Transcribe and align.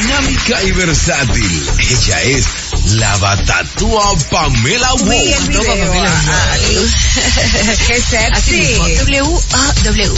dinámica 0.00 0.62
y 0.64 0.72
versátil. 0.72 1.70
Ella 1.78 2.22
es 2.22 2.67
la 2.94 3.16
batatúa 3.18 4.16
Pamela 4.30 4.92
Wu. 4.94 5.08
Qué 7.86 8.00
sexy. 8.00 8.74
W-A-W. 9.04 10.12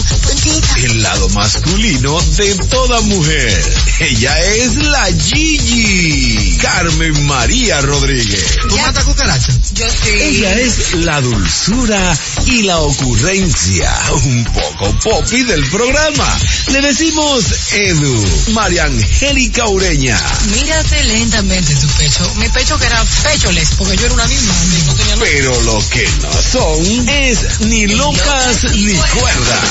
El 0.77 1.03
lado 1.03 1.29
masculino 1.31 2.21
de 2.37 2.55
toda 2.69 3.01
mujer. 3.03 3.65
Ella 4.01 4.41
es 4.55 4.77
la 4.77 5.07
Gigi. 5.07 6.57
Carmen 6.61 7.27
María 7.27 7.81
Rodríguez. 7.81 8.59
¿Tú 8.69 8.77
matas 8.77 9.05
cucaracha? 9.05 9.53
Yo 9.75 9.87
sí. 9.91 10.11
Ella 10.11 10.53
es 10.61 10.95
la 10.95 11.21
dulzura 11.21 12.19
y 12.47 12.63
la 12.63 12.79
ocurrencia. 12.79 13.91
Un 14.25 14.45
poco 14.45 14.91
popi 15.01 15.43
del 15.45 15.65
programa. 15.67 16.39
Le 16.69 16.81
decimos 16.83 17.45
Edu. 17.73 18.27
María 18.53 18.85
Angélica 18.85 19.67
Ureña. 19.69 20.19
Mírate 20.53 21.03
lentamente 21.05 21.75
tu 21.77 21.87
pecho. 21.89 22.31
Mi 22.41 22.49
pecho 22.49 22.79
que 22.79 22.87
era 22.87 23.05
pecholes, 23.23 23.69
porque 23.77 23.99
yo 23.99 24.07
era 24.07 24.15
una 24.15 24.27
misma 24.27 24.55
y 24.65 24.83
no 24.87 24.95
tenía 24.95 25.15
nada. 25.17 25.27
Pero 25.31 25.61
lo 25.61 25.83
que 25.91 26.09
no 26.23 26.33
son 26.33 27.09
es 27.09 27.61
ni 27.61 27.87
locas 27.87 28.65
ni 28.65 28.95
cuerdas. 28.95 29.65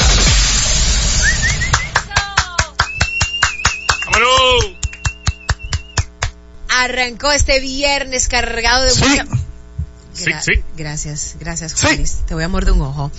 ¡Vámonos! 4.05 4.65
Arrancó 6.69 7.31
este 7.31 7.59
viernes 7.59 8.27
cargado 8.27 8.83
de 8.83 8.93
mucha... 8.93 9.25
Sí, 9.25 9.31
Gra- 10.25 10.41
sí. 10.41 10.51
Gracias, 10.77 11.35
gracias, 11.39 11.73
Juanis. 11.81 12.17
Te 12.27 12.33
voy 12.33 12.43
a 12.43 12.47
morder 12.47 12.73
un 12.73 12.81
ojo. 12.81 13.11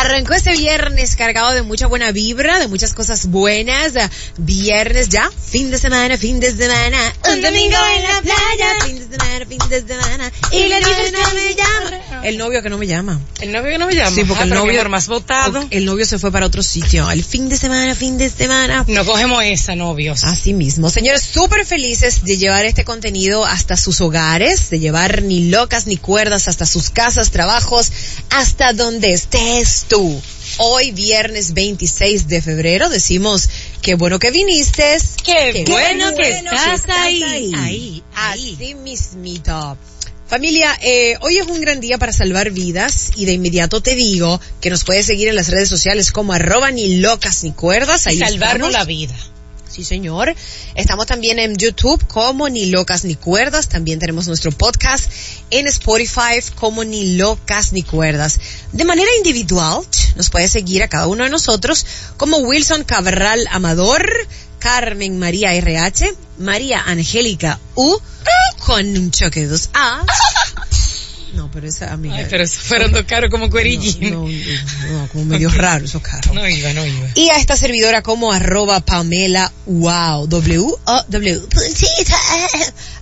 Arrancó 0.00 0.34
este 0.34 0.52
viernes 0.56 1.16
cargado 1.16 1.52
de 1.52 1.62
mucha 1.62 1.86
buena 1.86 2.10
vibra, 2.12 2.58
de 2.58 2.68
muchas 2.68 2.92
cosas 2.94 3.26
buenas. 3.26 3.92
Viernes 4.38 5.08
ya, 5.08 5.30
fin 5.30 5.70
de 5.70 5.78
semana, 5.78 6.16
fin 6.18 6.40
de 6.40 6.50
semana. 6.50 6.98
Un 7.32 7.40
domingo 7.42 7.76
en 7.96 8.02
la 8.02 8.20
playa, 8.22 8.84
fin 8.84 8.98
de 8.98 9.16
semana, 9.16 9.46
fin 9.46 9.58
de 9.68 9.80
semana. 9.86 10.32
Y 10.52 10.68
le 10.68 10.78
dices 10.78 11.12
que 11.12 11.34
me 11.34 11.54
llama. 11.54 12.22
El 12.24 12.38
novio 12.38 12.62
que 12.62 12.70
no 12.70 12.78
me 12.78 12.86
llama. 12.86 13.20
El 13.40 13.52
novio 13.52 13.70
que 13.72 13.78
no 13.78 13.86
me 13.86 13.94
llama. 13.94 14.10
Sí, 14.14 14.24
porque 14.24 14.42
Ah, 14.42 14.44
el 14.44 14.50
novio 14.50 14.88
más 14.88 15.06
votado. 15.08 15.66
El 15.70 15.84
novio 15.84 16.04
se 16.06 16.18
fue 16.18 16.30
para 16.32 16.46
otro 16.46 16.62
sitio. 16.62 17.10
El 17.10 17.24
fin 17.24 17.48
de 17.48 17.56
semana, 17.56 17.94
fin 17.94 18.18
de 18.18 18.28
semana. 18.30 18.84
No 18.88 19.04
cogemos 19.04 19.42
esa, 19.44 19.74
novios. 19.76 20.24
Así 20.24 20.52
mismo. 20.52 20.90
Señores, 20.90 21.22
súper 21.22 21.64
felices 21.66 22.24
de 22.24 22.36
llevar 22.36 22.64
este 22.66 22.84
contenido 22.84 23.44
hasta 23.44 23.76
sus 23.76 24.00
hogares, 24.00 24.70
de 24.70 24.78
llevar 24.80 25.22
ni 25.22 25.48
locas 25.48 25.86
ni 25.86 25.96
cuerdas 25.96 26.43
hasta 26.48 26.66
sus 26.66 26.90
casas, 26.90 27.30
trabajos, 27.30 27.90
hasta 28.30 28.72
donde 28.72 29.12
estés 29.12 29.86
tú. 29.88 30.20
Hoy, 30.58 30.92
viernes 30.92 31.54
26 31.54 32.28
de 32.28 32.42
febrero, 32.42 32.88
decimos, 32.88 33.48
qué 33.82 33.94
bueno 33.94 34.18
que 34.18 34.30
viniste. 34.30 34.96
Qué 35.24 35.64
bueno 35.66 36.14
que 36.14 36.28
estás 36.28 36.82
ahí. 36.88 37.22
Ahí, 37.22 37.52
ahí. 37.56 38.02
Así 38.14 38.74
mismito. 38.74 39.76
Familia, 40.26 40.76
eh, 40.80 41.16
hoy 41.20 41.36
es 41.36 41.46
un 41.46 41.60
gran 41.60 41.80
día 41.80 41.98
para 41.98 42.12
salvar 42.12 42.50
vidas 42.50 43.10
y 43.14 43.26
de 43.26 43.34
inmediato 43.34 43.82
te 43.82 43.94
digo 43.94 44.40
que 44.60 44.70
nos 44.70 44.84
puedes 44.84 45.06
seguir 45.06 45.28
en 45.28 45.36
las 45.36 45.48
redes 45.48 45.68
sociales 45.68 46.12
como 46.12 46.32
arroba 46.32 46.70
ni 46.70 46.96
locas 46.96 47.44
ni 47.44 47.52
cuerdas. 47.52 48.06
Ahí 48.06 48.18
Salvarnos 48.18 48.68
estamos. 48.68 48.72
la 48.72 48.84
vida. 48.84 49.14
Sí, 49.74 49.82
señor. 49.82 50.32
Estamos 50.76 51.06
también 51.06 51.40
en 51.40 51.56
YouTube 51.56 52.06
como 52.06 52.48
Ni 52.48 52.66
Locas 52.66 53.04
Ni 53.04 53.16
Cuerdas. 53.16 53.68
También 53.68 53.98
tenemos 53.98 54.28
nuestro 54.28 54.52
podcast 54.52 55.10
en 55.50 55.66
Spotify 55.66 56.40
como 56.54 56.84
Ni 56.84 57.16
Locas 57.16 57.72
Ni 57.72 57.82
Cuerdas. 57.82 58.38
De 58.70 58.84
manera 58.84 59.10
individual, 59.18 59.82
nos 60.14 60.30
puede 60.30 60.46
seguir 60.46 60.84
a 60.84 60.88
cada 60.88 61.08
uno 61.08 61.24
de 61.24 61.30
nosotros 61.30 61.84
como 62.16 62.38
Wilson 62.38 62.84
Cabral 62.84 63.48
Amador, 63.50 64.08
Carmen 64.60 65.18
María 65.18 65.54
RH, 65.54 66.14
María 66.38 66.80
Angélica 66.86 67.58
U, 67.74 67.98
con 68.64 68.86
un 68.96 69.10
choque 69.10 69.40
de 69.40 69.48
dos 69.48 69.70
A. 69.74 70.06
No, 71.34 71.50
pero 71.52 71.66
esa 71.66 71.92
amiga. 71.92 72.16
Ay, 72.16 72.26
pero 72.30 72.44
eso 72.44 72.60
fueron 72.60 72.92
dos 72.92 73.04
caros 73.04 73.30
como 73.30 73.50
cuerillín. 73.50 74.12
no, 74.12 74.26
no, 74.28 74.92
no, 75.02 75.08
como 75.08 75.24
medio 75.24 75.50
raro 75.50 75.84
esos 75.84 76.00
carros. 76.00 76.34
No 76.34 76.48
iba, 76.48 76.72
no 76.72 76.84
iba. 76.86 77.08
Y 77.14 77.28
a 77.30 77.36
esta 77.36 77.56
servidora 77.56 78.02
como 78.02 78.32
arroba 78.32 78.80
Pamela 78.80 79.52
Wow. 79.66 80.26
W-O-W. 80.28 81.40
Puntita. 81.40 82.16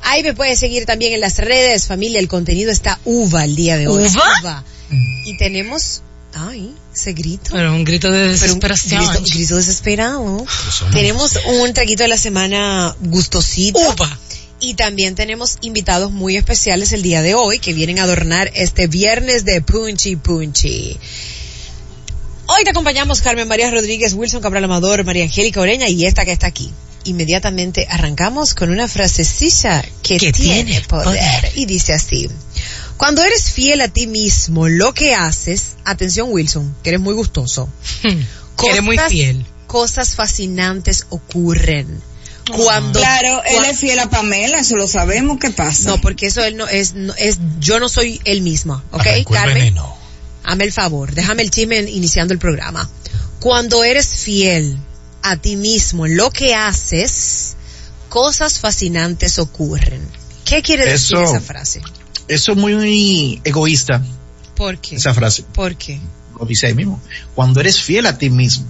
Ahí 0.05 0.23
me 0.23 0.35
puedes 0.35 0.59
seguir 0.59 0.87
también 0.87 1.13
en 1.13 1.21
las 1.21 1.39
redes, 1.39 1.87
familia. 1.87 2.19
El 2.19 2.29
contenido 2.29 2.71
está 2.71 2.99
uva 3.05 3.45
el 3.45 3.55
día 3.57 3.77
de 3.77 3.89
hoy. 3.89 4.07
¿Uva? 4.07 4.65
Y 5.25 5.37
tenemos, 5.37 6.03
ay, 6.35 6.75
ese 6.95 7.13
grito. 7.13 7.51
Pero 7.53 7.75
un 7.75 7.85
grito 7.85 8.09
de 8.11 8.19
Pero 8.19 8.27
un 8.27 8.33
desesperación. 8.33 9.07
grito, 9.07 9.25
grito 9.35 9.57
desesperado. 9.57 10.47
Tenemos 10.93 11.39
un 11.61 11.73
traguito 11.73 12.03
de 12.03 12.09
la 12.09 12.19
semana 12.19 12.95
gustosito. 13.01 13.79
Uva. 13.79 14.19
Y 14.65 14.75
también 14.75 15.17
tenemos 15.17 15.59
invitados 15.61 16.13
muy 16.13 16.37
especiales 16.37 16.93
el 16.93 17.03
día 17.03 17.21
de 17.21 17.35
hoy 17.35 17.59
que 17.59 17.73
vienen 17.73 17.99
a 17.99 18.05
adornar 18.05 18.49
este 18.55 18.87
viernes 18.87 19.45
de 19.45 19.61
Punchy 19.61 20.15
Punchy. 20.15 20.97
Hoy 22.47 22.63
te 22.63 22.71
acompañamos 22.71 23.23
Carmen 23.23 23.49
María 23.49 23.73
Rodríguez, 23.73 24.15
Wilson 24.15 24.41
Cabral 24.41 24.63
Amador, 24.63 25.05
María 25.05 25.25
Angélica 25.25 25.61
Oreña 25.61 25.89
y 25.89 26.07
esta 26.07 26.25
que 26.25 26.31
está 26.31 26.47
aquí. 26.47 26.71
Inmediatamente 27.03 27.89
arrancamos 27.91 28.55
con 28.55 28.71
una 28.71 28.87
frasecilla 28.87 29.85
que, 30.01 30.19
Que 30.19 30.33
tiene, 30.33 30.63
tiene 30.63 30.81
poder. 30.83 31.07
poder. 31.07 31.53
y 31.57 31.67
dice 31.67 31.93
así. 31.93 32.31
Cuando 32.97 33.21
eres 33.25 33.51
fiel 33.51 33.81
a 33.81 33.89
ti 33.89 34.07
mismo, 34.07 34.69
lo 34.69 34.95
que 34.95 35.13
haces, 35.13 35.75
atención 35.85 36.29
Wilson, 36.31 36.73
que 36.85 36.91
eres 36.91 37.01
muy 37.01 37.15
gustoso. 37.15 37.69
Que 38.03 38.69
eres 38.69 38.83
muy 38.85 38.97
fiel. 39.09 39.45
Cosas 39.67 40.15
fascinantes 40.15 41.07
ocurren. 41.09 42.01
Cuando 42.51 42.99
Claro, 42.99 43.43
él 43.45 43.65
es 43.67 43.79
fiel 43.79 43.99
a 44.01 44.11
Pamela, 44.11 44.59
eso 44.59 44.77
lo 44.77 44.89
sabemos, 44.89 45.39
¿qué 45.39 45.51
pasa? 45.51 45.91
No, 45.91 46.01
porque 46.01 46.27
eso 46.27 46.43
él 46.43 46.57
no 46.57 46.67
es, 46.67 46.95
no, 46.95 47.15
es, 47.15 47.39
yo 47.61 47.79
no 47.79 47.89
soy 47.89 48.21
él 48.25 48.43
misma, 48.43 48.83
¿ok? 48.91 49.05
Carmen, 49.31 49.55
veneno. 49.55 49.97
hazme 50.43 50.65
el 50.65 50.73
favor, 50.73 51.15
déjame 51.15 51.43
el 51.45 51.51
chisme 51.51 51.79
iniciando 51.79 52.35
el 52.35 52.41
programa. 52.41 52.89
Cuando 53.39 53.85
eres 53.85 54.09
fiel 54.09 54.77
a 55.23 55.37
ti 55.37 55.55
mismo 55.57 56.05
en 56.07 56.17
lo 56.17 56.31
que 56.31 56.55
haces, 56.55 57.55
cosas 58.09 58.59
fascinantes 58.59 59.39
ocurren. 59.39 60.03
¿Qué 60.45 60.63
quiere 60.63 60.85
decir 60.85 61.19
Eso- 61.19 61.25
esa 61.37 61.41
frase? 61.41 61.81
Eso 62.27 62.53
es 62.53 62.59
muy 62.59 63.41
egoísta, 63.45 64.03
¿Por 64.57 64.79
qué? 64.79 64.97
esa 64.97 65.15
frase. 65.15 65.45
¿Por 65.55 65.77
qué? 65.77 66.01
Lo 66.39 66.45
dice 66.47 66.67
ahí 66.67 66.75
mismo. 66.75 67.01
Cuando 67.37 67.61
eres 67.61 67.81
fiel 67.81 68.07
a 68.07 68.19
ti 68.19 68.31
mismo, 68.31 68.67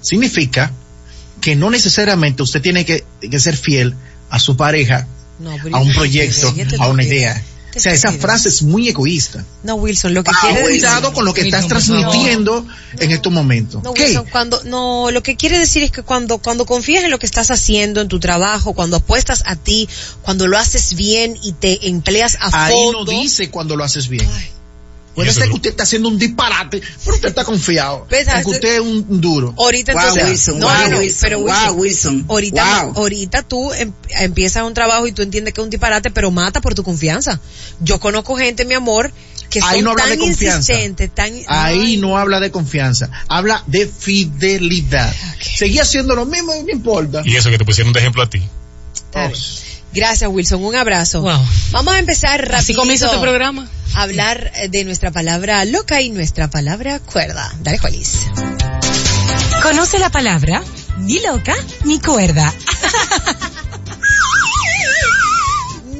significa 0.00 0.72
que 1.42 1.54
no 1.56 1.68
necesariamente 1.68 2.42
usted 2.42 2.62
tiene 2.62 2.86
que, 2.86 3.04
que 3.20 3.38
ser 3.38 3.56
fiel 3.58 3.94
a 4.30 4.38
su 4.38 4.56
pareja, 4.56 5.06
No, 5.38 5.50
a 5.72 5.78
un 5.80 5.92
proyecto, 5.92 6.54
a 6.78 6.88
una 6.88 7.02
idea. 7.04 7.42
Te 7.72 7.78
O 7.78 7.82
sea, 7.82 7.92
esa 7.94 8.12
frase 8.12 8.50
es 8.50 8.62
muy 8.62 8.88
egoísta. 8.90 9.44
No, 9.62 9.76
Wilson, 9.76 10.12
lo 10.12 10.22
que 10.22 10.30
Ah, 10.30 10.38
quiere 10.42 10.56
decir... 10.60 10.72
cuidado 10.82 11.12
con 11.14 11.24
lo 11.24 11.32
que 11.32 11.40
estás 11.40 11.64
Wilson, 11.64 12.00
transmitiendo 12.02 12.66
en 12.98 13.10
estos 13.10 13.32
momentos. 13.32 13.82
No, 13.82 13.94
¿Qué? 13.94 14.04
Wilson, 14.04 14.26
cuando, 14.30 14.62
no, 14.64 15.10
lo 15.10 15.22
que 15.22 15.36
quiere 15.36 15.58
decir 15.58 15.82
es 15.82 15.90
que 15.90 16.02
cuando, 16.02 16.36
cuando 16.38 16.66
confías 16.66 17.02
en 17.04 17.10
lo 17.10 17.18
que 17.18 17.24
estás 17.26 17.50
haciendo 17.50 18.02
en 18.02 18.08
tu 18.08 18.20
trabajo, 18.20 18.74
cuando 18.74 18.98
apuestas 18.98 19.42
a 19.46 19.56
ti, 19.56 19.88
cuando 20.20 20.46
lo 20.48 20.58
haces 20.58 20.94
bien 20.96 21.36
y 21.42 21.54
te 21.54 21.88
empleas 21.88 22.36
a 22.40 22.66
Ahí 22.66 22.74
fondo. 22.74 23.04
no 23.06 23.10
dice 23.22 23.50
cuando 23.50 23.74
lo 23.74 23.84
haces 23.84 24.08
bien. 24.08 24.28
Ay. 24.32 24.48
Puede 25.14 25.32
ser 25.32 25.48
que 25.48 25.54
usted 25.54 25.70
está 25.70 25.82
haciendo 25.82 26.08
un 26.08 26.18
disparate, 26.18 26.80
pero 27.04 27.14
usted 27.16 27.28
está 27.28 27.44
confiado. 27.44 28.06
Pues, 28.08 28.26
en 28.26 28.42
que 28.42 28.50
usted 28.50 28.74
es 28.76 28.80
un 28.80 29.20
duro. 29.20 29.54
Ahorita 29.58 29.92
Wow, 29.92 30.02
entonces, 30.02 30.28
Wilson, 30.28 30.58
no, 30.58 30.66
wow, 30.66 30.90
no, 30.90 30.98
Wilson, 30.98 31.20
pero 31.20 31.38
Wilson, 31.38 31.66
wow, 31.66 31.80
Wilson, 31.82 32.24
ahorita, 32.28 32.84
wow. 32.84 32.92
ahorita 32.96 33.42
tú 33.42 33.72
em- 33.74 33.92
empiezas 34.08 34.64
un 34.64 34.74
trabajo 34.74 35.06
y 35.06 35.12
tú 35.12 35.22
entiendes 35.22 35.52
que 35.52 35.60
es 35.60 35.64
un 35.64 35.70
disparate, 35.70 36.10
pero 36.10 36.30
mata 36.30 36.60
por 36.60 36.74
tu 36.74 36.82
confianza. 36.82 37.40
Yo 37.80 38.00
conozco 38.00 38.36
gente, 38.36 38.64
mi 38.64 38.74
amor, 38.74 39.12
que 39.50 39.60
Ahí 39.62 39.76
son 39.76 39.84
no 39.84 39.90
habla 39.90 40.04
tan 40.04 40.18
de 40.18 40.24
insistentes, 40.24 41.14
tan, 41.14 41.32
Ahí 41.46 41.98
no 41.98 42.16
habla 42.16 42.40
de 42.40 42.50
confianza, 42.50 43.10
habla 43.28 43.62
de 43.66 43.86
fidelidad. 43.86 45.14
Seguí 45.40 45.78
haciendo 45.78 46.14
lo 46.14 46.24
mismo, 46.24 46.54
no 46.54 46.70
importa. 46.70 47.22
Y 47.24 47.36
eso 47.36 47.50
que 47.50 47.58
te 47.58 47.64
pusieron 47.64 47.92
de 47.92 48.00
ejemplo 48.00 48.22
a 48.22 48.30
ti. 48.30 48.42
Gracias, 49.94 50.30
Wilson, 50.30 50.64
un 50.64 50.74
abrazo. 50.74 51.20
Wow. 51.22 51.46
Vamos 51.70 51.94
a 51.94 51.98
empezar 51.98 52.40
rápido. 52.40 52.58
Así 52.58 52.74
comienza 52.74 53.06
este 53.06 53.18
programa. 53.18 53.68
hablar 53.94 54.50
eh, 54.56 54.68
de 54.68 54.84
nuestra 54.84 55.10
palabra 55.10 55.64
loca 55.64 56.00
y 56.00 56.10
nuestra 56.10 56.48
palabra 56.48 56.98
cuerda. 57.00 57.52
Dale, 57.60 57.78
Juanis. 57.78 58.26
Conoce 59.62 59.98
la 59.98 60.10
palabra 60.10 60.62
ni 60.98 61.20
loca 61.20 61.54
ni 61.84 61.98
cuerda. 62.00 62.52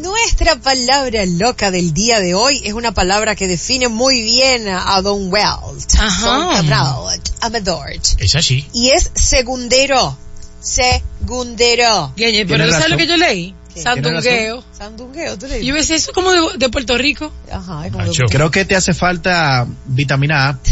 Nuestra 0.00 0.56
palabra 0.56 1.24
loca 1.26 1.70
del 1.70 1.92
día 1.94 2.18
de 2.18 2.34
hoy 2.34 2.60
es 2.64 2.72
una 2.72 2.92
palabra 2.92 3.34
que 3.34 3.46
define 3.46 3.88
muy 3.88 4.22
bien 4.22 4.68
a 4.68 5.00
Don 5.00 5.32
Welt. 5.32 5.94
Ajá. 5.98 6.26
Don 6.26 6.54
Cabral 6.56 7.20
Amador. 7.40 7.90
Es 8.18 8.34
así. 8.34 8.66
Y 8.72 8.90
es 8.90 9.10
segundero. 9.14 10.16
Segundero. 10.60 12.12
Pero 12.16 12.70
¿sabes 12.70 12.90
lo 12.90 12.96
que 12.96 13.06
yo 13.06 13.16
leí? 13.16 13.54
Sandungueo. 13.80 14.64
Sandungueo, 14.76 15.38
tú 15.38 15.46
le 15.46 15.64
Yo 15.64 15.74
dices. 15.74 15.88
ves 15.90 16.02
eso 16.02 16.12
como 16.12 16.30
de, 16.32 16.58
de 16.58 16.68
Puerto 16.68 16.96
Rico. 16.98 17.32
Ajá, 17.50 17.86
es 17.86 17.92
como 17.92 18.04
Nacho. 18.04 18.22
Creo 18.28 18.50
que 18.50 18.64
te 18.64 18.76
hace 18.76 18.92
falta 18.94 19.66
vitamina 19.86 20.48
A. 20.50 20.58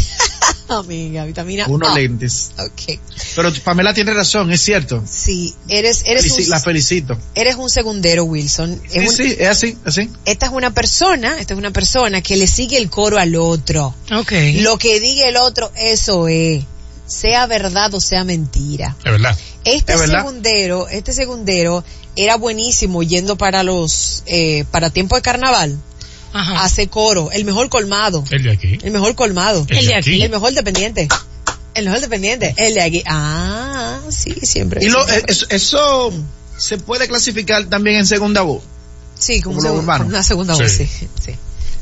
Amiga, 0.69 1.25
vitamina 1.25 1.65
unos 1.67 1.89
A. 1.91 1.95
lentes. 1.95 2.51
Ok. 2.57 2.97
Pero 3.35 3.51
Pamela 3.63 3.93
tiene 3.93 4.13
razón, 4.13 4.51
es 4.51 4.61
cierto. 4.61 5.03
Sí, 5.05 5.53
eres, 5.67 6.03
eres, 6.05 6.25
Felici- 6.25 6.43
un, 6.45 6.49
la 6.49 6.59
felicito. 6.61 7.17
eres 7.35 7.55
un 7.55 7.69
segundero, 7.69 8.23
Wilson. 8.23 8.81
Es 8.85 8.91
Sí, 8.93 8.99
un- 8.99 9.09
sí, 9.29 9.35
es 9.37 9.47
así, 9.49 9.77
así. 9.85 10.09
Esta 10.23 10.45
es 10.45 10.51
una 10.53 10.73
persona, 10.73 11.39
esta 11.39 11.53
es 11.55 11.57
una 11.57 11.71
persona 11.71 12.21
que 12.21 12.37
le 12.37 12.47
sigue 12.47 12.77
el 12.77 12.89
coro 12.89 13.17
al 13.17 13.35
otro. 13.35 13.93
Ok. 14.15 14.31
Lo 14.61 14.77
que 14.77 14.99
diga 15.01 15.27
el 15.27 15.35
otro, 15.37 15.71
eso 15.75 16.27
es. 16.29 16.63
Sea 17.05 17.45
verdad 17.47 17.93
o 17.93 17.99
sea 17.99 18.23
mentira. 18.23 18.95
Es 19.03 19.11
verdad. 19.11 19.37
Este 19.65 19.93
Es 19.93 19.99
verdad. 19.99 20.19
segundero, 20.19 20.87
este 20.87 21.11
segundero 21.11 21.83
era 22.15 22.35
buenísimo 22.35 23.03
yendo 23.03 23.37
para 23.37 23.63
los, 23.63 24.23
eh, 24.25 24.65
para 24.71 24.89
tiempo 24.89 25.15
de 25.15 25.21
carnaval. 25.21 25.77
Ajá. 26.33 26.63
Hace 26.63 26.87
coro, 26.87 27.29
el 27.31 27.43
mejor 27.45 27.67
colmado. 27.69 28.23
El 28.29 28.43
de 28.43 28.51
aquí. 28.51 28.77
El 28.83 28.91
mejor 28.91 29.15
colmado. 29.15 29.65
El 29.69 29.85
de 29.85 29.95
aquí. 29.95 30.21
El 30.21 30.29
mejor 30.31 30.53
dependiente. 30.53 31.07
El 31.73 31.85
mejor 31.85 31.99
dependiente. 32.01 32.53
El 32.57 32.73
de 32.75 32.81
aquí. 32.81 33.03
Ah, 33.05 33.99
sí, 34.09 34.33
siempre. 34.43 34.81
Y 34.83 34.89
lo, 34.89 35.03
siempre. 35.03 35.19
eh, 35.19 35.25
eso, 35.27 35.45
eso 35.49 36.13
se 36.57 36.77
puede 36.77 37.07
clasificar 37.07 37.65
también 37.65 37.97
en 37.97 38.05
segunda 38.05 38.41
voz. 38.43 38.61
sí, 39.17 39.41
como, 39.41 39.57
como 39.57 39.59
un 39.59 39.63
lo 39.63 39.69
segun- 39.81 39.83
urbano. 39.83 40.03
como 40.05 40.09
una 40.15 40.23
segunda 40.23 40.55
Sí. 40.55 40.61
voz, 40.63 40.71
sí. 40.71 40.85
sí. 40.87 41.31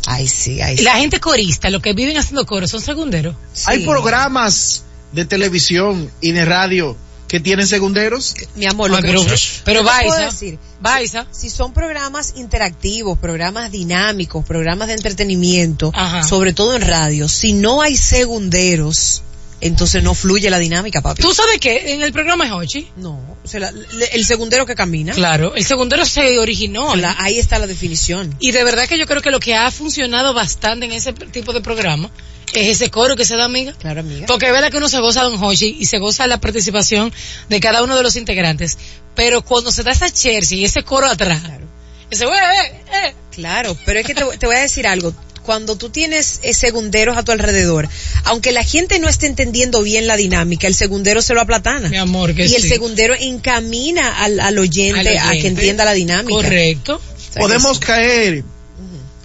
Ay, 0.08 0.28
sí, 0.28 0.62
ay, 0.62 0.78
sí. 0.78 0.84
La 0.84 0.96
gente 0.98 1.20
corista, 1.20 1.70
los 1.70 1.82
que 1.82 1.94
viven 1.94 2.18
haciendo 2.18 2.46
coro, 2.46 2.68
son 2.68 2.82
segunderos. 2.82 3.36
Sí. 3.54 3.66
Hay 3.68 3.86
programas 3.86 4.84
de 5.12 5.26
televisión 5.26 6.10
y 6.22 6.32
de 6.32 6.46
radio 6.46 6.96
que 7.30 7.40
tienen 7.40 7.68
segunderos. 7.68 8.36
Mi 8.56 8.66
amor, 8.66 8.90
que 8.96 9.02
pero, 9.04 9.24
pero 9.64 9.84
decir, 10.26 10.58
Baiza, 10.82 11.28
si 11.32 11.50
son 11.50 11.72
programas 11.74 12.34
interactivos, 12.36 13.18
programas 13.20 13.72
dinámicos, 13.72 14.44
programas 14.44 14.88
de 14.88 14.96
entretenimiento, 14.96 15.92
Ajá. 15.94 16.24
sobre 16.24 16.54
todo 16.54 16.76
en 16.76 16.82
radio, 16.82 17.30
si 17.30 17.54
no 17.54 17.82
hay 17.82 17.96
segunderos, 17.96 19.22
entonces 19.62 20.02
no 20.04 20.14
fluye 20.14 20.50
la 20.50 20.60
dinámica, 20.60 21.02
papi. 21.02 21.22
¿tú 21.22 21.34
sabes 21.34 21.60
qué? 21.60 21.94
En 21.94 22.02
el 22.02 22.12
programa 22.14 22.46
es 22.46 22.52
Hochi. 22.52 22.88
No, 22.98 23.12
o 23.44 23.48
sea, 23.48 23.60
la- 23.60 23.72
le- 23.72 24.06
el 24.14 24.26
segundero 24.26 24.66
que 24.66 24.76
camina, 24.76 25.14
Claro, 25.14 25.56
el 25.56 25.66
segundero 25.66 26.06
se 26.06 26.40
originó. 26.40 26.96
la- 26.96 27.16
ahí 27.20 27.40
está 27.40 27.60
la 27.60 27.68
definición. 27.68 28.36
Y 28.40 28.52
de 28.52 28.64
verdad 28.64 28.88
que 28.88 28.98
yo 28.98 29.06
creo 29.06 29.22
que 29.22 29.32
lo 29.32 29.40
que 29.40 29.56
ha 29.56 29.70
funcionado 29.72 30.34
bastante 30.34 30.86
en 30.86 30.94
ese 30.94 31.14
tipo 31.14 31.54
de 31.54 31.62
programa 31.62 32.10
es 32.54 32.68
ese 32.68 32.90
coro 32.90 33.16
que 33.16 33.26
se 33.26 33.36
da, 33.36 33.46
amiga. 33.46 33.74
Claro, 33.80 34.00
amiga. 34.00 34.26
Porque 34.28 34.48
es 34.48 34.52
verdad 34.52 34.72
que 34.72 34.78
uno 34.78 34.90
se 34.90 35.00
goza 35.00 35.24
de 35.24 35.30
Don 35.32 35.44
Hochi 35.44 35.78
y 35.80 35.86
se 35.86 36.00
goza 36.00 36.26
la 36.28 36.40
participación 36.40 37.14
de 37.50 37.60
cada 37.60 37.84
uno 37.84 37.96
de 37.96 38.04
los 38.04 38.16
integrantes. 38.16 38.78
Pero 39.16 39.44
cuando 39.44 39.72
se 39.72 39.84
da 39.84 39.92
esa 39.92 40.10
Chelsea 40.12 40.58
y 40.58 40.66
ese 40.66 40.84
coro 40.84 41.08
atrás, 41.08 41.42
Claro. 41.42 41.68
ese 42.10 42.26
eh, 42.26 42.82
eh, 42.94 43.16
Claro, 43.32 43.78
pero 43.86 44.00
es 44.00 44.06
que 44.06 44.14
te, 44.16 44.24
te 44.38 44.46
voy 44.48 44.56
a 44.56 44.60
decir 44.62 44.88
algo. 44.88 45.14
Cuando 45.50 45.78
tú 45.78 45.90
tienes 45.90 46.42
eh, 46.44 46.54
segunderos 46.54 47.18
a 47.18 47.24
tu 47.24 47.32
alrededor, 47.32 47.90
aunque 48.26 48.52
la 48.52 48.64
gente 48.64 49.00
no 49.00 49.10
esté 49.10 49.26
entendiendo 49.26 49.82
bien 49.82 50.06
la 50.06 50.16
dinámica, 50.16 50.68
el 50.68 50.76
segundero 50.76 51.24
se 51.24 51.34
lo 51.34 51.42
aplatana. 51.42 51.90
mi 51.90 51.98
amor, 51.98 52.36
que 52.36 52.46
y 52.46 52.54
el 52.54 52.62
segundero 52.62 53.16
encamina 53.20 54.24
al, 54.24 54.40
al 54.42 54.60
oyente, 54.60 55.18
Al 55.18 55.28
a 55.28 55.32
que 55.32 55.48
entienda 55.48 55.86
la 55.86 55.94
dinámica. 55.94 56.36
Correcto. 56.36 57.02
Podemos 57.36 57.80
caer 57.80 58.44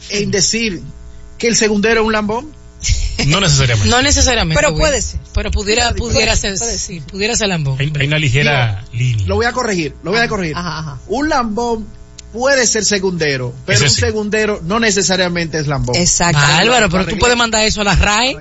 en 0.08 0.30
decir 0.30 0.80
que 1.36 1.46
el 1.48 1.56
segundero 1.56 2.00
es 2.00 2.06
un 2.06 2.14
lambón. 2.14 2.50
No 3.26 3.38
necesariamente. 3.42 3.90
No 3.90 4.00
necesariamente. 4.00 4.58
Pero 4.62 4.74
puede 4.78 5.02
ser. 5.02 5.20
Pero 5.34 5.50
pudiera, 5.50 5.92
pudiera 5.94 6.34
puede- 6.36 6.56
ser, 6.56 6.78
sí, 6.78 7.00
pudiera 7.00 7.36
ser 7.36 7.48
lambón. 7.48 7.76
Hay, 7.78 7.92
hay 8.00 8.06
una 8.06 8.18
ligera 8.18 8.82
línea. 8.94 9.26
Lo 9.26 9.34
voy 9.34 9.44
a 9.44 9.52
corregir, 9.52 9.94
lo 10.02 10.10
voy 10.12 10.20
a 10.20 10.28
corregir. 10.28 10.56
Ajá, 10.56 10.78
ajá. 10.78 10.98
Un 11.06 11.28
lambón 11.28 11.86
puede 12.34 12.66
ser 12.66 12.84
segundero, 12.84 13.54
pero 13.64 13.80
un 13.84 13.90
segundero 13.90 14.60
no 14.64 14.78
necesariamente 14.80 15.58
es 15.58 15.66
lambón. 15.68 15.96
Exacto. 15.96 16.38
Bárbaro, 16.38 16.90
pero 16.90 17.06
tú 17.06 17.16
puedes 17.18 17.36
mandar 17.38 17.64
eso 17.64 17.80
a 17.80 17.84
la 17.84 17.94
RAE. 17.94 18.36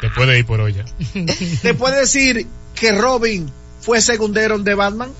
Te 0.00 0.08
puede 0.10 0.38
ir 0.38 0.46
por 0.46 0.60
olla. 0.60 0.84
¿Te 1.62 1.74
puede 1.74 2.00
decir 2.00 2.46
que 2.74 2.92
Robin 2.92 3.48
fue 3.82 4.00
segundero 4.00 4.58
de 4.58 4.74
Batman? 4.74 5.12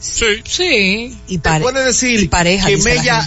Sí. 0.00 0.42
Sí. 0.44 1.16
Y, 1.28 1.38
¿Te 1.38 1.60
puede 1.60 1.84
decir 1.84 2.20
y 2.20 2.28
pareja, 2.28 2.66
que 2.66 2.76
Mella 2.78 3.22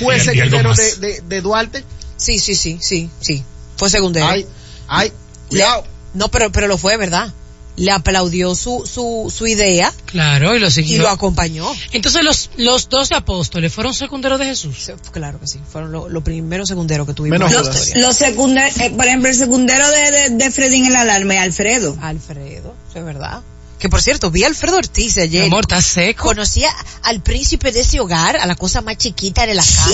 fue 0.00 0.18
segundero 0.18 0.74
de, 0.74 0.96
de- 0.96 1.20
de 1.20 1.40
Duarte? 1.40 1.84
Sí, 2.16 2.38
sí, 2.40 2.56
sí, 2.56 2.78
sí, 2.80 3.08
sí. 3.20 3.44
Fue 3.76 3.88
segundero. 3.88 4.26
Ay, 4.26 4.44
ay, 4.88 5.08
Le- 5.08 5.60
cuidado. 5.60 5.84
no, 6.14 6.28
pero, 6.28 6.50
pero 6.50 6.66
lo 6.66 6.78
fue, 6.78 6.96
¿verdad? 6.96 7.32
Le 7.76 7.90
aplaudió 7.90 8.54
su, 8.54 8.84
su, 8.90 9.32
su 9.34 9.46
idea 9.46 9.92
Claro, 10.06 10.54
y 10.54 10.58
lo 10.58 10.68
y 10.68 10.70
siguió. 10.70 11.02
lo 11.02 11.08
acompañó. 11.08 11.70
Entonces 11.92 12.24
los, 12.24 12.50
los 12.56 12.88
doce 12.88 13.14
apóstoles 13.14 13.72
fueron 13.72 13.92
secunderos 13.94 14.38
de 14.38 14.46
Jesús. 14.46 14.90
Claro 15.12 15.38
que 15.40 15.46
sí, 15.46 15.58
fueron 15.70 15.92
los 15.92 16.10
lo 16.10 16.24
primeros 16.24 16.68
secunderos 16.68 17.06
que 17.06 17.12
tuvimos 17.12 17.38
Menos 17.38 17.52
historia. 17.52 18.06
Los 18.06 18.16
secundarios, 18.16 18.78
eh, 18.80 18.90
por 18.96 19.06
ejemplo, 19.06 19.28
el 19.28 19.34
secundero 19.34 19.88
de, 19.90 20.10
de, 20.10 20.30
de 20.44 20.50
Fredín 20.50 20.86
el 20.86 20.96
alarme, 20.96 21.38
Alfredo. 21.38 21.96
Alfredo, 22.00 22.74
eso 22.88 22.98
es 22.98 23.04
verdad. 23.04 23.42
Que 23.78 23.90
por 23.90 24.00
cierto, 24.00 24.30
vi 24.30 24.42
a 24.42 24.46
Alfredo 24.46 24.78
Ortiz 24.78 25.16
Mi 25.16 25.22
ayer. 25.24 25.44
amor, 25.44 25.64
está 25.64 25.82
seco. 25.82 26.24
Conocía 26.24 26.70
al 27.02 27.20
príncipe 27.22 27.72
de 27.72 27.80
ese 27.80 28.00
hogar, 28.00 28.38
a 28.38 28.46
la 28.46 28.54
cosa 28.54 28.80
más 28.80 28.96
chiquita 28.96 29.46
de 29.46 29.54
la 29.54 29.62
casa. 29.62 29.88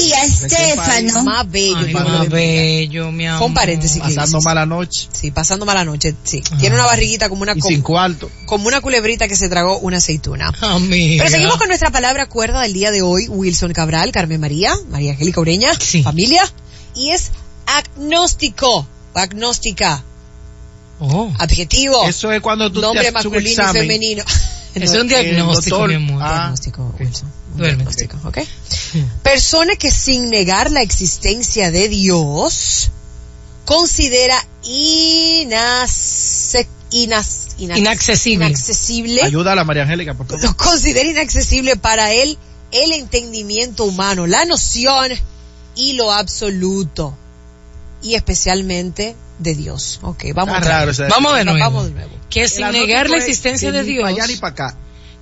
Sí, 0.00 0.12
a 0.14 0.24
Estefano. 0.24 1.22
Más 1.22 1.50
bello. 1.50 1.76
Ay, 1.86 1.92
más 1.92 2.28
bello, 2.30 3.12
mi 3.12 3.26
amor. 3.26 3.48
Un 3.48 3.54
paréntesis. 3.54 4.00
Pasando 4.00 4.40
mala 4.40 4.64
noche 4.64 5.08
Sí, 5.12 5.30
pasando 5.30 5.66
mala 5.66 5.84
noche, 5.84 6.14
sí. 6.24 6.42
Tiene 6.58 6.76
una 6.76 6.86
barriguita 6.86 7.28
como 7.28 7.42
una, 7.42 7.52
y 7.54 7.60
sin 7.60 7.82
cuarto. 7.82 8.30
como 8.46 8.68
una 8.68 8.80
culebrita 8.80 9.28
que 9.28 9.36
se 9.36 9.50
tragó 9.50 9.78
una 9.80 9.98
aceituna. 9.98 10.50
Amiga. 10.62 11.22
Pero 11.24 11.30
seguimos 11.36 11.58
con 11.58 11.68
nuestra 11.68 11.90
palabra 11.90 12.26
cuerda 12.30 12.62
del 12.62 12.72
día 12.72 12.90
de 12.90 13.02
hoy. 13.02 13.28
Wilson 13.28 13.74
Cabral, 13.74 14.12
Carmen 14.12 14.40
María, 14.40 14.74
María 14.90 15.12
Angélica 15.12 15.40
Ureña, 15.42 15.74
Sí. 15.78 16.02
familia. 16.02 16.42
Y 16.94 17.10
es 17.10 17.30
agnóstico, 17.66 18.86
agnóstica, 19.14 20.02
Oh. 20.98 21.30
adjetivo, 21.38 22.08
Eso 22.08 22.32
es 22.32 22.40
cuando 22.40 22.72
tú 22.72 22.80
nombre 22.80 23.04
te 23.04 23.12
masculino 23.12 23.48
y 23.48 23.52
examen. 23.52 23.82
femenino. 23.82 24.24
Es 24.74 24.90
un 24.92 25.08
diagnóstico, 25.08 25.78
doctor- 25.78 25.88
mi 25.88 25.94
amor. 25.96 26.22
Ah, 26.22 26.34
diagnóstico, 26.34 26.94
Wilson. 27.00 27.32
Un 27.54 27.62
diagnóstico, 27.62 28.18
¿ok? 28.24 28.38
Persona 29.22 29.74
que 29.76 29.90
sin 29.90 30.28
negar 30.28 30.70
la 30.70 30.82
existencia 30.82 31.70
de 31.70 31.88
Dios 31.88 32.90
considera 33.64 34.36
inace- 34.64 36.66
inas- 36.90 37.54
inas- 37.58 37.78
Inaccesible. 37.78 38.46
inaccesible 38.46 39.22
Ayuda 39.24 39.52
a 39.52 39.54
la 39.54 39.64
María 39.64 39.82
Angélica, 39.84 40.14
por 40.14 40.26
favor. 40.26 40.42
lo 40.44 40.56
considera 40.56 41.08
inaccesible 41.08 41.76
para 41.76 42.12
él 42.12 42.36
el 42.72 42.92
entendimiento 42.92 43.84
humano, 43.84 44.26
la 44.26 44.44
noción 44.44 45.10
y 45.74 45.94
lo 45.94 46.12
absoluto. 46.12 47.16
Y 48.02 48.14
especialmente 48.14 49.16
de 49.38 49.54
Dios. 49.54 50.00
Ok, 50.02 50.24
vamos 50.34 50.56
Está 50.56 50.68
raro 50.68 50.90
ese- 50.90 51.04
Vamos 51.08 51.36
de 51.36 51.44
nuevo. 51.44 51.58
Vamos 51.60 51.84
de 51.86 51.90
nuevo. 51.92 52.10
Que 52.30 52.42
El 52.44 52.48
sin 52.50 52.70
negar 52.70 53.08
la 53.10 53.18
existencia 53.18 53.70
de 53.72 53.82
ni 53.82 53.88
Dios, 53.92 54.02
para 54.02 54.14
allá 54.14 54.26
ni 54.26 54.36
para 54.36 54.52
acá. 54.52 54.76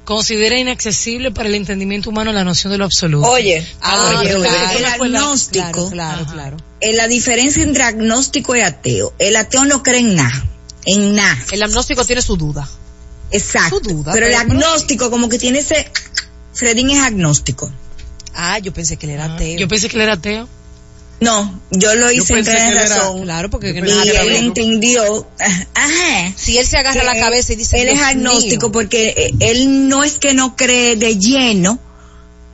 considera 0.04 0.58
inaccesible 0.58 1.30
para 1.30 1.48
el 1.48 1.54
entendimiento 1.54 2.10
humano 2.10 2.32
la 2.32 2.44
noción 2.44 2.70
de 2.72 2.78
lo 2.78 2.84
absoluto. 2.84 3.26
Oye, 3.28 3.66
Ah, 3.80 4.16
oye, 4.20 4.34
oye, 4.34 4.48
claro, 4.48 4.70
el 4.72 4.78
claro, 4.78 5.04
agnóstico, 5.04 5.90
Claro, 5.90 6.26
claro. 6.26 6.56
eh, 6.80 6.92
la 6.92 7.08
diferencia 7.08 7.62
entre 7.62 7.82
agnóstico 7.84 8.54
y 8.54 8.60
ateo. 8.60 9.14
El 9.18 9.34
ateo 9.36 9.64
no 9.64 9.82
cree 9.82 10.00
en 10.00 10.14
nada, 10.14 10.44
en 10.86 11.14
nada. 11.14 11.38
El 11.52 11.62
agnóstico 11.62 12.04
tiene 12.04 12.20
su 12.22 12.36
duda. 12.36 12.68
Exacto. 13.30 13.80
Su 13.82 13.94
duda, 13.94 14.12
pero 14.12 14.26
el 14.26 14.32
no- 14.32 14.38
agnóstico 14.40 15.10
como 15.10 15.28
que 15.28 15.38
tiene 15.38 15.60
ese... 15.60 15.90
Fredín 16.52 16.90
es 16.90 17.02
agnóstico. 17.02 17.72
Ah, 18.34 18.58
yo 18.58 18.72
pensé 18.72 18.96
que 18.96 19.06
él 19.06 19.12
era 19.12 19.24
Ah, 19.24 19.34
ateo. 19.34 19.58
Yo 19.58 19.66
pensé 19.68 19.88
que 19.88 19.96
él 19.96 20.02
era 20.02 20.12
ateo. 20.14 20.48
No, 21.24 21.60
yo 21.70 21.94
lo 21.94 22.10
hice 22.12 22.34
en 22.38 22.44
plena 22.44 22.68
era- 22.68 22.80
razón. 22.98 23.22
Claro, 23.22 23.50
porque 23.50 23.72
no 23.80 24.04
Y 24.04 24.08
él 24.10 24.32
entendió, 24.36 25.26
ajá, 25.74 26.32
si 26.36 26.58
él 26.58 26.66
se 26.66 26.76
agarra 26.78 27.02
la 27.04 27.14
cabeza 27.18 27.52
y 27.52 27.56
dice 27.56 27.80
él 27.82 27.88
es 27.88 27.94
"Dios 27.98 28.06
agnóstico 28.08 28.66
mío". 28.68 28.72
porque 28.72 29.14
eh, 29.16 29.30
él 29.40 29.88
no 29.88 30.04
es 30.04 30.18
que 30.18 30.34
no 30.34 30.56
cree 30.56 30.96
de 30.96 31.18
lleno, 31.18 31.78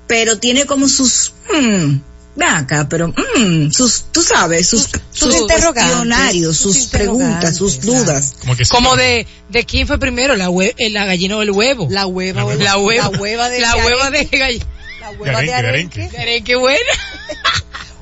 pero 0.06 0.38
tiene 0.38 0.64
como 0.66 0.88
sus, 0.88 1.32
mm, 1.52 1.96
ven 2.36 2.48
acá, 2.48 2.88
pero, 2.88 3.08
mm, 3.08 3.70
sus, 3.70 4.04
tú 4.12 4.22
sabes, 4.22 4.66
sus, 4.68 4.82
sus, 4.82 5.00
sus 5.12 5.34
interrogantes, 5.36 6.56
sus 6.56 6.74
sus, 6.76 6.86
preguntas, 6.86 7.56
sus 7.56 7.80
dudas. 7.80 8.34
Como 8.40 8.56
que 8.56 8.64
sí, 8.64 8.70
Como 8.70 8.96
de, 8.96 9.26
de 9.50 9.64
quién 9.64 9.86
fue 9.86 9.98
primero, 9.98 10.36
la, 10.36 10.48
hue- 10.48 10.74
la 10.90 11.04
gallina 11.06 11.36
o 11.36 11.42
el 11.42 11.50
huevo. 11.50 11.88
la 11.90 12.06
hueva, 12.06 12.40
La 12.40 12.46
o 12.46 12.50
el- 12.52 12.58
la 12.64 12.78
hueva, 12.78 13.10
la 13.10 13.18
hueva 13.18 13.48
de 13.50 13.60
la 13.60 13.76
hueva 13.76 14.10
de 14.10 14.24
gallina. 14.24 14.66
la 15.00 15.10
hueva 15.12 15.40
de 15.42 15.52
arenque, 15.54 16.00
de 16.00 16.04
arenque 16.06 16.18
arenque. 16.20 16.44
Qué 16.44 16.56
buena. 16.56 16.78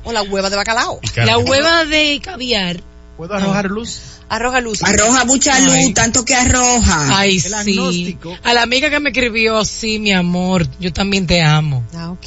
o 0.09 0.11
la 0.11 0.23
hueva 0.23 0.49
de 0.49 0.55
bacalao. 0.55 0.99
La 1.15 1.37
hueva 1.37 1.85
de 1.85 2.19
caviar. 2.23 2.81
¿Puedo 3.17 3.33
arrojar 3.33 3.65
luz? 3.65 3.99
Arroja 4.29 4.61
luz. 4.61 4.83
Arroja 4.83 5.25
mucha 5.25 5.59
luz, 5.59 5.73
Ay. 5.73 5.93
tanto 5.93 6.23
que 6.23 6.35
arroja. 6.35 7.17
Ay, 7.17 7.35
el 7.37 7.41
sí. 7.41 7.53
agnóstico. 7.53 8.37
A 8.43 8.53
la 8.53 8.61
amiga 8.61 8.89
que 8.89 8.99
me 8.99 9.09
escribió, 9.09 9.65
sí, 9.65 9.99
mi 9.99 10.13
amor, 10.13 10.67
yo 10.79 10.93
también 10.93 11.25
te 11.27 11.41
amo. 11.41 11.83
Ah, 11.95 12.11
ok. 12.11 12.25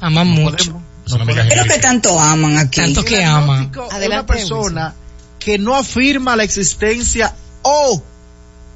Ama 0.00 0.24
mucho. 0.24 0.80
Pero 1.26 1.64
que 1.64 1.78
tanto 1.80 2.20
aman 2.20 2.58
aquí. 2.58 2.80
Tanto 2.80 3.04
que 3.04 3.22
El 3.22 3.24
ama. 3.24 3.54
agnóstico 3.54 3.88
es 3.90 4.06
una 4.06 4.26
persona 4.26 4.94
que 5.38 5.58
no 5.58 5.74
afirma 5.74 6.36
la 6.36 6.44
existencia 6.44 7.34
o 7.62 8.02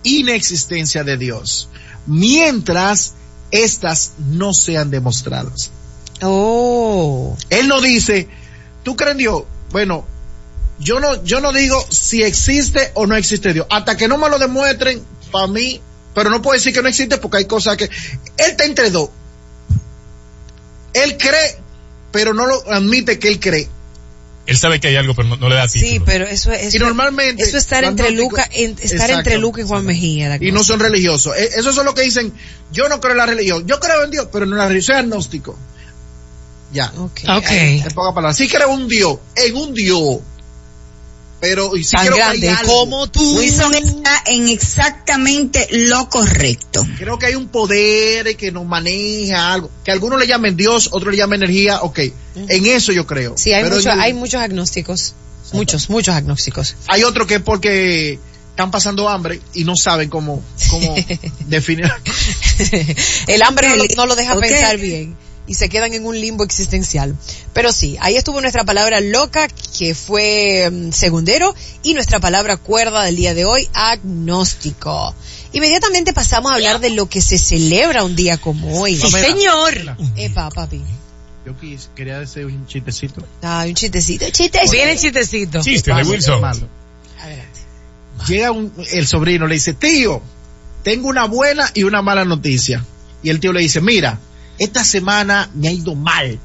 inexistencia 0.04 1.04
de 1.04 1.16
Dios, 1.18 1.68
mientras 2.06 3.14
estas 3.50 4.14
no 4.18 4.52
sean 4.54 4.90
demostradas. 4.90 5.70
Oh. 6.22 7.36
Él 7.50 7.68
no 7.68 7.80
dice, 7.80 8.28
¿tú 8.82 8.96
crees 8.96 9.12
en 9.12 9.18
Dios? 9.18 9.42
Bueno, 9.70 10.06
yo 10.78 11.00
no, 11.00 11.22
yo 11.24 11.40
no 11.40 11.52
digo 11.52 11.84
si 11.90 12.22
existe 12.22 12.90
o 12.94 13.06
no 13.06 13.16
existe 13.16 13.52
Dios. 13.52 13.66
Hasta 13.70 13.96
que 13.96 14.08
no 14.08 14.18
me 14.18 14.28
lo 14.28 14.38
demuestren, 14.38 15.02
para 15.30 15.46
mí, 15.46 15.80
pero 16.14 16.30
no 16.30 16.42
puedo 16.42 16.54
decir 16.54 16.72
que 16.72 16.82
no 16.82 16.88
existe 16.88 17.18
porque 17.18 17.38
hay 17.38 17.44
cosas 17.46 17.76
que, 17.76 17.84
él 17.84 17.90
está 18.36 18.64
entre 18.64 18.90
dos. 18.90 19.10
Él 20.94 21.16
cree, 21.16 21.56
pero 22.10 22.34
no 22.34 22.46
lo 22.46 22.70
admite 22.70 23.18
que 23.18 23.28
él 23.28 23.40
cree. 23.40 23.68
Él 24.44 24.58
sabe 24.58 24.80
que 24.80 24.88
hay 24.88 24.96
algo, 24.96 25.14
pero 25.14 25.28
no, 25.28 25.36
no 25.36 25.48
le 25.48 25.54
da 25.54 25.68
título. 25.68 25.92
Sí, 25.92 26.00
pero 26.04 26.26
eso 26.26 26.50
es. 26.52 26.74
Y 26.74 26.78
normalmente, 26.80 27.44
Eso 27.44 27.56
estar 27.56 27.84
entre 27.84 28.10
Luca, 28.10 28.46
en- 28.52 28.72
estar 28.72 28.92
Exacto. 28.92 29.18
entre 29.18 29.38
Luca 29.38 29.60
y 29.60 29.64
Juan 29.64 29.86
Mejía. 29.86 30.30
la 30.30 30.36
y 30.40 30.50
no 30.50 30.64
son 30.64 30.80
religiosos. 30.80 31.36
Eh, 31.36 31.50
Esos 31.56 31.74
son 31.74 31.86
los 31.86 31.94
que 31.94 32.02
dicen, 32.02 32.32
yo 32.72 32.88
no 32.88 33.00
creo 33.00 33.12
en 33.12 33.18
la 33.18 33.26
religión, 33.26 33.66
yo 33.66 33.78
creo 33.78 34.02
en 34.02 34.10
Dios, 34.10 34.28
pero 34.32 34.44
no 34.44 34.52
en 34.52 34.58
la 34.58 34.68
religión, 34.68 34.96
soy 34.96 35.04
agnóstico. 35.04 35.56
Ya. 36.72 36.92
Ok. 36.96 37.20
Ok. 37.28 37.50
En 37.50 37.82
pocas 37.94 38.14
palabras, 38.14 38.36
sí 38.36 38.48
creo 38.48 38.70
un 38.70 38.88
Dios, 38.88 39.18
en 39.36 39.56
un 39.56 39.74
Dios. 39.74 40.18
Pero, 41.40 41.76
y 41.76 41.82
sí 41.82 41.96
Tan 41.96 42.06
creo 42.06 42.16
que 42.16 42.22
hay 42.22 42.40
grande 42.40 42.60
algo. 42.60 42.72
como 42.72 43.06
tú. 43.10 43.36
Wilson 43.38 43.74
está 43.74 44.22
en 44.26 44.48
exactamente 44.48 45.66
lo 45.72 46.08
correcto. 46.08 46.86
Creo 46.96 47.18
que 47.18 47.26
hay 47.26 47.34
un 47.34 47.48
poder 47.48 48.36
que 48.36 48.52
nos 48.52 48.64
maneja 48.64 49.52
algo, 49.52 49.68
que 49.84 49.90
algunos 49.90 50.20
le 50.20 50.28
llamen 50.28 50.56
Dios, 50.56 50.90
otros 50.92 51.10
le 51.12 51.18
llamen 51.18 51.42
energía, 51.42 51.82
ok. 51.82 51.98
En 52.36 52.66
eso 52.66 52.92
yo 52.92 53.06
creo. 53.08 53.34
Sí, 53.36 53.52
hay, 53.52 53.64
Pero 53.64 53.74
mucho- 53.76 53.90
en- 53.90 54.00
hay 54.00 54.12
muchos 54.14 54.40
agnósticos. 54.40 55.14
Muchos, 55.52 55.90
muchos 55.90 56.14
agnósticos. 56.14 56.76
hay 56.86 57.02
otro 57.02 57.26
que 57.26 57.34
es 57.34 57.42
porque 57.42 58.20
están 58.50 58.70
pasando 58.70 59.08
hambre 59.08 59.40
y 59.52 59.64
no 59.64 59.74
saben 59.76 60.08
cómo, 60.08 60.42
cómo 60.70 60.94
definir. 61.48 61.90
El 63.26 63.42
hambre 63.42 63.68
no, 63.70 63.76
lo- 63.76 63.84
no 63.96 64.06
lo 64.06 64.14
deja 64.16 64.34
Ok. 64.34 64.40
pensar 64.42 64.76
bien 64.78 65.16
y 65.52 65.54
se 65.54 65.68
quedan 65.68 65.92
en 65.92 66.06
un 66.06 66.18
limbo 66.18 66.44
existencial. 66.44 67.14
Pero 67.52 67.72
sí, 67.72 67.98
ahí 68.00 68.16
estuvo 68.16 68.40
nuestra 68.40 68.64
palabra 68.64 69.00
loca, 69.02 69.48
que 69.78 69.94
fue 69.94 70.70
mm, 70.72 70.92
segundero, 70.92 71.54
y 71.82 71.92
nuestra 71.92 72.20
palabra 72.20 72.56
cuerda 72.56 73.04
del 73.04 73.16
día 73.16 73.34
de 73.34 73.44
hoy, 73.44 73.68
agnóstico. 73.74 75.14
Inmediatamente 75.52 76.12
pasamos 76.14 76.50
a 76.50 76.54
hablar 76.54 76.80
de 76.80 76.90
lo 76.90 77.08
que 77.08 77.20
se 77.20 77.36
celebra 77.36 78.04
un 78.04 78.16
día 78.16 78.38
como 78.38 78.80
hoy. 78.80 78.96
Sí, 78.96 79.10
señor. 79.10 79.96
Epa, 80.16 80.48
papi. 80.50 80.80
Yo 81.44 81.52
quis- 81.60 81.88
quería 81.94 82.18
decir 82.20 82.46
un 82.46 82.66
chistecito. 82.66 83.22
Ay, 83.42 83.70
un 83.70 83.74
chistecito, 83.74 84.24
chiste. 84.30 84.60
Viene 84.70 84.92
el 84.92 84.98
chistecito. 84.98 85.60
Chiste 85.60 85.92
de 85.92 86.02
Wilson. 86.04 86.42
Adelante. 86.44 86.68
Llega 88.26 88.52
un- 88.52 88.72
el 88.92 89.06
sobrino, 89.06 89.46
le 89.46 89.54
dice, 89.56 89.74
tío, 89.74 90.22
tengo 90.82 91.08
una 91.08 91.26
buena 91.26 91.70
y 91.74 91.82
una 91.82 92.00
mala 92.00 92.24
noticia. 92.24 92.84
Y 93.22 93.28
el 93.30 93.38
tío 93.40 93.52
le 93.52 93.60
dice, 93.60 93.80
mira, 93.82 94.18
esta 94.58 94.84
semana 94.84 95.50
me 95.54 95.68
ha 95.68 95.72
ido 95.72 95.94
mal. 95.94 96.38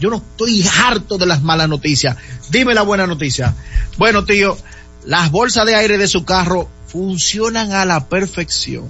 Yo 0.00 0.10
no 0.10 0.16
estoy 0.16 0.66
harto 0.80 1.18
de 1.18 1.26
las 1.26 1.42
malas 1.42 1.68
noticias. 1.68 2.16
Dime 2.50 2.74
la 2.74 2.82
buena 2.82 3.06
noticia. 3.06 3.54
Bueno, 3.96 4.24
tío, 4.24 4.56
las 5.04 5.30
bolsas 5.30 5.66
de 5.66 5.74
aire 5.74 5.98
de 5.98 6.08
su 6.08 6.24
carro 6.24 6.68
funcionan 6.88 7.72
a 7.72 7.84
la 7.84 8.08
perfección. 8.08 8.88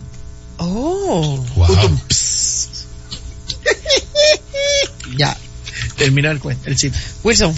Oh. 0.59 1.45
Wow. 1.57 2.01
Ya, 5.17 5.37
termina 5.97 6.31
el 6.31 6.41
cuento, 6.41 6.69
el 6.69 6.77
chiste. 6.77 6.99
Wilson. 7.23 7.55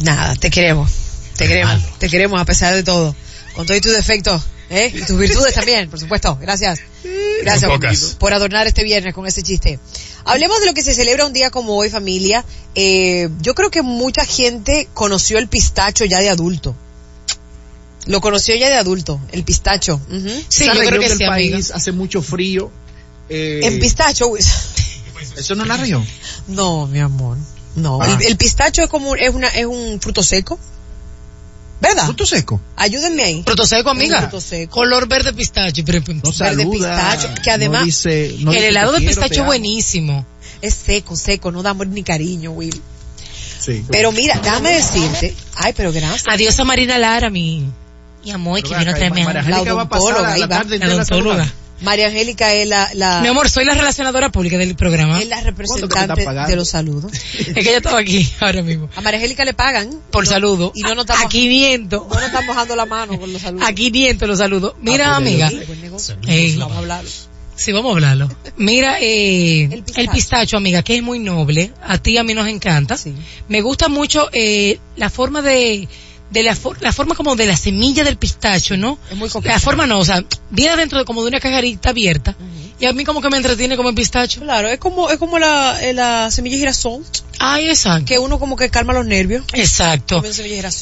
Nada, 0.00 0.34
te 0.34 0.50
queremos. 0.50 0.90
Te 1.36 1.46
queremos. 1.46 1.98
Te 1.98 2.08
queremos 2.08 2.40
a 2.40 2.44
pesar 2.44 2.74
de 2.74 2.82
todo. 2.82 3.14
Con 3.54 3.66
todos 3.66 3.80
tus 3.80 3.92
defectos, 3.92 4.42
¿eh? 4.70 4.90
Y 4.92 5.02
tus 5.02 5.16
virtudes 5.18 5.54
también, 5.54 5.88
por 5.88 6.00
supuesto. 6.00 6.36
Gracias. 6.40 6.80
Gracias 7.42 8.16
por 8.18 8.32
adornar 8.32 8.66
este 8.66 8.84
viernes 8.84 9.14
con 9.14 9.26
ese 9.26 9.42
chiste. 9.42 9.78
Hablemos 10.24 10.60
de 10.60 10.66
lo 10.66 10.74
que 10.74 10.82
se 10.82 10.94
celebra 10.94 11.26
un 11.26 11.32
día 11.32 11.50
como 11.50 11.76
hoy, 11.76 11.90
familia. 11.90 12.44
Eh, 12.74 13.28
yo 13.40 13.54
creo 13.54 13.70
que 13.70 13.82
mucha 13.82 14.24
gente 14.24 14.88
conoció 14.94 15.38
el 15.38 15.48
pistacho 15.48 16.04
ya 16.04 16.20
de 16.20 16.30
adulto. 16.30 16.74
Lo 18.06 18.20
conoció 18.20 18.54
ya 18.56 18.68
de 18.68 18.76
adulto, 18.76 19.20
el 19.32 19.44
pistacho. 19.44 20.00
Ujú. 20.10 20.28
Sí, 20.48 20.64
Esa 20.64 20.74
yo 20.74 20.80
creo 20.80 21.00
que 21.00 21.08
del 21.08 21.18
sí, 21.18 21.24
amiga. 21.24 21.30
país 21.56 21.70
hace 21.70 21.92
mucho 21.92 22.20
frío. 22.22 22.70
eh, 23.28 23.60
En 23.64 23.78
pistacho. 23.78 24.30
Eso 25.36 25.54
no 25.54 25.62
es 25.62 25.68
la 25.68 25.76
región. 25.76 26.06
No, 26.48 26.86
mi 26.86 27.00
amor. 27.00 27.38
No. 27.76 28.00
Ah. 28.02 28.18
El, 28.20 28.26
el 28.28 28.36
pistacho 28.36 28.82
es 28.82 28.88
como, 28.88 29.16
es 29.16 29.34
una, 29.34 29.48
es 29.48 29.66
un 29.66 30.00
fruto 30.00 30.22
seco. 30.22 30.58
¿Verdad? 31.88 32.04
Fruto 32.04 32.26
seco. 32.26 32.60
Ayúdenme 32.76 33.22
ahí. 33.22 33.42
Fruto 33.44 33.66
seco, 33.66 33.90
amiga. 33.90 34.20
Fruto 34.22 34.40
seco. 34.40 34.72
Color 34.72 35.06
verde 35.08 35.32
pistacho. 35.32 35.82
pero- 35.84 36.00
No 36.00 36.14
Verde 36.14 36.32
saluda. 36.32 36.70
pistacho, 37.10 37.42
que 37.42 37.50
además- 37.50 37.80
no 37.80 37.86
dice- 37.86 38.36
no 38.40 38.52
el 38.52 38.64
helado 38.64 38.92
de 38.92 39.00
pistacho 39.00 39.40
es 39.40 39.46
buenísimo. 39.46 40.26
Es 40.62 40.74
seco, 40.74 41.16
seco, 41.16 41.52
no 41.52 41.62
da 41.62 41.70
amor 41.70 41.86
ni 41.88 42.02
cariño, 42.02 42.52
Will. 42.52 42.80
Sí. 43.60 43.84
Pero 43.90 44.12
mira, 44.12 44.38
déjame 44.42 44.72
decirte. 44.74 45.34
Ay, 45.56 45.72
pero 45.76 45.92
gracias. 45.92 46.24
Adiós 46.26 46.58
a 46.60 46.64
Marina 46.64 46.98
Lara, 46.98 47.30
mi, 47.30 47.64
mi 48.24 48.30
amor, 48.30 48.62
que 48.62 48.68
Pero 48.68 48.80
vino 48.80 48.94
traerme 48.94 49.24
María 49.24 49.40
algo. 49.56 49.64
La 49.66 49.74
odontóloga, 49.74 50.36
la 50.36 50.46
La 50.46 50.60
entera 50.62 50.94
odontóloga. 50.94 51.52
María 51.84 52.06
Angélica 52.08 52.52
es 52.54 52.66
la, 52.68 52.90
la, 52.94 53.20
Mi 53.20 53.28
amor, 53.28 53.48
soy 53.48 53.64
la 53.64 53.74
relacionadora 53.74 54.30
pública 54.32 54.56
del 54.58 54.74
programa. 54.74 55.20
es 55.20 55.28
la 55.28 55.36
¿Cuánto 55.42 55.88
que 55.88 55.94
te 55.94 56.06
representante 56.06 56.50
de 56.50 56.56
los 56.56 56.68
saludos. 56.68 57.12
Es 57.38 57.52
que 57.54 57.60
ella 57.60 57.76
estaba 57.76 57.98
aquí 58.00 58.28
ahora 58.40 58.62
mismo. 58.62 58.88
A 58.96 59.00
María 59.00 59.18
Angélica 59.18 59.44
le 59.44 59.54
pagan. 59.54 59.90
Por 60.10 60.24
No- 60.24 60.30
saludo. 60.30 60.72
Y 60.74 60.82
no 60.82 60.94
nos 60.94 61.08
a, 61.10 61.12
estamos, 61.12 61.26
a 61.26 61.28
500. 61.28 62.02
no 62.08 62.14
nos 62.14 62.22
estamos 62.24 62.56
dando 62.56 62.76
la 62.76 62.86
mano 62.86 63.20
con 63.20 63.32
los 63.32 63.40
saludos. 63.42 63.68
A 63.68 63.72
500 63.72 64.28
los 64.28 64.38
saludos. 64.38 64.74
Mira, 64.80 65.14
Ah, 65.16 65.20
pues, 65.20 65.28
amiga. 65.42 65.50
Negocio. 65.82 66.16
Ey. 66.26 66.56
Vamos 66.56 66.76
a 66.76 66.78
hablarlo. 66.80 67.10
Sí, 67.56 67.70
vamos 67.70 67.90
a 67.90 67.94
hablarlo. 67.94 68.28
Mira, 68.56 68.96
eh, 69.00 69.64
El 69.64 69.84
el, 69.94 70.08
pistacho. 70.08 70.56
amiga, 70.56 70.82
que 70.82 70.96
es 70.96 71.02
muy 71.04 71.20
noble. 71.20 71.72
A 71.82 71.98
ti 71.98 72.12
y 72.12 72.18
a 72.18 72.24
mí 72.24 72.34
nos 72.34 72.48
encanta. 72.48 72.96
Sí. 72.96 73.14
Me 73.48 73.60
gusta 73.60 73.88
mucho 73.88 74.28
eh, 74.32 74.80
la 74.96 75.08
forma 75.08 75.40
de, 75.40 75.86
de 76.34 76.42
la, 76.42 76.54
for- 76.56 76.76
la 76.82 76.92
forma 76.92 77.14
como 77.14 77.36
de 77.36 77.46
la 77.46 77.56
semilla 77.56 78.04
del 78.04 78.16
pistacho, 78.18 78.76
¿no? 78.76 78.98
Es 79.10 79.16
muy 79.16 79.30
coqueta. 79.30 79.54
La 79.54 79.60
forma 79.60 79.86
no, 79.86 79.98
o 80.00 80.04
sea, 80.04 80.22
viene 80.50 80.76
dentro 80.76 80.98
de 80.98 81.04
como 81.06 81.22
de 81.22 81.28
una 81.28 81.40
cajarita 81.40 81.90
abierta. 81.90 82.36
Y 82.80 82.86
a 82.86 82.92
mí 82.92 83.04
como 83.04 83.22
que 83.22 83.30
me 83.30 83.36
entretiene 83.36 83.76
como 83.76 83.88
el 83.88 83.94
pistacho. 83.94 84.40
Claro, 84.40 84.68
es 84.68 84.78
como, 84.80 85.08
es 85.08 85.18
como 85.18 85.38
la, 85.38 85.80
eh, 85.82 85.94
la 85.94 86.30
semilla 86.32 86.56
de 86.56 86.60
girasol, 86.60 87.04
Ay, 87.38 87.68
exacto. 87.68 88.04
que 88.06 88.18
uno 88.18 88.38
como 88.40 88.56
que 88.56 88.68
calma 88.68 88.92
los 88.92 89.06
nervios. 89.06 89.44
Exacto. 89.52 90.22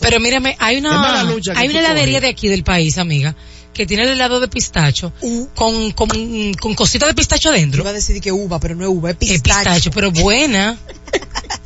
Pero 0.01 0.19
mírame, 0.21 0.57
hay 0.59 0.77
Es 0.77 0.81
una, 0.81 1.21
hay 1.55 1.69
una 1.69 1.79
heladería 1.81 2.21
de 2.21 2.29
aquí 2.29 2.49
del 2.49 2.65
país, 2.65 2.97
amiga, 2.97 3.37
que 3.75 3.85
tiene 3.87 4.05
el 4.05 4.09
helado 4.11 4.41
de 4.41 4.49
pistacho 4.49 5.13
Uh. 5.21 5.47
con, 5.55 5.93
con, 5.93 6.09
con 6.55 6.75
cositas 6.75 7.09
de 7.09 7.15
pistacho 7.15 7.51
adentro. 7.51 7.83
Iba 7.83 7.91
a 7.91 7.95
decir 7.95 8.21
que 8.23 8.33
uva, 8.33 8.59
pero 8.59 8.75
no 8.75 8.85
es 8.85 8.91
uva, 8.91 9.11
es 9.11 9.17
Es 9.21 9.43
pistacho. 9.43 9.59
pistacho, 9.71 9.91
pero 9.91 10.11
buena. 10.11 10.79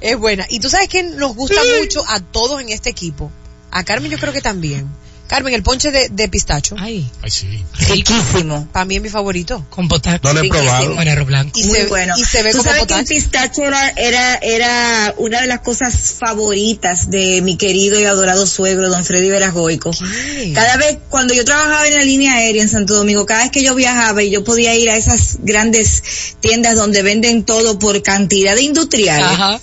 Es 0.00 0.16
buena. 0.18 0.46
Y 0.48 0.60
tú 0.60 0.68
sabes 0.70 0.88
que 0.88 1.02
nos 1.02 1.34
gusta 1.34 1.60
mucho 1.80 2.04
a 2.08 2.20
todos 2.20 2.60
en 2.60 2.68
este 2.70 2.90
equipo. 2.90 3.30
A 3.70 3.84
Carmen 3.84 4.10
yo 4.10 4.18
creo 4.18 4.32
que 4.32 4.40
también. 4.42 4.88
Carmen, 5.28 5.54
el 5.54 5.62
ponche 5.62 5.92
de, 5.92 6.08
de 6.08 6.28
pistacho, 6.28 6.74
Ay, 6.76 7.08
Ay, 7.22 7.30
sí. 7.30 7.64
Riquísimo. 7.88 8.66
para 8.72 8.84
mí 8.84 8.96
es 8.96 9.02
mi 9.02 9.10
favorito. 9.10 9.64
con 9.70 9.86
potato. 9.86 10.26
No 10.26 10.34
lo 10.34 10.44
he 10.44 10.48
probado. 10.48 10.96
Con 10.96 11.06
arroz 11.06 11.26
blanco. 11.28 11.56
Y 11.56 11.66
Muy 11.66 11.78
se, 11.78 11.86
bueno. 11.86 12.14
y 12.18 12.24
se 12.24 12.42
ve 12.42 12.50
Tú 12.50 12.58
como 12.58 12.68
sabes 12.68 12.86
que 12.86 12.94
el 12.94 12.98
potacho. 13.04 13.14
pistacho 13.14 13.62
era, 13.62 13.90
era, 13.90 14.34
era 14.42 15.14
una 15.18 15.40
de 15.40 15.46
las 15.46 15.60
cosas 15.60 16.14
favoritas 16.18 17.10
de 17.10 17.42
mi 17.42 17.56
querido 17.56 18.00
y 18.00 18.06
adorado 18.06 18.44
suegro, 18.44 18.88
don 18.88 19.04
Freddy 19.04 19.28
Veragoico. 19.30 19.92
¿Qué? 19.92 20.52
Cada 20.52 20.76
vez, 20.78 20.98
cuando 21.08 21.32
yo 21.32 21.44
trabajaba 21.44 21.86
en 21.86 21.94
la 21.94 22.04
línea 22.04 22.34
aérea 22.34 22.62
en 22.62 22.68
Santo 22.68 22.94
Domingo, 22.96 23.24
cada 23.24 23.42
vez 23.44 23.52
que 23.52 23.62
yo 23.62 23.76
viajaba 23.76 24.24
y 24.24 24.30
yo 24.30 24.42
podía 24.42 24.74
ir 24.74 24.90
a 24.90 24.96
esas 24.96 25.38
grandes 25.42 26.02
tiendas 26.40 26.74
donde 26.74 27.02
venden 27.02 27.44
todo 27.44 27.78
por 27.78 28.02
cantidad 28.02 28.56
de 28.56 28.62
industriales, 28.62 29.26
Ajá. 29.30 29.60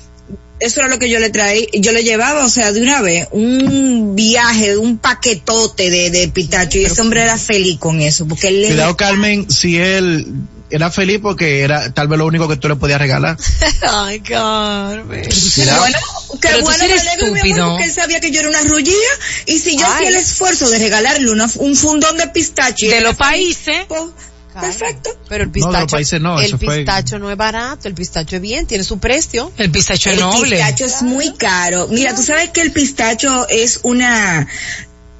Eso 0.60 0.80
era 0.80 0.90
lo 0.90 1.00
que 1.00 1.10
yo 1.10 1.20
le 1.20 1.30
traía, 1.30 1.66
yo 1.74 1.92
le 1.92 2.04
llevaba, 2.04 2.44
o 2.46 2.50
sea, 2.50 2.72
de 2.72 2.82
una 2.82 3.02
vez, 3.02 3.28
un 3.32 4.16
viaje, 4.16 4.78
un 4.78 4.98
paquetote 4.98 5.90
de, 5.90 6.10
de 6.10 6.28
pistacho, 6.30 6.78
y 6.80 6.86
ese 6.86 7.02
hombre 7.02 7.22
era 7.22 7.38
feliz 7.38 7.78
con 7.80 8.02
eso, 8.02 8.28
porque 8.28 8.48
él 8.50 8.62
le 8.62 8.68
Cuidado, 8.70 8.98
Carmen, 8.98 9.50
si 9.52 9.78
él 9.78 10.26
era 10.70 10.92
feliz 10.92 11.20
porque 11.22 11.62
era 11.62 11.94
tal 11.94 12.10
vez 12.10 12.20
lo 12.20 12.26
único 12.26 12.46
que 12.50 12.58
tú 12.58 12.68
le 12.68 12.76
podías 12.76 13.00
regalar. 13.00 13.38
Ay, 13.90 14.20
Carmen. 14.20 15.06
Bueno, 15.08 15.98
qué 16.34 16.38
Pero 16.42 16.58
tú 16.58 16.64
bueno, 16.66 16.84
me 16.88 16.94
alegro, 16.94 17.16
mi 17.20 17.26
amor, 17.28 17.38
estúpido. 17.38 17.70
porque 17.70 17.84
él 17.86 17.92
sabía 17.94 18.20
que 18.20 18.32
yo 18.32 18.40
era 18.42 18.50
una 18.50 18.62
rullía, 18.64 18.94
y 19.46 19.60
si 19.60 19.78
yo 19.78 19.86
Ay. 19.86 19.94
hacía 19.94 20.10
el 20.10 20.16
esfuerzo 20.16 20.70
de 20.70 20.80
regalarle 20.80 21.32
una- 21.32 21.50
un 21.56 21.76
fundón 21.76 22.18
de 22.18 22.28
pistacho, 22.28 22.86
y 22.86 22.90
De 22.90 23.00
los 23.02 23.16
feliz, 23.16 23.58
países. 23.66 23.86
Perfecto. 24.62 25.10
Pero 25.30 25.44
el 25.44 25.50
No, 25.50 25.54
pistacho, 25.54 25.80
los 25.82 25.92
países 25.92 26.22
no, 26.22 26.40
el 26.42 26.58
fue- 26.58 26.78
pistacho 26.78 27.20
no 27.20 27.30
es 27.32 27.38
barato, 27.38 27.88
el 27.88 27.94
pistacho 27.94 28.36
es 28.38 28.42
bien, 28.42 28.66
tiene 28.66 28.84
su 28.84 29.00
precio. 29.00 29.52
El 29.58 29.72
pistacho 29.72 30.10
es 30.10 30.16
El 30.16 30.22
noble. 30.22 30.56
pistacho 30.58 30.86
es 30.86 31.02
muy 31.02 31.34
caro. 31.34 31.88
Mira, 31.90 32.16
tú 32.16 32.24
sabes 32.24 32.50
que 32.50 32.62
el 32.62 32.72
pistacho 32.72 33.48
es 33.50 33.80
una 33.84 34.48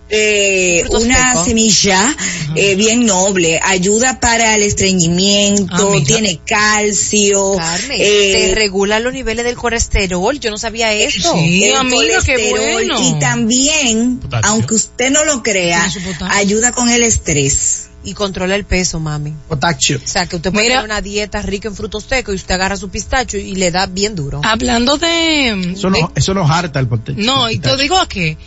eh, 0.10 0.84
una 0.90 1.44
semilla 1.44 2.16
eh, 2.56 2.76
bien 2.76 3.06
noble, 3.06 3.60
ayuda 3.64 4.20
para 4.20 4.56
el 4.56 4.64
estreñimiento, 4.64 5.94
Ah, 5.94 6.04
tiene 6.06 6.40
calcio, 6.46 7.54
Carmen, 7.58 7.98
eh, 8.02 8.46
te 8.50 8.56
regula 8.56 9.00
los 9.00 9.14
niveles 9.14 9.44
del 9.46 9.56
colesterol. 9.56 10.40
Yo 10.40 10.50
no 10.52 10.58
sabía. 10.58 10.90
Sí, 11.10 11.64
el 11.66 11.88
qué 11.88 11.96
colesterol 11.96 12.74
bueno. 12.74 13.00
y 13.02 13.20
también, 13.20 14.20
Potasio. 14.20 14.50
aunque 14.50 14.76
usted 14.76 15.12
no 15.12 15.24
lo 15.26 15.44
crea, 15.44 15.86
ayuda 16.30 16.72
con 16.72 16.90
el 16.90 17.04
estrés. 17.04 17.84
Y 18.04 18.14
controla 18.14 18.56
el 18.56 18.64
peso, 18.64 19.02
mami. 19.02 19.34
Potasio. 19.50 20.00
O 20.02 20.08
sea, 20.08 20.26
que 20.28 20.38
usted 20.38 20.52
puede 20.54 20.68
Mira. 20.68 20.76
tener 20.78 20.86
una 20.92 21.02
dieta 21.02 21.42
rica 21.42 21.68
en 21.68 21.76
frutos 21.76 22.06
secos 22.08 22.34
y 22.34 22.38
usted 22.38 22.56
agarra 22.56 22.78
su 22.78 22.88
pistacho 22.90 23.38
y 23.38 23.56
le 23.56 23.70
da 23.70 23.86
bien 23.88 24.16
duro. 24.16 24.40
Hablando 24.46 24.98
de... 24.98 25.74
Eso, 25.74 25.90
de- 25.90 26.00
no, 26.02 26.12
eso 26.16 26.34
nos 26.34 26.50
harta 26.50 26.80
el 26.80 26.88
potasio. 26.88 27.22
No, 27.26 27.50
y 27.50 27.58
te 27.60 27.76
digo 27.76 27.98
a 27.98 28.08
qué. 28.08 28.38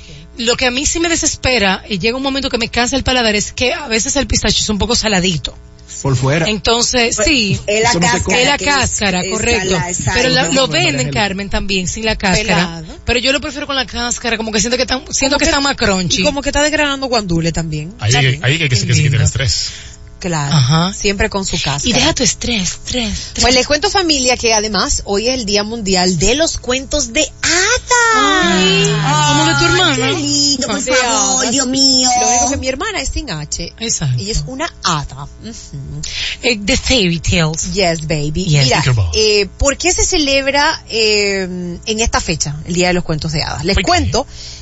Lo 0.40 0.56
que 0.56 0.66
a 0.66 0.70
mí 0.70 0.87
sí 0.87 1.00
me 1.00 1.09
desespera 1.09 1.82
y 1.88 1.99
llega 1.99 2.16
un 2.16 2.23
momento 2.23 2.49
que 2.49 2.59
me 2.59 2.68
cansa 2.68 2.97
el 2.97 3.02
paladar 3.02 3.35
es 3.35 3.52
que 3.52 3.73
a 3.75 3.88
veces 3.88 4.16
el 4.16 4.26
pistacho 4.26 4.61
es 4.61 4.68
un 4.68 4.78
poco 4.78 4.94
saladito. 4.97 5.56
Por 6.02 6.16
fuera. 6.16 6.49
Entonces, 6.49 7.18
sí. 7.23 7.61
Es 7.66 7.82
la 7.82 8.00
cáscara. 8.00 8.40
Es 8.40 8.47
la 8.49 8.59
cáscara, 8.59 9.20
es 9.20 9.32
correcto. 9.32 9.76
Pero 10.14 10.28
la- 10.30 10.49
lo 10.49 10.66
venden, 10.68 11.11
Carmen, 11.11 11.50
también, 11.50 11.88
sin 11.88 12.06
la 12.06 12.16
cáscara. 12.16 12.80
Pelado. 12.80 12.99
Pero 13.04 13.18
yo 13.18 13.32
lo 13.32 13.40
prefiero 13.40 13.66
con 13.66 13.76
la 13.76 13.87
cáscara, 13.87 14.37
como 14.37 14.50
que 14.52 14.61
siento 14.61 14.76
que, 14.76 14.85
están, 14.85 15.02
siento 15.11 15.37
que, 15.37 15.44
está 15.44 15.61
más 15.61 15.76
crunchy. 15.76 16.23
Y 16.23 16.25
como 16.25 16.40
que 16.40 16.49
está 16.49 16.62
desgranando 16.62 17.06
guandule 17.06 17.52
también. 17.52 17.92
Ahí, 17.99 18.12
bien. 18.12 18.44
ahí 18.44 18.59
que, 18.59 18.68
que, 18.68 18.87
que 18.87 18.94
se 18.94 19.06
el 19.06 19.20
estrés. 19.20 19.73
Claro. 20.20 20.54
Ajá. 20.54 20.92
Siempre 20.92 21.30
con 21.30 21.44
su 21.44 21.60
casa. 21.60 21.88
Y 21.88 21.92
deja 21.92 22.14
tu 22.14 22.22
estrés, 22.22 22.62
estrés, 22.72 23.08
estrés. 23.08 23.42
Pues 23.42 23.54
les 23.54 23.66
cuento 23.66 23.90
familia 23.90 24.36
que 24.36 24.52
además 24.52 25.02
hoy 25.06 25.28
es 25.28 25.34
el 25.34 25.46
Día 25.46 25.64
Mundial 25.64 26.18
de 26.18 26.34
los 26.34 26.58
Cuentos 26.58 27.12
de 27.12 27.22
Hadas. 27.42 27.90
Ay, 28.16 28.96
como 29.28 29.46
de 29.46 29.54
tu 29.54 29.64
hermana. 29.64 29.96
Qué 29.96 30.12
lindo, 30.12 30.66
por 30.66 30.80
favor, 30.80 31.44
hadas. 31.44 31.50
Dios 31.50 31.66
mío. 31.66 32.08
Lo 32.20 32.28
único 32.28 32.50
que 32.50 32.56
mi 32.58 32.68
hermana 32.68 33.00
es 33.00 33.08
sin 33.08 33.30
H. 33.30 33.72
Exacto. 33.78 34.20
Ella 34.20 34.32
es 34.32 34.44
una 34.46 34.72
hada. 34.84 35.24
Ujú. 35.24 36.02
Eh, 36.42 36.58
the 36.64 36.76
fairy 36.76 37.18
tales. 37.18 37.72
Yes, 37.72 38.06
baby. 38.06 38.44
Yes. 38.44 38.64
Mira, 38.64 38.82
eh, 39.14 39.48
¿por 39.58 39.76
qué 39.76 39.92
se 39.92 40.04
celebra 40.04 40.82
eh, 40.88 41.78
en 41.86 42.00
esta 42.00 42.20
fecha, 42.20 42.56
el 42.66 42.74
Día 42.74 42.88
de 42.88 42.94
los 42.94 43.04
Cuentos 43.04 43.32
de 43.32 43.42
Hadas? 43.42 43.64
Les 43.64 43.74
¿Por 43.74 43.84
qué? 43.84 43.90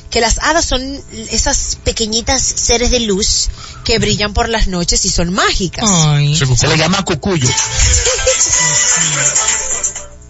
Que 0.09 0.21
las 0.21 0.39
hadas 0.39 0.65
son 0.65 0.81
esas 1.29 1.77
pequeñitas 1.83 2.41
seres 2.41 2.91
de 2.91 3.01
luz 3.01 3.49
que 3.83 3.99
brillan 3.99 4.33
por 4.33 4.49
las 4.49 4.67
noches 4.67 5.05
y 5.05 5.09
son 5.09 5.31
mágicas. 5.33 5.87
Ay. 5.87 6.35
Se 6.35 6.67
le 6.67 6.77
llama 6.77 7.03
cucuyo. 7.03 7.49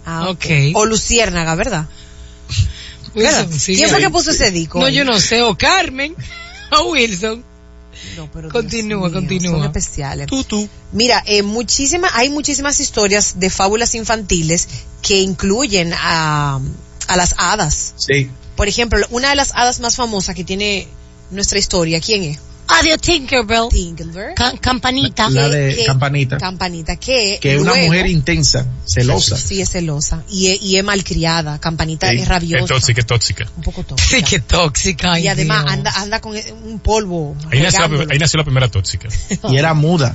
Ah, 0.06 0.28
Ok. 0.30 0.46
O 0.74 0.86
luciérnaga, 0.86 1.54
¿verdad? 1.54 1.86
Wilson, 3.14 3.58
sí, 3.58 3.74
¿Quién 3.74 3.90
fue 3.90 3.98
que 3.98 4.10
puso 4.10 4.30
ese 4.30 4.50
disco? 4.50 4.78
No, 4.80 4.88
yo 4.88 5.04
no 5.04 5.18
sé, 5.18 5.42
o 5.42 5.56
Carmen, 5.58 6.14
o 6.78 6.90
Wilson. 6.90 7.44
No, 8.16 8.30
pero 8.32 8.50
Continúa, 8.50 9.08
mío, 9.08 9.12
continúa. 9.12 9.50
Son 9.52 9.64
especiales. 9.64 10.26
Tú, 10.26 10.44
tú. 10.44 10.68
Mira, 10.92 11.22
eh, 11.26 11.42
muchísimas, 11.42 12.12
hay 12.14 12.30
muchísimas 12.30 12.78
historias 12.80 13.40
de 13.40 13.50
fábulas 13.50 13.94
infantiles 13.94 14.68
que 15.02 15.20
incluyen 15.20 15.92
a, 15.92 16.60
a 17.08 17.16
las 17.16 17.34
hadas. 17.36 17.94
Sí. 17.96 18.30
Por 18.60 18.68
ejemplo, 18.68 19.06
una 19.08 19.30
de 19.30 19.36
las 19.36 19.52
hadas 19.54 19.80
más 19.80 19.96
famosas 19.96 20.34
que 20.34 20.44
tiene 20.44 20.86
nuestra 21.30 21.58
historia, 21.58 21.98
¿quién 21.98 22.24
es? 22.24 22.38
Adiós, 22.68 23.00
Tinkerbell. 23.00 23.70
Tinkerbell. 23.70 24.34
Ca- 24.36 24.52
campanita. 24.60 25.30
La 25.30 25.48
Que- 25.48 25.56
de 25.56 25.76
que- 25.76 25.84
Campanita. 25.86 26.36
Campanita, 26.36 26.96
que 26.96 27.38
Que 27.40 27.54
es 27.54 27.60
una 27.62 27.72
luego- 27.72 27.86
mujer 27.86 28.06
intensa, 28.08 28.66
celosa. 28.86 29.38
Sí, 29.38 29.62
es 29.62 29.70
celosa. 29.70 30.24
Y, 30.28 30.48
es- 30.48 30.60
y 30.60 30.76
es 30.76 30.84
malcriada. 30.84 31.58
Campanita 31.58 32.10
Sí, 32.10 32.16
es 32.16 32.22
Es 32.24 32.28
rabiosa. 32.28 32.66
tóxica, 32.66 33.00
es 33.00 33.06
tóxica. 33.06 33.50
Un 33.56 33.62
poco 33.62 33.82
tóxica. 33.82 34.16
Sí, 34.18 34.22
qué 34.22 34.40
tóxica. 34.40 35.12
ay, 35.14 35.24
y 35.24 35.28
además 35.28 35.62
Dios. 35.64 35.72
anda, 35.72 35.92
anda 35.96 36.20
con 36.20 36.36
un 36.62 36.80
polvo. 36.80 37.34
Ahí 37.50 37.60
nació, 37.62 37.80
la, 37.80 37.86
regándolo. 37.86 38.12
ahí 38.12 38.18
nació 38.18 38.36
la 38.36 38.44
primera 38.44 38.68
tóxica. 38.68 39.08
Y 39.50 39.56
era 39.56 39.72
muda. 39.72 40.14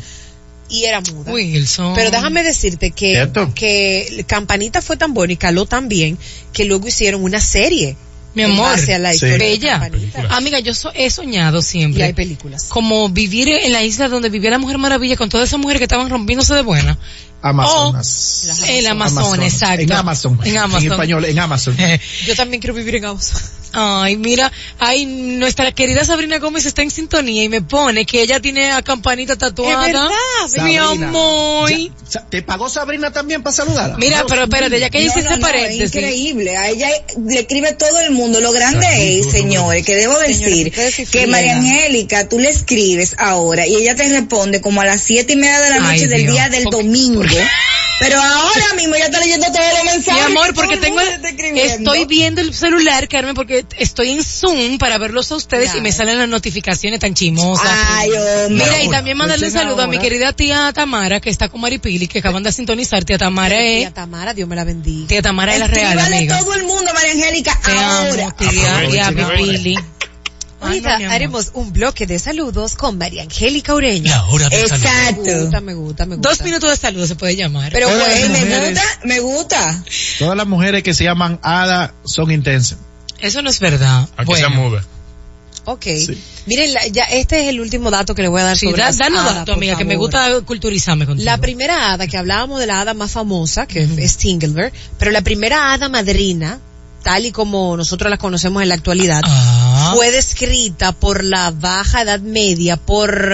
Y 0.70 0.84
era 0.86 1.02
muda. 1.02 1.32
Wilson. 1.34 1.96
Pero 1.96 2.12
déjame 2.12 2.44
decirte 2.44 2.92
que, 2.92 3.14
¿Cierto? 3.14 3.52
que 3.56 4.24
Campanita 4.28 4.84
fue 4.84 4.98
tan 4.98 5.16
bueno 5.16 5.34
y 5.34 5.38
caló 5.38 5.66
tan 5.66 5.90
bien 5.90 6.20
que 6.54 6.66
luego 6.66 6.88
hicieron 6.88 7.24
una 7.24 7.40
serie. 7.42 7.98
Mi 8.36 8.44
amor, 8.44 8.66
base 8.72 8.94
a 8.94 9.00
la 9.00 9.14
historia 9.14 9.38
Bella. 9.38 9.90
Amiga, 10.32 10.60
yo 10.60 10.74
so- 10.74 10.92
he 10.94 11.10
soñado 11.10 11.60
Y 11.60 11.64
siempre. 11.64 12.04
hay 12.04 12.14
películas. 12.14 12.66
como 12.66 13.10
vivir 13.10 13.48
en 13.50 13.72
la 13.72 13.84
isla 13.84 14.10
donde 14.10 14.30
vivía 14.30 14.52
la 14.52 14.60
Mujer 14.60 14.78
Maravilla 14.78 15.16
con 15.16 15.30
todas 15.30 15.48
esas 15.50 15.60
mujeres 15.60 15.80
que 15.80 15.86
estaban 15.86 16.10
rompiéndose 16.10 16.54
de 16.54 16.62
buena. 16.62 16.98
Amazonas. 17.42 18.44
Las 18.48 18.70
El 18.70 18.88
Amazon, 18.88 19.42
exacto. 19.44 19.82
En 19.84 19.92
Amazon. 19.92 20.40
En 20.44 20.58
Amazon. 20.58 20.86
En 20.86 20.92
español, 20.92 21.26
en 21.26 21.40
Amazon. 21.40 21.78
Yo 22.26 22.36
también 22.36 22.62
quiero 22.62 22.74
vivir 22.74 22.96
en 22.96 23.06
Amazon. 23.06 23.42
Ay, 23.78 24.16
mira, 24.16 24.50
ay, 24.80 25.06
nuestra 25.06 25.70
querida 25.74 26.06
Sabrina 26.06 26.40
Gómez 26.40 26.66
está 26.66 26.82
en 26.82 26.90
sintonía 26.92 27.44
y 27.44 27.50
me 27.50 27.62
pone 27.62 28.06
que 28.06 28.22
ella 28.22 28.40
tiene 28.40 28.72
a 28.72 28.82
campanita 28.82 29.36
tatuada. 29.36 29.86
Es 29.86 29.92
verdad, 29.94 30.10
mi 30.64 30.76
Sabrina. 30.78 31.08
amor. 31.10 31.70
Ya, 32.10 32.22
¿Te 32.30 32.42
pagó 32.42 32.70
Sabrina 32.70 33.12
también 33.12 33.44
para 33.44 33.54
saludarla? 33.54 33.98
Mira, 33.98 34.20
Dios 34.20 34.28
pero 34.30 34.44
espérate, 34.44 34.80
ya 34.80 34.90
que 34.90 35.00
No, 35.00 35.06
hice 35.08 35.24
no, 35.24 35.30
no, 35.32 35.36
es 35.36 35.42
paréntesis. 35.42 35.94
increíble. 35.94 36.56
A 36.56 36.70
ella 36.70 36.88
le 37.28 37.40
escribe 37.42 37.74
todo 37.74 38.00
el 38.00 38.12
mundo. 38.12 38.40
Lo 38.40 38.54
grande 38.54 38.86
Ay, 38.88 39.20
es, 39.20 39.30
señores, 39.32 39.86
que 39.86 39.96
debo 39.96 40.18
decir 40.20 40.72
que. 41.12 41.28
María 41.28 41.58
Angélica, 41.58 42.30
tú 42.30 42.40
le 42.40 42.48
escribes 42.50 43.16
ahora 43.18 43.68
y 43.68 43.76
ella 43.76 43.94
te 43.96 44.08
responde 44.08 44.62
como 44.62 44.80
a 44.80 44.86
las 44.86 45.02
siete 45.02 45.34
y 45.34 45.36
media 45.36 45.60
de 45.60 45.70
la 45.72 45.76
Ay, 45.90 46.00
noche 46.00 46.08
del 46.08 46.22
Dios. 46.22 46.34
día 46.34 46.48
del 46.48 46.64
Porque- 46.64 46.78
Pero 47.98 48.22
ahora 48.22 48.74
mismo 48.76 48.94
ya 48.98 49.06
está 49.06 49.20
leyendo 49.22 49.46
todos 49.48 49.66
los 49.74 49.94
mensajes. 49.94 50.26
Mi 50.26 50.32
amor, 50.34 50.54
porque 50.54 50.76
tengo, 50.76 51.00
estoy 51.00 52.06
viendo 52.06 52.42
el 52.42 52.54
celular, 52.54 53.08
Carmen, 53.08 53.34
porque 53.36 53.66
estoy 53.78 54.10
en 54.12 54.22
Zoom 54.24 54.78
para 54.78 54.98
verlos 54.98 55.32
a 55.32 55.36
ustedes 55.36 55.72
Ya. 55.72 55.78
y 55.78 55.82
me 55.82 55.94
salen 55.94 56.18
las 56.18 56.28
notificaciones 56.28 57.00
tan 57.00 57.14
chimosas. 57.14 57.66
Ay, 57.90 58.10
hombre. 58.12 58.66
Mira, 58.66 58.84
y 58.84 58.90
también 58.90 59.16
mandarle 59.18 59.48
un 59.48 59.54
pues 59.54 59.64
saludo 59.64 59.82
a 59.84 59.88
mi 59.88 59.98
querida 60.00 60.34
tía 60.34 60.74
Tamara, 60.74 61.22
que 61.22 61.30
está 61.30 61.48
con 61.48 61.62
Maripili, 61.62 62.08
que 62.08 62.20
acaban 62.20 62.44
de 62.44 62.52
sintonizar. 62.52 63.06
Tía 63.06 63.18
Tamara 63.18 63.56
Tía 63.56 63.88
es, 63.88 63.94
Tamara, 63.94 64.34
Dios 64.34 64.50
me 64.50 64.58
la 64.58 64.66
bendiga. 64.66 65.08
tía 65.08 65.22
Tamara 65.22 65.54
es 65.54 65.60
la 65.60 65.68
real, 65.68 65.98
amiga. 65.98 66.38
todo 66.40 66.54
el 66.54 66.64
mundo, 66.64 66.92
María 66.94 67.14
Angélica, 67.14 67.58
Te 67.64 67.72
ahora. 67.72 68.24
amo, 68.26 68.36
tía, 68.36 68.50
tía 68.52 69.08
ahora. 69.08 69.12
No, 70.66 70.90
amor. 70.90 71.08
haremos 71.12 71.52
un 71.54 71.72
bloque 71.74 72.06
de 72.08 72.20
saludos 72.20 72.76
con 72.76 72.98
María 72.98 73.24
Angélica 73.24 73.74
Ureña. 73.74 74.12
La 74.18 74.26
hora 74.26 74.50
de 74.50 74.68
salir. 74.68 74.84
Me 74.84 74.90
Exacto. 74.90 75.42
gusta, 75.42 75.62
me 75.62 75.74
gusta, 75.74 76.06
me 76.06 76.16
gusta. 76.16 76.30
Dos 76.30 76.42
minutos 76.44 76.70
de 76.72 76.78
saludo 76.78 77.08
se 77.08 77.16
puede 77.16 77.36
llamar. 77.36 77.72
Pero 77.72 77.88
Todas 77.88 78.08
bueno, 78.08 78.34
me 78.34 78.70
gusta, 78.70 78.84
me 79.04 79.20
gusta. 79.20 79.84
Todas 80.20 80.38
las 80.38 80.48
mujeres 80.48 80.84
que 80.84 80.94
se 80.94 81.04
llaman 81.04 81.40
Ada 81.44 81.94
son 82.06 82.32
intensas. 82.32 82.78
Eso 83.20 83.42
no 83.42 83.50
es 83.50 83.60
verdad. 83.60 84.08
Sea 84.16 84.26
Bueno, 84.26 84.50
muda. 84.52 84.84
ok. 85.66 85.84
Sí. 85.84 86.22
Miren, 86.48 86.74
la- 86.74 86.86
ya 86.88 87.04
este 87.06 87.44
es 87.44 87.48
el 87.50 87.60
último 87.60 87.90
dato 87.90 88.14
que 88.14 88.22
le 88.22 88.28
voy 88.28 88.42
a 88.42 88.44
dar 88.44 88.58
sí, 88.58 88.68
sobre 88.68 88.82
da, 88.82 88.88
las 88.88 88.98
danos 88.98 89.22
hadas, 89.22 89.36
dato, 89.38 89.54
amiga, 89.54 89.76
que 89.78 89.86
me 89.86 89.96
gusta 89.96 90.30
culturizarme 90.42 91.06
contigo. 91.08 91.26
La 91.26 91.38
primera 91.38 91.92
hada, 91.94 92.06
que 92.08 92.18
hablábamos 92.18 92.60
de 92.60 92.68
la 92.68 92.82
hada 92.82 92.94
más 92.94 93.12
famosa, 93.12 93.66
que 93.66 93.88
es 93.98 94.18
Tingelberg, 94.18 94.72
pero 95.00 95.10
la 95.12 95.22
primera 95.22 95.74
hada 95.74 95.90
madrina, 95.90 96.60
tal 97.06 97.24
y 97.28 97.32
como 97.32 97.78
nosotros 97.78 98.10
la 98.10 98.18
conocemos 98.18 98.64
en 98.64 98.70
la 98.70 98.76
actualidad, 98.76 99.22
Ah. 99.24 99.92
fue 99.96 100.10
descrita 100.12 100.92
por 100.92 101.24
la 101.24 101.52
baja 101.52 102.02
edad 102.02 102.20
media 102.20 102.78
por 102.78 103.32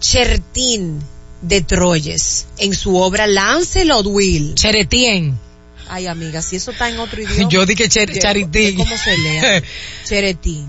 Chertín 0.00 1.00
de 1.42 1.60
Troyes 1.62 2.46
en 2.58 2.74
su 2.74 2.96
obra 2.96 3.26
Lancelot 3.26 4.06
Will. 4.06 4.54
Cheretien. 4.54 5.36
Ay, 5.88 6.06
amiga, 6.06 6.42
si 6.42 6.56
eso 6.56 6.70
está 6.70 6.88
en 6.90 6.98
otro 7.00 7.20
idioma. 7.20 7.48
Yo 7.50 7.66
dije 7.66 7.88
cher- 7.88 8.12
¿qué- 8.12 8.20
charitín. 8.20 8.76
¿Cómo 8.76 8.96
se 8.96 9.16
lee? 9.18 9.62
Cheretín. 10.08 10.66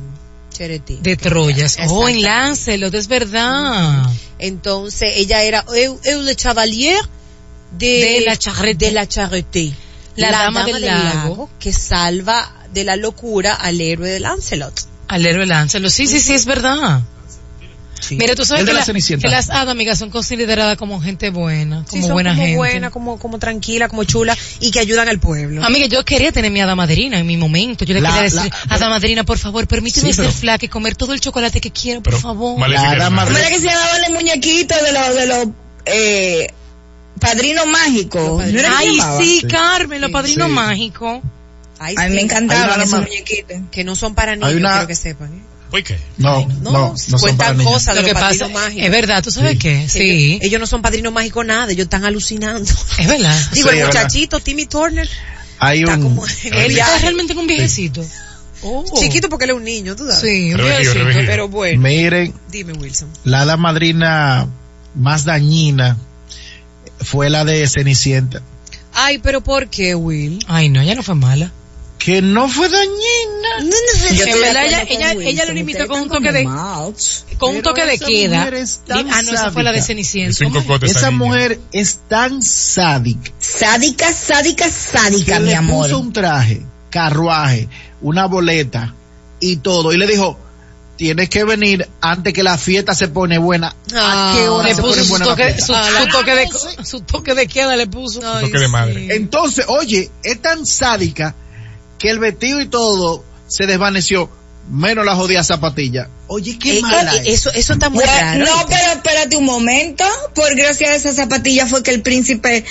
Cheretín. 0.51 1.03
De 1.03 1.15
Troyas. 1.17 1.77
Oh, 1.87 2.07
en. 2.09 2.21
Lancelot, 2.23 2.93
es 2.95 3.07
verdad. 3.07 4.03
Entonces, 4.39 5.09
ella 5.15 5.43
era 5.43 5.63
Eu, 5.75 5.99
Eu 6.03 6.21
le 6.23 6.35
Chevalier 6.35 6.97
de, 7.77 7.85
De 8.19 8.23
la 8.25 8.35
Charité. 8.37 8.87
de 8.87 8.91
la 8.93 9.07
Charité. 9.07 9.71
La 10.15 10.31
dama 10.31 10.65
del 10.65 10.81
lago. 10.85 11.49
que 11.59 11.71
salva 11.73 12.51
de 12.73 12.83
la 12.83 12.95
locura 12.95 13.53
al 13.55 13.79
héroe 13.81 14.09
de 14.09 14.19
Lancelot. 14.19 14.73
Al 15.07 15.25
héroe 15.25 15.45
Lancelot. 15.45 15.91
Sí, 15.91 16.07
sí, 16.07 16.19
sí, 16.19 16.33
es 16.33 16.45
verdad. 16.45 17.01
Mira, 18.11 18.33
tú 18.33 18.45
sabes 18.45 18.61
El 18.61 18.65
de 18.65 18.69
que, 18.71 18.73
la 18.73 18.79
la- 18.79 18.85
Cenicienta. 18.85 19.27
que 19.27 19.31
las 19.33 19.49
hadas, 19.49 19.67
amigas, 19.69 19.99
son 19.99 20.09
consideradas 20.09 20.77
como 20.77 21.01
gente 21.01 21.29
buena, 21.31 21.81
Sí, 21.83 21.97
como 21.97 22.03
son 22.07 22.13
buena 22.13 22.29
como 22.31 22.41
gente. 22.41 22.57
buena, 22.57 22.89
como, 22.91 23.19
como 23.19 23.39
tranquila, 23.39 23.87
como 23.89 24.03
chula 24.05 24.37
y 24.61 24.71
que 24.71 24.79
ayudan 24.79 25.09
al 25.09 25.19
pueblo. 25.19 25.63
Amiga, 25.65 25.85
yo 25.87 26.03
quería 26.05 26.31
tener 26.31 26.49
mi 26.49 26.61
hada 26.61 26.75
madrina 26.75 27.19
en 27.19 27.27
mi 27.27 27.35
momento. 27.37 27.83
Yo 27.85 27.93
le 27.93 28.01
La- 28.01 28.09
quería 28.09 28.29
la- 28.33 28.41
decir, 28.43 28.53
pero- 28.63 28.75
hada 28.75 28.89
madrina, 28.89 29.23
por 29.25 29.37
favor, 29.37 29.67
permíteme 29.67 30.07
Sí, 30.09 30.13
ser 30.13 30.25
pero- 30.25 30.37
flaca 30.37 30.65
y 30.65 30.69
comer 30.69 30.95
todo 30.95 31.13
el 31.13 31.19
chocolate 31.19 31.59
que 31.59 31.71
quiero, 31.71 32.01
por 32.01 32.13
Pero, 32.13 32.21
favor. 32.21 32.69
La 32.69 32.95
dama. 32.95 33.25
¿Cómo 33.25 33.37
era 33.37 33.49
que 33.49 33.59
se 33.59 33.65
llamaban 33.65 34.01
los 34.01 34.11
muñequitos 34.11 34.77
de 34.81 34.91
los, 34.93 35.15
de 35.15 35.27
los, 35.27 35.47
eh, 35.85 36.47
padrinos 37.19 37.65
mágicos? 37.67 38.21
Los 38.21 38.37
padrinos. 38.37 38.53
¿No 38.53 38.59
era 38.59 38.79
que 38.79 38.95
se 38.95 39.01
Ay, 39.03 39.39
sí. 39.41 39.47
Carmen, 39.47 40.01
los 40.01 40.11
padrinos 40.11 40.47
Sí. 40.47 40.53
mágicos. 40.53 41.21
Ay, 41.79 41.95
A 41.97 42.07
mí 42.09 42.15
me 42.15 42.21
encantaban 42.21 42.81
esos 42.81 43.01
muñequitos. 43.01 43.57
Que 43.71 43.83
no 43.83 43.95
son 43.95 44.13
para 44.15 44.35
niños, 44.35 44.49
Hay 44.49 44.55
una- 44.57 44.71
quiero 44.73 44.87
que 44.87 44.95
sepan. 44.95 45.33
¿eh? 45.33 45.41
¿Por 45.71 45.83
qué? 45.83 45.99
No, 46.17 46.41
No, 46.47 46.55
no, 46.61 46.71
no, 46.89 46.97
son 46.97 47.19
cuentan 47.19 47.37
para 47.37 47.53
niños. 47.53 47.73
cosas. 47.73 47.95
Lo 47.95 48.03
que 48.03 48.13
pasa, 48.13 48.25
padrinos 48.25 48.51
mágicos. 48.51 48.83
es 48.85 48.91
verdad, 48.91 49.23
¿tú 49.23 49.31
sabes 49.31 49.51
Sí. 49.53 49.57
qué? 49.59 49.81
Que 49.83 49.89
Sí, 49.89 49.99
Ellos, 50.33 50.39
ellos 50.43 50.59
no 50.61 50.67
son 50.67 50.81
padrinos 50.81 51.13
mágicos 51.13 51.45
nada, 51.45 51.71
ellos 51.71 51.83
están 51.85 52.03
alucinando. 52.05 52.69
es 52.97 53.07
verdad. 53.07 53.39
Digo, 53.53 53.69
Sí, 53.69 53.75
el 53.77 53.83
verdad. 53.83 53.85
muchachito, 54.01 54.39
Timmy 54.39 54.65
Turner, 54.65 55.07
Hay 55.59 55.79
está 55.81 55.93
un, 55.95 56.01
como 56.03 56.25
en 56.25 56.53
Él 56.53 56.71
está 56.71 56.97
realmente 56.99 57.33
con 57.35 57.41
un 57.43 57.47
viejecito. 57.47 58.03
Oh. 58.61 58.83
Chiquito 58.99 59.29
porque 59.29 59.45
él 59.45 59.51
es 59.51 59.55
un 59.57 59.63
niño, 59.63 59.95
tú 59.95 60.03
sabes. 60.05 60.19
Sí, 60.19 60.51
un 60.53 60.57
revejido. 60.57 61.05
Pero 61.27 61.47
bueno, 61.47 61.81
Miren, 61.81 62.33
dime 62.51 62.73
Wilson. 62.73 63.07
la 63.23 63.41
hada 63.41 63.55
madrina 63.55 64.47
más 64.95 65.23
dañina 65.23 65.95
fue 67.01 67.29
la 67.29 67.45
de 67.45 67.67
Cenicienta. 67.67 68.41
Ay, 68.93 69.19
pero 69.19 69.41
¿por 69.41 69.67
qué, 69.69 69.95
Will? 69.95 70.43
Ay, 70.47 70.69
no, 70.69 70.81
ella 70.81 70.95
no 70.95 71.03
fue 71.03 71.15
mala. 71.15 71.51
Que 71.99 72.21
no 72.21 72.47
fue 72.47 72.69
dañina. 72.69 73.59
Yo 73.59 74.07
En 74.07 74.15
estoy 74.15 74.31
de 74.33 74.39
verdad, 74.39 74.65
ella- 74.65 74.79
con 74.79 74.87
ella- 74.89 75.07
Wilson, 75.09 75.27
ella 75.27 75.45
lo 75.45 75.53
limitó 75.53 75.87
con 75.87 76.01
un 76.01 76.09
toque 76.09 76.31
de-. 76.31 76.43
Con 77.37 77.55
un 77.55 77.61
toque 77.61 77.85
de 77.85 77.99
queda. 77.99 78.49
Ah, 78.89 79.21
no, 79.21 79.33
esa 79.33 79.51
fue 79.51 79.63
la 79.63 79.71
de. 79.73 79.81
Cenicienta. 79.81 80.45
Esa 80.81 81.11
mujer 81.11 81.59
es 81.73 81.99
tan 82.07 82.41
sádica 82.41 83.31
Sádica, 83.39 84.13
sádica, 84.13 84.65
que 84.65 84.71
sádica, 84.71 85.39
mi 85.41 85.47
le 85.47 85.55
amor. 85.55 85.85
puso 85.87 85.99
un 85.99 86.13
traje, 86.13 86.61
carruaje, 86.89 87.67
una 88.01 88.25
boleta 88.27 88.95
y 89.41 89.57
todo. 89.57 89.91
Y 89.93 89.97
le 89.97 90.07
dijo, 90.07 90.39
tienes 90.99 91.29
que 91.29 91.45
venir 91.45 91.87
antes 92.01 92.33
que 92.33 92.43
la 92.43 92.57
fiesta 92.57 92.93
se 92.93 93.07
pone 93.07 93.37
buena. 93.37 93.73
Ah, 93.95 94.33
¿A 94.33 94.35
qué 94.37 94.49
hora 94.49 94.67
Le 94.67 94.75
se 94.75 94.81
puso 94.81 94.95
pone 94.95 95.05
su 95.07 95.17
la 95.17 95.25
toque, 95.25 95.43
fiesta? 95.53 95.65
su, 95.65 95.73
Ah, 95.73 96.01
su 96.01 96.07
toque 96.09 96.35
de, 96.35 96.47
su 96.85 96.99
toque 97.01 97.35
de 97.35 97.47
queda 97.47 97.77
le 97.77 97.87
puso. 97.87 98.19
Ay, 98.21 98.45
toque 98.47 98.59
de 98.59 98.67
madre. 98.67 98.93
sí. 98.95 99.07
Entonces, 99.11 99.63
oye, 99.69 100.11
es 100.23 100.41
tan 100.41 100.65
sádica 100.65 101.35
que 101.97 102.09
el 102.09 102.19
vestido 102.19 102.59
y 102.59 102.67
todo 102.67 103.23
se 103.47 103.65
desvaneció, 103.65 104.29
menos 104.69 105.05
la 105.05 105.15
jodida 105.15 105.41
zapatilla. 105.41 106.09
Oye, 106.27 106.59
qué 106.59 106.79
Eh, 106.79 106.81
mala 106.81 107.15
eh, 107.15 107.21
es. 107.27 107.39
eso, 107.39 107.51
eso 107.53 107.73
está 107.73 107.89
muy 107.89 108.03
raro. 108.03 108.45
no, 108.45 108.65
pero 108.67 108.91
espérate 108.91 109.37
un 109.37 109.45
momento. 109.45 110.03
Por 110.35 110.53
gracias 110.53 110.89
a 110.91 110.95
esa 110.95 111.13
zapatilla 111.13 111.65
fue 111.65 111.81
que 111.81 111.91
el 111.91 112.01
príncipe 112.01 112.65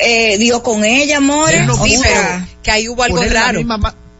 eh, 0.00 0.36
dio 0.38 0.64
con 0.64 0.84
ella, 0.84 1.18
amor. 1.18 1.50
No 1.64 1.74
O 1.74 1.84
pero 2.02 2.44
que 2.60 2.70
ahí 2.72 2.88
hubo 2.88 3.04
algo 3.04 3.22
raro. 3.22 3.60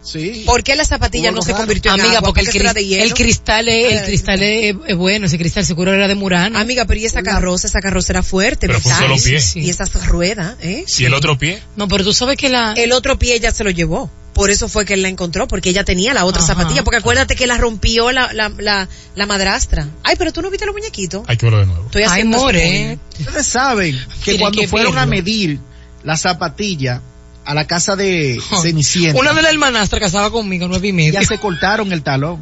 Sí. 0.03 0.45
¿Por 0.47 0.63
qué 0.63 0.77
la 0.77 0.85
zapatilla 0.85 1.31
no 1.33 1.43
se 1.43 1.53
convirtió 1.53 1.93
en 1.93 2.01
Amiga, 2.01 2.19
agua? 2.19 2.29
porque 2.29 2.41
el, 2.43 2.49
eso 2.49 2.59
era 2.59 2.73
de 2.73 3.03
el 3.03 3.13
cristal 3.15 3.69
es, 3.69 4.01
el 4.01 4.05
cristal 4.07 4.43
es, 4.43 4.77
es 4.87 4.97
bueno, 4.97 5.27
ese 5.27 5.39
cristal 5.39 5.67
seguro 5.67 5.93
era 5.93 6.09
de 6.09 6.15
Murano. 6.15 6.59
Amiga, 6.59 6.85
pero 6.87 7.01
y 7.01 7.05
esa 7.05 7.23
carroza, 7.23 7.67
esa 7.67 7.81
carroza 7.81 8.13
era 8.13 8.23
fuerte, 8.23 8.67
Pero 8.69 8.81
fue 8.81 8.93
un 8.93 8.99
metal. 9.01 9.19
solo 9.19 9.23
pie. 9.23 9.41
Sí. 9.41 9.61
Y 9.61 9.71
esa 9.71 9.85
rueda, 10.07 10.57
¿eh? 10.63 10.85
¿Y 10.99 11.05
el 11.05 11.15
otro 11.15 11.37
pie? 11.37 11.61
No, 11.77 11.89
pero 11.89 12.05
tú 12.05 12.13
sabes 12.15 12.37
que 12.37 12.49
la... 12.49 12.73
El 12.75 12.93
otro 12.93 13.19
pie 13.19 13.35
ella 13.35 13.51
se 13.53 13.65
lo 13.65 13.71
llevó. 13.71 14.11
Por 14.35 14.51
eso 14.51 14.69
fue 14.69 14.85
que 14.85 14.95
él 14.95 15.03
la 15.03 15.09
encontró, 15.09 15.49
porque 15.49 15.71
ella 15.71 15.83
tenía 15.85 16.15
la 16.15 16.25
otra 16.25 16.43
Ajá. 16.43 16.55
zapatilla. 16.55 16.85
Porque 16.85 16.99
acuérdate 16.99 17.35
que 17.35 17.49
la 17.49 17.59
rompió 17.59 18.13
la, 18.13 18.33
la, 18.33 18.51
la, 18.57 18.89
la 19.17 19.27
madrastra. 19.27 19.89
Ay, 20.05 20.15
pero 20.17 20.33
tú 20.33 20.43
no 20.43 20.51
viste 20.51 20.65
los 20.65 20.75
muñequitos. 20.77 21.25
Hay 21.27 21.37
que 21.37 21.47
verlo 21.47 21.59
de 21.61 21.67
nuevo. 21.67 21.87
Estoy 21.87 22.03
Ay, 22.05 22.09
haciendo 22.09 22.39
more. 22.39 22.99
Ustedes 23.19 23.47
saben 23.47 23.99
que 24.25 24.39
cuando 24.39 24.61
que 24.61 24.69
fueron 24.69 24.97
a 24.97 25.07
medir 25.07 25.59
la 26.05 26.17
zapatilla 26.17 27.03
a 27.49 27.55
la 27.55 27.67
casa 27.67 27.97
de 27.97 28.39
Cenicienta, 28.63 29.19
Una 29.19 29.33
de 29.33 29.41
las 29.41 29.53
hermanastras 29.53 30.03
casaba 30.03 30.31
conmigo, 30.31 30.69
nueve 30.69 30.89
y 30.89 30.93
media. 30.93 31.21
ya 31.23 31.27
se 31.27 31.39
cortaron 31.39 31.91
el 31.93 32.03
talón. 32.03 32.41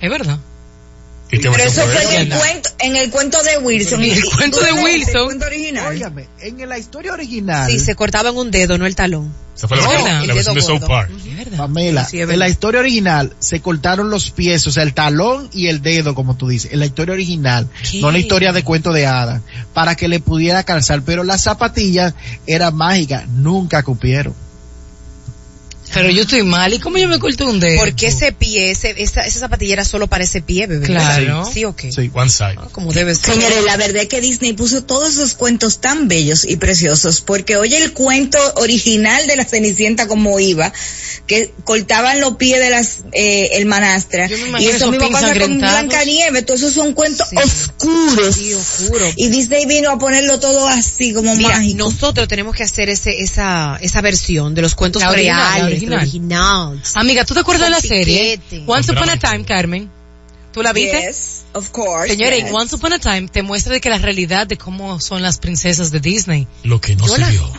Es 0.00 0.10
verdad. 0.10 0.38
¿Y 1.30 1.38
qué 1.38 1.50
Pero 1.50 1.64
eso 1.64 1.82
fue 1.82 2.16
en 2.16 2.32
el 2.32 2.38
cuento, 2.38 2.70
en 2.80 2.96
el 2.96 3.10
cuento 3.10 3.42
de 3.42 3.58
Wilson. 3.58 4.02
En 4.04 4.12
el 4.12 4.24
cuento 4.24 4.60
de 4.60 4.68
¿tú 4.68 4.74
ves 4.76 4.84
Wilson. 4.84 5.16
El 5.16 5.24
cuento 5.24 5.46
original. 5.46 6.12
En 6.40 6.68
la 6.68 6.78
historia 6.78 7.12
original, 7.12 7.70
Sí, 7.70 7.80
se 7.80 7.94
cortaban 7.94 8.36
un 8.36 8.50
dedo, 8.50 8.78
no 8.78 8.86
el 8.86 8.94
talón. 8.94 9.32
Esa 9.56 9.68
fue 9.68 9.76
la 9.76 9.84
No, 9.84 9.90
versión, 9.90 10.20
el 10.20 10.28
la 10.28 10.34
versión 10.34 10.54
de 10.56 10.62
South. 10.62 10.82
Park. 10.86 11.10
Pamela, 11.56 12.04
Sí, 12.04 12.20
en 12.20 12.38
la 12.38 12.48
historia 12.48 12.80
original 12.80 13.32
se 13.38 13.60
cortaron 13.60 14.10
los 14.10 14.30
pies, 14.30 14.66
o 14.66 14.70
sea, 14.72 14.82
el 14.82 14.94
talón 14.94 15.48
y 15.52 15.68
el 15.68 15.80
dedo, 15.80 16.14
como 16.14 16.36
tú 16.36 16.48
dices, 16.48 16.72
en 16.72 16.80
la 16.80 16.86
historia 16.86 17.14
original, 17.14 17.68
¿Qué? 17.90 18.00
no 18.00 18.10
la 18.10 18.18
historia 18.18 18.52
de 18.52 18.64
cuento 18.64 18.92
de 18.92 19.06
hadas, 19.06 19.42
para 19.72 19.94
que 19.94 20.08
le 20.08 20.18
pudiera 20.20 20.64
calzar, 20.64 21.02
pero 21.02 21.22
las 21.22 21.42
zapatillas 21.42 22.14
eran 22.46 22.74
mágicas, 22.74 23.28
nunca 23.28 23.82
cupieron. 23.84 24.34
Pero 25.94 26.10
yo 26.10 26.22
estoy 26.22 26.42
mal. 26.42 26.72
¿Y 26.74 26.78
cómo 26.80 26.98
yo 26.98 27.08
me 27.08 27.18
corté 27.18 27.44
un 27.44 27.60
dedo? 27.60 27.78
Porque 27.80 28.08
ese 28.08 28.32
pie, 28.32 28.70
ese, 28.70 28.94
esa, 29.02 29.22
esa 29.22 29.38
zapatilla 29.40 29.74
era 29.74 29.84
solo 29.84 30.06
para 30.08 30.24
ese 30.24 30.42
pie, 30.42 30.66
bebé. 30.66 30.86
Claro. 30.86 31.48
Sí, 31.52 31.64
o 31.64 31.74
qué. 31.76 31.92
Sí. 31.92 32.10
One 32.12 32.30
side. 32.30 32.56
Ah, 32.58 32.68
Como 32.72 32.92
debe 32.92 33.14
ser. 33.14 33.34
Señores, 33.34 33.64
la 33.64 33.76
verdad 33.76 34.02
es 34.02 34.08
que 34.08 34.20
Disney 34.20 34.52
puso 34.52 34.84
todos 34.84 35.12
esos 35.14 35.34
cuentos 35.34 35.80
tan 35.80 36.08
bellos 36.08 36.44
y 36.44 36.56
preciosos, 36.56 37.20
porque 37.20 37.56
oye 37.56 37.76
el 37.82 37.92
cuento 37.92 38.38
original 38.56 39.26
de 39.26 39.36
la 39.36 39.44
Cenicienta 39.44 40.08
como 40.08 40.38
iba, 40.40 40.72
que 41.26 41.52
cortaban 41.64 42.20
los 42.20 42.36
pies 42.36 42.60
de 42.60 42.70
las 42.70 42.98
eh, 43.12 43.50
hermanastras, 43.54 44.30
Yo 44.30 44.38
me 44.48 44.60
y 44.62 44.66
eso 44.66 44.90
mismo 44.90 45.10
pasa 45.10 45.38
con. 45.38 45.58
Blancanieves, 45.58 46.44
todos 46.44 46.60
esos 46.60 46.74
son 46.74 46.92
cuentos 46.92 47.28
Sí. 47.30 47.36
oscuros. 47.36 48.34
Sí, 48.36 48.52
oscuro. 48.54 49.04
Y 49.16 49.28
Disney 49.28 49.66
vino 49.66 49.90
a 49.90 49.98
ponerlo 49.98 50.38
todo 50.40 50.66
así 50.68 51.12
como 51.12 51.34
Mira, 51.34 51.56
mágico. 51.58 51.78
nosotros 51.78 52.28
tenemos 52.28 52.54
que 52.54 52.62
hacer 52.64 52.88
ese, 52.88 53.22
esa, 53.22 53.78
esa 53.80 54.00
versión 54.00 54.54
de 54.54 54.62
los 54.62 54.74
cuentos 54.74 55.02
La 55.02 55.10
original, 55.10 55.38
la 55.38 55.54
reales, 55.54 55.80
original. 55.92 56.68
original. 56.68 56.82
Amiga, 56.94 57.24
¿tú 57.24 57.34
te 57.34 57.40
acuerdas 57.40 57.66
de 57.66 57.70
la 57.70 57.80
serie? 57.80 58.40
Once 58.66 58.90
Upon 58.92 59.08
a. 59.10 59.18
Time, 59.18 59.44
Carmen. 59.44 59.90
¿Tú 60.52 60.62
la 60.62 60.72
viste? 60.72 61.00
Yes, 61.00 61.44
of 61.52 61.70
course. 61.70 62.10
Señores, 62.10 62.38
yes. 62.40 62.48
en 62.48 62.54
Once 62.54 62.76
Upon 62.76 62.92
a 62.92 62.98
Time 62.98 63.28
te 63.28 63.42
muestra 63.42 63.72
de 63.72 63.80
que 63.80 63.88
la 63.90 63.98
realidad 63.98 64.46
de 64.46 64.56
cómo 64.56 65.00
son 65.00 65.20
las 65.22 65.38
princesas 65.38 65.90
de 65.90 65.98
Disney. 66.00 66.46
Lo 66.62 66.80
que 66.80 66.94
no 66.94 67.06
Yo 67.06 67.14
se 67.14 67.20
la- 67.20 67.28
vio. 67.30 67.50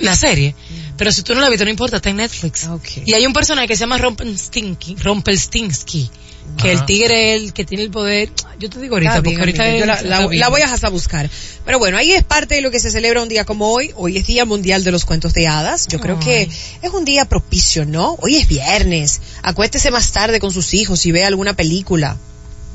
La 0.00 0.14
serie. 0.14 0.54
Pero 0.96 1.10
si 1.12 1.22
tú 1.22 1.34
no 1.34 1.40
la 1.40 1.48
viste, 1.48 1.64
no 1.64 1.70
importa, 1.70 1.96
está 1.96 2.10
en 2.10 2.16
Netflix. 2.16 2.66
Ok. 2.68 2.88
Y 3.06 3.14
hay 3.14 3.26
un 3.26 3.32
personaje 3.32 3.66
que 3.68 3.76
se 3.76 3.80
llama 3.80 3.98
Rumpelstiltskin, 3.98 4.98
Rumpelstiltskin, 4.98 6.08
que 6.56 6.70
Ajá. 6.72 6.80
el 6.80 6.86
tigre 6.86 7.34
es 7.34 7.42
el 7.42 7.52
que 7.52 7.64
tiene 7.64 7.84
el 7.84 7.90
poder. 7.90 8.30
Yo 8.58 8.70
te 8.70 8.80
digo 8.80 8.94
ahorita, 8.94 9.10
Está 9.12 9.22
porque 9.22 9.30
bien, 9.30 9.40
ahorita 9.40 9.62
amiga, 9.64 9.78
yo 9.80 9.86
la, 9.86 10.02
la- 10.02 10.28
la 10.34 10.48
voy 10.48 10.62
a 10.62 10.72
hasta 10.72 10.88
buscar. 10.88 11.28
Pero 11.64 11.78
bueno, 11.78 11.98
ahí 11.98 12.12
es 12.12 12.24
parte 12.24 12.54
de 12.54 12.60
lo 12.62 12.70
que 12.70 12.80
se 12.80 12.90
celebra 12.90 13.22
un 13.22 13.28
día 13.28 13.44
como 13.44 13.68
hoy. 13.70 13.90
Hoy 13.96 14.16
es 14.16 14.26
Día 14.26 14.44
Mundial 14.44 14.82
de 14.84 14.90
los 14.92 15.04
Cuentos 15.04 15.34
de 15.34 15.46
Hadas. 15.46 15.86
Yo 15.88 16.00
creo 16.00 16.18
que 16.18 16.42
es 16.82 16.90
un 16.92 17.04
día 17.04 17.24
propicio, 17.26 17.84
¿no? 17.84 18.16
Hoy 18.20 18.36
es 18.36 18.48
viernes. 18.48 19.20
Acuéstese 19.42 19.90
más 19.90 20.12
tarde 20.12 20.40
con 20.40 20.52
sus 20.52 20.72
hijos 20.74 21.04
y 21.06 21.12
vea 21.12 21.26
alguna 21.26 21.54
película. 21.54 22.16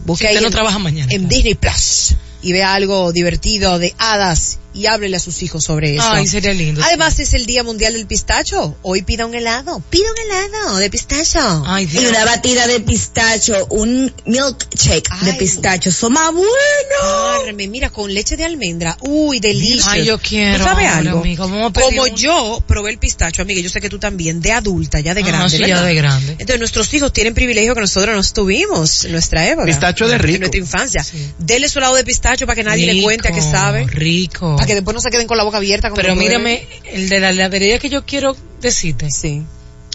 Busque 0.06 0.26
Si 0.26 0.28
ahí 0.28 0.34
usted 0.36 0.42
no 0.44 0.48
en, 0.48 0.54
trabaja 0.54 0.80
mañana. 0.80 1.12
en 1.14 1.28
Disney 1.28 1.56
Plus 1.56 2.16
y 2.44 2.54
vea 2.54 2.74
algo 2.74 3.12
divertido 3.12 3.78
de 3.80 3.94
hadas 4.00 4.60
y 4.74 4.86
háblele 4.86 5.18
a 5.18 5.20
sus 5.20 5.42
hijos 5.44 5.64
sobre 5.64 5.96
eso. 5.96 6.04
Ay, 6.10 6.28
sería 6.28 6.54
lindo. 6.54 6.82
Además 6.84 7.20
es 7.20 7.34
el 7.34 7.46
Día 7.46 7.64
Mundial 7.64 7.94
del 7.94 8.06
Pistacho. 8.08 8.76
Hoy 8.82 9.02
pida 9.02 9.26
un 9.26 9.34
helado. 9.36 9.82
Pida 9.90 10.06
un 10.12 10.18
helado 10.18 10.78
de 10.78 10.90
pistacho. 10.90 11.64
Ay, 11.66 11.84
Y 11.84 11.88
Dios. 11.88 12.06
una 12.10 12.26
batida 12.26 12.68
de 12.68 12.80
pistacho, 12.80 13.66
un 13.70 14.14
milkshake 14.26 15.10
de 15.22 15.34
pistacho, 15.34 15.92
son 15.92 16.14
más 16.14 16.32
buenos. 16.34 17.46
Carmen, 17.46 17.72
mira, 17.72 17.90
con 17.90 18.14
leche 18.14 18.38
de 18.38 18.46
almendra. 18.46 18.98
Uy, 19.02 19.40
delicioso. 19.40 19.90
Ay, 19.90 20.06
yo 20.06 20.20
quiero. 20.20 20.58
¿Tú 20.60 20.64
sabes 20.64 20.88
ahora, 20.88 20.98
algo? 20.98 21.20
amiga, 21.20 21.46
vamos 21.46 21.70
a 21.70 21.74
pedir 21.74 21.86
Como 21.90 22.04
un- 22.04 22.16
yo 22.16 22.64
probé 22.68 22.92
el 22.92 22.98
pistacho, 22.98 23.42
amiga, 23.42 23.62
yo 23.62 23.70
sé 23.70 23.82
que 23.82 23.90
tú 23.90 24.00
también, 24.00 24.42
de 24.42 24.52
adulta, 24.52 25.00
ya 25.00 25.14
de 25.14 25.22
Ah, 25.22 25.26
grande, 25.28 25.58
sí, 25.58 25.64
ya 25.66 25.82
de 25.82 25.96
grande. 25.96 26.32
Entonces 26.34 26.60
nuestros 26.60 26.94
hijos 26.94 27.12
tienen 27.14 27.34
privilegio 27.34 27.74
que 27.76 27.82
nosotros 27.82 28.16
no 28.16 28.34
tuvimos 28.34 29.06
en 29.06 29.12
nuestra 29.12 29.48
época. 29.48 29.66
Pistacho 29.66 30.08
de 30.08 30.18
rico. 30.18 30.36
En 30.36 30.40
nuestra 30.42 30.60
infancia. 30.60 31.04
Sí. 31.04 31.18
Dele 31.40 31.68
su 31.70 31.80
lado 31.80 31.96
de 31.96 32.04
pistacho 32.04 32.46
para 32.46 32.56
que 32.56 32.64
nadie 32.64 32.86
le 32.94 33.02
cuente 33.02 33.28
a 33.28 33.32
qué 33.32 33.42
sabe. 33.42 33.86
Rico. 33.88 34.56
Para 34.62 34.68
que 34.68 34.76
después 34.76 34.94
no 34.94 35.02
se 35.02 35.10
queden 35.10 35.28
con 35.28 35.38
la 35.38 35.44
boca 35.44 35.58
abierta. 35.58 35.90
como 35.90 36.02
Pero 36.02 36.16
mírame, 36.16 36.68
el 36.86 37.10
de 37.10 37.20
la 37.20 37.32
heladería 37.32 37.80
que 37.80 37.90
yo 37.90 38.06
quiero 38.06 38.36
decirte. 38.62 39.10
Sí. 39.10 39.44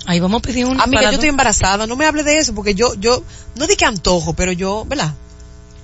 Ahí 0.06 0.20
vamos 0.20 0.40
a 0.40 0.42
pedir 0.42 0.66
un 0.66 0.80
Amiga, 0.80 1.02
yo 1.02 1.10
estoy 1.10 1.28
embarazada, 1.28 1.86
no 1.86 1.96
me 1.96 2.04
hable 2.04 2.22
de 2.22 2.38
eso, 2.38 2.54
porque 2.54 2.74
yo, 2.74 2.94
yo, 2.94 3.24
no 3.56 3.66
di 3.66 3.76
que 3.76 3.84
antojo, 3.84 4.34
pero 4.34 4.52
yo, 4.52 4.84
¿verdad? 4.84 5.14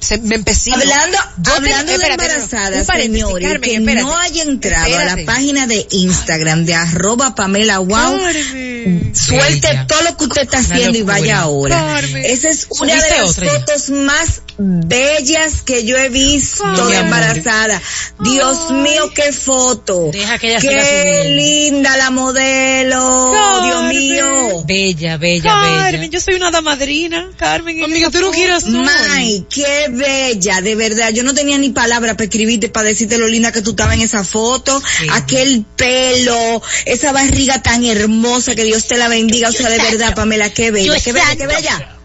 Se, 0.02 0.18
me 0.18 0.34
empecé. 0.34 0.72
Hablando, 0.72 1.16
Yo 1.38 1.52
hablando 1.54 1.92
te- 1.92 1.98
de 1.98 2.04
espérate, 2.04 2.24
embarazadas, 2.24 2.86
señores, 2.86 3.48
Carmen, 3.48 3.60
que 3.62 3.74
espérate. 3.76 4.02
no 4.02 4.18
haya 4.18 4.42
entrado 4.42 4.98
a 4.98 5.04
la 5.04 5.16
página 5.24 5.66
de 5.66 5.86
Instagram 5.90 6.64
de 6.66 6.74
arroba 6.74 7.34
Pamela 7.34 7.78
Wow, 7.78 7.88
Carmen. 8.20 9.12
suelte 9.14 9.68
Bella. 9.68 9.86
todo 9.86 10.02
lo 10.02 10.16
que 10.16 10.24
usted 10.24 10.42
está 10.42 10.58
haciendo 10.58 10.98
y 10.98 11.02
vaya 11.02 11.38
ahora. 11.40 11.76
Carmen. 11.76 12.24
Esa 12.26 12.48
es 12.48 12.66
una 12.80 12.94
de 12.94 13.00
¿Subiste 13.00 13.18
las 13.22 13.30
otra 13.30 13.50
fotos 13.60 13.90
más 13.90 14.42
bellas 14.58 15.62
que 15.62 15.84
yo 15.84 15.96
he 15.96 16.08
visto 16.08 16.64
de 16.88 16.96
embarazada. 16.98 17.80
Dios 18.20 18.70
mío, 18.72 19.10
qué 19.14 19.32
foto. 19.32 20.10
Deja 20.12 20.38
que 20.38 20.48
ella 20.56 20.60
Qué 20.60 21.24
linda 21.36 21.96
la 21.96 22.10
modelo. 22.10 23.32
Carmen. 23.32 23.62
Dios 23.70 23.84
mío. 23.84 24.64
Bella, 24.66 25.16
bella, 25.16 25.42
Carmen, 25.50 26.00
bella. 26.00 26.06
yo 26.12 26.20
soy 26.20 26.34
una 26.34 26.50
damadrina, 26.50 27.30
Carmen. 27.36 27.78
en 27.78 27.84
Amiga, 27.84 28.10
tú 28.10 28.20
no 28.20 28.30
quieras. 28.30 28.64
May, 28.66 29.46
qué 29.48 29.88
bella, 29.92 30.60
de 30.60 30.74
verdad. 30.74 31.10
Yo 31.12 31.22
no 31.22 31.34
tenía 31.34 31.58
ni 31.58 31.70
palabras 31.70 32.14
para 32.14 32.24
escribirte, 32.24 32.68
para 32.68 32.88
decirte 32.88 33.18
lo 33.18 33.28
linda 33.28 33.52
que 33.52 33.62
tú 33.62 33.70
estabas 33.70 33.94
en 33.94 34.00
esa 34.02 34.24
foto. 34.24 34.80
Sí. 34.98 35.06
Aquel 35.12 35.64
pelo, 35.76 36.62
esa 36.86 37.12
barriga 37.12 37.62
tan 37.62 37.84
hermosa, 37.84 38.54
que 38.54 38.64
Dios 38.64 38.86
te 38.88 38.96
la 38.96 39.08
bendiga. 39.08 39.48
O 39.48 39.52
sea, 39.52 39.68
de 39.70 39.78
verdad, 39.78 40.14
Pamela, 40.14 40.50
qué 40.50 40.70
bella, 40.70 40.98
qué 40.98 41.12
bella, 41.12 41.36
qué 41.36 41.46
bella. 41.46 41.96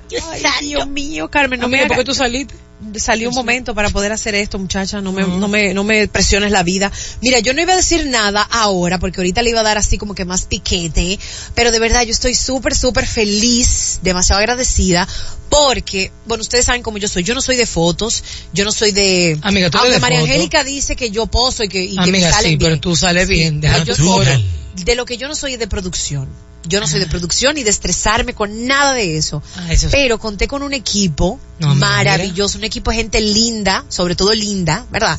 Ay, 0.59 0.67
Dios 0.67 0.87
mío, 0.87 1.29
Carmen, 1.29 1.59
no 1.59 1.67
me 1.67 1.77
Amiga, 1.77 1.85
haga- 1.87 1.95
¿por 1.95 1.97
qué 2.05 2.11
tú 2.11 2.15
saliste? 2.15 2.53
salió 2.97 3.29
un 3.29 3.35
momento 3.35 3.73
para 3.73 3.89
poder 3.89 4.11
hacer 4.11 4.35
esto, 4.35 4.59
muchacha, 4.59 5.01
no 5.01 5.11
me, 5.11 5.23
no 5.23 5.47
me, 5.47 5.73
no 5.73 5.83
me 5.83 6.07
presiones 6.07 6.51
la 6.51 6.61
vida. 6.61 6.91
Mira, 7.21 7.39
yo 7.39 7.53
no 7.55 7.61
iba 7.61 7.73
a 7.73 7.75
decir 7.75 8.05
nada 8.05 8.43
ahora, 8.43 8.99
porque 8.99 9.19
ahorita 9.19 9.41
le 9.41 9.49
iba 9.49 9.61
a 9.61 9.63
dar 9.63 9.79
así 9.79 9.97
como 9.97 10.13
que 10.13 10.25
más 10.25 10.45
piquete, 10.45 11.17
pero 11.55 11.71
de 11.71 11.79
verdad 11.79 12.03
yo 12.03 12.11
estoy 12.11 12.35
súper, 12.35 12.75
súper 12.75 13.07
feliz, 13.07 13.99
demasiado 14.03 14.39
agradecida, 14.39 15.07
porque, 15.49 16.11
bueno, 16.25 16.41
ustedes 16.41 16.65
saben 16.65 16.83
cómo 16.83 16.97
yo 16.97 17.07
soy, 17.07 17.23
yo 17.23 17.33
no 17.33 17.41
soy 17.41 17.55
de 17.55 17.65
fotos, 17.65 18.23
yo 18.53 18.65
no 18.65 18.71
soy 18.71 18.91
de, 18.91 19.37
Amiga, 19.41 19.69
tú 19.69 19.77
eres 19.77 19.83
aunque 19.85 19.93
de 19.95 19.99
María 19.99 20.19
foto. 20.19 20.31
Angélica 20.31 20.63
dice 20.63 20.95
que 20.95 21.09
yo 21.11 21.25
poso 21.27 21.63
y 21.63 21.69
que, 21.69 21.83
y 21.83 21.95
que 21.97 22.11
me 22.11 22.19
salen 22.21 22.51
sí, 22.51 22.55
bien. 22.57 22.59
pero 22.59 22.79
tú 22.79 22.95
sales 22.95 23.27
bien, 23.27 23.61
deja 23.61 23.83
yo 23.83 23.95
soy- 23.95 24.45
de 24.83 24.95
lo 24.95 25.05
que 25.05 25.17
yo 25.17 25.27
no 25.27 25.35
soy 25.35 25.53
es 25.53 25.59
de 25.59 25.67
producción. 25.67 26.27
Yo 26.67 26.79
no 26.81 26.87
soy 26.87 26.99
de 26.99 27.05
producción 27.07 27.55
ni 27.55 27.63
de 27.63 27.69
estresarme 27.69 28.33
con 28.33 28.67
nada 28.67 28.93
de 28.93 29.15
eso. 29.17 29.41
Ah, 29.55 29.71
eso 29.71 29.85
es- 29.87 29.91
Pero 29.91 30.19
conté 30.19 30.47
con 30.49 30.63
un 30.63 30.73
equipo 30.73 31.39
No, 31.59 31.73
maravilloso, 31.75 32.57
un 32.57 32.65
equipo 32.65 32.91
de 32.91 32.97
gente 32.97 33.21
linda, 33.21 33.85
sobre 33.89 34.15
todo 34.15 34.33
linda, 34.33 34.85
¿verdad? 34.91 35.17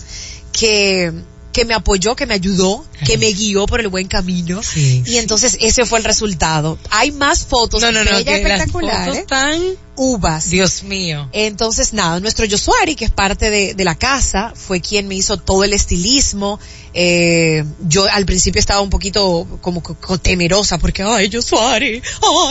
Que, 0.53 1.13
que 1.53 1.65
me 1.65 1.75
apoyó, 1.75 2.15
que 2.17 2.27
me 2.27 2.35
ayudó, 2.35 2.85
que 3.07 3.17
me 3.19 3.33
guió 3.33 3.67
por 3.67 3.81
el 3.81 3.89
buen 3.89 4.07
camino. 4.09 4.63
Sí, 4.63 5.03
y 5.07 5.17
entonces 5.17 5.57
ese 5.61 5.87
fue 5.87 5.99
el 5.99 6.05
resultado. 6.05 6.79
Hay 6.91 7.13
más 7.13 7.45
fotos 7.47 7.81
No, 7.81 7.91
no, 7.93 8.05
no, 8.05 8.11
que 8.11 8.25
las 8.25 8.27
espectaculares. 8.27 9.05
fotos 9.07 9.19
están, 9.19 9.63
Uvas. 9.99 10.49
Dios 10.51 10.83
mío. 10.85 11.29
Entonces, 11.33 11.93
nada, 11.93 12.21
nuestro 12.21 12.45
Yosuari, 12.47 12.95
que 12.95 13.05
es 13.05 13.11
parte 13.11 13.51
de, 13.51 13.75
de 13.75 13.85
la 13.85 13.97
casa, 13.97 14.53
fue 14.55 14.81
quien 14.81 15.09
me 15.09 15.17
hizo 15.17 15.37
todo 15.37 15.65
el 15.65 15.73
estilismo. 15.73 16.59
Eh, 16.95 17.65
yo 17.87 18.07
al 18.11 18.25
principio 18.25 18.59
estaba 18.61 18.81
un 18.81 18.91
poquito 18.91 19.47
como 19.61 19.83
co- 19.83 19.95
co- 20.01 20.19
temerosa 20.19 20.79
porque, 20.79 21.03
ay, 21.03 21.29
Yosuari, 21.29 22.01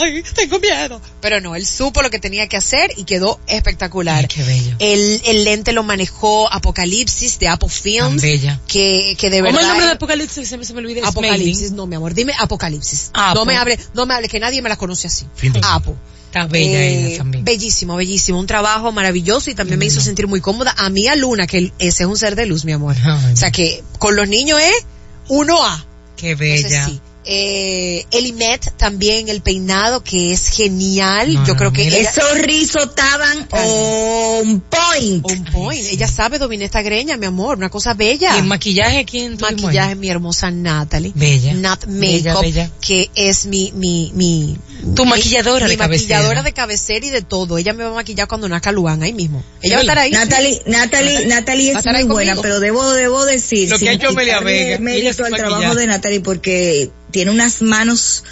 ay, 0.00 0.22
tengo 0.34 0.58
miedo. 0.60 1.00
Pero 1.20 1.40
no, 1.40 1.56
él 1.56 1.66
supo 1.66 2.02
lo 2.02 2.10
que 2.10 2.18
tenía 2.18 2.46
que 2.48 2.56
hacer 2.56 2.92
y 2.96 3.04
quedó 3.04 3.40
espectacular. 3.46 4.20
Ay, 4.20 4.26
qué 4.28 4.42
bello. 4.44 4.76
El, 4.78 5.20
el 5.24 5.44
lente 5.44 5.72
lo 5.72 5.82
manejó 5.82 6.50
Apocalipsis 6.52 7.38
de 7.38 7.48
Apple 7.48 7.68
Tan 7.68 7.78
Films. 7.82 8.22
bella. 8.22 8.60
Que, 8.68 9.16
que 9.18 9.30
de 9.30 9.38
¿Cómo 9.38 9.46
verdad. 9.52 9.62
el 9.62 9.68
nombre 9.68 9.86
de 9.86 9.92
Apocalipsis? 9.92 10.48
Se 10.48 10.56
me, 10.56 10.64
se 10.64 10.72
me 10.74 11.00
Apocalipsis, 11.02 11.72
no, 11.72 11.86
mi 11.86 11.96
amor, 11.96 12.14
dime 12.14 12.32
Apocalipsis. 12.38 13.10
Apo. 13.14 13.40
No 13.40 13.44
me 13.44 13.56
hable, 13.56 13.78
no 13.94 14.06
me 14.06 14.14
hable, 14.14 14.28
que 14.28 14.38
nadie 14.38 14.62
me 14.62 14.68
la 14.68 14.76
conoce 14.76 15.06
así. 15.08 15.26
Apo. 15.62 15.96
Está 16.28 16.46
bella 16.46 16.80
Eh, 16.82 17.06
ella 17.06 17.18
también. 17.18 17.44
Bellísimo, 17.44 17.96
bellísimo. 17.96 18.38
Un 18.38 18.46
trabajo 18.46 18.92
maravilloso 18.92 19.50
y 19.50 19.54
también 19.54 19.78
me 19.78 19.86
hizo 19.86 20.00
sentir 20.00 20.26
muy 20.28 20.40
cómoda. 20.42 20.74
A 20.76 20.90
mí, 20.90 21.06
a 21.08 21.16
Luna, 21.16 21.46
que 21.46 21.72
ese 21.78 22.02
es 22.02 22.08
un 22.08 22.16
ser 22.18 22.36
de 22.36 22.44
luz, 22.46 22.64
mi 22.66 22.72
amor. 22.72 22.96
Ay, 23.02 23.32
O 23.32 23.36
sea 23.36 23.50
que 23.50 23.82
con 23.98 24.14
los 24.14 24.28
niños 24.28 24.60
es 24.60 24.84
1A. 25.28 25.84
Qué 26.16 26.30
Entonces, 26.32 26.62
bella. 26.64 26.86
sí. 26.86 27.00
Eh, 27.24 28.06
Elimet 28.10 28.72
también, 28.78 29.28
el 29.28 29.42
peinado, 29.42 30.02
que 30.02 30.32
es 30.32 30.48
genial. 30.48 31.34
No, 31.34 31.46
Yo 31.46 31.56
creo 31.56 31.72
que 31.72 31.86
ella, 31.86 31.98
Esos 31.98 32.38
rizos 32.38 32.84
estaban 32.84 33.46
on 33.50 34.60
point. 34.60 35.24
on 35.24 35.44
point. 35.52 35.84
Ella 35.90 36.08
sabe 36.08 36.38
dominar 36.38 36.64
esta 36.66 36.80
greña, 36.82 37.16
mi 37.16 37.26
amor. 37.26 37.58
Una 37.58 37.68
cosa 37.68 37.92
bella. 37.94 38.34
¿Y 38.36 38.38
el 38.40 38.44
maquillaje 38.46 39.04
quién 39.04 39.36
maquillaje, 39.38 39.94
mi 39.94 40.08
hermosa 40.08 40.50
Natalie. 40.50 41.12
Bella. 41.14 41.52
Nat 41.54 41.86
Makeup, 41.86 42.40
bella. 42.40 42.70
que 42.80 43.10
es 43.14 43.44
mi, 43.46 43.72
mi, 43.74 44.10
mi. 44.14 44.56
Tu 44.94 45.04
mi- 45.04 45.10
maquilladora 45.10 45.66
mi 45.66 45.72
de 45.72 45.76
cabecera. 45.76 46.16
maquilladora 46.18 46.42
de 46.42 46.52
cabecera 46.52 47.06
y 47.06 47.10
de 47.10 47.22
todo. 47.22 47.58
Ella 47.58 47.72
me 47.74 47.84
va 47.84 47.90
a 47.90 47.94
maquillar 47.94 48.26
cuando 48.28 48.48
nazca 48.48 48.72
Luan 48.72 49.02
ahí 49.02 49.12
mismo. 49.12 49.42
Ella 49.60 49.74
va 49.76 49.80
a 49.80 49.82
estar 49.82 49.98
ahí. 49.98 50.10
Natalie, 50.12 50.62
Natalie, 50.66 51.26
Natalie 51.26 51.72
es 51.72 51.84
muy 51.84 52.04
buena, 52.04 52.36
pero 52.40 52.60
debo, 52.60 52.90
debo 52.92 53.26
decir, 53.26 53.68
Lo 53.68 53.78
que 53.78 53.88
ha 53.88 53.92
hecho 53.92 54.14
Vega, 54.14 54.40
mérito 54.78 55.24
al 55.24 55.32
trabajo 55.34 55.74
de 55.74 55.86
Natalie 55.86 56.20
porque 56.20 56.90
tiene 57.18 57.32
unas 57.32 57.62
manos 57.62 58.22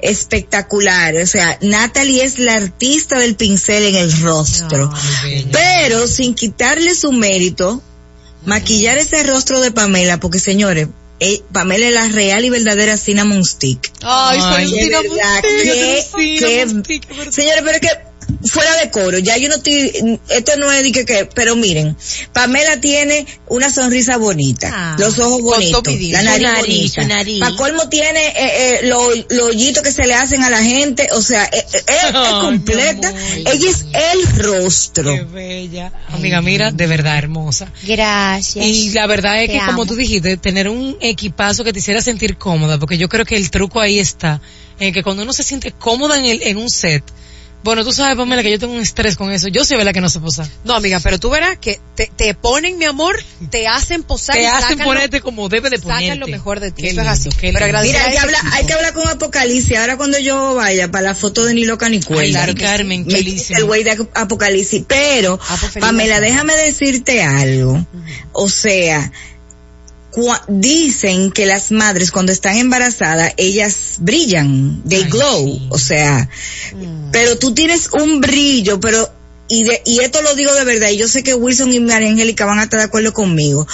espectaculares. 0.00 1.30
O 1.30 1.32
sea, 1.32 1.58
Natalie 1.62 2.24
es 2.24 2.38
la 2.38 2.52
artista 2.52 3.18
del 3.18 3.36
pincel 3.36 3.84
en 3.84 3.94
el 3.94 4.20
rostro. 4.20 4.92
Bella. 5.22 5.48
Pero 5.50 6.06
sin 6.06 6.34
quitarle 6.34 6.94
su 6.94 7.10
mérito, 7.10 7.82
maquillar 8.44 8.98
ese 8.98 9.22
rostro 9.22 9.60
de 9.60 9.70
Pamela, 9.70 10.20
porque 10.20 10.40
señores, 10.40 10.88
eh, 11.20 11.40
Pamela 11.54 11.86
es 11.86 11.94
la 11.94 12.08
real 12.08 12.44
y 12.44 12.50
verdadera 12.50 12.98
cinnamon 12.98 13.46
stick. 13.46 13.90
Ay, 14.02 14.38
soy 14.38 14.52
Ay, 14.52 14.68
cinnamon 14.68 15.16
verdad, 15.16 15.42
stick. 16.82 17.32
señores, 17.32 17.62
pero 17.64 17.76
es 17.76 17.80
que 17.80 17.88
fuera 18.50 18.76
de 18.82 18.90
coro, 18.90 19.18
ya 19.18 19.36
yo 19.36 19.48
no 19.48 19.56
estoy, 19.56 20.18
esto 20.28 20.52
no 20.56 20.70
es 20.72 20.82
de 20.82 20.92
que, 20.92 21.04
que- 21.04 21.28
pero 21.34 21.56
miren, 21.56 21.96
Pamela 22.32 22.80
tiene 22.80 23.26
una 23.48 23.70
sonrisa 23.70 24.16
bonita, 24.16 24.70
Ah, 24.72 24.96
los 24.98 25.18
ojos 25.18 25.42
bonitos, 25.42 25.82
la 26.10 26.22
nariz, 26.22 26.42
nariz, 26.42 26.94
bonita. 26.96 27.14
nariz. 27.14 27.40
Pa' 27.40 27.56
colmo 27.56 27.88
tiene 27.88 28.26
eh, 28.28 28.34
eh, 28.36 28.80
los 28.84 29.26
los 29.30 29.48
hoyitos 29.50 29.82
que 29.82 29.92
se 29.92 30.06
le 30.06 30.14
hacen 30.14 30.42
a 30.42 30.50
la 30.50 30.62
gente, 30.62 31.08
o 31.12 31.22
sea, 31.22 31.44
eh, 31.44 31.64
eh, 31.72 31.84
es, 31.86 32.12
completa, 32.42 33.12
ella 33.36 33.70
es 33.70 33.84
el 33.92 34.38
rostro. 34.42 35.14
Qué 35.14 35.22
bella. 35.22 35.92
Amiga, 36.10 36.40
mira, 36.42 36.70
de 36.70 36.86
verdad 36.86 37.18
hermosa. 37.18 37.70
Gracias. 37.82 38.64
Y 38.64 38.90
la 38.90 39.06
verdad 39.06 39.42
es 39.42 39.48
Te 39.48 39.58
que, 39.58 39.66
como 39.66 39.86
tú 39.86 39.94
dijiste, 39.96 40.36
tener 40.36 40.68
un 40.68 40.96
equipazo 41.00 41.64
que 41.64 41.72
te 41.72 41.78
hiciera 41.78 42.00
sentir 42.02 42.36
cómoda, 42.36 42.78
porque 42.78 42.98
yo 42.98 43.08
creo 43.08 43.24
que 43.24 43.36
el 43.36 43.50
truco 43.50 43.80
ahí 43.80 43.98
está, 43.98 44.40
en 44.78 44.92
que 44.92 45.02
cuando 45.02 45.22
uno 45.22 45.32
se 45.32 45.42
siente 45.42 45.72
cómoda 45.72 46.18
en, 46.18 46.24
el, 46.26 46.42
en 46.42 46.56
un 46.56 46.68
set, 46.70 47.02
bueno, 47.64 47.82
tú 47.82 47.92
sabes, 47.92 48.14
Pamela, 48.16 48.42
que 48.42 48.50
yo 48.50 48.58
tengo 48.58 48.74
un 48.74 48.80
estrés 48.82 49.16
con 49.16 49.32
eso. 49.32 49.48
Yo 49.48 49.64
soy 49.64 49.82
la 49.82 49.94
que 49.94 50.02
no 50.02 50.10
sé 50.10 50.20
posar. 50.20 50.46
No, 50.64 50.74
amiga, 50.74 51.00
pero 51.00 51.18
tú 51.18 51.30
verás 51.30 51.56
que 51.58 51.80
te, 51.94 52.10
te 52.14 52.34
ponen, 52.34 52.76
mi 52.76 52.84
amor, 52.84 53.16
te 53.50 53.66
hacen 53.66 54.02
posar 54.02 54.36
Te 54.36 54.42
y 54.42 54.44
hacen 54.44 54.60
sacan 54.78 54.84
ponerte 54.86 55.22
como 55.22 55.48
debe 55.48 55.70
de 55.70 55.78
lo, 55.78 55.84
sacan 55.84 56.20
lo 56.20 56.26
mejor 56.28 56.60
de 56.60 56.70
ti. 56.70 56.82
Qué 56.82 56.90
Eso 56.90 57.00
es 57.00 57.06
así. 57.06 57.30
qué 57.30 57.54
Pero 57.54 57.66
Mira, 57.82 58.04
hay 58.04 58.12
que, 58.12 58.18
hablar, 58.18 58.40
hay 58.52 58.66
que 58.66 58.72
hablar 58.74 58.92
con 58.92 59.08
Apocalipsis. 59.08 59.78
Ahora 59.78 59.96
cuando 59.96 60.18
yo 60.18 60.54
vaya 60.54 60.90
para 60.90 61.06
la 61.06 61.14
foto 61.14 61.44
de 61.46 61.54
Ni 61.54 61.64
Loca 61.64 61.88
Ni 61.88 62.02
Cuerda. 62.02 62.44
Ay, 62.44 62.54
Carmen, 62.54 63.06
me 63.06 63.14
qué 63.14 63.22
lindo. 63.22 63.42
el 63.56 63.64
güey 63.64 63.82
de 63.82 64.06
Apocalipsis. 64.14 64.84
Pero, 64.86 65.40
Ah, 65.48 65.56
pues, 65.58 65.72
Pamela, 65.80 66.20
déjame 66.20 66.54
decirte 66.56 67.22
algo. 67.22 67.86
O 68.32 68.48
sea, 68.50 69.10
dicen 70.48 71.30
que 71.30 71.46
las 71.46 71.70
madres 71.72 72.10
cuando 72.10 72.32
están 72.32 72.56
embarazadas, 72.56 73.32
ellas 73.36 73.96
brillan, 73.98 74.82
they 74.88 75.02
Ay, 75.04 75.10
glow. 75.10 75.46
sí. 75.46 75.66
O 75.70 75.78
sea, 75.78 76.28
Mm. 76.72 77.10
pero 77.12 77.38
tú 77.38 77.52
tienes 77.54 77.88
un 77.92 78.20
brillo, 78.20 78.80
pero, 78.80 79.10
y, 79.48 79.64
de, 79.64 79.82
y 79.84 80.00
esto 80.00 80.22
lo 80.22 80.34
digo 80.34 80.52
de 80.54 80.64
verdad, 80.64 80.90
y 80.90 80.96
yo 80.96 81.08
sé 81.08 81.22
que 81.22 81.34
Wilson 81.34 81.72
y 81.72 81.80
María 81.80 82.08
Angélica 82.08 82.44
van 82.46 82.58
a 82.58 82.64
estar 82.64 82.78
de 82.80 82.86
acuerdo 82.86 83.12
conmigo. 83.12 83.66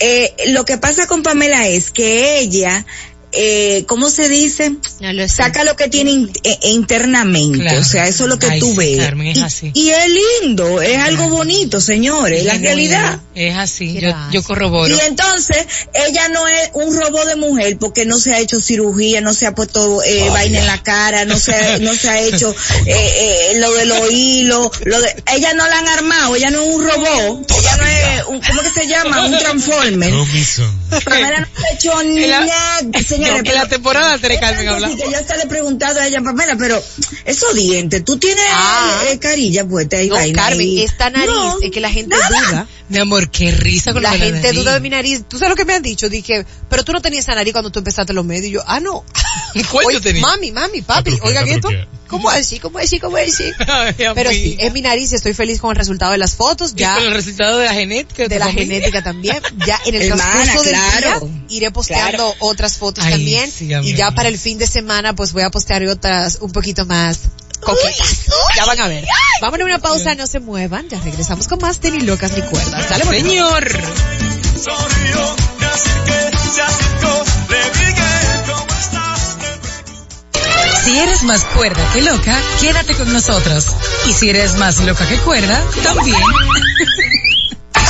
Eh, 0.00 0.32
lo 0.48 0.64
que 0.64 0.78
pasa 0.78 1.06
con 1.08 1.22
Pamela 1.24 1.66
es 1.66 1.90
que 1.90 2.38
ella, 2.38 2.86
eh, 3.32 3.84
¿cómo 3.86 4.10
se 4.10 4.28
dice? 4.28 4.72
No 5.00 5.12
lo 5.12 5.22
sé. 5.22 5.28
saca 5.28 5.64
lo 5.64 5.76
que 5.76 5.88
tiene 5.88 6.10
in- 6.12 6.32
eh, 6.44 6.58
internamente, 6.70 7.58
Claro. 7.60 7.80
o 7.80 7.84
sea, 7.84 8.08
eso 8.08 8.24
es 8.24 8.30
lo 8.30 8.38
que 8.38 8.46
Ay, 8.46 8.60
tú 8.60 8.70
sí, 8.72 8.76
ves. 8.76 8.98
Carmen, 9.04 9.26
es 9.28 9.38
y, 9.38 9.42
así. 9.42 9.70
y 9.74 9.90
es 9.90 10.06
lindo, 10.42 10.80
es 10.80 10.98
algo 10.98 11.28
bonito, 11.28 11.80
señores, 11.80 12.44
la 12.44 12.54
realidad. 12.54 13.20
Es 13.34 13.56
así, 13.56 13.98
yo, 14.00 14.14
yo 14.32 14.42
corroboro. 14.42 14.94
Y 14.94 14.98
entonces, 15.00 15.66
ella 16.08 16.28
no 16.28 16.46
es 16.48 16.70
un 16.74 16.96
robot 16.98 17.26
de 17.26 17.36
mujer 17.36 17.76
porque 17.78 18.04
no 18.06 18.18
se 18.18 18.34
ha 18.34 18.38
hecho 18.40 18.60
cirugía, 18.60 19.20
no 19.20 19.32
se 19.34 19.46
ha 19.46 19.54
puesto 19.54 20.02
eh, 20.02 20.28
vaina 20.30 20.60
en 20.60 20.66
la 20.66 20.82
cara, 20.82 21.24
no 21.24 21.38
se 21.38 21.54
ha, 21.54 21.78
no 21.78 21.94
se 21.94 22.08
ha 22.08 22.20
hecho 22.22 22.54
eh, 22.86 23.52
eh, 23.52 23.58
lo 23.58 23.72
de 23.74 23.84
los 23.86 24.10
hilos, 24.10 24.70
lo 24.84 25.00
de, 25.00 25.14
ella 25.34 25.52
no 25.54 25.66
la 25.68 25.78
han 25.78 25.88
armado, 25.88 26.34
ella 26.36 26.50
no 26.50 26.62
es 26.62 26.74
un 26.74 26.82
robot, 26.88 27.50
ella 27.58 27.76
no 27.76 27.86
es, 27.86 28.24
un, 28.28 28.40
¿cómo 28.40 28.62
que 28.62 28.70
se 28.70 28.86
llama? 28.86 29.26
Un 29.26 29.38
transformer. 29.38 30.12
Pamela 31.04 31.40
no 31.40 31.46
se 31.46 31.66
ha 31.66 31.74
hecho 31.74 31.92
la- 32.02 32.40
nada, 32.40 32.80
señores. 33.24 33.52
en 33.52 33.54
la 33.54 33.68
temporada 33.68 34.18
3, 34.18 34.40
Carmen, 34.40 34.56
tanto 34.66 34.74
habla. 34.74 34.86
así 34.88 34.96
que 34.96 35.10
yo 35.10 35.18
hasta 35.18 35.36
le 35.36 35.42
he 35.42 35.46
preguntado 35.46 36.00
a 36.00 36.06
ella, 36.06 36.20
Pamela, 36.22 36.56
pero 36.56 36.82
esos 37.24 37.54
dientes, 37.54 38.04
tú 38.04 38.18
tienes 38.18 38.44
Ah. 38.50 39.02
eh, 39.10 39.18
carilla 39.18 39.66
puesta 39.66 40.00
y 40.02 40.08
No, 40.08 40.14
vaina 40.16 40.42
Carmen, 40.42 40.60
ahí? 40.60 40.82
esta 40.84 41.10
nariz 41.10 41.28
No, 41.30 41.58
es 41.62 41.70
que 41.70 41.80
la 41.80 41.90
gente 41.90 42.16
nada. 42.16 42.28
duda. 42.50 42.66
Mi 42.88 42.98
amor, 42.98 43.30
qué 43.30 43.50
risa 43.52 43.92
con 43.92 44.02
La 44.02 44.12
de 44.12 44.18
gente 44.18 44.40
nariz. 44.42 44.60
duda 44.60 44.74
de 44.74 44.80
mi 44.80 44.88
nariz. 44.88 45.22
¿Tú 45.28 45.38
sabes 45.38 45.50
lo 45.50 45.56
que 45.56 45.64
me 45.64 45.74
han 45.74 45.82
dicho? 45.82 46.08
Dije, 46.08 46.46
pero 46.70 46.84
tú 46.84 46.92
no 46.92 47.02
tenías 47.02 47.24
esa 47.24 47.34
nariz 47.34 47.52
cuando 47.52 47.70
tú 47.70 47.80
empezaste 47.80 48.12
los 48.14 48.24
medios. 48.24 48.46
Y 48.46 48.50
yo, 48.52 48.62
ah, 48.66 48.80
no. 48.80 49.04
¿Cuál 49.70 49.84
tú 49.84 49.88
Oye, 49.88 50.00
tenías? 50.00 50.22
Mami, 50.22 50.52
mami, 50.52 50.82
papi, 50.82 50.98
Ah, 50.98 51.02
pero 51.04 51.16
qué, 51.22 51.28
oigan 51.28 51.48
esto. 51.48 51.68
¿Cómo 52.08 52.30
así? 52.30 52.58
¿Cómo 52.58 52.78
así? 52.78 52.98
¿Cómo 52.98 53.18
así? 53.18 53.44
Ay, 53.66 53.94
Pero 54.14 54.30
sí, 54.30 54.56
es 54.58 54.72
mi 54.72 54.80
nariz 54.80 55.12
y 55.12 55.16
estoy 55.16 55.34
feliz 55.34 55.60
con 55.60 55.70
el 55.72 55.76
resultado 55.76 56.12
de 56.12 56.18
las 56.18 56.34
fotos. 56.34 56.72
Y 56.74 56.78
Ya 56.78 56.94
con 56.94 57.04
el 57.04 57.12
resultado 57.12 57.58
de 57.58 57.66
la 57.66 57.74
genética 57.74 58.22
de 58.22 58.28
tu 58.30 58.38
la 58.38 58.46
familia. 58.46 58.66
genética 58.76 59.02
también. 59.02 59.36
Ya 59.66 59.78
en 59.84 59.94
el 59.94 60.06
transcurso 60.08 60.62
del 60.62 60.72
claro. 60.72 61.20
día 61.20 61.44
iré 61.50 61.70
posteando 61.70 62.34
otras 62.38 62.78
fotos 62.78 63.04
Ay, 63.04 63.12
también. 63.12 63.50
sí, 63.50 63.68
y 63.82 63.94
ya 63.94 64.10
para 64.12 64.30
el 64.30 64.38
fin 64.38 64.56
de 64.56 64.66
semana 64.66 65.14
pues 65.14 65.34
voy 65.34 65.42
a 65.42 65.50
postear 65.50 65.84
otras 65.84 66.38
un 66.40 66.50
poquito 66.52 66.86
más 66.86 67.18
coquetas. 67.60 68.26
Ya 68.56 68.64
van 68.64 68.80
a 68.80 68.88
ver. 68.88 69.04
Vamos 69.40 69.60
a 69.60 69.64
una 69.64 69.78
pausa, 69.78 70.14
no 70.14 70.26
se 70.26 70.40
muevan. 70.40 70.88
Ya 70.88 71.00
regresamos 71.00 71.48
con 71.48 71.60
más 71.60 71.80
de 71.80 71.90
Ni 71.90 72.00
Locas 72.00 72.32
ni 72.32 72.42
Cuerdas. 72.42 72.88
Dale, 72.88 73.04
bonito. 73.04 73.28
Señor. 73.28 73.68
Si 80.84 80.98
eres 80.98 81.22
más 81.22 81.44
cuerda 81.44 81.92
que 81.92 82.02
loca, 82.02 82.40
quédate 82.60 82.94
con 82.94 83.12
nosotros. 83.12 83.66
Y 84.06 84.12
si 84.12 84.30
eres 84.30 84.54
más 84.54 84.80
loca 84.80 85.06
que 85.06 85.18
cuerda, 85.18 85.62
también. 85.82 86.20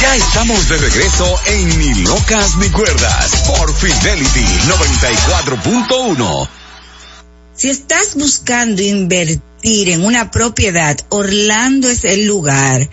Ya 0.00 0.14
estamos 0.14 0.68
de 0.68 0.76
regreso 0.76 1.40
en 1.46 1.78
Ni 1.81 2.04
Locas 2.04 2.57
ni 2.59 2.68
Cuerdas 2.70 3.42
por 3.48 3.74
Fidelity 3.74 4.46
94.1. 4.68 6.48
Si 7.59 7.68
estás 7.68 8.14
buscando 8.14 8.83
invertir 8.83 9.88
en 9.88 10.05
una 10.05 10.31
propiedad, 10.31 10.97
Orlando 11.09 11.90
es 11.90 12.05
el 12.05 12.25
lugar 12.25 12.88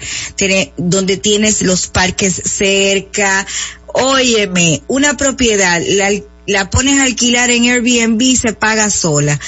donde 0.75 1.17
tienes 1.17 1.61
los 1.61 1.85
parques 1.85 2.33
cerca. 2.33 3.45
Óyeme, 3.85 4.81
una 4.87 5.17
propiedad 5.17 5.79
la, 5.87 6.09
la 6.47 6.71
pones 6.71 6.99
a 6.99 7.03
alquilar 7.03 7.51
en 7.51 7.65
Airbnb 7.65 8.19
y 8.19 8.35
se 8.37 8.53
paga 8.53 8.89
sola. 8.89 9.39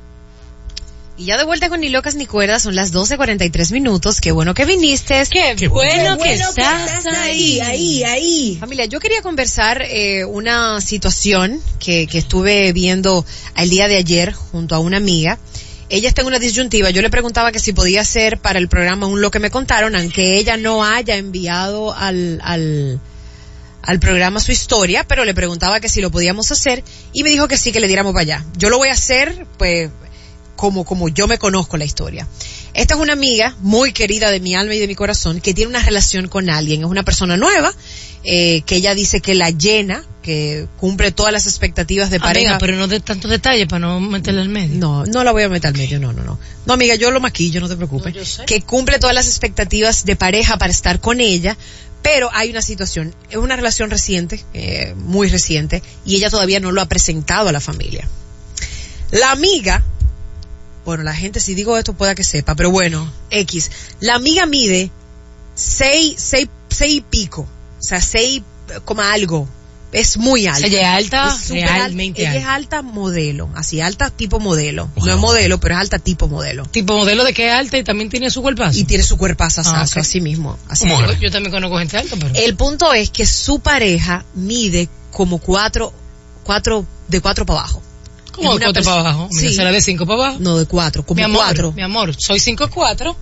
Y 1.18 1.24
ya 1.24 1.36
de 1.36 1.42
vuelta 1.42 1.68
con 1.68 1.80
Ni 1.80 1.88
Locas 1.88 2.14
Ni 2.14 2.26
Cuerdas, 2.26 2.62
son 2.62 2.76
las 2.76 2.94
12.43 2.94 3.72
minutos. 3.72 4.20
Qué 4.20 4.30
bueno 4.30 4.54
que 4.54 4.64
viniste. 4.64 5.24
Qué, 5.28 5.66
bueno, 5.66 6.16
que 6.16 6.34
estás, 6.34 7.06
ahí, 7.06 7.58
ahí, 7.58 8.04
ahí. 8.04 8.56
Familia, 8.60 8.84
yo 8.84 9.00
quería 9.00 9.20
conversar 9.20 9.82
eh, 9.82 10.24
una 10.24 10.80
situación 10.80 11.60
que, 11.80 12.06
que 12.06 12.18
estuve 12.18 12.72
viendo 12.72 13.26
el 13.56 13.68
día 13.68 13.88
de 13.88 13.96
ayer 13.96 14.32
junto 14.32 14.76
a 14.76 14.78
una 14.78 14.98
amiga. 14.98 15.40
Ella 15.88 16.08
está 16.08 16.20
en 16.20 16.28
una 16.28 16.38
disyuntiva. 16.38 16.90
Yo 16.90 17.02
le 17.02 17.10
preguntaba 17.10 17.50
que 17.50 17.58
si 17.58 17.72
podía 17.72 18.02
hacer 18.02 18.38
para 18.38 18.60
el 18.60 18.68
programa 18.68 19.08
un 19.08 19.20
lo 19.20 19.32
que 19.32 19.40
me 19.40 19.50
contaron, 19.50 19.96
aunque 19.96 20.38
ella 20.38 20.56
no 20.56 20.84
haya 20.84 21.16
enviado 21.16 21.94
al, 21.94 22.40
al, 22.44 23.00
al 23.82 23.98
programa 23.98 24.38
su 24.38 24.52
historia, 24.52 25.02
pero 25.02 25.24
le 25.24 25.34
preguntaba 25.34 25.80
que 25.80 25.88
si 25.88 26.00
lo 26.00 26.12
podíamos 26.12 26.52
hacer 26.52 26.84
y 27.12 27.24
me 27.24 27.30
dijo 27.30 27.48
que 27.48 27.56
sí, 27.56 27.72
que 27.72 27.80
le 27.80 27.88
diéramos 27.88 28.12
para 28.12 28.22
allá. 28.22 28.44
Yo 28.56 28.68
lo 28.70 28.78
voy 28.78 28.90
a 28.90 28.92
hacer, 28.92 29.46
pues, 29.56 29.90
como, 30.58 30.84
como 30.84 31.08
yo 31.08 31.28
me 31.28 31.38
conozco 31.38 31.76
la 31.76 31.84
historia. 31.84 32.26
Esta 32.74 32.94
es 32.94 33.00
una 33.00 33.12
amiga 33.12 33.54
muy 33.60 33.92
querida 33.92 34.32
de 34.32 34.40
mi 34.40 34.56
alma 34.56 34.74
y 34.74 34.80
de 34.80 34.88
mi 34.88 34.96
corazón 34.96 35.40
que 35.40 35.54
tiene 35.54 35.70
una 35.70 35.82
relación 35.82 36.26
con 36.26 36.50
alguien. 36.50 36.80
Es 36.80 36.86
una 36.86 37.04
persona 37.04 37.36
nueva 37.36 37.72
eh, 38.24 38.62
que 38.66 38.74
ella 38.74 38.92
dice 38.96 39.20
que 39.20 39.36
la 39.36 39.50
llena, 39.50 40.04
que 40.20 40.66
cumple 40.78 41.12
todas 41.12 41.32
las 41.32 41.46
expectativas 41.46 42.10
de 42.10 42.18
pareja. 42.18 42.54
Amiga, 42.54 42.58
pero 42.58 42.76
no 42.76 42.88
de 42.88 42.98
tanto 42.98 43.28
detalle 43.28 43.68
para 43.68 43.86
no 43.86 44.00
meterle 44.00 44.40
al 44.40 44.48
medio. 44.48 44.74
No, 44.74 45.06
no 45.06 45.22
la 45.22 45.30
voy 45.30 45.44
a 45.44 45.48
meter 45.48 45.68
al 45.68 45.78
medio, 45.78 46.00
no, 46.00 46.12
no, 46.12 46.24
no. 46.24 46.40
No, 46.66 46.74
amiga, 46.74 46.96
yo 46.96 47.12
lo 47.12 47.20
maquillo, 47.20 47.60
no 47.60 47.68
te 47.68 47.76
preocupes. 47.76 48.12
No, 48.12 48.20
yo 48.20 48.26
sé. 48.26 48.44
Que 48.44 48.60
cumple 48.60 48.98
todas 48.98 49.14
las 49.14 49.28
expectativas 49.28 50.04
de 50.04 50.16
pareja 50.16 50.58
para 50.58 50.72
estar 50.72 50.98
con 50.98 51.20
ella, 51.20 51.56
pero 52.02 52.30
hay 52.32 52.50
una 52.50 52.62
situación, 52.62 53.14
es 53.30 53.36
una 53.36 53.54
relación 53.54 53.90
reciente, 53.90 54.44
eh, 54.54 54.92
muy 54.96 55.28
reciente, 55.28 55.84
y 56.04 56.16
ella 56.16 56.30
todavía 56.30 56.58
no 56.58 56.72
lo 56.72 56.80
ha 56.80 56.86
presentado 56.86 57.48
a 57.48 57.52
la 57.52 57.60
familia. 57.60 58.08
La 59.12 59.30
amiga, 59.30 59.84
bueno, 60.88 61.02
la 61.04 61.14
gente 61.14 61.38
si 61.38 61.54
digo 61.54 61.76
esto 61.76 61.92
pueda 61.92 62.14
que 62.14 62.24
sepa, 62.24 62.54
pero 62.54 62.70
bueno, 62.70 63.12
X, 63.30 63.70
la 64.00 64.14
amiga 64.14 64.46
mide 64.46 64.90
seis, 65.54 66.14
seis, 66.16 66.48
seis 66.70 66.94
y 66.94 67.00
pico, 67.02 67.42
o 67.42 67.82
sea, 67.82 68.00
seis 68.00 68.42
coma 68.86 69.12
algo, 69.12 69.46
es 69.92 70.16
muy 70.16 70.46
alta. 70.46 70.66
Ella 70.66 70.98
es 70.98 71.04
alta, 71.04 71.28
Es 71.28 71.44
súper 71.48 71.64
alta. 71.64 71.74
realmente 71.76 72.20
Ella 72.22 72.36
es 72.36 72.44
alta. 72.46 72.80
modelo, 72.80 73.50
así 73.54 73.82
alta 73.82 74.08
tipo 74.08 74.40
modelo. 74.40 74.90
No 74.96 75.12
es 75.12 75.18
modelo, 75.18 75.60
pero 75.60 75.74
es 75.74 75.80
alta 75.82 75.98
tipo 75.98 76.26
modelo. 76.26 76.64
Tipo 76.64 76.96
modelo 76.96 77.22
de 77.22 77.34
que 77.34 77.48
es 77.48 77.52
alta 77.54 77.76
y 77.76 77.84
también 77.84 78.08
tiene 78.08 78.30
su 78.30 78.40
cuerpazo. 78.40 78.78
Y 78.78 78.84
tiene 78.84 79.04
su 79.04 79.18
cuerpazo 79.18 79.60
Ah, 79.66 79.82
así 79.82 80.22
mismo. 80.22 80.58
Así 80.70 80.84
¿Cómo 80.84 80.96
mismo. 81.00 81.12
es? 81.12 81.20
Yo 81.20 81.30
también 81.30 81.52
conozco 81.52 81.78
gente 81.78 81.98
alta, 81.98 82.16
pero... 82.18 82.34
El 82.34 82.56
punto 82.56 82.94
es 82.94 83.10
que 83.10 83.26
su 83.26 83.60
pareja 83.60 84.24
mide 84.34 84.88
como 85.10 85.36
cuatro, 85.38 85.92
cuatro, 86.44 86.86
de 87.08 87.20
cuatro 87.20 87.44
para 87.44 87.60
abajo. 87.60 87.82
¿Cómo 88.38 88.58
de 88.58 88.64
cuatro 88.64 88.82
para 88.82 89.00
abajo? 89.00 89.28
Sí. 89.30 89.54
será 89.54 89.72
de 89.72 89.80
cinco 89.80 90.06
para 90.06 90.22
abajo. 90.22 90.36
No, 90.40 90.58
de 90.58 90.66
cuatro, 90.66 91.04
como 91.04 91.16
mi 91.16 91.22
amor, 91.22 91.42
cuatro. 91.44 91.72
mi 91.72 91.82
amor, 91.82 92.14
soy 92.16 92.40
cinco 92.40 92.68
cuatro. 92.72 93.16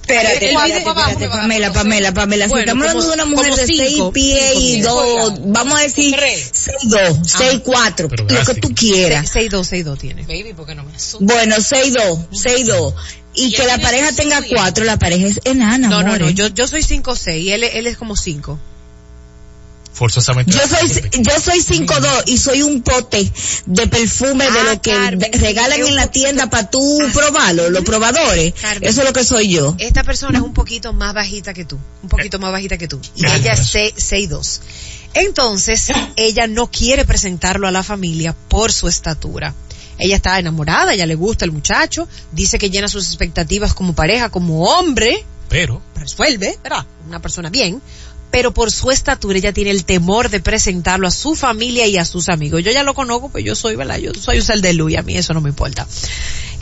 Espérate, 0.00 0.46
espérate, 0.50 0.78
espérate, 0.78 1.28
dar 1.28 1.40
Pamela, 1.40 1.72
Pamela, 1.72 2.08
seis. 2.08 2.14
Pamela. 2.14 2.44
Si 2.46 2.50
Bueno, 2.50 2.72
estamos 2.72 2.88
hablando 2.88 3.06
de 3.06 3.14
una 3.14 3.24
mujer 3.26 3.54
de 3.54 3.66
seis 3.66 3.92
cinco, 3.92 4.12
pies 4.12 4.50
cinco 4.52 4.60
y 4.60 4.80
dos, 4.80 5.34
vamos 5.46 5.78
a 5.78 5.82
decir 5.82 6.16
seis 6.52 6.78
dos, 6.84 7.18
seis 7.24 7.60
cuatro, 7.64 8.08
lo 8.08 8.44
que 8.44 8.54
tú 8.54 8.74
quieras. 8.74 9.32
6'2", 9.34 9.84
6'2 9.84 9.98
tiene. 9.98 10.22
Baby, 10.22 10.52
¿por 10.56 10.66
qué 10.66 10.74
no 10.74 10.82
me 10.82 10.94
asustas? 10.96 11.20
Bueno, 11.20 11.56
seis 11.60 11.94
dos, 11.94 12.18
seis 12.32 12.66
dos. 12.66 12.94
Y 13.34 13.44
Y 13.44 13.52
que 13.52 13.64
la 13.64 13.78
pareja 13.78 14.12
tenga 14.12 14.42
cuatro, 14.42 14.84
la 14.84 14.98
pareja 14.98 15.26
es 15.28 15.40
enana, 15.44 15.88
No, 15.88 16.02
no, 16.02 16.18
no, 16.18 16.30
yo, 16.30 16.48
yo 16.48 16.66
soy 16.66 16.82
5'6", 16.82 17.40
y 17.40 17.52
él, 17.52 17.62
él 17.62 17.86
es 17.86 17.96
como 17.96 18.16
5. 18.16 18.58
Forzosamente. 19.92 20.52
Yo 20.52 20.60
soy, 20.66 21.10
yo 21.22 21.40
soy 21.40 21.60
cinco 21.60 21.94
dos 22.00 22.22
y 22.26 22.38
soy 22.38 22.62
un 22.62 22.80
pote 22.82 23.30
de 23.66 23.86
perfume 23.88 24.44
de 24.50 24.58
Ah, 24.60 24.64
lo 24.74 24.80
que 24.82 24.92
Carmen, 24.92 25.30
regalan 25.34 25.80
en 25.80 25.94
la 25.96 26.06
tienda 26.06 26.48
para 26.48 26.70
tú 26.70 26.98
Ah. 27.02 27.10
probarlo, 27.12 27.68
los 27.70 27.84
probadores. 27.84 28.54
Carmen. 28.54 28.88
Eso 28.88 29.00
es 29.00 29.06
lo 29.06 29.12
que 29.12 29.24
soy 29.24 29.48
yo. 29.48 29.74
Esta 29.78 30.02
persona 30.04 30.38
es 30.38 30.44
un 30.44 30.54
poquito 30.54 30.92
más 30.92 31.12
bajita 31.12 31.52
que 31.52 31.64
tú, 31.64 31.78
un 32.02 32.08
poquito 32.08 32.38
más 32.38 32.52
bajita 32.52 32.78
que 32.78 32.88
tú. 32.88 33.00
Y 33.16 33.26
ella 33.26 33.52
es 33.52 33.60
eso. 33.60 33.78
6'2". 33.78 33.92
6'2". 33.98 34.60
Entonces, 35.14 35.88
ella 36.16 36.46
no 36.46 36.70
quiere 36.70 37.04
presentarlo 37.04 37.66
a 37.66 37.70
la 37.72 37.82
familia 37.82 38.34
por 38.48 38.72
su 38.72 38.86
estatura. 38.88 39.54
Ella 39.98 40.16
está 40.16 40.38
enamorada, 40.38 40.94
ella 40.94 41.04
le 41.04 41.14
gusta 41.16 41.44
el 41.44 41.52
muchacho, 41.52 42.08
dice 42.32 42.58
que 42.58 42.70
llena 42.70 42.88
sus 42.88 43.06
expectativas 43.08 43.74
como 43.74 43.92
pareja, 43.94 44.30
como 44.30 44.62
hombre, 44.64 45.26
Pero, 45.50 45.82
resuelve, 45.96 46.58
¿verdad? 46.62 46.86
Una 47.06 47.20
persona 47.20 47.50
bien, 47.50 47.82
pero 48.30 48.52
por 48.52 48.70
su 48.70 48.90
estatura 48.90 49.38
ella 49.38 49.52
tiene 49.52 49.70
el 49.70 49.84
temor 49.84 50.30
de 50.30 50.40
presentarlo 50.40 51.08
a 51.08 51.10
su 51.10 51.34
familia 51.34 51.86
y 51.86 51.96
a 51.96 52.04
sus 52.04 52.28
amigos. 52.28 52.62
Yo 52.62 52.70
ya 52.70 52.82
lo 52.82 52.94
conozco, 52.94 53.28
pues 53.28 53.44
yo 53.44 53.54
soy, 53.54 53.76
¿verdad? 53.76 53.98
Yo 53.98 54.12
soy 54.14 54.38
un 54.38 54.44
cel 54.44 54.62
de 54.62 54.72
luz 54.72 54.92
y 54.92 54.96
a 54.96 55.02
mí 55.02 55.16
eso 55.16 55.34
no 55.34 55.40
me 55.40 55.50
importa. 55.50 55.86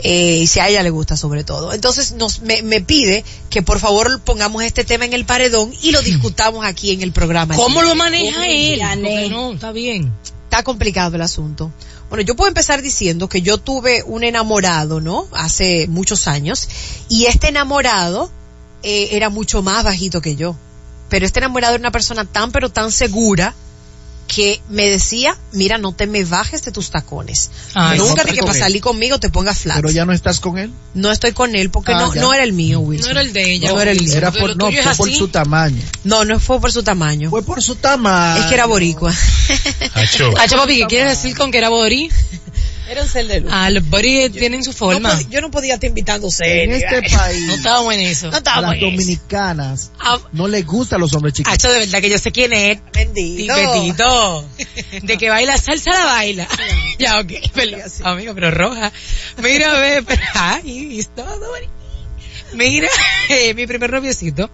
Eh, 0.01 0.39
y 0.43 0.47
si 0.47 0.59
a 0.59 0.69
ella 0.69 0.81
le 0.81 0.89
gusta 0.89 1.17
sobre 1.17 1.43
todo. 1.43 1.73
Entonces 1.73 2.13
nos, 2.13 2.41
me, 2.41 2.61
me 2.61 2.81
pide 2.81 3.23
que 3.49 3.61
por 3.61 3.79
favor 3.79 4.21
pongamos 4.21 4.63
este 4.63 4.83
tema 4.83 5.05
en 5.05 5.13
el 5.13 5.25
paredón 5.25 5.73
y 5.81 5.91
lo 5.91 6.01
discutamos 6.01 6.65
aquí 6.65 6.91
en 6.91 7.01
el 7.01 7.11
programa. 7.11 7.55
¿Cómo 7.55 7.81
lo 7.81 7.95
maneja 7.95 8.47
él? 8.47 8.81
Porque 8.81 9.29
no, 9.29 9.53
está 9.53 9.71
bien. 9.71 10.11
Está 10.45 10.63
complicado 10.63 11.15
el 11.15 11.21
asunto. 11.21 11.71
Bueno, 12.09 12.23
yo 12.23 12.35
puedo 12.35 12.47
empezar 12.47 12.81
diciendo 12.81 13.29
que 13.29 13.43
yo 13.43 13.59
tuve 13.59 14.01
un 14.03 14.23
enamorado, 14.23 14.99
¿no? 14.99 15.27
Hace 15.33 15.85
muchos 15.87 16.27
años. 16.27 16.67
Y 17.07 17.25
este 17.25 17.49
enamorado 17.49 18.31
eh, 18.81 19.09
era 19.11 19.29
mucho 19.29 19.61
más 19.61 19.83
bajito 19.83 20.21
que 20.21 20.35
yo. 20.35 20.55
Pero 21.09 21.25
este 21.25 21.39
enamorado 21.39 21.75
era 21.75 21.81
una 21.81 21.91
persona 21.91 22.25
tan 22.25 22.51
pero 22.51 22.69
tan 22.69 22.91
segura 22.91 23.53
que 24.27 24.61
me 24.69 24.87
decía, 24.87 25.35
mira, 25.53 25.79
no 25.79 25.91
te 25.91 26.05
me 26.05 26.23
bajes 26.23 26.63
de 26.63 26.71
tus 26.71 26.91
tacones. 26.91 27.49
Ay, 27.73 27.97
Nunca 27.97 28.21
no 28.23 28.29
de 28.29 28.35
que 28.35 28.41
para 28.41 28.53
salir 28.53 28.79
conmigo 28.79 29.19
te 29.19 29.31
pongas 29.31 29.61
flat. 29.61 29.77
Pero 29.77 29.89
ya 29.89 30.05
no 30.05 30.13
estás 30.13 30.39
con 30.39 30.59
él. 30.59 30.71
No 30.93 31.11
estoy 31.11 31.31
con 31.31 31.55
él 31.55 31.71
porque 31.71 31.93
Ah, 31.93 31.99
no, 31.99 32.13
ya. 32.13 32.21
no 32.21 32.31
era 32.31 32.43
el 32.43 32.53
mío, 32.53 32.79
Wilson. 32.79 33.07
No 33.07 33.11
era 33.11 33.21
el 33.21 33.33
de 33.33 33.53
ella. 33.53 33.69
No 33.69 33.81
era 33.81 33.89
el 33.89 33.99
mío. 33.99 34.13
Era 34.15 34.31
por, 34.31 34.55
no, 34.55 34.69
fue 34.71 34.95
por 34.95 35.11
su 35.11 35.29
tamaño. 35.29 35.81
No, 36.03 36.25
no 36.25 36.39
fue 36.39 36.61
por 36.61 36.71
su 36.71 36.83
tamaño. 36.83 37.31
Fue 37.31 37.41
por 37.41 37.63
su 37.63 37.75
tamaño. 37.75 38.41
Es 38.41 38.45
que 38.45 38.53
era 38.53 38.67
boricua. 38.67 39.11
Acho. 39.95 40.31
Ah, 40.37 40.45
papi, 40.57 40.77
¿qué 40.77 40.85
quieres 40.85 41.09
decir 41.09 41.35
con 41.35 41.51
que 41.51 41.57
era 41.57 41.69
body? 41.69 42.09
Era 42.89 43.03
un 43.03 43.07
cel 43.07 43.27
de 43.27 43.41
luz. 43.41 43.51
Ah, 43.53 43.69
los 43.69 43.87
body 43.87 44.29
tienen 44.31 44.63
su 44.63 44.73
forma. 44.73 45.19
yo 45.29 45.41
no 45.41 45.51
podía 45.51 45.75
estar 45.75 45.87
invitándose. 45.87 46.63
En 46.63 46.71
este 46.71 47.01
país, 47.15 47.45
No 47.45 47.53
estaba 47.53 47.93
en 47.93 47.99
eso. 48.01 48.31
No 48.31 48.37
estaba 48.37 48.61
las 48.61 48.71
en 48.71 48.77
eso. 48.77 48.85
dominicanas 48.87 49.91
Ah, 49.99 50.17
no 50.31 50.47
les 50.47 50.65
gustan 50.65 50.99
los 50.99 51.13
hombres 51.13 51.33
chiquitos. 51.35 51.53
Hacho, 51.53 51.71
de 51.71 51.79
verdad 51.79 52.01
que 52.01 52.09
yo 52.09 52.17
sé 52.17 52.31
quién 52.31 52.51
es. 52.53 52.79
Bendito. 52.93 53.53
Tipetito. 53.55 54.49
De 55.03 55.17
que 55.17 55.29
baila 55.29 55.57
salsa 55.57 55.91
la 55.91 56.05
baila. 56.05 56.47
ya, 56.99 57.19
ok. 57.19 57.29
Sí. 57.29 58.01
Amigo, 58.03 58.33
pero 58.33 58.49
roja. 58.51 58.91
Mira, 59.41 59.79
ve, 59.79 60.03
pero, 60.05 60.21
ay, 60.33 60.99
es 60.99 61.13
todo 61.13 61.27
bonito. 61.49 61.71
Mira, 62.53 62.89
eh, 63.29 63.53
mi 63.53 63.67
primer 63.67 63.91
noviecito. 63.91 64.49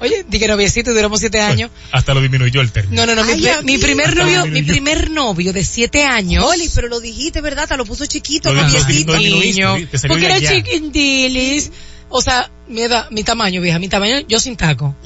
Oye, 0.00 0.24
di 0.26 0.38
que 0.38 0.48
noviecito, 0.48 0.94
duramos 0.94 1.20
siete 1.20 1.40
años. 1.40 1.70
Hasta 1.92 2.14
lo 2.14 2.22
disminuyó 2.22 2.62
el 2.62 2.72
término. 2.72 3.04
No, 3.04 3.14
no, 3.14 3.22
no, 3.22 3.36
mi, 3.36 3.46
Ay, 3.46 3.78
primer 3.78 4.16
novio, 4.16 4.46
mi 4.46 4.62
primer 4.62 5.10
novio 5.10 5.52
de 5.52 5.62
siete 5.62 6.04
años. 6.04 6.44
Oli, 6.44 6.70
pero 6.74 6.88
lo 6.88 7.00
dijiste, 7.00 7.42
¿verdad? 7.42 7.68
Te 7.68 7.76
lo 7.76 7.84
puso 7.84 8.06
chiquito, 8.06 8.52
Lo- 8.52 8.62
noviecito. 8.62 9.16
niño. 9.18 9.76
Porque 10.08 10.26
era 10.26 10.40
chiquindilis. 10.40 11.70
O 12.08 12.22
sea, 12.22 12.50
mi 12.66 12.80
edad, 12.82 13.08
mi 13.10 13.22
tamaño, 13.22 13.60
vieja, 13.60 13.78
mi 13.78 13.88
tamaño, 13.88 14.20
yo 14.26 14.40
sin 14.40 14.56
taco. 14.56 14.96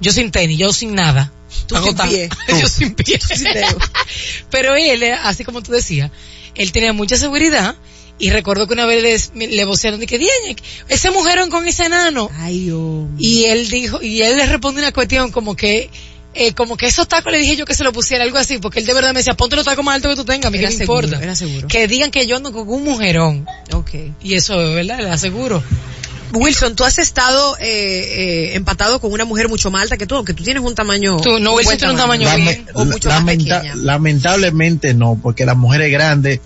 Yo 0.00 0.12
sin 0.12 0.30
tenis, 0.30 0.58
yo 0.58 0.72
sin 0.72 0.94
nada. 0.94 1.32
Tú 1.66 1.76
sin 1.82 1.96
pie. 1.96 2.28
yo 2.60 2.68
sin 2.68 2.94
pie. 2.94 3.18
sin 3.20 3.44
dedo. 3.44 3.78
Pero 4.50 4.74
él, 4.76 5.02
eh, 5.02 5.12
así 5.12 5.44
como 5.44 5.62
tú 5.62 5.72
decías, 5.72 6.10
él 6.54 6.72
tenía 6.72 6.92
mucha 6.92 7.16
seguridad 7.16 7.74
y 8.18 8.30
recuerdo 8.30 8.66
que 8.66 8.72
una 8.74 8.86
vez 8.86 9.30
le, 9.34 9.46
le 9.48 9.64
vocearon 9.64 10.00
de 10.00 10.06
que, 10.06 10.18
"Diane, 10.18 10.56
ese 10.88 11.10
mujerón 11.10 11.50
con 11.50 11.66
ese 11.68 11.84
enano. 11.86 12.30
Ay. 12.38 12.72
Y 13.18 13.44
él 13.44 13.68
dijo, 13.68 14.00
y 14.02 14.22
él 14.22 14.36
le 14.36 14.46
responde 14.46 14.80
una 14.80 14.92
cuestión 14.92 15.30
como 15.30 15.54
que 15.56 15.90
eh, 16.38 16.52
como 16.52 16.76
que 16.76 16.84
esos 16.86 17.08
tacos 17.08 17.32
le 17.32 17.38
dije 17.38 17.56
yo 17.56 17.64
que 17.64 17.74
se 17.74 17.82
lo 17.82 17.92
pusiera 17.94 18.22
algo 18.24 18.36
así, 18.36 18.58
porque 18.58 18.80
él 18.80 18.84
de 18.86 18.92
verdad 18.92 19.12
me 19.14 19.20
decía, 19.20 19.34
ponte 19.34 19.56
los 19.56 19.64
tacos 19.64 19.82
más 19.82 19.94
altos 19.96 20.10
que 20.10 20.16
tú 20.16 20.24
tengas, 20.26 20.46
a 20.46 20.50
mí 20.50 20.58
que 20.58 20.64
Era 20.64 20.70
me 20.70 20.76
seguro, 20.76 21.06
importa. 21.06 21.24
era 21.24 21.34
seguro. 21.34 21.66
Que 21.66 21.88
digan 21.88 22.10
que 22.10 22.26
yo 22.26 22.36
ando 22.36 22.52
con 22.52 22.68
un 22.68 22.84
mujerón. 22.84 23.46
Ok. 23.72 23.90
Y 24.22 24.34
eso, 24.34 24.54
¿verdad? 24.74 24.98
Le 25.00 25.08
aseguro. 25.10 25.62
Wilson, 26.34 26.76
tú 26.76 26.84
has 26.84 26.98
estado 26.98 27.56
eh, 27.58 27.62
eh, 27.62 28.54
empatado 28.54 29.00
con 29.00 29.12
una 29.12 29.24
mujer 29.24 29.48
mucho 29.48 29.70
más 29.70 29.82
alta 29.82 29.96
que 29.96 30.06
tú, 30.06 30.16
aunque 30.16 30.34
tú 30.34 30.42
tienes 30.44 30.62
un 30.62 30.74
tamaño. 30.74 31.18
Tú, 31.20 31.38
no, 31.38 31.54
Wilson 31.54 31.78
tiene 31.78 31.92
un 31.94 31.98
tamaño 31.98 32.26
tamaño. 32.26 32.44
bien. 32.44 32.66
O 32.74 32.84
mucho 32.84 33.08
más 33.08 33.18
lamenta- 33.20 33.60
pequeña. 33.62 33.74
lamentablemente 33.76 34.92
no, 34.94 35.18
porque 35.22 35.46
las 35.46 35.56
mujeres 35.56 35.90
grandes 35.90 36.40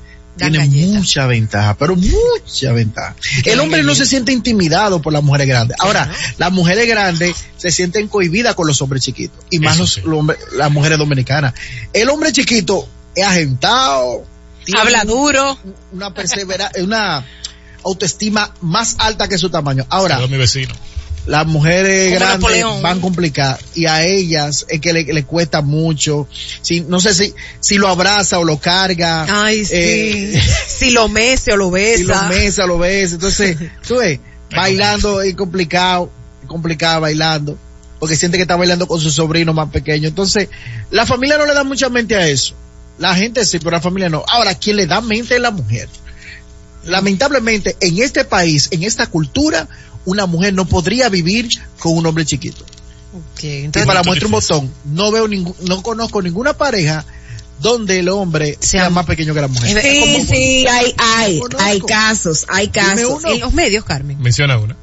Galleta. 0.49 0.99
mucha 0.99 1.27
ventaja, 1.27 1.77
pero 1.77 1.97
mucha 1.97 2.73
ventaja. 2.73 3.15
El 3.45 3.61
hombre 3.61 3.83
no 3.83 3.95
se 3.95 4.07
siente 4.07 4.33
intimidado 4.33 5.03
por 5.03 5.13
las 5.13 5.23
mujeres 5.23 5.47
grandes. 5.47 5.77
Ahora, 5.81 6.11
las 6.39 6.53
mujeres 6.53 6.87
grandes 6.89 7.37
se 7.57 7.71
sienten 7.71 8.09
cohibidas 8.09 8.55
con 8.55 8.67
los 8.67 8.81
hombres 8.83 9.03
chiquitos, 9.03 9.45
y 9.51 9.59
más 9.59 9.79
los, 9.79 9.95
sí. 9.95 10.03
los 10.05 10.25
las 10.53 10.71
mujeres 10.71 10.99
dominicanas. 10.99 11.55
El 11.93 12.09
hombre 12.09 12.33
chiquito 12.33 12.89
es 13.15 13.25
agentado, 13.25 14.25
tiene 14.65 14.81
Habla 14.81 15.05
duro. 15.05 15.59
una 15.93 16.15
persevera, 16.15 16.71
una 16.79 17.27
autoestima 17.85 18.55
más 18.61 18.97
alta 18.99 19.29
que 19.29 19.39
su 19.39 19.51
tamaño. 19.51 19.87
Ahora, 19.89 20.19
mi 20.27 20.37
vecino. 20.37 20.75
Las 21.27 21.47
mujeres 21.47 22.09
Como 22.09 22.19
grandes 22.21 22.41
Napoleón. 22.41 22.83
van 22.83 23.01
complicadas 23.01 23.61
y 23.75 23.87
a 23.87 24.05
ellas 24.05 24.67
es 24.69 24.81
que 24.81 24.93
le, 24.93 25.05
le 25.05 25.25
cuesta 25.25 25.61
mucho. 25.61 26.27
Si, 26.63 26.81
no 26.81 26.99
sé 27.01 27.15
si, 27.15 27.35
si 27.61 27.77
lo 27.77 27.89
abraza 27.89 28.39
o 28.39 28.45
lo 28.45 28.59
carga. 28.59 29.27
Ay, 29.29 29.65
sí. 29.65 29.73
eh, 29.75 30.43
si 30.67 30.91
lo 30.91 31.09
mece 31.09 31.53
o 31.53 31.57
lo 31.57 31.71
besa. 31.71 31.97
si 31.99 32.05
lo 32.05 32.23
mesa, 32.25 32.67
lo 32.67 32.79
ves. 32.79 33.13
Entonces, 33.13 33.57
tú 33.87 33.97
ves, 33.99 34.19
bailando 34.55 35.23
es 35.23 35.35
complicado, 35.35 36.11
es 36.43 36.49
complicado 36.49 37.03
bailando, 37.03 37.57
porque 37.99 38.17
siente 38.17 38.39
que 38.39 38.43
está 38.43 38.57
bailando 38.57 38.87
con 38.89 39.01
su 39.01 39.11
sobrino 39.11 39.53
más 39.53 39.71
pequeño. 39.71 40.09
Entonces, 40.09 40.49
la 40.91 41.07
familia 41.07 41.39
no 41.39 41.47
le 41.47 41.55
da 41.55 41.65
mucha 41.65 41.89
mente 41.91 42.17
a 42.17 42.27
eso. 42.27 42.55
La 42.99 43.15
gente 43.15 43.45
sí, 43.47 43.59
pero 43.59 43.71
la 43.73 43.81
familia 43.81 44.09
no. 44.09 44.25
Ahora, 44.29 44.55
quien 44.55 44.77
le 44.77 44.87
da 44.87 45.01
mente 45.01 45.35
es 45.37 45.41
la 45.41 45.51
mujer. 45.51 45.89
Lamentablemente, 46.85 47.77
en 47.81 47.99
este 48.03 48.25
país, 48.25 48.69
en 48.71 48.83
esta 48.85 49.07
cultura, 49.07 49.69
una 50.11 50.27
mujer 50.27 50.53
no 50.55 50.65
podría 50.67 51.09
vivir 51.09 51.49
con 51.79 51.97
un 51.97 52.07
hombre 52.07 52.25
chiquito. 52.25 52.65
Ok, 53.13 53.43
Y 53.45 53.65
entonces, 53.65 53.87
para 53.87 54.01
muy 54.03 54.09
muestra 54.21 54.27
un 54.27 54.33
botón, 54.33 54.75
no 54.85 55.11
veo 55.11 55.27
ningún, 55.27 55.55
no 55.67 55.83
conozco 55.83 56.23
ninguna 56.23 56.53
pareja 56.55 57.05
donde 57.61 57.99
el 57.99 58.09
hombre 58.09 58.57
sea, 58.61 58.83
Sea- 58.83 58.91
más 58.91 59.05
pequeño 59.07 59.35
que 59.35 59.41
la 59.41 59.49
mujer. 59.49 59.83
Sí, 59.83 60.01
como- 60.01 60.25
sí, 60.27 60.67
hay, 60.69 60.95
hay, 60.99 61.41
hay 61.59 61.81
casos, 61.81 62.47
hay 62.49 62.69
casos. 62.69 63.25
en 63.25 63.41
los 63.41 63.53
medios, 63.53 63.85
Carmen. 63.85 64.19
Menciona 64.21 64.59
una. 64.59 64.77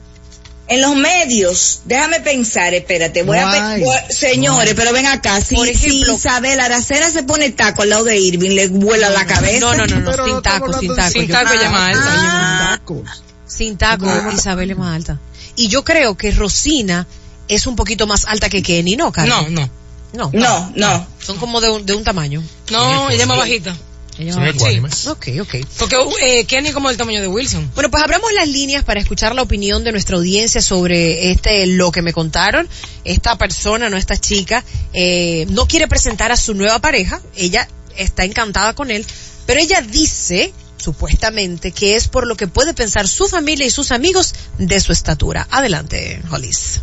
En 0.69 0.81
los 0.81 0.97
medios, 0.97 1.79
déjame 1.85 2.19
pensar, 2.19 2.73
espérate, 2.73 3.23
voy 3.23 3.37
No 3.39 3.47
a 3.47 3.71
hay. 3.71 3.83
señores, 4.09 4.73
pero 4.75 4.91
ven 4.91 5.05
acá, 5.07 5.39
si, 5.39 5.55
Por 5.55 5.65
ejemplo- 5.69 6.11
si 6.11 6.15
Isabel 6.17 6.59
Aracena 6.59 7.09
se 7.09 7.23
pone 7.23 7.51
taco 7.51 7.83
al 7.83 7.89
lado 7.91 8.03
de 8.03 8.19
Irving, 8.19 8.49
le 8.49 8.67
vuela 8.67 9.09
la 9.09 9.25
cabeza. 9.25 9.61
No, 9.61 9.73
no, 9.73 9.87
no, 9.87 9.99
no, 10.01 10.11
sin 10.25 10.33
no 10.33 10.41
taco, 10.41 10.65
estamos 10.65 10.79
sin 10.81 10.91
hablando 10.91 10.93
de- 10.93 10.97
taco. 10.97 11.11
Sin 11.13 11.27
Yo- 11.27 11.33
taco, 11.33 11.53
ella 11.53 11.71
más 11.71 11.95
alta. 11.95 12.03
Ah, 12.11 12.69
Tacos. 12.77 13.23
Sin 13.47 13.77
taco, 13.77 14.05
No. 14.05 14.31
Isabel 14.31 14.71
es 14.71 14.77
más 14.77 14.95
alta. 14.95 15.19
Y 15.55 15.69
yo 15.69 15.83
creo 15.83 16.17
que 16.17 16.31
Rosina 16.31 17.07
es 17.47 17.65
un 17.65 17.75
poquito 17.75 18.07
más 18.07 18.25
alta 18.25 18.49
que 18.49 18.61
Kenny, 18.61 18.95
¿no, 18.95 19.11
Carmen? 19.11 19.53
No, 19.53 19.61
no. 19.61 19.69
No. 20.13 20.31
no, 20.33 20.71
no. 20.75 21.07
Son 21.19 21.37
como 21.37 21.61
de 21.61 21.69
un, 21.69 21.85
de 21.85 21.93
un 21.93 22.03
tamaño. 22.03 22.41
No, 22.71 23.09
ella 23.09 23.23
es 23.23 23.27
más 23.27 23.37
bajita. 23.37 23.75
Ecuánimes. 24.19 25.07
Ok, 25.07 25.27
ok. 25.41 25.55
Porque 25.77 25.95
eh, 26.21 26.45
Kenny 26.45 26.71
como 26.71 26.89
el 26.89 26.97
tamaño 26.97 27.21
de 27.21 27.27
Wilson. 27.27 27.69
Bueno, 27.75 27.91
pues 27.91 28.03
abramos 28.03 28.31
las 28.33 28.47
líneas 28.47 28.83
para 28.83 28.99
escuchar 28.99 29.35
la 29.35 29.43
opinión 29.43 29.83
de 29.83 29.91
nuestra 29.91 30.17
audiencia 30.17 30.61
sobre 30.61 31.31
este 31.31 31.67
lo 31.67 31.91
que 31.91 32.01
me 32.01 32.13
contaron. 32.13 32.67
Esta 33.03 33.37
persona, 33.37 33.89
no 33.89 33.97
esta 33.97 34.17
chica, 34.17 34.63
eh, 34.93 35.45
no 35.49 35.67
quiere 35.67 35.87
presentar 35.87 36.31
a 36.31 36.37
su 36.37 36.55
nueva 36.55 36.79
pareja. 36.79 37.21
Ella 37.35 37.67
está 37.95 38.23
encantada 38.23 38.73
con 38.73 38.89
él, 38.89 39.05
pero 39.45 39.59
ella 39.59 39.81
dice 39.81 40.51
supuestamente 40.77 41.71
que 41.71 41.95
es 41.95 42.07
por 42.07 42.25
lo 42.25 42.35
que 42.35 42.47
puede 42.47 42.73
pensar 42.73 43.07
su 43.07 43.27
familia 43.27 43.65
y 43.65 43.69
sus 43.69 43.91
amigos 43.91 44.33
de 44.57 44.79
su 44.79 44.91
estatura. 44.91 45.47
Adelante, 45.51 46.21
Hollis. 46.31 46.81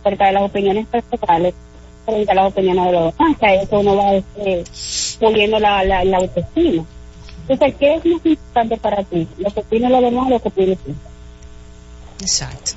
acerca 0.00 0.26
de 0.26 0.32
las 0.32 0.42
opiniones 0.42 0.86
personales 0.86 1.54
frente 2.06 2.32
a 2.32 2.34
las 2.34 2.46
opiniones 2.52 2.84
de 2.86 2.92
los 2.92 3.16
demás. 3.16 3.36
que 3.38 3.54
eso 3.62 3.78
uno 3.80 3.96
va 3.96 4.14
este, 4.14 4.64
puliendo 5.20 5.58
la, 5.58 5.84
la, 5.84 6.04
la 6.04 6.16
autoestima. 6.18 6.84
Entonces, 7.48 7.76
¿qué 7.78 7.94
es 7.94 8.04
más 8.04 8.26
importante 8.26 8.76
para 8.76 9.02
ti? 9.04 9.26
¿Lo 9.38 9.50
que 9.52 9.60
opinen 9.60 9.90
los 9.92 10.02
demás 10.02 10.26
o 10.26 10.30
lo 10.30 10.42
que 10.42 10.48
opinas 10.48 10.78
tú? 10.84 10.94
Exacto. 12.20 12.72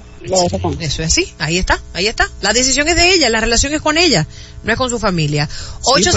Con- 0.61 0.79
Eso 0.81 1.01
es 1.01 1.07
así. 1.07 1.33
Ahí 1.39 1.57
está, 1.57 1.79
ahí 1.93 2.05
está. 2.05 2.29
La 2.41 2.53
decisión 2.53 2.87
es 2.87 2.95
de 2.95 3.11
ella, 3.13 3.27
la 3.31 3.41
relación 3.41 3.73
es 3.73 3.81
con 3.81 3.97
ella, 3.97 4.27
no 4.63 4.71
es 4.71 4.77
con 4.77 4.89
su 4.89 4.99
familia. 4.99 5.47
forzar. 5.81 6.13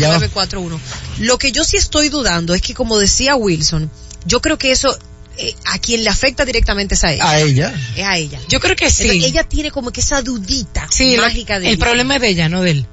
809-368-0941. 0.00 0.78
Lo 1.20 1.38
que 1.38 1.52
yo 1.52 1.64
sí 1.64 1.76
estoy 1.78 2.08
dudando 2.10 2.52
es 2.54 2.60
que, 2.60 2.74
como 2.74 2.98
decía 2.98 3.34
Wilson, 3.36 3.90
yo 4.26 4.40
creo 4.42 4.58
que 4.58 4.72
eso 4.72 4.96
eh, 5.38 5.54
a 5.66 5.78
quien 5.78 6.04
le 6.04 6.10
afecta 6.10 6.44
directamente 6.44 6.94
es 6.96 7.04
a 7.04 7.12
ella. 7.12 7.28
A 7.28 7.40
ella. 7.40 7.74
Es 7.96 8.04
a 8.04 8.16
ella. 8.18 8.38
Yo 8.48 8.60
creo 8.60 8.76
que 8.76 8.90
sí. 8.90 9.04
Entonces, 9.04 9.30
ella 9.30 9.44
tiene 9.44 9.70
como 9.70 9.90
que 9.90 10.00
esa 10.00 10.20
dudita 10.22 10.86
sí, 10.90 11.16
mágica 11.16 11.58
de 11.58 11.68
el 11.68 11.72
ella. 11.74 11.84
problema 11.84 12.16
es 12.16 12.20
de 12.20 12.28
ella, 12.28 12.48
no 12.50 12.60
de 12.62 12.70
él. 12.72 12.86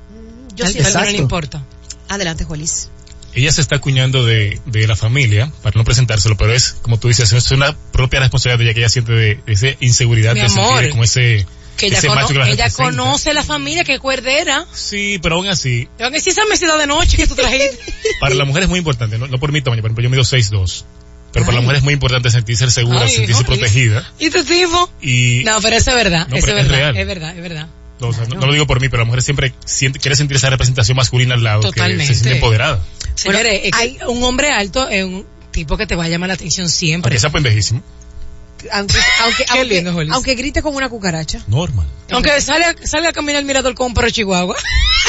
Yo 0.56 0.66
sí- 0.68 0.80
no 0.80 1.04
le 1.04 1.18
importa. 1.18 1.66
Adelante, 2.08 2.44
Juelis. 2.46 2.88
Ella 3.34 3.52
se 3.52 3.62
está 3.62 3.78
acuñando 3.78 4.26
de, 4.26 4.60
de 4.66 4.88
la 4.88 4.96
familia 4.96 5.52
para 5.64 5.78
no 5.78 5.84
presentárselo, 5.86 6.36
pero 6.38 6.54
es, 6.54 6.74
como 6.82 7.00
tú 7.00 7.08
dices, 7.08 7.32
es 7.32 7.52
una 7.52 7.76
propia 7.92 8.20
responsabilidad 8.20 8.60
de 8.60 8.66
ella 8.66 8.74
que 8.74 8.80
ella 8.82 8.90
siente 8.90 9.14
de, 9.14 9.36
de 9.46 9.54
esa 9.54 9.68
inseguridad 9.80 10.34
Mi 10.34 10.42
de 10.42 10.46
amor. 10.48 10.74
sentir 10.74 10.90
como 10.92 11.04
ese, 11.06 11.46
Que 11.78 11.86
ella, 11.88 11.98
ese 12.00 12.08
cono- 12.08 12.22
macho 12.22 12.34
que 12.34 12.40
la 12.40 12.50
ella 12.50 12.70
conoce 12.70 13.34
la 13.34 13.44
familia 13.44 13.84
que 13.86 13.94
es 13.94 14.00
cuerdera. 14.00 14.66
Sí, 14.74 15.18
pero 15.24 15.36
aún 15.36 15.48
así, 15.48 15.88
Te 15.98 16.04
van 16.04 16.14
a 16.14 16.16
decir 16.18 16.34
esa 16.34 16.46
mesita 16.50 16.78
de 16.78 16.88
noche 16.88 17.16
que 17.18 17.28
tú 17.28 17.36
trajiste. 17.36 17.78
para 18.20 18.36
la 18.36 18.44
mujer 18.46 18.64
es 18.64 18.70
muy 18.70 18.80
importante, 18.80 19.18
no, 19.18 19.28
no 19.28 19.40
por 19.40 19.52
mi 19.54 19.62
tamaño, 19.62 19.82
por 19.82 19.92
ejemplo, 19.92 20.04
yo 20.04 20.10
mido 20.10 20.24
6'2", 20.24 20.84
pero 21.32 21.46
para 21.46 21.56
la 21.56 21.62
mujer 21.62 21.78
es 21.78 21.84
muy 21.84 21.94
importante 21.94 22.30
sentirse 22.30 22.70
segura, 22.70 23.04
Ay, 23.04 23.10
sentirse 23.12 23.46
protegida, 23.46 24.06
¿Y 24.20 24.30
tu 24.30 24.44
tipo? 24.44 24.92
y 25.02 25.44
No, 25.46 25.62
pero 25.62 25.78
eso 25.78 25.92
es 25.92 25.96
verdad. 25.96 26.28
No, 26.28 26.36
eso 26.36 26.48
pero 26.48 26.58
es 26.58 26.64
es 26.66 26.70
verdad. 26.70 26.92
real. 26.92 26.98
Es 26.98 27.08
verdad, 27.08 27.36
es 27.38 27.42
verdad. 27.42 27.68
No, 28.02 28.08
o 28.08 28.14
sea, 28.14 28.26
no, 28.26 28.36
no 28.36 28.48
lo 28.48 28.54
digo 28.54 28.68
por 28.68 28.82
mí, 28.82 28.90
pero 28.90 29.04
la 29.04 29.06
mujer 29.06 29.22
siempre 29.22 29.54
siente, 29.66 30.00
quiere 30.00 30.16
sentir 30.18 30.36
esa 30.38 30.50
representación 30.50 30.98
masculina 30.98 31.36
al 31.36 31.44
lado, 31.44 31.72
que 31.72 31.80
se 32.06 32.14
siente 32.16 32.32
empoderada, 32.34 32.84
Señores, 33.16 33.62
es 33.66 33.72
que 33.72 34.06
un 34.08 34.24
hombre 34.24 34.52
alto 34.52 34.88
es 34.90 35.04
un 35.06 35.26
tipo 35.52 35.78
que 35.78 35.86
te 35.86 35.96
va 35.96 36.06
a 36.06 36.08
llamar 36.10 36.28
la 36.30 36.34
atención 36.34 36.68
siempre. 36.70 37.10
aunque 37.10 37.20
sea 37.20 37.30
pendejísimo, 37.30 37.82
Aunque, 38.72 38.96
aunque, 39.24 39.44
Qué 39.46 39.52
aunque, 39.60 39.66
lindo, 39.76 39.94
Julis. 39.94 40.12
aunque 40.14 40.36
grite 40.36 40.62
como 40.62 40.78
una 40.78 40.90
cucaracha. 40.90 41.44
normal. 41.48 41.88
Aunque 42.12 42.42
sale, 42.42 42.66
a- 42.66 42.76
sale 42.86 43.08
a 43.08 43.14
caminar 43.14 43.40
el 43.42 43.46
mirador 43.46 43.74
con 43.76 43.88
un 43.88 43.94
perro 43.94 44.10
chihuahua. 44.10 44.56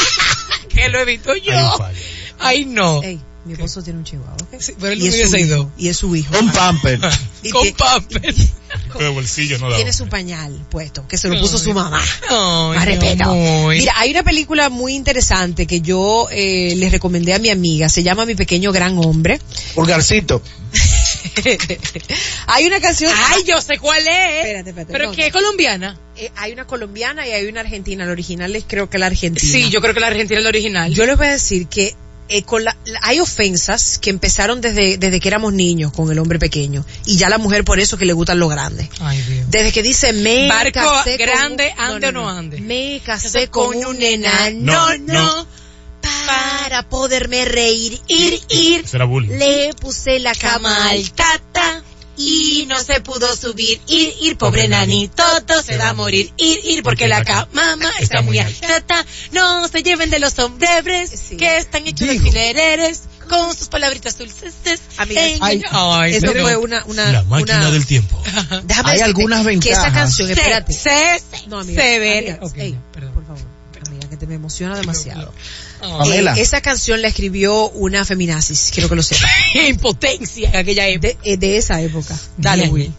que 0.69 0.89
lo 0.89 1.01
he 1.01 1.05
visto 1.05 1.35
yo. 1.37 1.53
Hay. 1.85 1.97
Ay, 2.39 2.65
no. 2.65 3.03
Ey, 3.03 3.21
mi 3.45 3.53
esposo 3.55 3.83
tiene 3.83 3.99
un 4.01 4.05
chihuahua, 4.05 4.37
pero 4.81 4.93
él 4.93 5.03
y, 5.03 5.09
es 5.09 5.31
su 5.31 5.37
hijo, 5.37 5.57
6'2". 5.57 5.69
y 5.79 5.89
es 5.89 5.97
su 5.97 6.17
hijo. 6.17 6.33
Con 6.35 6.51
pamper. 6.53 7.01
Con 7.53 7.67
tie- 7.67 8.51
papel. 8.93 9.09
De 9.09 9.13
bolsillo 9.13 9.59
no 9.59 9.71
da. 9.71 9.77
tiene 9.77 9.93
su 9.93 10.09
pañal 10.09 10.53
puesto, 10.71 11.07
que 11.07 11.19
se 11.19 11.29
lo 11.29 11.41
puso 11.41 11.59
su 11.59 11.73
mamá. 11.73 12.03
Ay, 12.29 13.17
amor. 13.21 13.75
Mira, 13.75 13.93
hay 13.97 14.11
una 14.11 14.23
película 14.23 14.69
muy 14.69 14.95
interesante 14.95 15.67
que 15.67 15.81
yo 15.81 16.29
eh, 16.31 16.75
les 16.77 16.93
recomendé 16.93 17.35
a 17.35 17.39
mi 17.39 17.51
amiga, 17.51 17.89
se 17.89 18.03
llama 18.03 18.27
Mi 18.27 18.35
Pequeño 18.35 18.73
Gran 18.73 18.99
Hombre. 18.99 19.41
Pulgarcito. 19.75 20.43
hay 22.47 22.67
una 22.67 22.81
canción... 22.81 23.13
Ay, 23.31 23.43
yo 23.47 23.61
sé 23.61 23.79
cuál 23.79 24.01
es. 24.01 24.09
Espérate, 24.09 24.71
espérate, 24.71 24.93
Pero 24.93 25.07
no, 25.07 25.13
que 25.13 25.27
es 25.27 25.33
colombiana. 25.33 25.99
Eh, 26.17 26.31
hay 26.37 26.53
una 26.53 26.67
colombiana 26.67 27.27
y 27.27 27.33
hay 27.33 27.47
una 27.47 27.61
argentina. 27.61 28.05
La 28.05 28.13
original 28.13 28.55
es 28.55 28.65
creo 28.67 28.91
que 28.91 28.99
la 28.99 29.07
argentina. 29.07 29.53
Sí, 29.53 29.71
yo 29.71 29.81
creo 29.81 29.95
que 29.95 30.01
la 30.01 30.09
Argentina 30.09 30.39
es 30.39 30.45
la 30.45 30.51
original. 30.51 30.93
Yo 30.93 31.07
les 31.07 31.17
voy 31.17 31.27
a 31.27 31.33
decir 31.33 31.67
que 31.69 31.95
eh, 32.29 32.43
con 32.45 32.65
la, 32.65 32.77
hay 33.03 33.21
ofensas 33.21 33.99
que 33.99 34.11
empezaron 34.11 34.61
desde, 34.61 34.97
desde 34.99 35.21
que 35.21 35.29
éramos 35.29 35.53
niños 35.53 35.93
con 35.93 36.11
el 36.11 36.19
hombre 36.19 36.39
pequeño 36.39 36.85
y 37.05 37.17
ya 37.17 37.29
la 37.29 37.39
mujer 37.39 37.65
por 37.65 37.79
eso 37.81 37.99
que 37.99 38.07
le 38.07 38.13
gustan 38.15 38.39
los 38.39 38.49
grandes. 38.51 38.89
Ay, 39.01 39.21
Dios. 39.23 39.47
Desde 39.51 39.73
que 39.73 39.83
dice 39.83 40.13
me 40.13 40.49
Barco 40.49 40.81
casé 40.81 41.19
con 41.19 41.27
grande, 41.27 41.75
un- 41.77 41.85
ande 41.85 42.07
o 42.09 42.13
no 42.13 42.29
ande. 42.29 42.61
Me 42.61 43.01
casé 43.05 43.49
con 43.49 43.77
un 43.85 44.03
enano, 44.03 44.73
No, 44.73 44.99
no, 44.99 45.15
no. 45.37 45.47
para 46.27 46.89
poderme 46.89 47.45
reír, 47.45 48.01
ir, 48.09 48.41
ir. 48.49 48.87
Será 48.87 49.05
bullying. 49.05 49.37
Le 49.39 49.71
puse 49.81 50.19
la 50.21 50.35
cama 50.35 50.89
al 50.91 51.11
tata 51.13 51.83
y 52.17 52.67
no 52.69 52.79
se 52.81 53.01
pudo 53.01 53.35
subir, 53.37 53.81
ir, 53.87 54.15
ir, 54.21 54.37
pobre 54.37 54.69
nanito, 54.69 55.23
todo 55.47 55.63
se 55.63 55.77
va 55.79 55.91
a 55.91 55.95
morir, 55.95 56.33
ir, 56.37 56.61
ir, 56.65 56.83
porque 56.83 57.09
la 57.09 57.25
cama 57.25 57.49
mamá 57.53 57.91
está 58.01 58.23
muy 58.23 58.39
alta, 58.39 59.05
no 59.33 59.67
se 59.69 59.83
lleven 59.83 60.11
de 60.11 60.19
los 60.19 60.35
sombreros 60.35 61.11
que 61.39 61.57
están 61.57 61.87
hechos 61.87 62.09
de 62.09 62.21
filereres 62.21 63.03
con 63.29 63.57
sus 63.57 63.69
palabritas 63.69 64.19
dulces. 64.19 64.53
Ay, 64.99 65.63
Ay, 65.71 66.15
Eso 66.15 66.33
fue 66.33 66.57
una, 66.57 66.85
una, 66.87 67.13
La 67.13 67.23
máquina 67.25 67.59
una- 67.61 67.71
del 67.71 67.87
tiempo. 67.87 68.21
Déjame 68.65 68.91
Hay 68.91 68.99
decirte 68.99 69.03
algunas 69.05 69.47
Que 69.47 69.71
esa 69.71 69.83
ventajas. 69.85 69.93
canción, 69.93 70.31
espérate. 70.31 70.73
Se, 70.73 71.23
No, 71.47 71.61
amiga, 71.61 71.83
severa. 71.83 72.19
amiga, 72.35 72.39
Ok, 72.47 72.59
ey, 72.59 72.79
perdón. 72.93 73.12
Me 74.27 74.35
emociona 74.35 74.77
demasiado. 74.77 75.33
Eh, 76.07 76.25
esa 76.37 76.61
canción 76.61 77.03
la 77.03 77.09
escribió 77.09 77.71
una 77.71 78.05
feminazis, 78.05 78.71
quiero 78.73 78.89
que 78.89 78.97
lo 78.97 79.03
sepas. 79.03 79.31
Impotencia 79.69 80.51
en 80.51 80.57
aquella 80.57 80.89
época. 80.89 81.09
De, 81.09 81.19
eh, 81.25 81.37
de 81.37 81.57
esa 81.57 81.81
época. 81.81 82.17
Dale, 82.37 82.63
Bien. 82.63 82.73
Will. 82.73 82.93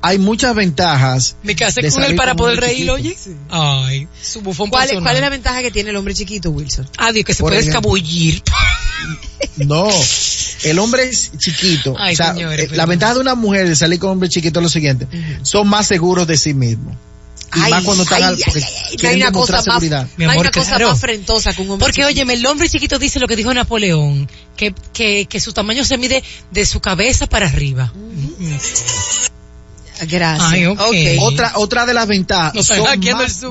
Hay 0.00 0.18
muchas 0.18 0.54
ventajas. 0.54 1.36
Me 1.42 1.56
casé 1.56 1.90
con 1.90 2.04
él 2.04 2.14
para 2.14 2.36
poder 2.36 2.60
reír, 2.60 2.88
oye. 2.90 3.16
Ay, 3.50 4.06
su 4.22 4.40
bufón 4.40 4.70
¿Cuál, 4.70 4.82
personal. 4.84 5.02
¿Cuál 5.02 5.16
es 5.16 5.20
la 5.22 5.30
ventaja 5.30 5.62
que 5.62 5.70
tiene 5.70 5.90
el 5.90 5.96
hombre 5.96 6.14
chiquito, 6.14 6.50
Wilson? 6.50 6.88
Adiós, 6.96 7.24
que 7.24 7.34
se 7.34 7.42
Por 7.42 7.50
puede 7.50 7.60
ejemplo. 7.60 7.78
escabullir. 7.80 8.42
No, 9.56 9.88
el 10.64 10.78
hombre 10.78 11.04
es 11.04 11.32
chiquito. 11.36 11.94
Ay, 11.98 12.14
o 12.14 12.16
sea, 12.16 12.32
señores, 12.34 12.58
eh, 12.58 12.62
la 12.62 12.68
perdón. 12.70 12.88
ventaja 12.90 13.14
de 13.14 13.20
una 13.20 13.34
mujer 13.34 13.68
de 13.68 13.76
salir 13.76 13.98
con 13.98 14.10
un 14.10 14.12
hombre 14.14 14.28
chiquito 14.28 14.60
es 14.60 14.62
lo 14.62 14.68
siguiente. 14.68 15.06
Son 15.42 15.68
más 15.68 15.86
seguros 15.86 16.26
de 16.26 16.36
sí 16.36 16.54
mismos. 16.54 16.94
Y 17.54 17.60
Ay, 17.60 17.70
más 17.70 17.84
cuando 17.84 18.02
están 18.02 18.18
ay, 18.18 18.24
al, 18.24 18.38
porque 18.38 18.60
ay, 18.60 18.72
ay, 18.90 18.96
no 19.02 19.08
hay 19.08 19.16
una 19.16 19.32
cosa 19.32 19.62
más. 19.66 19.82
Mi 20.16 20.24
hay 20.24 20.38
una 20.38 20.50
cosa 20.50 20.68
claro. 20.70 20.88
más 20.88 20.98
afrentosa 20.98 21.54
que 21.54 21.62
un 21.62 21.70
hombre 21.70 21.86
Porque, 21.86 22.04
óyeme, 22.04 22.34
el 22.34 22.44
hombre 22.44 22.68
chiquito 22.68 22.98
dice 22.98 23.20
lo 23.20 23.26
que 23.26 23.36
dijo 23.36 23.54
Napoleón, 23.54 24.28
que, 24.56 24.74
que, 24.92 25.26
que 25.26 25.40
su 25.40 25.52
tamaño 25.52 25.84
se 25.84 25.96
mide 25.96 26.22
de 26.50 26.66
su 26.66 26.80
cabeza 26.80 27.26
para 27.26 27.46
arriba. 27.46 27.92
Gracias. 30.08 30.50
Ay, 30.50 30.66
ok. 30.66 30.78
Otra, 31.20 31.52
otra 31.56 31.86
de 31.86 31.94
las 31.94 32.06
ventajas 32.06 32.54
No, 32.54 32.62
son 32.62 32.80
más 32.80 33.00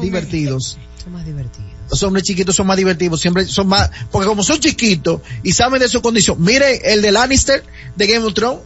divertidos. 0.02 0.78
Son 1.04 1.14
más 1.14 1.26
divertidos. 1.26 1.68
Los 1.90 2.04
hombres 2.04 2.24
chiquitos 2.24 2.56
son 2.56 2.68
más 2.68 2.76
divertidos, 2.76 3.22
siempre 3.22 3.46
son 3.46 3.68
más, 3.68 3.90
porque 4.12 4.28
como 4.28 4.44
son 4.44 4.60
chiquitos 4.60 5.22
y 5.42 5.54
saben 5.54 5.80
de 5.80 5.88
su 5.88 6.02
condición. 6.02 6.36
Mire 6.40 6.94
el 6.94 7.02
de 7.02 7.12
Lannister 7.14 7.64
de 7.96 8.08
Game 8.08 8.26
of 8.26 8.34
Thrones, 8.34 8.60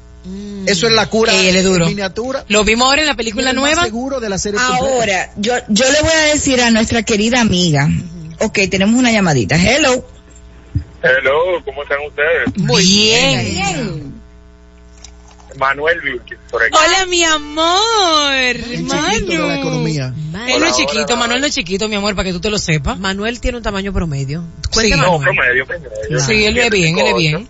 eso 0.67 0.87
es 0.87 0.93
la 0.93 1.07
cura 1.07 1.33
Ey, 1.33 1.47
él 1.49 1.55
es 1.55 1.63
duro. 1.63 1.85
en 1.85 1.89
miniatura. 1.91 2.45
Lo 2.47 2.63
vimos 2.63 2.87
ahora 2.87 3.01
en 3.01 3.07
la 3.07 3.15
película 3.15 3.53
nueva. 3.53 3.83
seguro 3.83 4.19
de 4.19 4.29
la 4.29 4.37
serie 4.37 4.59
completa. 4.59 4.95
Ahora, 4.95 5.31
yo, 5.37 5.53
yo 5.69 5.85
le 5.91 6.01
voy 6.01 6.11
a 6.11 6.33
decir 6.33 6.61
a 6.61 6.69
nuestra 6.71 7.03
querida 7.03 7.41
amiga, 7.41 7.89
ok, 8.39 8.59
tenemos 8.69 8.95
una 8.99 9.11
llamadita. 9.11 9.55
Hello. 9.55 10.05
Hello, 11.03 11.63
¿cómo 11.65 11.81
están 11.83 11.97
ustedes? 12.07 12.57
Muy 12.57 12.83
bien. 12.85 13.45
Bien. 13.45 14.20
Manuel 15.57 15.99
Vilches, 16.01 16.37
por 16.49 16.61
aquí. 16.63 16.71
Hola, 16.75 17.05
mi 17.07 17.23
amor. 17.23 18.55
Chiquito 18.55 19.31
de 19.31 19.37
la 19.37 19.45
Manu. 19.47 19.59
economía. 19.61 20.13
Él 20.47 20.59
no 20.59 20.65
es 20.65 20.75
chiquito, 20.77 21.05
hola. 21.05 21.15
Manuel 21.17 21.41
no 21.41 21.47
es 21.47 21.53
chiquito, 21.55 21.87
mi 21.87 21.95
amor, 21.95 22.15
para 22.15 22.27
que 22.27 22.33
tú 22.33 22.39
te 22.41 22.49
lo 22.49 22.57
sepas. 22.57 22.97
Manuel 22.99 23.39
tiene 23.39 23.57
un 23.57 23.63
tamaño 23.63 23.93
promedio. 23.93 24.43
Sí. 24.71 24.91
No, 24.91 25.19
promedio, 25.19 25.65
promedio. 25.65 26.19
Sí, 26.19 26.45
él 26.45 26.57
es 26.57 26.69
bien, 26.69 26.97
él 26.97 27.07
es 27.07 27.15
bien. 27.15 27.47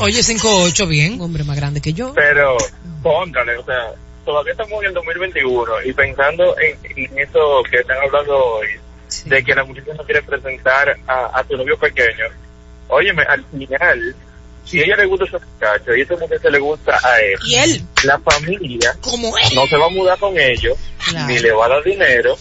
Oye, 0.00 0.20
5'8", 0.20 0.82
Un 0.84 0.88
bien. 0.88 1.20
hombre 1.20 1.44
más 1.44 1.56
grande 1.56 1.80
que 1.80 1.92
yo. 1.92 2.12
Pero, 2.14 2.56
póngale, 3.02 3.56
o 3.56 3.64
sea, 3.64 3.92
todavía 4.24 4.52
estamos 4.52 4.82
en 4.82 4.88
el 4.88 4.94
2021 4.94 5.82
y 5.84 5.92
pensando 5.92 6.54
en, 6.58 6.78
en 6.96 7.18
eso 7.18 7.62
que 7.70 7.76
están 7.78 7.96
hablando 8.04 8.36
hoy, 8.36 8.68
de 9.26 9.44
que 9.44 9.54
la 9.54 9.64
muchacha 9.64 9.92
no 9.96 10.04
quiere 10.04 10.22
presentar 10.22 10.96
a, 11.06 11.26
a 11.26 11.44
su 11.46 11.56
novio 11.56 11.78
pequeño. 11.78 12.24
Óyeme, 12.88 13.22
al 13.28 13.44
final, 13.46 14.16
si 14.64 14.80
a 14.80 14.84
ella 14.84 14.96
le 14.96 15.06
gusta 15.06 15.24
ese 15.26 15.36
muchacho 15.38 15.94
y 15.96 16.00
ese 16.02 16.16
muchacho 16.16 16.50
le 16.50 16.58
gusta 16.58 16.98
a 17.02 17.20
él, 17.20 17.38
Y 17.46 17.54
él, 17.54 17.82
la 18.04 18.18
familia 18.20 18.96
como 19.00 19.36
es. 19.38 19.52
no 19.54 19.66
se 19.66 19.76
va 19.76 19.86
a 19.86 19.90
mudar 19.90 20.18
con 20.18 20.38
ellos, 20.38 20.76
Claro. 21.08 21.26
ni 21.28 21.38
le 21.38 21.52
va 21.52 21.66
a 21.66 21.68
dar 21.68 21.84
dinero, 21.84 22.36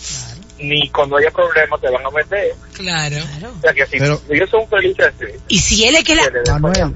ni 0.60 0.90
cuando 0.90 1.18
haya 1.18 1.30
problemas 1.32 1.80
se 1.82 1.90
van 1.90 2.06
a 2.06 2.10
meter. 2.12 2.54
Claro. 2.74 3.18
O 3.58 3.62
sea 3.62 3.74
que 3.74 3.86
si, 3.86 3.98
Pero- 4.00 4.22
ellos 4.30 4.50
son 4.50 4.68
felices 4.70 5.06
así, 5.16 5.26
Y 5.50 5.60
si 5.60 5.84
él 5.86 5.96
es 5.96 6.04
que 6.04 6.16
la... 6.16 6.60
Manuel. 6.60 6.94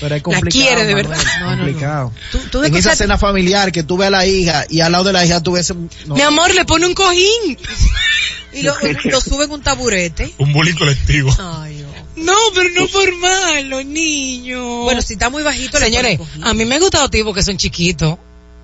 Pero 0.00 0.14
es 0.14 0.22
complicado. 0.22 0.50
quiere 0.64 0.84
de 0.86 0.94
Manuel, 0.94 1.08
verdad. 1.08 1.24
No, 1.40 1.46
no, 1.46 1.56
no. 1.56 1.64
complicado. 1.64 2.12
Tú, 2.30 2.38
tú 2.52 2.58
En 2.62 2.66
esa 2.76 2.90
escuchaste- 2.92 2.96
cena 2.98 3.18
familiar 3.18 3.72
que 3.72 3.82
tú 3.82 3.96
ves 3.96 4.06
a 4.06 4.10
la 4.10 4.24
hija 4.26 4.64
y 4.68 4.80
al 4.80 4.92
lado 4.92 5.04
de 5.04 5.12
la 5.12 5.24
hija 5.24 5.42
tú 5.42 5.52
ves... 5.52 5.72
no. 6.06 6.14
Mi 6.14 6.20
amor, 6.20 6.54
le 6.54 6.64
pone 6.64 6.86
un 6.86 6.94
cojín. 6.94 7.58
y 8.52 8.62
lo, 8.62 8.72
lo 9.04 9.20
sube 9.20 9.46
en 9.46 9.50
un 9.50 9.62
taburete. 9.62 10.32
Un 10.38 10.52
bullying 10.52 10.76
colectivo. 10.76 11.30
Ay. 11.40 11.73
No, 12.16 12.34
pero 12.54 12.70
no 12.70 12.86
por 12.88 13.16
malo, 13.16 13.82
niño. 13.82 14.84
Bueno, 14.84 15.02
si 15.02 15.14
está 15.14 15.30
muy 15.30 15.42
bajito, 15.42 15.78
Señores, 15.78 16.20
a 16.42 16.54
mí 16.54 16.64
me 16.64 16.78
gustan 16.78 17.02
los 17.02 17.10
tipos 17.10 17.34
que 17.34 17.42
son 17.42 17.56
chiquitos, 17.56 18.16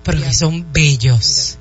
pero 0.03 0.21
que 0.21 0.33
son 0.33 0.71
bellos. 0.71 1.57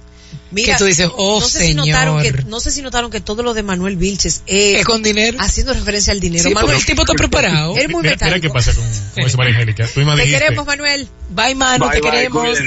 Mira, 0.53 0.73
que 0.75 0.79
tú 0.79 0.85
dices, 0.87 1.09
oh, 1.17 1.39
no 1.41 1.47
sé 1.47 1.67
Si 1.69 1.75
notaron 1.75 2.21
que, 2.23 2.33
no 2.47 2.59
sé 2.61 2.71
si 2.73 2.83
notaron 2.83 3.11
que 3.11 3.21
todo 3.21 3.43
lo 3.43 3.55
de 3.55 3.63
Manuel 3.63 3.97
Vilches 3.97 4.43
es 4.47 4.81
Es 4.81 4.85
con 4.85 5.03
dinero. 5.03 5.39
haciendo 5.41 5.73
referencia 5.75 6.13
al 6.13 6.19
dinero. 6.21 6.43
Sí, 6.49 6.55
Manuel, 6.55 6.77
el 6.77 6.85
tipo 6.85 7.03
está 7.03 7.15
preparado. 7.15 7.77
eres 7.77 7.89
muy 7.89 8.03
Mira, 8.03 8.17
mira 8.21 8.41
qué 8.41 8.51
pasa 8.51 8.73
con, 8.75 8.85
con 9.15 9.25
eso, 9.25 9.37
María 9.37 9.53
Angélica. 9.55 9.87
Tú 9.87 10.01
misma 10.01 10.17
Te 10.17 10.23
dijiste, 10.23 10.43
queremos, 10.45 10.67
Manuel. 10.67 11.09
Bye, 11.31 11.55
Manu, 11.55 11.85
Bye, 11.89 11.95
te 11.95 12.01
bye, 12.01 12.11
queremos. 12.11 12.59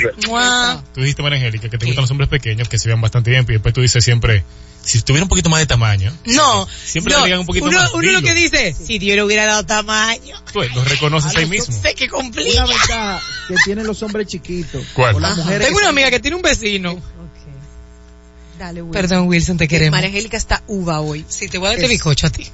tú 0.94 1.02
dijiste, 1.02 1.22
María 1.24 1.38
Angélica, 1.38 1.70
que 1.70 1.78
te 1.78 1.86
gustan 1.86 2.04
los 2.04 2.12
hombres 2.12 2.30
pequeños, 2.30 2.70
que 2.70 2.80
se 2.80 2.88
vean 2.88 3.02
bastante 3.02 3.32
bien, 3.32 3.46
y 3.50 3.52
después 3.54 3.74
tú 3.74 3.82
dices 3.82 4.04
siempre, 4.04 4.44
si 4.82 5.02
tuviera 5.02 5.24
un 5.24 5.30
poquito 5.30 5.50
más 5.50 5.60
de 5.60 5.66
tamaño, 5.66 6.12
No, 6.26 6.68
Siempre 6.86 7.14
no, 7.14 7.20
le 7.20 7.26
digan 7.26 7.40
un 7.42 7.46
poquito 7.46 7.66
uno, 7.66 7.78
más, 7.80 7.94
Uno 7.94 8.12
lo 8.12 8.22
que 8.22 8.34
dice, 8.34 8.74
si 8.74 9.00
Dios 9.00 9.16
le 9.16 9.24
hubiera 9.24 9.46
dado 9.46 9.66
tamaño. 9.66 10.42
tú 10.52 10.62
los 10.76 10.88
reconoces 10.88 11.36
ahí 11.36 11.46
mismo. 11.46 11.74
Sé 11.82 11.96
que 11.96 12.06
Una 12.06 12.14
complica. 12.14 12.66
ventaja 12.66 13.22
que 13.48 13.56
tienen 13.66 13.88
los 13.88 14.02
hombres 14.04 14.28
chiquitos. 14.28 14.86
¿Cuál? 14.94 15.16
O 15.16 15.20
las 15.20 15.32
Ajá. 15.34 15.42
mujeres 15.42 15.68
Tengo 15.68 15.80
una 15.80 15.90
amiga 15.90 16.10
que 16.12 16.20
tiene 16.20 16.36
un 16.38 16.42
vecino. 16.44 17.02
Dale, 18.64 18.82
Wilson. 18.82 18.94
Perdón, 18.94 19.28
Wilson, 19.28 19.58
te 19.58 19.68
queremos. 19.68 19.92
María 19.98 20.08
Angélica 20.08 20.38
está 20.38 20.64
uva 20.68 21.02
hoy. 21.02 21.26
Sí, 21.28 21.50
te 21.50 21.58
voy 21.58 21.68
a 21.68 21.70
dar 21.72 21.80
este 21.80 21.90
bizcocho 21.90 22.28
a 22.28 22.30
ti. 22.30 22.50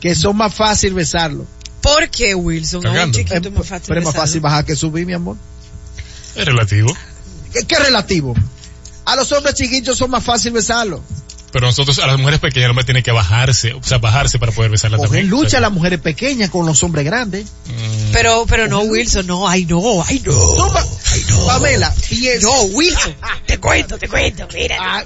Que 0.00 0.16
son 0.16 0.36
más 0.36 0.52
fácil 0.52 0.92
besarlo. 0.94 1.46
¿Por 1.80 2.10
qué, 2.10 2.34
Wilson? 2.34 2.84
A 2.84 3.04
un 3.04 3.12
chiquito 3.12 3.36
Eh, 3.36 3.40
es 3.44 3.52
más 3.52 3.68
fácil 3.68 3.84
pero 3.86 4.00
es 4.00 4.06
más 4.06 4.16
fácil 4.16 4.40
bajar 4.40 4.64
que 4.64 4.74
subir, 4.74 5.06
mi 5.06 5.12
amor. 5.12 5.36
es 6.34 6.44
relativo. 6.44 6.92
¿Qué, 7.52 7.64
qué 7.64 7.78
relativo? 7.78 8.34
A 9.04 9.14
los 9.14 9.30
hombres 9.30 9.54
chiquitos 9.54 9.96
son 9.96 10.10
más 10.10 10.24
fácil 10.24 10.52
besarlo. 10.52 11.02
Pero 11.52 11.66
nosotros, 11.66 11.98
a 11.98 12.06
las 12.06 12.18
mujeres 12.18 12.40
pequeñas, 12.40 12.64
el 12.66 12.70
hombre 12.70 12.84
tiene 12.84 13.02
que 13.02 13.10
bajarse, 13.12 13.72
o 13.74 13.82
sea, 13.82 13.98
bajarse 13.98 14.38
para 14.38 14.52
poder 14.52 14.70
besarla 14.70 14.96
Coger 14.96 15.10
también. 15.10 15.28
lucha 15.28 15.56
O 15.56 15.58
a 15.58 15.60
las 15.62 15.72
mujeres 15.72 16.00
pequeñas 16.00 16.50
con 16.50 16.64
los 16.66 16.82
hombres 16.82 17.04
grandes. 17.04 17.46
mm, 17.66 18.12
Pero, 18.12 18.46
pero 18.48 18.68
no, 18.68 18.80
Wilson, 18.80 19.26
no, 19.26 19.48
ay 19.48 19.64
no, 19.66 20.02
ay 20.04 20.22
no. 20.24 20.32
Toma, 20.32 20.84
Pamela, 21.46 21.94
piensa. 22.08 22.46
No, 22.46 22.62
Wilson. 22.62 23.14
Te 23.46 23.58
cuento, 23.58 23.98
te 23.98 24.08
cuento, 24.08 24.46
mira. 24.54 24.76
Ah, 24.80 25.04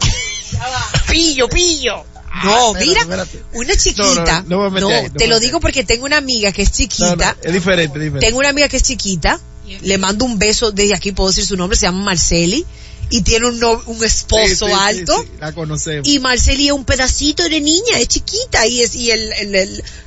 Pillo, 1.10 1.48
pillo. 1.48 2.04
No, 2.42 2.76
espérate, 2.76 2.86
mira, 2.86 3.00
espérate. 3.02 3.42
una 3.52 3.76
chiquita. 3.76 4.44
No, 4.48 4.68
no, 4.68 4.80
no 4.80 4.88
ahí, 4.88 5.04
no 5.04 5.12
te 5.12 5.24
me 5.24 5.26
lo 5.28 5.40
digo 5.40 5.60
porque 5.60 5.84
tengo 5.84 6.04
una 6.04 6.16
amiga 6.16 6.50
que 6.52 6.62
es 6.62 6.70
no, 6.70 6.76
chiquita. 6.76 7.36
no, 7.42 7.48
es 7.48 7.52
diferente, 7.52 7.98
es 7.98 8.04
diferente. 8.04 8.26
Tengo 8.26 8.38
una 8.40 8.48
amiga 8.48 8.68
que 8.68 8.76
es 8.76 8.82
chiquita. 8.82 9.38
Le 9.80 9.96
mando 9.96 10.24
un 10.26 10.38
beso 10.38 10.72
desde 10.72 10.94
aquí, 10.94 11.12
puedo 11.12 11.30
decir 11.30 11.46
su 11.46 11.56
nombre, 11.56 11.78
se 11.78 11.86
llama 11.86 12.04
Marceli. 12.04 12.66
Y 13.10 13.22
tiene 13.22 13.46
un, 13.48 13.60
no- 13.60 13.82
un 13.86 14.02
esposo 14.04 14.66
sí, 14.66 14.72
sí, 14.72 14.78
alto. 14.78 15.22
sí, 15.22 15.28
la 15.40 15.52
conocemos. 15.52 16.08
Y 16.08 16.18
Marceli 16.18 16.66
es 16.66 16.72
un 16.72 16.84
pedacito 16.84 17.48
de 17.48 17.60
niña, 17.60 17.98
es 17.98 18.08
chiquita 18.08 18.66
y 18.66 18.80
es 18.80 18.94
y 18.96 19.10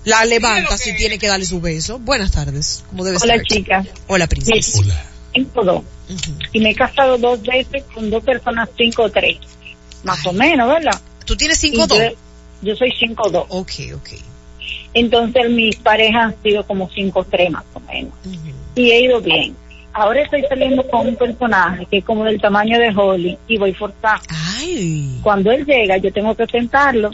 la 0.05 0.25
levanta 0.25 0.77
si 0.77 0.95
tiene 0.95 1.17
que 1.19 1.27
darle 1.27 1.45
su 1.45 1.61
beso. 1.61 1.99
Buenas 1.99 2.31
tardes, 2.31 2.83
como 2.89 3.03
debe 3.05 3.17
Hola 3.21 3.35
ser. 3.35 3.43
chicas, 3.45 3.87
Hola, 4.07 4.27
princesa. 4.27 4.79
hola. 4.79 5.05
tengo 5.33 5.63
dos. 5.63 5.83
Y 6.53 6.59
me 6.59 6.71
he 6.71 6.75
casado 6.75 7.17
dos 7.17 7.41
veces 7.43 7.83
con 7.93 8.09
dos 8.09 8.23
personas 8.23 8.69
5'3. 8.77 9.37
Más 10.03 10.25
o 10.25 10.33
menos, 10.33 10.67
¿verdad? 10.67 10.99
¿Tú 11.25 11.35
tienes 11.35 11.63
Y 11.63 11.71
5'2"? 11.71 12.11
yo, 12.11 12.17
yo 12.61 12.75
soy 12.75 12.91
5'2. 12.91 13.45
Ok, 13.49 13.71
ok. 13.95 14.09
Entonces 14.93 15.49
mis 15.51 15.75
parejas 15.77 16.33
han 16.33 16.35
sido 16.43 16.65
como 16.65 16.89
5'3 16.89 17.49
más 17.51 17.63
o 17.73 17.79
menos. 17.81 18.13
Y 18.75 18.91
he 18.91 19.01
ido 19.01 19.21
bien. 19.21 19.55
Ahora 19.97 20.21
estoy 20.21 20.43
saliendo 20.47 20.87
con 20.87 21.07
un 21.07 21.15
personaje 21.15 21.85
que 21.89 21.97
es 21.97 22.05
como 22.05 22.23
del 22.23 22.39
tamaño 22.39 22.77
de 22.79 22.89
Holly 22.95 23.37
y 23.47 23.57
voy 23.57 23.73
forzada. 23.73 24.21
Ay. 24.57 25.19
Cuando 25.23 25.51
él 25.51 25.65
llega, 25.65 25.97
yo 25.97 26.11
tengo 26.13 26.35
que 26.35 26.45
sentarlo. 26.47 27.11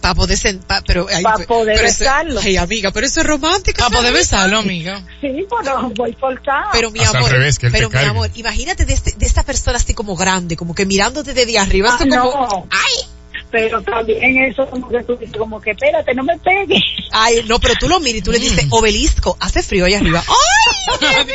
Para 0.00 0.14
poder 0.14 0.38
sen- 0.38 0.60
pa- 0.60 0.80
pero, 0.86 1.06
ay, 1.12 1.22
Pa' 1.24 1.34
pe- 1.36 1.46
poder 1.46 1.74
pero 1.76 1.88
eso- 1.88 2.04
besarlo. 2.04 2.40
Ay, 2.42 2.56
amiga, 2.56 2.90
pero 2.92 3.04
eso 3.06 3.20
es 3.20 3.26
romántico. 3.26 3.78
Para 3.78 3.96
poder 3.98 4.12
besarlo, 4.12 4.58
amiga. 4.58 5.02
Sí, 5.20 5.44
pero 5.62 5.90
voy 5.90 6.12
forzada. 6.14 6.68
Pero 6.72 6.90
mi 6.92 7.00
amor, 7.02 7.30
revés, 7.30 7.58
que 7.58 7.66
él 7.66 7.72
te 7.72 7.78
pero 7.78 7.88
mi 7.88 7.92
cargue. 7.94 8.10
amor, 8.10 8.30
imagínate 8.36 8.84
de, 8.84 8.92
este- 8.94 9.14
de 9.16 9.26
esta 9.26 9.42
persona 9.42 9.76
así 9.78 9.94
como 9.94 10.14
grande, 10.14 10.56
como 10.56 10.74
que 10.74 10.86
mirándote 10.86 11.34
desde 11.34 11.58
arriba, 11.58 11.90
Ah, 11.94 11.98
como, 11.98 12.14
no. 12.14 12.66
ay, 12.70 13.04
Pero 13.50 13.80
también 13.82 14.36
eso 14.44 14.68
como 14.68 14.88
que 14.88 15.02
tú 15.04 15.16
dices, 15.16 15.36
como 15.36 15.60
que 15.60 15.70
espérate, 15.70 16.14
no 16.14 16.22
me 16.22 16.36
pegues. 16.38 16.82
ay, 17.12 17.42
no, 17.46 17.58
pero 17.58 17.74
tú 17.80 17.88
lo 17.88 17.98
miras 18.00 18.18
y 18.18 18.22
tú 18.22 18.30
le 18.32 18.38
dices, 18.38 18.66
Mm. 18.66 18.72
obelisco, 18.74 19.36
hace 19.40 19.62
frío 19.62 19.86
allá 19.86 19.98
arriba. 19.98 20.22
¡Ay! 21.00 21.26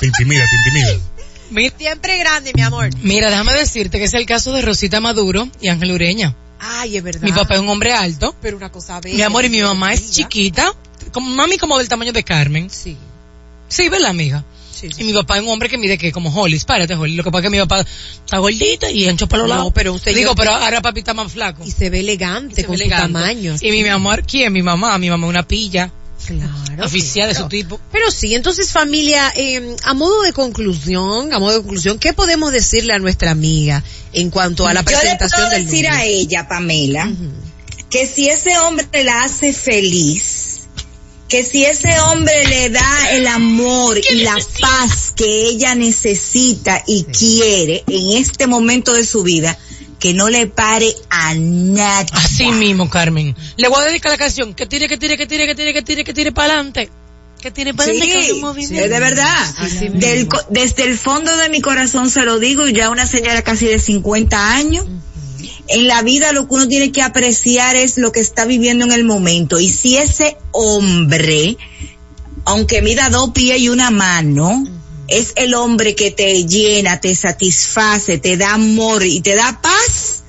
Te 0.00 0.06
intimida, 0.06 0.44
te 0.48 0.56
intimida. 0.56 1.70
Siempre 1.78 2.18
grande, 2.18 2.52
mi 2.54 2.62
amor. 2.62 2.88
mira, 3.02 3.30
déjame 3.30 3.52
decirte 3.52 3.98
que 3.98 4.04
es 4.04 4.14
el 4.14 4.26
caso 4.26 4.52
de 4.52 4.62
Rosita 4.62 5.00
Maduro 5.00 5.48
y 5.60 5.68
Ángel 5.68 5.92
Ureña. 5.92 6.34
Ay, 6.58 6.96
es 6.96 7.02
verdad. 7.02 7.20
Mi 7.22 7.32
papá 7.32 7.54
es 7.54 7.60
un 7.60 7.68
hombre 7.68 7.92
alto. 7.92 8.34
Pero 8.40 8.56
una 8.56 8.70
cosa 8.72 9.00
bella. 9.00 9.14
Mi 9.16 9.22
amor, 9.22 9.44
y 9.44 9.48
mi 9.50 9.60
mamá 9.60 9.92
es 9.92 10.10
chiquita. 10.12 10.72
Como 11.12 11.28
mami 11.34 11.58
como 11.58 11.78
del 11.78 11.88
tamaño 11.88 12.12
de 12.12 12.24
Carmen. 12.24 12.68
Sí, 12.70 12.96
Sí, 13.68 13.88
¿verdad, 13.88 14.10
amiga? 14.10 14.44
Sí, 14.78 14.88
sí. 14.94 15.02
Y 15.02 15.04
mi 15.04 15.12
papá 15.12 15.36
es 15.38 15.42
un 15.42 15.48
hombre 15.48 15.68
que 15.68 15.78
mide 15.78 15.98
que 15.98 16.12
como 16.12 16.30
Holly, 16.34 16.58
párate 16.66 16.94
Holly. 16.94 17.14
Lo 17.16 17.24
que 17.24 17.30
pasa 17.30 17.40
es 17.46 17.50
que 17.50 17.56
mi 17.56 17.58
papá 17.62 17.80
está 18.24 18.38
gordito 18.38 18.88
y 18.90 19.08
ancho 19.08 19.26
para 19.28 19.42
los 19.42 19.48
No, 19.50 19.56
lados. 19.56 19.72
pero 19.74 19.92
un 19.92 20.00
señor 20.00 20.18
Digo, 20.18 20.34
que- 20.34 20.42
pero 20.42 20.52
ahora 20.54 20.82
papi 20.82 21.00
está 21.00 21.14
más 21.14 21.32
flaco. 21.32 21.64
Y 21.64 21.70
se 21.70 21.90
ve 21.90 22.00
elegante 22.00 22.56
Se 22.56 22.64
con 22.64 22.72
ve 22.72 22.78
su 22.78 22.82
elegante. 22.84 23.12
tamaño. 23.14 23.56
Y 23.60 23.70
mi, 23.70 23.82
mi 23.82 23.88
amor, 23.88 24.22
¿quién? 24.26 24.52
Mi 24.52 24.62
mamá. 24.62 24.96
Mi 24.98 25.08
mamá 25.10 25.26
es 25.26 25.30
una 25.30 25.46
pilla. 25.48 25.90
Claro. 26.26 26.84
oficial 26.84 27.28
de 27.28 27.34
claro. 27.34 27.44
su 27.46 27.48
tipo. 27.50 27.80
Pero 27.92 28.10
sí, 28.10 28.34
entonces 28.34 28.72
familia, 28.72 29.32
eh, 29.36 29.76
a 29.84 29.94
modo 29.94 30.22
de 30.22 30.32
conclusión, 30.32 31.32
a 31.32 31.38
modo 31.38 31.52
de 31.52 31.58
conclusión, 31.62 31.98
¿qué 32.00 32.14
podemos 32.14 32.50
decirle 32.52 32.94
a 32.94 32.98
nuestra 32.98 33.30
amiga 33.30 33.84
en 34.12 34.30
cuanto 34.30 34.66
a 34.66 34.72
la 34.74 34.80
Yo 34.82 34.90
le 34.90 34.96
presentación 34.96 35.42
puedo 35.42 35.50
del 35.54 35.66
decir 35.66 35.84
novio? 35.88 36.00
a 36.00 36.04
ella, 36.04 36.48
Pamela, 36.48 37.08
que 37.90 38.06
si 38.06 38.28
ese 38.28 38.58
hombre 38.58 39.04
la 39.04 39.22
hace 39.24 39.52
feliz, 39.52 40.55
que 41.28 41.42
si 41.42 41.64
ese 41.64 41.98
hombre 42.00 42.46
le 42.48 42.70
da 42.70 43.10
el 43.10 43.26
amor 43.26 43.98
y 43.98 44.16
la 44.22 44.36
paz 44.60 45.12
que 45.14 45.48
ella 45.48 45.74
necesita 45.74 46.82
y 46.86 47.04
quiere 47.04 47.84
en 47.88 48.16
este 48.16 48.46
momento 48.46 48.92
de 48.92 49.04
su 49.04 49.22
vida, 49.22 49.58
que 49.98 50.14
no 50.14 50.28
le 50.28 50.46
pare 50.46 50.94
a 51.10 51.34
nada. 51.34 52.06
Así 52.12 52.50
mismo, 52.52 52.88
Carmen. 52.88 53.34
Le 53.56 53.68
voy 53.68 53.82
a 53.82 53.86
dedicar 53.86 54.12
la 54.12 54.18
canción. 54.18 54.54
Que 54.54 54.66
tire, 54.66 54.88
que 54.88 54.98
tire, 54.98 55.16
que 55.16 55.26
tire, 55.26 55.46
que 55.46 55.54
tire, 55.54 55.72
que 55.72 55.82
tire, 55.82 56.04
que 56.04 56.14
tire 56.14 56.32
para 56.32 56.54
adelante. 56.54 56.90
Que 57.40 57.50
tire 57.50 57.74
para 57.74 57.92
Sí, 57.92 58.00
adelante 58.00 58.58
es 58.58 58.90
de 58.90 59.00
verdad. 59.00 59.54
Así 59.58 59.88
Del 59.88 60.24
mismo. 60.24 60.38
desde 60.50 60.84
el 60.84 60.96
fondo 60.98 61.36
de 61.36 61.48
mi 61.48 61.60
corazón 61.60 62.10
se 62.10 62.22
lo 62.22 62.38
digo, 62.38 62.66
y 62.66 62.72
ya 62.74 62.90
una 62.90 63.06
señora 63.06 63.42
casi 63.42 63.66
de 63.66 63.78
50 63.78 64.54
años. 64.54 64.86
En 65.68 65.86
la 65.86 66.02
vida 66.02 66.32
lo 66.32 66.46
que 66.46 66.54
uno 66.54 66.68
tiene 66.68 66.92
que 66.92 67.02
apreciar 67.02 67.76
es 67.76 67.98
lo 67.98 68.12
que 68.12 68.20
está 68.20 68.44
viviendo 68.44 68.84
en 68.84 68.92
el 68.92 69.04
momento. 69.04 69.58
Y 69.58 69.68
si 69.68 69.96
ese 69.96 70.36
hombre, 70.52 71.56
aunque 72.44 72.82
mida 72.82 73.08
dos 73.10 73.30
pies 73.30 73.58
y 73.60 73.68
una 73.68 73.90
mano, 73.90 74.64
es 75.08 75.32
el 75.36 75.54
hombre 75.54 75.94
que 75.94 76.10
te 76.10 76.46
llena, 76.46 77.00
te 77.00 77.14
satisface, 77.14 78.18
te 78.18 78.36
da 78.36 78.54
amor 78.54 79.04
y 79.04 79.20
te 79.20 79.34
da 79.34 79.60
paz, 79.60 80.22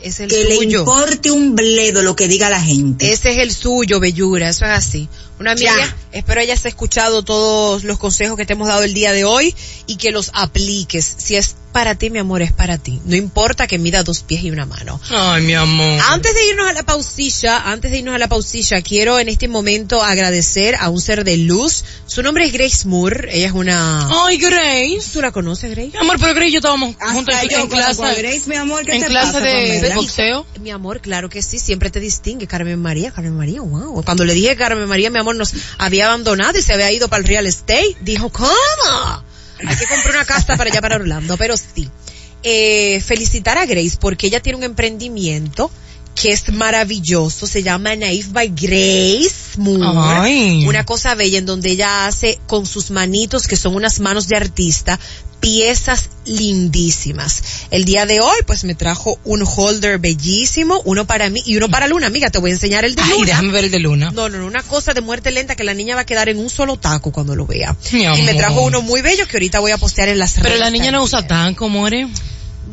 Es 0.00 0.20
el 0.20 0.28
que 0.28 0.44
le 0.44 0.56
importe 0.56 1.30
un 1.30 1.54
bledo 1.54 2.02
lo 2.02 2.14
que 2.14 2.28
diga 2.28 2.50
la 2.50 2.60
gente. 2.60 3.12
Ese 3.12 3.30
es 3.30 3.38
el 3.38 3.52
suyo, 3.52 4.00
Bellura, 4.00 4.48
eso 4.48 4.64
es 4.64 4.72
así. 4.72 5.08
Una 5.40 5.52
amiga, 5.52 5.72
Ya. 5.76 5.96
espero 6.12 6.40
hayas 6.40 6.64
escuchado 6.64 7.22
todos 7.22 7.84
los 7.84 7.98
consejos 7.98 8.36
que 8.36 8.46
te 8.46 8.54
hemos 8.54 8.68
dado 8.68 8.82
el 8.82 8.94
día 8.94 9.12
de 9.12 9.24
hoy 9.24 9.54
y 9.86 9.96
que 9.96 10.10
los 10.10 10.30
apliques. 10.34 11.14
Si 11.18 11.36
es 11.36 11.54
para 11.72 11.94
ti, 11.94 12.10
mi 12.10 12.18
amor, 12.18 12.42
es 12.42 12.50
para 12.52 12.78
ti. 12.78 12.98
No 13.04 13.14
importa 13.14 13.66
que 13.66 13.78
mida 13.78 14.02
dos 14.02 14.22
pies 14.22 14.42
y 14.42 14.50
una 14.50 14.64
mano. 14.66 15.00
Ay, 15.10 15.42
mi 15.42 15.54
amor. 15.54 16.00
Antes 16.08 16.34
de 16.34 16.48
irnos 16.48 16.66
a 16.66 16.72
la 16.72 16.82
pausilla, 16.82 17.70
antes 17.70 17.90
de 17.90 17.98
irnos 17.98 18.14
a 18.14 18.18
la 18.18 18.26
pausilla, 18.26 18.80
quiero 18.82 19.18
en 19.20 19.28
este 19.28 19.48
momento 19.48 20.02
agradecer 20.02 20.74
a 20.76 20.88
un 20.88 21.00
ser 21.00 21.24
de 21.24 21.36
luz. 21.36 21.84
Su 22.06 22.22
nombre 22.22 22.46
es 22.46 22.52
Grace 22.52 22.88
Moore. 22.88 23.28
Ella 23.30 23.46
es 23.48 23.52
una... 23.52 24.08
Ay, 24.24 24.38
Grace. 24.38 25.10
¿Tú 25.12 25.20
la 25.20 25.30
conoces, 25.30 25.70
Grace? 25.70 25.90
Mi 25.92 25.98
amor, 25.98 26.16
pero 26.18 26.34
Grace 26.34 26.48
y 26.48 26.52
yo 26.52 26.58
estábamos 26.58 26.96
juntos 26.96 27.34
en, 27.42 27.48
yo 27.48 27.58
en 27.58 27.68
clase. 27.68 28.02
Grace, 28.16 28.42
mi 28.46 28.56
amor, 28.56 28.84
¿qué 28.84 28.92
en 28.96 29.02
te 29.02 29.06
clase 29.06 29.32
pasa, 29.34 29.40
de, 29.44 29.80
de 29.82 29.94
boxeo. 29.94 30.46
Mi 30.60 30.70
amor, 30.70 31.00
claro 31.00 31.28
que 31.28 31.42
sí, 31.42 31.58
siempre 31.58 31.90
te 31.90 32.00
distingue, 32.00 32.46
Carmen 32.46 32.80
María, 32.80 33.12
Carmen 33.12 33.36
María, 33.36 33.60
wow. 33.60 34.02
Cuando 34.04 34.24
le 34.24 34.32
dije 34.34 34.56
Carmen 34.56 34.88
María, 34.88 35.10
mi 35.10 35.18
amor, 35.18 35.27
nos 35.34 35.52
había 35.78 36.06
abandonado 36.06 36.58
y 36.58 36.62
se 36.62 36.72
había 36.72 36.92
ido 36.92 37.08
para 37.08 37.20
el 37.20 37.28
real 37.28 37.46
estate, 37.46 37.96
dijo, 38.00 38.30
¿cómo? 38.30 38.48
Hay 39.66 39.76
que 39.76 39.86
comprar 39.86 40.14
una 40.14 40.24
casa 40.24 40.56
para 40.56 40.70
allá, 40.70 40.80
para 40.80 40.96
Orlando, 40.96 41.36
pero 41.36 41.56
sí. 41.56 41.88
Eh, 42.44 43.00
felicitar 43.00 43.58
a 43.58 43.66
Grace 43.66 43.98
porque 44.00 44.28
ella 44.28 44.40
tiene 44.40 44.58
un 44.58 44.64
emprendimiento 44.64 45.70
que 46.20 46.32
es 46.32 46.52
maravilloso, 46.52 47.46
se 47.46 47.62
llama 47.62 47.94
Naif 47.94 48.32
by 48.32 48.48
Grace 48.48 49.56
Moore. 49.56 50.00
Ay. 50.00 50.66
Una 50.66 50.84
cosa 50.84 51.14
bella 51.14 51.38
en 51.38 51.46
donde 51.46 51.70
ella 51.70 52.06
hace 52.06 52.40
con 52.46 52.66
sus 52.66 52.90
manitos, 52.90 53.46
que 53.46 53.56
son 53.56 53.76
unas 53.76 54.00
manos 54.00 54.26
de 54.26 54.36
artista, 54.36 54.98
piezas 55.40 56.10
lindísimas. 56.24 57.42
El 57.70 57.84
día 57.84 58.06
de 58.06 58.20
hoy, 58.20 58.36
pues 58.46 58.64
me 58.64 58.74
trajo 58.74 59.18
un 59.24 59.44
holder 59.46 59.98
bellísimo, 59.98 60.80
uno 60.84 61.06
para 61.06 61.30
mí 61.30 61.42
y 61.44 61.56
uno 61.56 61.68
para 61.68 61.88
Luna. 61.88 62.06
Amiga, 62.06 62.30
te 62.30 62.38
voy 62.38 62.50
a 62.50 62.54
enseñar 62.54 62.84
el 62.84 62.94
de 62.94 63.02
Ay, 63.02 63.10
Luna. 63.12 63.26
déjame 63.26 63.52
ver 63.52 63.64
el 63.64 63.70
de 63.70 63.78
Luna. 63.78 64.10
No, 64.12 64.28
no, 64.28 64.38
no, 64.38 64.46
una 64.46 64.62
cosa 64.62 64.94
de 64.94 65.00
muerte 65.00 65.30
lenta 65.30 65.56
que 65.56 65.64
la 65.64 65.74
niña 65.74 65.94
va 65.94 66.02
a 66.02 66.06
quedar 66.06 66.28
en 66.28 66.38
un 66.38 66.50
solo 66.50 66.76
taco 66.76 67.12
cuando 67.12 67.34
lo 67.34 67.46
vea. 67.46 67.76
Mi 67.92 68.04
Y 68.04 68.22
me 68.22 68.34
trajo 68.34 68.62
uno 68.62 68.82
muy 68.82 69.00
bello 69.00 69.26
que 69.26 69.36
ahorita 69.36 69.60
voy 69.60 69.72
a 69.72 69.78
postear 69.78 70.08
en 70.08 70.18
las 70.18 70.36
redes. 70.36 70.50
Pero 70.50 70.60
la 70.64 70.70
niña 70.70 70.90
no 70.90 71.02
usa 71.02 71.26
tanco, 71.26 71.68
more. 71.68 72.08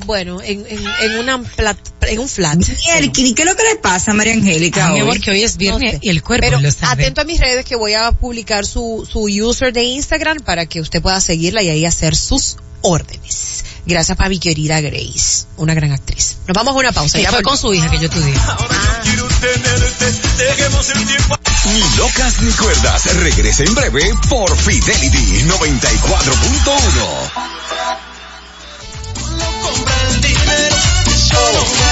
Bueno, 0.06 0.42
en, 0.42 0.66
en, 0.68 0.80
en 1.02 1.20
una 1.20 1.38
plat- 1.40 1.78
en 2.02 2.20
un 2.20 2.28
flat. 2.30 2.60
¿y 3.02 3.34
qué 3.34 3.42
es 3.44 3.48
lo 3.48 3.56
que 3.56 3.64
le 3.64 3.76
pasa 3.78 4.12
a 4.12 4.14
María 4.14 4.34
Angélica 4.34 4.88
Ah, 4.88 4.90
mi 4.90 4.96
hoy? 4.96 5.02
amor, 5.02 5.20
que 5.22 5.32
hoy 5.32 5.44
es 5.44 5.58
viernes 5.58 5.94
No 5.94 6.00
sé. 6.00 6.06
y 6.06 6.10
el 6.10 6.22
cuerpo 6.22 6.46
Pero 6.48 6.60
lo 6.60 6.72
sabe. 6.72 7.04
atento 7.04 7.22
a 7.22 7.24
mis 7.24 7.40
redes 7.40 7.66
que 7.66 7.76
voy 7.76 7.94
a 7.94 8.12
publicar 8.12 8.66
su, 8.66 9.08
su 9.12 9.22
user 9.22 9.72
de 9.74 9.84
Instagram 9.84 10.40
para 10.40 10.66
que 10.66 10.82
usted 10.82 11.02
pueda 11.02 11.20
seguirla 11.22 11.62
y 11.64 11.70
ahí 11.70 11.86
hacer 11.86 12.16
sus 12.16 12.58
órdenes. 12.82 13.64
Gracias 13.88 14.18
para 14.18 14.30
mi 14.30 14.40
querida 14.40 14.82
Grace, 14.82 15.46
una 15.58 15.74
gran 15.76 15.92
actriz. 15.92 16.38
Nos 16.48 16.56
vamos 16.56 16.74
a 16.74 16.78
una 16.78 16.92
pausa. 16.92 17.20
Ya 17.20 17.32
fue 17.32 17.44
con 17.44 17.58
su 17.58 17.72
hija 17.74 17.90
que 17.90 17.98
yo 18.00 18.06
estudié. 18.06 18.34
Ahora 18.36 18.76
yo 19.04 19.06
quiero 19.12 19.28
tenerte, 19.28 20.12
dejemos 20.44 20.90
el 20.90 21.06
tiempo. 21.06 21.36
Ni 21.74 21.98
locas 21.98 22.42
ni 22.42 22.52
cuerdas. 22.52 23.06
Regresa 23.16 23.64
en 23.64 23.74
breve 23.76 24.12
por 24.30 24.56
Fidelity 24.58 25.44
94.1. 25.48 28.15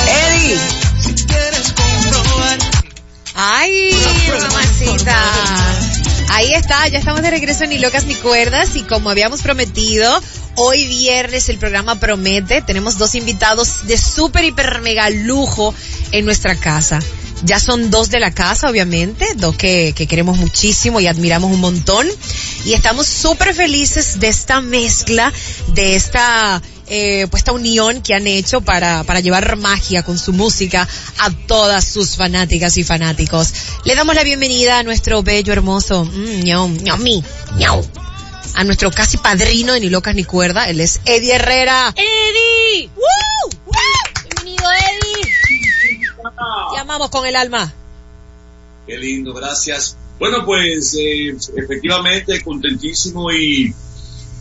Eddie. 0.07 0.57
Ay, 3.35 3.91
mamacita. 4.29 5.17
Ahí 6.29 6.53
está, 6.53 6.87
ya 6.87 6.99
estamos 6.99 7.21
de 7.21 7.29
regreso 7.29 7.65
Ni 7.65 7.77
Locas 7.77 8.05
ni 8.05 8.15
Cuerdas 8.15 8.75
y 8.75 8.81
como 8.81 9.09
habíamos 9.09 9.41
prometido, 9.41 10.21
hoy 10.55 10.87
viernes 10.87 11.47
el 11.49 11.57
programa 11.57 11.99
promete, 11.99 12.61
tenemos 12.61 12.97
dos 12.97 13.15
invitados 13.15 13.85
de 13.87 13.97
súper, 13.97 14.43
hiper, 14.43 14.81
mega 14.81 15.09
lujo 15.09 15.73
en 16.11 16.25
nuestra 16.25 16.55
casa. 16.55 16.99
Ya 17.43 17.59
son 17.59 17.91
dos 17.91 18.09
de 18.09 18.19
la 18.19 18.31
casa, 18.31 18.69
obviamente, 18.69 19.27
dos 19.35 19.55
que 19.55 19.93
queremos 19.93 20.37
muchísimo 20.37 20.99
y 20.99 21.07
admiramos 21.07 21.51
un 21.51 21.59
montón. 21.59 22.07
Y 22.65 22.73
estamos 22.73 23.05
súper 23.07 23.53
felices 23.53 24.19
de 24.19 24.29
esta 24.29 24.61
mezcla, 24.61 25.33
de 25.73 25.95
esta 25.95 26.61
eh, 26.87 27.27
pues 27.29 27.41
esta 27.41 27.51
unión 27.51 28.01
que 28.01 28.13
han 28.13 28.27
hecho 28.27 28.61
para, 28.61 29.03
para 29.03 29.19
llevar 29.19 29.55
magia 29.57 30.03
con 30.03 30.17
su 30.17 30.33
música 30.33 30.87
a 31.19 31.29
todas 31.47 31.85
sus 31.85 32.15
fanáticas 32.15 32.77
y 32.77 32.83
fanáticos. 32.83 33.53
Le 33.85 33.95
damos 33.95 34.15
la 34.15 34.23
bienvenida 34.23 34.79
a 34.79 34.83
nuestro 34.83 35.23
bello, 35.23 35.53
hermoso, 35.53 36.05
mm, 36.05 36.43
ñau, 36.43 36.69
ñaumi, 36.69 37.23
ñau, 37.57 37.85
a 38.55 38.63
nuestro 38.63 38.91
casi 38.91 39.17
padrino 39.17 39.73
de 39.73 39.79
Ni 39.79 39.89
Locas 39.89 40.15
ni 40.15 40.23
Cuerda, 40.23 40.69
él 40.69 40.79
es 40.79 41.01
Eddie 41.05 41.35
Herrera. 41.35 41.93
¡Eddie! 41.95 42.89
¡Woo! 42.95 43.57
¡Woo! 43.65 43.73
Bienvenido, 44.35 44.69
Eddie. 44.71 45.23
Te 46.73 46.79
amamos 46.79 47.09
con 47.09 47.25
el 47.25 47.35
alma. 47.35 47.73
Qué 48.85 48.97
lindo, 48.97 49.33
gracias. 49.33 49.97
Bueno, 50.19 50.45
pues 50.45 50.95
eh, 50.99 51.35
efectivamente 51.55 52.41
contentísimo 52.43 53.31
y, 53.31 53.73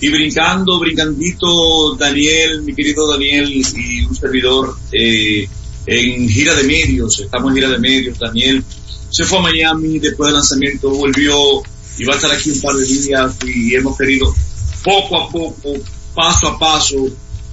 y 0.02 0.10
brincando, 0.10 0.80
brincandito, 0.80 1.94
Daniel, 1.94 2.62
mi 2.62 2.74
querido 2.74 3.06
Daniel 3.06 3.48
y 3.48 4.04
un 4.04 4.16
servidor 4.16 4.76
eh, 4.90 5.48
en 5.86 6.28
gira 6.28 6.56
de 6.56 6.64
medios, 6.64 7.20
estamos 7.20 7.50
en 7.50 7.54
gira 7.54 7.68
de 7.68 7.78
medios, 7.78 8.18
Daniel 8.18 8.64
se 9.10 9.24
fue 9.24 9.38
a 9.38 9.42
Miami 9.42 10.00
después 10.00 10.26
del 10.26 10.34
lanzamiento, 10.34 10.90
volvió 10.90 11.62
y 11.98 12.04
va 12.04 12.14
a 12.14 12.16
estar 12.16 12.32
aquí 12.32 12.50
un 12.50 12.60
par 12.60 12.74
de 12.74 12.84
días 12.84 13.36
y 13.46 13.76
hemos 13.76 13.96
querido 13.96 14.34
poco 14.82 15.20
a 15.20 15.30
poco, 15.30 15.74
paso 16.16 16.48
a 16.48 16.58
paso, 16.58 17.08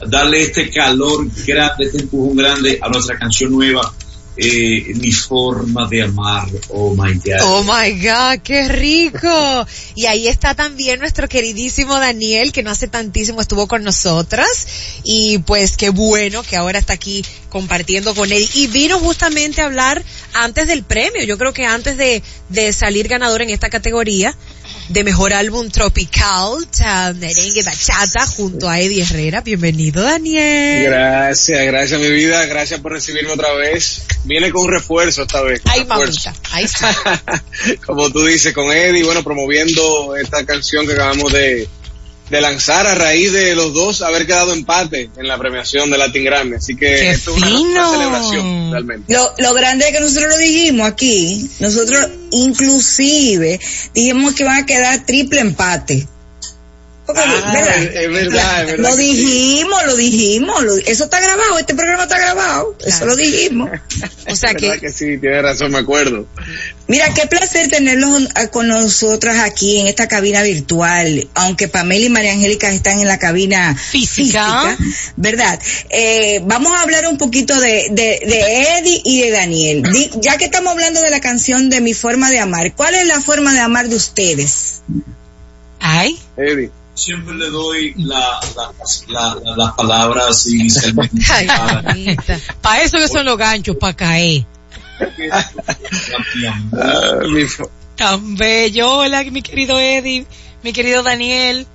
darle 0.07 0.41
este 0.41 0.71
calor 0.71 1.27
grande, 1.45 1.85
este 1.85 1.99
empujón 1.99 2.35
grande 2.35 2.79
a 2.81 2.89
nuestra 2.89 3.15
canción 3.19 3.51
nueva 3.51 3.93
eh, 4.41 4.93
mi 4.95 5.11
forma 5.11 5.87
de 5.87 6.03
amar. 6.03 6.47
Oh 6.69 6.95
my 6.95 7.13
God. 7.13 7.41
Oh 7.43 7.63
my 7.63 7.91
God, 7.99 8.41
qué 8.43 8.67
rico. 8.67 9.67
Y 9.95 10.05
ahí 10.05 10.27
está 10.27 10.55
también 10.55 10.99
nuestro 10.99 11.27
queridísimo 11.27 11.99
Daniel, 11.99 12.51
que 12.51 12.63
no 12.63 12.71
hace 12.71 12.87
tantísimo 12.87 13.41
estuvo 13.41 13.67
con 13.67 13.83
nosotras. 13.83 14.67
Y 15.03 15.39
pues 15.39 15.75
qué 15.75 15.89
bueno 15.89 16.43
que 16.43 16.55
ahora 16.55 16.79
está 16.79 16.93
aquí 16.93 17.25
compartiendo 17.49 18.15
con 18.15 18.31
él. 18.31 18.47
Y 18.53 18.67
vino 18.67 18.99
justamente 18.99 19.61
a 19.61 19.65
hablar 19.65 20.03
antes 20.33 20.67
del 20.67 20.83
premio. 20.83 21.23
Yo 21.23 21.37
creo 21.37 21.53
que 21.53 21.65
antes 21.65 21.97
de, 21.97 22.23
de 22.49 22.71
salir 22.71 23.07
ganador 23.07 23.41
en 23.41 23.49
esta 23.49 23.69
categoría 23.69 24.35
de 24.89 25.03
mejor 25.03 25.33
álbum 25.33 25.69
tropical, 25.69 26.67
merengue, 27.15 27.63
bachata, 27.63 28.25
junto 28.25 28.67
a 28.67 28.79
Eddie 28.79 29.03
Herrera. 29.03 29.41
Bienvenido, 29.41 30.01
Daniel. 30.01 30.83
Gracias, 30.83 31.65
gracias 31.65 31.99
mi 32.01 32.09
vida, 32.09 32.45
gracias 32.47 32.79
por 32.79 32.93
recibirme 32.93 33.31
otra 33.31 33.53
vez. 33.53 34.01
Viene 34.25 34.51
con 34.51 34.63
un 34.63 34.71
refuerzo 34.71 35.21
esta 35.21 35.41
vez. 35.41 35.61
Ay, 35.65 35.81
refuerzo. 35.81 36.31
mamita. 36.31 36.55
Ahí 36.55 36.65
está. 36.65 37.43
Como 37.85 38.11
tú 38.11 38.25
dices, 38.25 38.53
con 38.53 38.71
Eddie, 38.71 39.03
bueno, 39.03 39.23
promoviendo 39.23 40.15
esta 40.15 40.43
canción 40.45 40.87
que 40.87 40.93
acabamos 40.93 41.31
de, 41.31 41.67
de 42.29 42.41
lanzar 42.41 42.85
a 42.87 42.95
raíz 42.95 43.31
de 43.31 43.55
los 43.55 43.73
dos 43.73 44.01
haber 44.01 44.25
quedado 44.25 44.53
empate 44.53 45.09
en 45.17 45.27
la 45.27 45.37
premiación 45.37 45.89
de 45.89 45.97
Latin 45.97 46.23
Grammy. 46.23 46.55
Así 46.55 46.75
que 46.75 46.85
¡Qué 46.85 47.09
esto 47.11 47.35
es 47.35 47.43
una 47.43 47.91
celebración, 47.91 48.71
realmente. 48.71 49.13
Lo, 49.13 49.33
lo 49.37 49.53
grande 49.53 49.85
es 49.87 49.91
que 49.93 49.99
nosotros 49.99 50.29
lo 50.29 50.37
dijimos 50.37 50.87
aquí, 50.87 51.49
nosotros 51.59 52.07
inclusive 52.31 53.59
dijimos 53.93 54.33
que 54.33 54.43
van 54.43 54.63
a 54.63 54.65
quedar 54.65 55.05
triple 55.05 55.41
empate. 55.41 56.07
Porque, 57.09 57.21
Ah, 57.25 57.51
¿verdad? 57.53 57.83
es- 57.83 58.11
verdad, 58.11 58.61
es 58.61 58.67
verdad 58.77 58.89
Lo 58.91 58.95
sí. 58.95 59.01
dijimos, 59.15 59.85
lo 59.87 59.95
dijimos, 59.95 60.63
lo- 60.63 60.77
eso 60.77 61.05
está 61.05 61.19
grabado, 61.19 61.57
este 61.57 61.73
programa 61.73 62.03
está 62.03 62.19
grabado, 62.19 62.75
eso 62.85 63.05
lo 63.07 63.15
dijimos. 63.15 63.67
O 64.27 64.35
sea 64.35 64.53
¿Verdad 64.53 64.73
que, 64.75 64.79
que 64.81 64.89
sí, 64.91 65.17
tienes 65.17 65.41
razón, 65.41 65.71
me 65.71 65.79
acuerdo. 65.79 66.27
Mira, 66.87 67.11
qué 67.15 67.25
placer 67.25 67.67
tenerlos 67.69 68.23
eh, 68.35 68.49
con 68.51 68.67
nosotras 68.67 69.39
aquí 69.39 69.79
en 69.79 69.87
esta 69.87 70.07
cabina 70.07 70.43
virtual, 70.43 71.27
aunque 71.33 71.67
Pamela 71.67 72.05
y 72.05 72.09
María 72.09 72.31
Angélica 72.33 72.71
están 72.71 72.99
en 72.99 73.07
la 73.07 73.17
cabina 73.17 73.75
Física. 73.75 74.75
física, 74.77 75.13
¿verdad? 75.15 75.59
Eh, 75.89 76.41
vamos 76.45 76.73
a 76.77 76.81
hablar 76.83 77.07
un 77.07 77.17
poquito 77.17 77.59
de, 77.59 77.87
de, 77.89 78.21
de 78.23 78.77
Eddie 78.77 79.01
y 79.03 79.21
de 79.21 79.31
Daniel. 79.31 79.81
Di- 79.91 80.11
ya 80.21 80.37
que 80.37 80.45
estamos 80.45 80.73
hablando 80.73 81.01
de 81.01 81.09
la 81.09 81.21
canción 81.21 81.71
de 81.71 81.81
Mi 81.81 81.95
Forma 81.95 82.29
de 82.29 82.37
Amar, 82.37 82.75
¿cuál 82.75 82.93
es 82.93 83.07
la 83.07 83.19
forma 83.19 83.51
de 83.53 83.61
amar 83.61 83.89
de 83.89 83.95
ustedes? 83.95 84.81
Ay, 85.79 86.19
Eddie. 86.37 86.69
Siempre 86.99 87.33
le 87.35 87.49
doy 87.49 87.93
la, 87.97 88.39
la- 88.55 88.73
la- 89.07 89.35
la- 89.43 89.55
las 89.55 89.73
palabras 89.75 90.45
y 90.47 90.69
se 90.69 90.93
para 92.61 92.81
eso 92.83 92.97
que 92.97 93.07
son 93.07 93.25
los 93.25 93.37
ganchos, 93.37 93.77
para 93.77 93.95
caer. 93.95 94.45
Tan 97.95 98.35
bello. 98.35 98.91
Hola, 98.91 99.23
mi 99.25 99.41
querido 99.41 99.79
Eddie, 99.79 100.25
mi 100.63 100.73
querido 100.73 101.03
Daniel. 101.03 101.65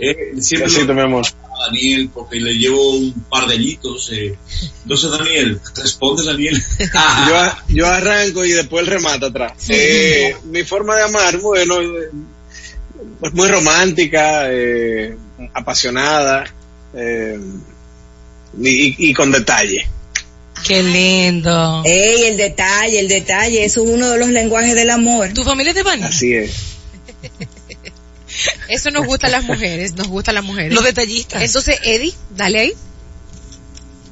Eh, 0.00 0.40
siempre 0.40 0.70
lo- 0.84 0.94
mi 0.94 1.00
amor. 1.02 1.24
a 1.26 1.66
Daniel 1.66 2.10
porque 2.12 2.38
le 2.40 2.54
llevo 2.54 2.96
un 2.96 3.12
par 3.30 3.46
de 3.46 3.54
añitos. 3.54 4.10
eh. 4.12 4.36
Entonces, 4.82 5.10
Daniel, 5.10 5.60
responde, 5.74 6.24
Daniel. 6.24 6.62
yo, 7.28 7.74
yo 7.74 7.86
arranco 7.86 8.44
y 8.44 8.50
después 8.52 8.86
remata 8.86 9.26
atrás. 9.26 9.52
Eh, 9.68 10.36
mi 10.44 10.64
forma 10.64 10.96
de 10.96 11.02
amar, 11.04 11.38
bueno, 11.38 11.76
eh, 13.22 13.26
es 13.26 13.32
muy 13.32 13.48
romántica, 13.48 14.50
eh, 14.50 15.16
apasionada 15.54 16.44
eh, 16.94 17.38
y, 18.60 19.10
y 19.10 19.14
con 19.14 19.32
detalle. 19.32 19.88
Qué 20.66 20.82
lindo. 20.82 21.82
Ey, 21.84 22.24
el 22.24 22.36
detalle, 22.36 23.00
el 23.00 23.08
detalle, 23.08 23.64
eso 23.64 23.84
es 23.84 23.90
uno 23.90 24.10
de 24.10 24.18
los 24.18 24.28
lenguajes 24.28 24.74
del 24.74 24.90
amor. 24.90 25.32
¿Tu 25.32 25.44
familia 25.44 25.70
es 25.70 25.76
de 25.76 25.82
Bani? 25.82 26.02
Así 26.02 26.34
es. 26.34 26.76
Eso 28.68 28.90
nos 28.90 29.06
gusta 29.06 29.28
a 29.28 29.30
las 29.30 29.44
mujeres, 29.44 29.94
nos 29.94 30.08
gusta 30.08 30.30
a 30.30 30.34
las 30.34 30.44
mujeres. 30.44 30.72
Los 30.72 30.84
detallistas. 30.84 31.42
Entonces, 31.42 31.78
Eddie, 31.84 32.12
dale 32.30 32.58
ahí. 32.60 32.74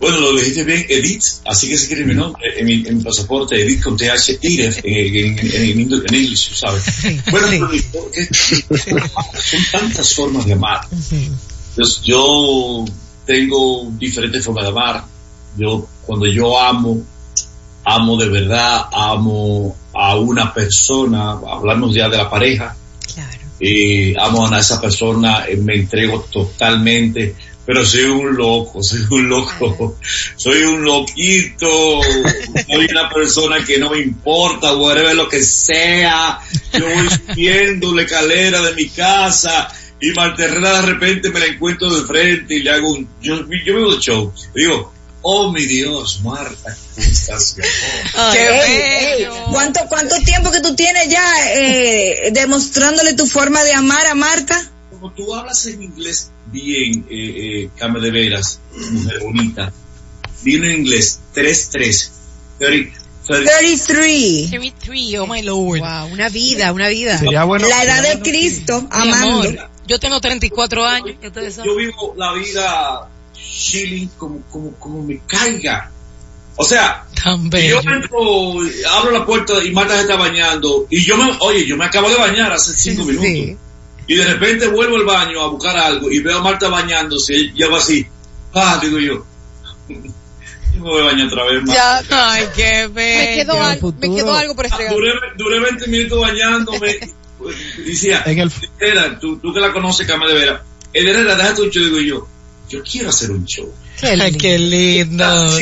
Bueno, 0.01 0.21
lo 0.21 0.33
dijiste 0.35 0.65
bien, 0.65 0.85
Edith, 0.89 1.23
así 1.47 1.69
que 1.69 1.79
se 1.79 1.87
quiere 1.87 2.05
mi 2.05 2.15
nombre 2.15 2.43
en 2.59 2.67
mi, 2.67 2.87
en 2.87 2.99
mi 2.99 3.05
pasaporte, 3.05 3.61
Edith 3.61 3.83
con 3.83 3.97
TH, 3.97 4.39
en, 4.43 4.75
en, 4.85 5.39
en, 5.39 6.15
en, 6.15 6.37
sabes. 6.37 6.85
Bueno, 7.31 7.47
pero 7.49 7.71
son 9.41 9.61
tantas 9.73 10.13
formas 10.15 10.47
de 10.47 10.53
amar. 10.55 10.81
Pues 11.75 12.01
yo 12.03 12.85
tengo 13.27 13.91
diferentes 13.99 14.45
formas 14.45 14.65
de 14.65 14.71
amar. 14.71 15.05
Yo, 15.57 15.87
cuando 16.05 16.27
yo 16.27 16.61
amo, 16.61 17.03
amo 17.85 18.17
de 18.17 18.29
verdad, 18.29 18.87
amo 18.93 19.77
a 19.95 20.17
una 20.17 20.53
persona, 20.53 21.31
hablamos 21.33 21.95
ya 21.95 22.09
de 22.09 22.17
la 22.17 22.29
pareja, 22.29 22.77
Claro. 23.15 23.39
eh, 23.61 24.15
amo 24.19 24.47
a 24.47 24.59
esa 24.59 24.81
persona, 24.81 25.47
eh, 25.47 25.57
me 25.57 25.77
entrego 25.77 26.21
totalmente, 26.33 27.37
pero 27.67 27.85
soy 27.85 28.05
un 28.05 28.37
loco, 28.37 28.83
soy 28.83 29.07
un 29.11 29.29
loco, 29.29 29.99
soy 30.37 30.63
un 30.63 30.85
loquito, 30.85 32.01
soy 32.67 32.87
una 32.91 33.09
persona 33.09 33.65
que 33.65 33.79
no 33.79 33.91
me 33.91 34.01
importa, 34.01 34.75
whatever 34.75 35.15
lo 35.15 35.29
que 35.29 35.43
sea, 35.43 36.41
yo 36.73 36.85
voy 36.85 37.09
subiendo 37.11 37.95
la 37.95 38.03
escalera 38.03 38.61
de 38.63 38.75
mi 38.75 38.89
casa 38.89 39.73
y 40.01 40.11
Marta 40.11 40.45
Herrera 40.45 40.83
de 40.83 40.87
repente 40.87 41.31
me 41.31 41.41
la 41.41 41.47
encuentro 41.47 41.89
de 41.95 42.07
frente 42.07 42.55
y 42.57 42.63
le 42.63 42.71
hago 42.71 42.93
un, 42.93 43.09
yo, 43.23 43.37
yo 43.65 43.75
veo 43.75 43.95
el 43.95 44.01
show, 44.01 44.33
y 44.55 44.63
digo, 44.63 44.93
oh 45.23 45.51
mi 45.51 45.65
Dios, 45.65 46.21
Marta, 46.23 46.77
¿cómo 46.95 47.07
estás? 47.07 47.57
mi 47.57 47.65
amor?" 47.65 48.35
Qué 48.35 49.19
bello. 49.19 49.35
¿cuánto, 49.51 49.81
¿Cuánto 49.89 50.17
tiempo 50.21 50.51
que 50.51 50.61
tú 50.61 50.75
tienes 50.75 51.09
ya 51.09 51.25
eh, 51.55 52.31
demostrándole 52.33 53.15
tu 53.15 53.27
forma 53.27 53.63
de 53.65 53.73
amar 53.73 54.07
a 54.07 54.15
Marta? 54.15 54.71
Como 55.05 55.15
tú 55.15 55.35
hablas 55.35 55.67
en 55.67 55.83
inglés 55.83 56.31
bien, 56.47 57.05
eh, 57.11 57.69
eh, 57.79 58.01
de 58.01 58.11
Veras, 58.11 58.59
mujer 58.91 59.21
bonita, 59.23 59.73
vino 60.43 60.65
en 60.65 60.81
inglés 60.81 61.21
3-3, 61.35 62.11
30, 62.59 62.99
30, 63.27 63.59
33. 63.59 64.51
33, 64.51 65.19
oh 65.19 65.27
my 65.27 65.43
lord. 65.43 65.81
Wow, 65.81 66.11
una 66.11 66.31
vida, 66.31 66.73
una 66.73 66.89
vida. 66.89 67.19
Sería 67.19 67.45
bueno. 67.45 67.69
La 67.69 67.85
edad 67.85 68.03
de 68.03 68.21
Cristo, 68.21 68.89
amando. 68.91 69.43
amor, 69.43 69.71
yo 69.87 70.01
tengo 70.01 70.19
34 70.23 70.87
años. 70.87 71.17
yo 71.63 71.77
vivo 71.77 72.15
la 72.17 72.33
vida 72.33 73.07
chilling 73.35 74.09
como, 74.17 74.41
como, 74.51 74.71
como 74.77 75.03
me 75.03 75.21
caiga. 75.27 75.91
O 76.57 76.65
sea, 76.65 77.05
yo 77.23 77.81
entro, 77.81 78.55
abro 78.91 79.11
la 79.11 79.27
puerta 79.27 79.63
y 79.63 79.71
Marta 79.71 79.97
se 79.97 80.03
está 80.03 80.17
bañando 80.17 80.87
y 80.89 81.05
yo 81.05 81.19
me, 81.19 81.31
oye, 81.41 81.67
yo 81.67 81.77
me 81.77 81.85
acabo 81.85 82.09
de 82.09 82.17
bañar 82.17 82.53
hace 82.53 82.73
cinco 82.75 83.05
minutos. 83.05 83.29
Sí. 83.29 83.59
Y 84.07 84.15
de 84.17 84.25
repente 84.25 84.67
vuelvo 84.69 84.97
al 84.97 85.05
baño 85.05 85.41
a 85.41 85.49
buscar 85.49 85.77
algo 85.77 86.11
y 86.11 86.21
veo 86.21 86.39
a 86.39 86.43
Marta 86.43 86.69
bañándose 86.69 87.35
y 87.55 87.63
hago 87.63 87.77
así, 87.77 88.07
ah, 88.55 88.79
digo 88.83 88.99
yo, 88.99 89.25
yo 89.89 89.97
me 90.75 90.81
voy 90.81 91.01
a 91.03 91.05
bañar 91.05 91.27
otra 91.29 91.45
vez, 91.45 91.63
Marta. 91.65 92.03
Ya, 92.09 92.31
Ay, 92.33 92.45
qué 92.55 92.89
me 92.89 93.35
quedó, 93.37 93.63
al- 93.63 93.81
me 93.99 94.15
quedó 94.15 94.35
algo 94.35 94.55
por 94.57 94.67
estregar. 94.67 94.93
Duré, 94.95 95.11
duré 95.37 95.61
20 95.61 95.87
minutos 95.89 96.21
bañándome. 96.21 96.99
Decía, 97.87 98.23
En 98.27 98.39
el- 98.39 98.53
Herrera, 98.79 99.19
tú, 99.19 99.39
tú 99.39 99.53
que 99.53 99.61
la 99.61 99.73
conoces, 99.73 100.07
Carmen 100.07 100.29
de 100.29 100.35
Vera. 100.35 100.65
Herrera, 100.93 101.35
déjate 101.37 101.63
un 101.63 101.71
show. 101.71 101.83
Digo 101.85 102.01
yo, 102.01 102.29
yo 102.69 102.83
quiero 102.83 103.09
hacer 103.11 103.31
un 103.31 103.45
show. 103.45 103.73
Qué 104.01 104.07
Ay, 104.09 104.17
lindo. 104.19 104.39
qué 104.41 104.59
lindo. 104.59 105.59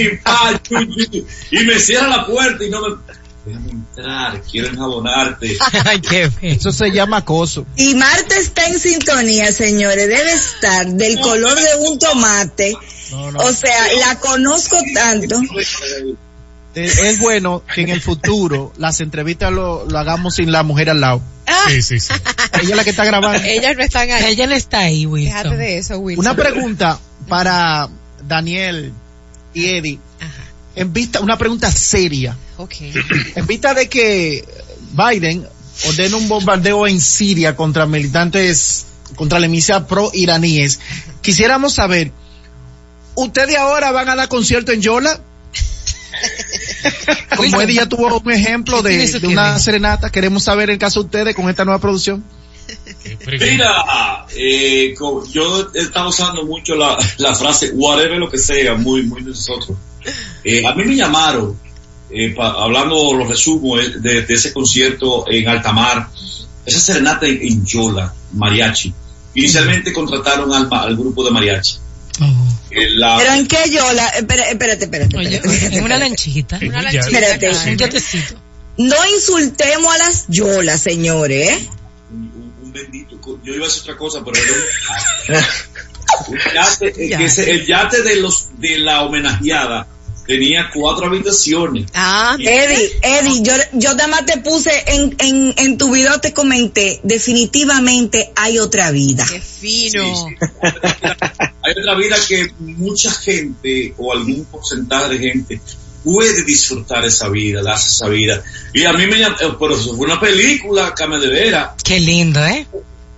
Y 1.50 1.58
me 1.64 1.78
cierra 1.78 2.08
la 2.08 2.26
puerta 2.26 2.64
y 2.64 2.70
no 2.70 2.80
me... 2.80 2.96
Déjame 3.44 3.70
entrar, 3.70 4.40
quiero 4.42 4.68
enjabonarte. 4.68 5.56
Ay, 5.84 6.00
qué. 6.00 6.30
Eso 6.42 6.70
se 6.72 6.90
llama 6.92 7.18
acoso. 7.18 7.66
Y 7.76 7.94
Marta 7.96 8.36
está 8.38 8.66
en 8.66 8.78
sintonía, 8.78 9.50
señores. 9.52 10.08
Debe 10.08 10.32
estar 10.32 10.86
del 10.86 11.18
color 11.20 11.54
de 11.56 11.88
un 11.88 11.98
tomate. 11.98 12.76
No, 13.10 13.32
no. 13.32 13.40
O 13.40 13.52
sea, 13.52 13.76
la 14.06 14.18
conozco 14.20 14.76
tanto. 14.94 15.40
Eh, 16.74 16.86
Es 16.86 17.18
bueno 17.18 17.62
que 17.74 17.82
en 17.82 17.90
el 17.90 18.00
futuro 18.00 18.72
las 18.78 19.00
entrevistas 19.00 19.52
lo, 19.52 19.84
lo 19.86 19.98
hagamos 19.98 20.36
sin 20.36 20.50
la 20.52 20.62
mujer 20.62 20.88
al 20.90 21.00
lado. 21.00 21.20
Ah, 21.46 21.64
Sí, 21.68 21.82
sí, 21.82 22.00
sí. 22.00 22.12
Ella 22.54 22.70
es 22.70 22.76
la 22.76 22.84
que 22.84 22.90
está 22.90 23.04
grabando. 23.04 23.42
ellas 23.46 23.76
no 23.76 23.82
están 23.82 24.10
ahí. 24.10 24.24
Ella 24.26 24.46
no 24.46 24.54
está 24.54 24.78
ahí, 24.78 25.04
Déjate 25.04 25.48
Wilson. 25.48 25.58
de 25.58 25.78
eso, 25.78 25.98
Wilson. 25.98 26.24
Una 26.24 26.34
pregunta 26.36 26.98
para 27.28 27.88
Daniel 28.26 28.92
y 29.52 29.66
Eddie. 29.66 29.98
Ajá. 30.20 30.44
En 30.76 30.92
vista, 30.92 31.20
una 31.20 31.36
pregunta 31.36 31.70
seria. 31.70 32.36
En 33.34 33.46
vista 33.46 33.74
de 33.74 33.88
que 33.88 34.44
Biden 34.92 35.46
ordena 35.86 36.16
un 36.16 36.28
bombardeo 36.28 36.86
en 36.86 37.00
Siria 37.00 37.56
contra 37.56 37.86
militantes, 37.86 38.86
contra 39.16 39.40
la 39.40 39.48
milicia 39.48 39.86
pro-iraníes, 39.86 40.80
quisiéramos 41.22 41.74
saber, 41.74 42.12
¿ustedes 43.14 43.56
ahora 43.56 43.92
van 43.92 44.08
a 44.08 44.16
dar 44.16 44.28
concierto 44.28 44.72
en 44.72 44.82
Yola? 44.82 45.20
Como 47.36 47.60
Eddie 47.60 47.76
ya 47.76 47.88
tuvo 47.88 48.18
un 48.18 48.32
ejemplo 48.32 48.82
¿Qué 48.82 48.90
tiene 48.90 49.18
de, 49.18 49.26
una 49.26 49.58
serenata, 49.58 50.10
queremos 50.10 50.44
saber 50.44 50.70
el 50.70 50.78
caso 50.78 51.00
de 51.00 51.06
ustedes 51.06 51.34
con 51.34 51.48
esta 51.48 51.64
nueva 51.64 51.80
producción. 51.80 52.22
Mira, 53.26 54.26
eh, 54.36 54.94
yo 55.32 55.70
estaba 55.74 56.08
usando 56.08 56.44
mucho 56.44 56.76
la, 56.76 56.96
la 57.18 57.34
frase 57.34 57.72
whatever 57.74 58.18
lo 58.18 58.30
que 58.30 58.38
sea, 58.38 58.74
muy, 58.74 59.02
muy 59.02 59.22
de 59.22 59.30
nosotros. 59.30 59.76
Eh, 60.44 60.64
a 60.66 60.74
mí 60.74 60.84
me 60.84 60.94
llamaron 60.94 61.58
eh, 62.14 62.34
pa- 62.34 62.52
hablando, 62.62 63.14
lo 63.14 63.26
resumo, 63.26 63.78
eh, 63.78 63.88
de, 63.98 64.22
de 64.22 64.34
ese 64.34 64.52
concierto 64.52 65.24
en 65.28 65.48
Altamar, 65.48 66.08
esa 66.64 66.78
serenata 66.80 67.26
en, 67.26 67.40
en 67.42 67.64
Yola, 67.66 68.12
mariachi. 68.32 68.92
Inicialmente 69.34 69.92
contrataron 69.92 70.52
al, 70.72 70.96
grupo 70.96 71.24
de 71.24 71.30
mariachi. 71.30 71.78
Eh, 72.70 72.90
la- 72.96 73.16
Pero 73.18 73.32
en 73.34 73.46
qué 73.48 73.58
yo 73.70 73.92
la, 73.92 74.06
espera- 74.08 74.48
espérate, 74.50 74.84
espérate, 74.84 75.16
Oye, 75.16 75.36
espérate, 75.36 75.76
en 75.78 75.84
una 75.84 75.98
lanchita. 75.98 76.58
Una 76.62 76.82
lanchita. 76.82 77.06
Espérate. 77.06 77.70
Un 77.70 77.76
yatecito. 77.78 78.34
No 78.78 78.96
insultemos 79.14 79.94
a 79.94 79.98
las 79.98 80.24
yolas, 80.28 80.80
señores, 80.80 81.50
¿eh? 81.50 81.68
un, 82.10 82.52
un 82.62 82.72
bendito, 82.72 83.18
yo 83.44 83.54
iba 83.54 83.64
a 83.64 83.68
decir 83.68 83.82
otra 83.82 83.96
cosa, 83.96 84.22
pero 84.24 84.38
era 85.28 85.38
un, 86.28 86.36
yate, 86.54 86.86
eh, 87.14 87.50
el 87.50 87.66
yate 87.66 88.02
de 88.02 88.16
los 88.16 88.48
de 88.58 88.78
la 88.78 89.02
homenajeada 89.02 89.86
tenía 90.26 90.70
cuatro 90.72 91.06
habitaciones. 91.06 91.86
Ah, 91.94 92.36
Eddie, 92.38 92.90
Eddie, 93.02 93.42
yo, 93.42 93.52
yo 93.72 93.90
nada 93.94 94.08
más 94.08 94.26
te 94.26 94.38
puse 94.38 94.70
en, 94.86 95.14
en, 95.18 95.54
en 95.56 95.78
tu 95.78 95.90
video 95.92 96.20
te 96.20 96.32
comenté, 96.32 97.00
definitivamente 97.02 98.32
hay 98.36 98.58
otra 98.58 98.90
vida. 98.90 99.26
Qué 99.28 99.40
fino. 99.40 100.26
Hay 101.64 101.74
otra 101.80 101.94
vida 101.96 102.16
que 102.28 102.52
mucha 102.58 103.12
gente 103.12 103.94
o 103.98 104.12
algún 104.12 104.44
porcentaje 104.46 105.10
de 105.10 105.18
gente 105.18 105.60
puede 106.02 106.44
disfrutar 106.44 107.04
esa 107.04 107.28
vida, 107.28 107.62
darse 107.62 107.88
esa 107.88 108.08
vida. 108.08 108.42
Y 108.74 108.84
a 108.84 108.92
mí 108.92 109.06
me 109.06 109.22
eh, 109.22 109.26
pero 109.58 109.76
eso 109.76 109.96
fue 109.96 110.06
una 110.06 110.18
película, 110.20 110.94
Came 110.94 111.18
de 111.18 111.28
Vera, 111.28 111.74
Qué 111.84 112.00
lindo, 112.00 112.44
¿eh? 112.44 112.66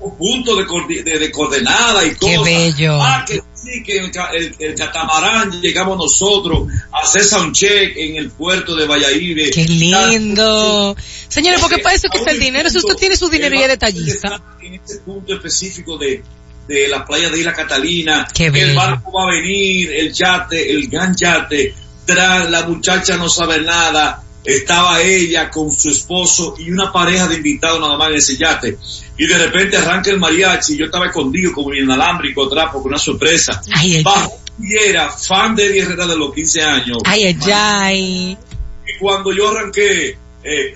un 0.01 0.17
punto 0.19 0.55
de, 0.57 1.03
de, 1.03 1.19
de 1.19 1.31
coordenada 1.31 2.05
y 2.05 2.11
Qué 2.11 2.37
cosas. 2.37 2.45
bello. 2.45 3.03
Ah, 3.03 3.25
que 3.27 3.41
sí, 3.65 3.83
que 3.83 3.99
el, 3.99 4.11
el- 4.35 4.57
el 4.59 4.75
catamarán 4.75 5.61
llegamos 5.61 5.97
nosotros 5.97 6.69
a 6.93 7.01
hacer 7.05 7.25
soundcheck 7.25 7.97
en 7.97 8.17
el 8.17 8.31
puerto 8.31 8.75
de 8.77 8.87
Valladolid. 8.87 9.51
Qué 9.53 9.65
lindo. 9.65 10.97
Señores, 11.29 11.61
porque 11.61 11.79
para 11.79 11.95
eso 11.95 12.09
que 12.09 12.19
está 12.19 12.31
el 12.31 12.41
dinero. 12.41 12.69
Si 12.71 12.79
usted 12.79 12.95
tiene 12.97 13.17
su 13.17 13.29
dinero 13.29 13.55
y 13.57 13.63
es 13.63 13.69
detallista. 13.69 14.43
En 14.63 14.75
este 14.75 14.99
punto 14.99 15.35
específico 15.35 15.99
de, 15.99 16.23
de 16.69 16.89
la 16.89 17.05
playa 17.05 17.29
de 17.31 17.39
Isla 17.39 17.53
Catalina, 17.53 18.27
Qué 18.35 18.47
el 18.47 18.75
barco 18.75 19.13
va 19.13 19.25
a 19.25 19.31
venir, 19.31 19.91
el 19.93 20.13
yate, 20.13 20.71
el 20.71 20.89
gran 20.89 21.15
yate, 21.17 21.75
tras 22.07 22.51
la 22.51 22.67
muchacha 22.67 23.17
no 23.17 23.29
sabe 23.29 23.61
nada, 23.61 24.23
estaba 24.45 25.01
ella 25.01 25.51
con 25.51 25.73
su 25.73 25.89
esposo 25.91 26.55
y 26.59 26.71
una 26.71 26.93
pareja 26.93 27.27
de 27.29 27.37
invitados 27.37 27.81
nada 27.81 27.97
más 27.97 28.09
en 28.11 28.15
ese 28.17 28.37
yate. 28.37 28.79
Y 29.17 29.27
de 29.27 29.39
repente 29.39 29.77
arranca 29.77 30.11
el 30.11 30.19
mariachi, 30.19 30.77
yo 30.77 30.87
estaba 30.87 31.07
escondido 31.07 31.53
como 31.53 31.73
en 31.73 31.85
inalámbrico 31.85 32.47
atrás 32.47 32.71
porque 32.73 32.89
una 32.89 32.99
sorpresa. 32.99 33.61
Ay, 33.73 34.03
Bajo 34.03 34.39
y 34.61 34.77
era 34.79 35.11
fan 35.11 35.57
de 35.57 35.67
Eddie 35.67 35.83
Herrera 35.83 36.07
de 36.07 36.17
los 36.17 36.33
15 36.33 36.63
años. 36.63 36.99
Ay, 37.05 37.25
ay, 37.25 37.39
ay. 37.53 38.39
Y 38.87 38.99
cuando 39.01 39.33
yo 39.33 39.51
arranqué, 39.51 40.17
eh, 40.45 40.75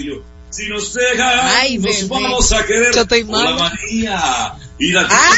y 0.00 0.10
si 0.50 0.68
nos 0.68 0.92
dejan, 0.94 1.38
Ay, 1.42 1.78
nos 1.78 1.94
bebé. 1.96 2.08
vamos 2.08 2.52
a 2.52 2.64
querer 2.66 2.94
Yo 2.94 3.02
estoy 3.02 3.24
por 3.24 3.38
la 3.44 3.50
mal. 3.50 3.72
María. 3.72 4.54
Y 4.78 4.92
la 4.92 5.06
¡Ah! 5.10 5.30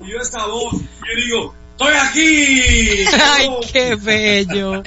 yo 0.00 0.18
esta 0.20 0.46
voz, 0.46 0.72
yo 0.72 1.22
digo, 1.24 1.54
estoy 1.88 1.94
aquí. 2.08 3.04
Ay, 3.22 3.48
No. 3.48 3.60
qué 3.72 3.94
bello. 3.96 4.72
No, 4.76 4.82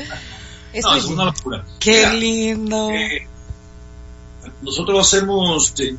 Esto 0.73 0.95
es 0.95 1.05
una 1.05 1.25
locura. 1.25 1.65
Qué 1.79 1.97
Mira, 1.97 2.13
lindo. 2.13 2.89
eh, 2.91 3.27
nosotros 4.61 5.07
hacemos, 5.07 5.73
eh, 5.79 5.95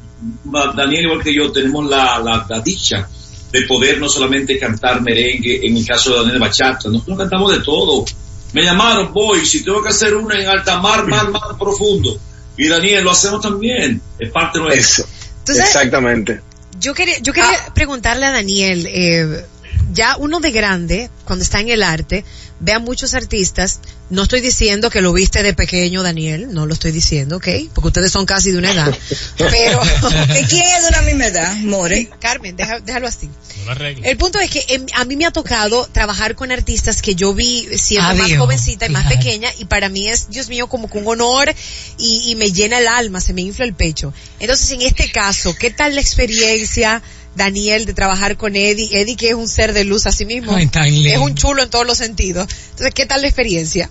Daniel 0.75 1.05
igual 1.05 1.23
que 1.23 1.35
yo, 1.35 1.51
tenemos 1.53 1.89
la, 1.89 2.19
la, 2.19 2.47
la 2.49 2.61
dicha 2.61 3.09
de 3.53 3.63
poder 3.63 3.99
no 4.01 4.09
solamente 4.09 4.59
cantar 4.59 5.01
merengue, 5.03 5.67
en 5.67 5.77
el 5.77 5.87
caso 5.87 6.11
de 6.13 6.17
Daniel 6.23 6.39
Bachata, 6.41 6.89
nosotros 6.89 7.17
cantamos 7.19 7.53
de 7.53 7.61
todo. 7.61 8.05
Me 8.53 8.63
llamaron, 8.63 9.13
voy, 9.13 9.45
si 9.47 9.63
tengo 9.65 9.83
que 9.83 9.89
hacer 9.91 10.15
una 10.15 10.39
en 10.41 10.49
alta 10.49 10.81
mar, 10.81 11.07
mar, 11.07 11.31
mar 11.31 11.57
profundo. 11.59 12.19
Y 12.57 12.69
Daniel, 12.69 13.05
lo 13.05 13.11
hacemos 13.13 13.41
también, 13.41 14.01
es 14.19 14.31
parte 14.31 14.59
nuestra. 14.59 14.81
Eso, 14.81 15.07
Entonces, 15.41 15.65
exactamente. 15.65 16.41
yo 16.81 16.93
quería, 16.95 17.19
yo 17.21 17.33
quería 17.33 17.51
Ah. 17.69 17.73
preguntarle 17.75 18.27
a 18.27 18.33
Daniel, 18.33 18.87
eh, 18.89 19.45
ya 19.93 20.17
uno 20.19 20.41
de 20.41 20.51
grande, 20.51 21.11
cuando 21.25 21.43
está 21.43 21.61
en 21.61 21.69
el 21.69 21.83
arte, 21.83 22.25
ve 22.61 22.73
a 22.73 22.79
muchos 22.79 23.15
artistas, 23.15 23.81
no 24.09 24.23
estoy 24.23 24.41
diciendo 24.41 24.89
que 24.91 25.01
lo 25.03 25.13
viste 25.13 25.43
de 25.43 25.53
pequeño, 25.53 26.03
Daniel, 26.03 26.53
no 26.55 26.65
lo 26.67 26.75
estoy 26.75 26.93
diciendo, 26.93 27.37
¿ok? 27.37 27.49
Porque 27.75 27.89
ustedes 27.89 28.13
son 28.13 28.25
casi 28.25 28.51
de 28.53 28.59
una 28.59 28.73
edad, 28.73 28.97
pero... 29.37 29.81
¿De 30.33 30.45
quién 30.49 30.63
es 30.65 30.83
de 30.83 30.89
una 30.89 31.03
misma 31.03 31.27
edad, 31.27 31.57
More? 31.59 32.09
Carmen, 32.21 32.57
deja- 32.57 32.81
déjalo 32.81 33.07
así. 33.09 33.29
No. 33.67 33.73
El 33.73 34.17
punto 34.17 34.39
es 34.39 34.49
que 34.51 34.65
em, 34.69 34.87
a 34.95 35.05
mí 35.05 35.17
me 35.17 35.27
ha 35.27 35.33
tocado 35.33 35.89
trabajar 35.91 36.37
con 36.37 36.53
artistas 36.53 37.03
que 37.03 37.17
yo 37.17 37.35
vi 37.35 37.67
siendo 37.77 38.15
más 38.15 38.27
Adiós, 38.27 38.39
jovencita 38.39 38.87
y 38.87 38.91
más 38.91 39.03
fíjate. 39.09 39.17
pequeña 39.25 39.49
y 39.59 39.65
para 39.65 39.89
mí 39.89 40.09
es, 40.09 40.31
Dios 40.31 40.49
mío, 40.49 40.69
como 40.69 40.89
que 40.89 40.99
un 40.99 41.09
honor 41.09 41.53
y, 41.99 42.31
y 42.31 42.37
me 42.37 42.53
llena 42.53 42.79
el 42.79 42.87
alma, 42.87 43.21
se 43.21 43.33
me 43.33 43.43
infla 43.43 43.65
el 43.65 43.75
pecho. 43.75 44.15
Entonces, 44.39 44.71
en 44.71 44.83
este 44.83 45.11
caso, 45.11 45.53
¿qué 45.59 45.73
tal 45.73 45.97
la 45.97 46.01
experiencia, 46.01 47.03
Daniel, 47.37 47.85
de 47.87 47.95
trabajar 47.95 48.37
con 48.37 48.57
Eddie? 48.57 48.89
Eddie 49.01 49.17
que 49.17 49.29
es 49.29 49.35
un 49.35 49.49
ser 49.49 49.73
de 49.73 49.85
luz 49.85 50.07
a 50.07 50.13
sí 50.13 50.25
mismo. 50.25 50.55
Ay, 50.55 50.67
tan 50.67 50.91
lindo. 50.91 51.11
es 51.11 51.19
un 51.19 51.35
chulo 51.35 51.63
en 51.63 51.71
todos 51.71 51.87
los 51.87 51.99
sentidos. 51.99 52.49
Entonces, 52.71 52.95
¿qué 52.95 53.07
tal 53.07 53.21
la 53.21 53.29
experiencia? 53.29 53.91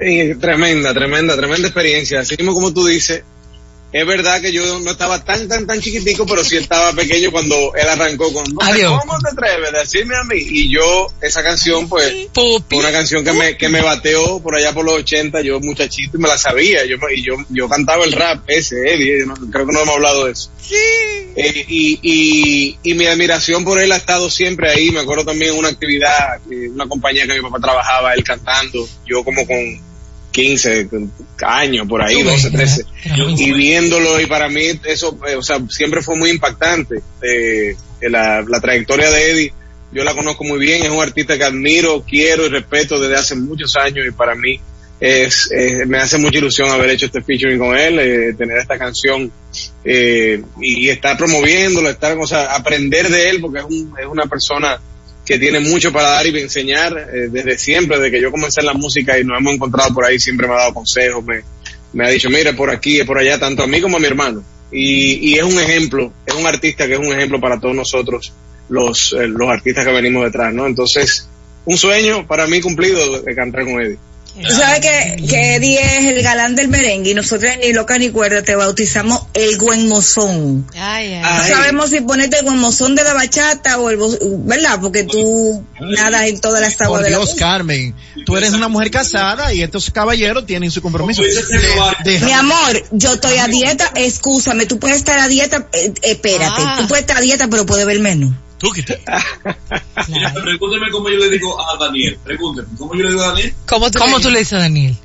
Eh, 0.00 0.36
tremenda, 0.40 0.92
tremenda, 0.92 1.36
tremenda 1.36 1.68
experiencia. 1.68 2.20
Así 2.20 2.34
mismo 2.36 2.54
como 2.54 2.72
tú 2.72 2.86
dices, 2.86 3.22
es 3.96 4.04
verdad 4.04 4.40
que 4.42 4.50
yo 4.50 4.80
no 4.80 4.90
estaba 4.90 5.22
tan, 5.24 5.46
tan, 5.46 5.68
tan 5.68 5.80
chiquitico, 5.80 6.26
pero 6.26 6.42
sí 6.42 6.56
estaba 6.56 6.92
pequeño 6.92 7.30
cuando 7.30 7.72
él 7.76 7.88
arrancó 7.88 8.32
con 8.32 8.42
no. 8.52 8.60
¿Cómo 8.98 9.18
te 9.20 9.28
atreves 9.30 9.72
a 9.72 9.78
decirme 9.78 10.16
a 10.16 10.24
mí? 10.24 10.34
Y 10.36 10.68
yo, 10.68 11.06
esa 11.20 11.44
canción, 11.44 11.88
pues, 11.88 12.12
Pupi. 12.34 12.74
fue 12.74 12.78
una 12.80 12.90
canción 12.90 13.22
que 13.24 13.32
me, 13.32 13.56
que 13.56 13.68
me 13.68 13.80
bateó 13.82 14.40
por 14.40 14.56
allá 14.56 14.72
por 14.74 14.84
los 14.84 14.94
80, 14.96 15.42
yo 15.42 15.60
muchachito 15.60 16.16
y 16.16 16.20
me 16.20 16.26
la 16.26 16.36
sabía. 16.36 16.84
Yo, 16.86 16.98
me- 16.98 17.14
y 17.14 17.22
yo, 17.24 17.34
yo 17.50 17.68
cantaba 17.68 18.04
el 18.04 18.10
rap 18.12 18.42
ese, 18.48 18.74
Eddie, 18.94 19.26
no- 19.26 19.36
creo 19.52 19.64
que 19.64 19.72
no 19.72 19.82
hemos 19.82 19.94
hablado 19.94 20.24
de 20.24 20.32
eso. 20.32 20.50
Eh, 21.36 21.64
y, 21.68 21.98
y, 22.02 22.78
y 22.82 22.94
mi 22.94 23.06
admiración 23.06 23.64
por 23.64 23.78
él 23.80 23.92
ha 23.92 23.96
estado 23.96 24.28
siempre 24.28 24.70
ahí. 24.70 24.90
Me 24.90 25.00
acuerdo 25.00 25.24
también 25.24 25.52
en 25.52 25.58
una 25.60 25.68
actividad, 25.68 26.40
eh, 26.50 26.68
una 26.68 26.88
compañía 26.88 27.26
que 27.28 27.34
mi 27.34 27.42
papá 27.42 27.58
trabajaba, 27.60 28.12
él 28.14 28.24
cantando, 28.24 28.88
yo 29.06 29.22
como 29.22 29.46
con 29.46 29.56
15 30.34 30.88
años, 31.46 31.86
por 31.86 32.02
ahí, 32.02 32.22
Tú 32.22 32.30
12, 32.30 32.50
ves, 32.50 32.74
13 32.74 32.84
Claro. 33.04 33.30
y 33.30 33.52
viéndolo 33.52 34.20
y 34.20 34.26
para 34.26 34.48
mí 34.48 34.62
eso 34.84 35.16
eh, 35.28 35.36
o 35.36 35.42
sea 35.42 35.60
siempre 35.68 36.02
fue 36.02 36.16
muy 36.16 36.30
impactante 36.30 37.02
eh, 37.22 37.76
la, 38.02 38.42
la 38.42 38.60
trayectoria 38.60 39.10
de 39.10 39.30
Eddie. 39.30 39.52
Yo 39.92 40.02
la 40.02 40.12
conozco 40.14 40.42
muy 40.42 40.58
bien 40.58 40.82
es 40.82 40.90
un 40.90 41.00
artista 41.00 41.38
que 41.38 41.44
admiro 41.44 42.04
quiero 42.04 42.46
y 42.46 42.48
respeto 42.48 42.98
desde 42.98 43.14
hace 43.14 43.36
muchos 43.36 43.76
años 43.76 44.04
y 44.08 44.10
para 44.10 44.34
mí 44.34 44.58
es, 44.98 45.50
eh, 45.52 45.86
me 45.86 45.98
hace 45.98 46.18
mucha 46.18 46.38
ilusión 46.38 46.68
haber 46.70 46.90
hecho 46.90 47.06
este 47.06 47.22
featuring 47.22 47.58
con 47.58 47.76
él 47.76 47.98
eh, 48.00 48.34
tener 48.34 48.58
esta 48.58 48.76
canción 48.76 49.30
eh, 49.84 50.42
y, 50.60 50.88
estar 50.88 51.16
promoviéndolo 51.16 51.90
estar 51.90 52.18
o 52.18 52.26
sea 52.26 52.56
aprender 52.56 53.08
de 53.08 53.30
él 53.30 53.40
porque 53.40 53.60
es, 53.60 53.64
un, 53.66 53.94
es 54.00 54.06
una 54.06 54.26
persona 54.26 54.80
que 55.24 55.38
tiene 55.38 55.60
mucho 55.60 55.92
para 55.92 56.10
dar 56.10 56.26
y 56.26 56.38
enseñar 56.38 56.96
eh, 56.96 57.28
desde 57.30 57.58
siempre, 57.58 57.98
desde 57.98 58.10
que 58.10 58.20
yo 58.20 58.30
comencé 58.30 58.60
en 58.60 58.66
la 58.66 58.74
música 58.74 59.18
y 59.18 59.24
nos 59.24 59.38
hemos 59.38 59.54
encontrado 59.54 59.94
por 59.94 60.04
ahí, 60.04 60.18
siempre 60.18 60.46
me 60.46 60.54
ha 60.54 60.58
dado 60.58 60.74
consejos, 60.74 61.24
me, 61.92 62.04
ha 62.04 62.10
dicho, 62.10 62.28
mira, 62.28 62.52
por 62.54 62.70
aquí, 62.70 63.02
por 63.04 63.18
allá, 63.18 63.38
tanto 63.38 63.62
a 63.62 63.66
mí 63.66 63.80
como 63.80 63.96
a 63.96 64.00
mi 64.00 64.06
hermano. 64.06 64.44
Y, 64.70 65.30
y 65.30 65.34
es 65.34 65.44
un 65.44 65.58
ejemplo, 65.58 66.12
es 66.26 66.34
un 66.34 66.46
artista 66.46 66.86
que 66.86 66.94
es 66.94 66.98
un 66.98 67.12
ejemplo 67.12 67.40
para 67.40 67.60
todos 67.60 67.74
nosotros, 67.74 68.32
los, 68.68 69.12
eh, 69.12 69.28
los 69.28 69.48
artistas 69.48 69.84
que 69.84 69.92
venimos 69.92 70.24
detrás, 70.24 70.52
¿no? 70.52 70.66
Entonces, 70.66 71.28
un 71.64 71.76
sueño 71.76 72.26
para 72.26 72.46
mí 72.46 72.60
cumplido 72.60 73.22
de 73.22 73.34
cantar 73.34 73.64
con 73.64 73.80
Eddie. 73.80 73.98
Tú 74.34 74.50
sabes 74.52 74.80
que, 74.80 75.24
que 75.28 75.54
Eddie 75.56 75.78
es 75.80 76.06
el 76.06 76.22
galán 76.22 76.56
del 76.56 76.66
merengue 76.68 77.10
y 77.10 77.14
nosotros 77.14 77.52
ni 77.60 77.72
loca 77.72 77.98
ni 77.98 78.10
cuerda 78.10 78.42
te 78.42 78.56
bautizamos 78.56 79.22
el 79.32 79.58
guenmozón. 79.58 80.66
Ay, 80.74 81.14
ay. 81.14 81.20
No 81.22 81.28
Ay. 81.28 81.50
sabemos 81.52 81.90
si 81.90 82.00
ponerte 82.00 82.38
el 82.40 82.44
guenmozón 82.44 82.96
de 82.96 83.04
la 83.04 83.14
bachata 83.14 83.78
o 83.78 83.90
el, 83.90 83.98
¿verdad? 84.40 84.78
Porque 84.80 85.04
tú 85.04 85.64
nadas 85.80 86.26
en 86.26 86.40
todas 86.40 86.60
las 86.60 86.80
aguas 86.80 87.02
de 87.04 87.10
la 87.10 87.18
Dios. 87.18 87.34
Carmen, 87.38 87.94
tú 88.26 88.36
eres 88.36 88.52
una 88.54 88.68
mujer 88.68 88.90
casada 88.90 89.52
y 89.52 89.62
estos 89.62 89.90
caballeros 89.90 90.46
tienen 90.46 90.70
su 90.70 90.82
compromiso. 90.82 91.22
De- 91.22 91.32
deja- 92.04 92.26
Mi 92.26 92.32
amor, 92.32 92.82
yo 92.90 93.14
estoy 93.14 93.38
a 93.38 93.46
dieta, 93.46 93.90
excúsame, 93.94 94.66
tú 94.66 94.78
puedes 94.80 94.96
estar 94.98 95.18
a 95.18 95.28
dieta, 95.28 95.68
eh, 95.72 95.92
espérate, 96.02 96.54
Ah. 96.58 96.76
tú 96.80 96.88
puedes 96.88 97.02
estar 97.02 97.18
a 97.18 97.20
dieta 97.20 97.46
pero 97.48 97.66
puedes 97.66 97.86
ver 97.86 98.00
menos. 98.00 98.32
Tú 98.58 98.70
que 98.70 98.82
te- 98.82 98.98
pregúnteme 100.42 100.90
cómo 100.90 101.08
yo 101.10 101.16
le 101.18 101.30
digo 101.30 101.58
a 101.60 101.76
Daniel. 101.78 102.18
Pregúnteme, 102.24 102.68
¿cómo 102.78 102.94
yo 102.94 103.02
le 103.02 103.10
digo 103.10 103.22
a 103.22 103.28
Daniel? 103.28 103.54
¿Cómo 103.66 103.90
tú, 103.90 103.98
¿Cómo 103.98 104.18
le 104.18 104.22
tú 104.24 104.30
le 104.30 104.38
dices 104.38 104.52
a 104.54 104.58
Daniel? 104.58 104.96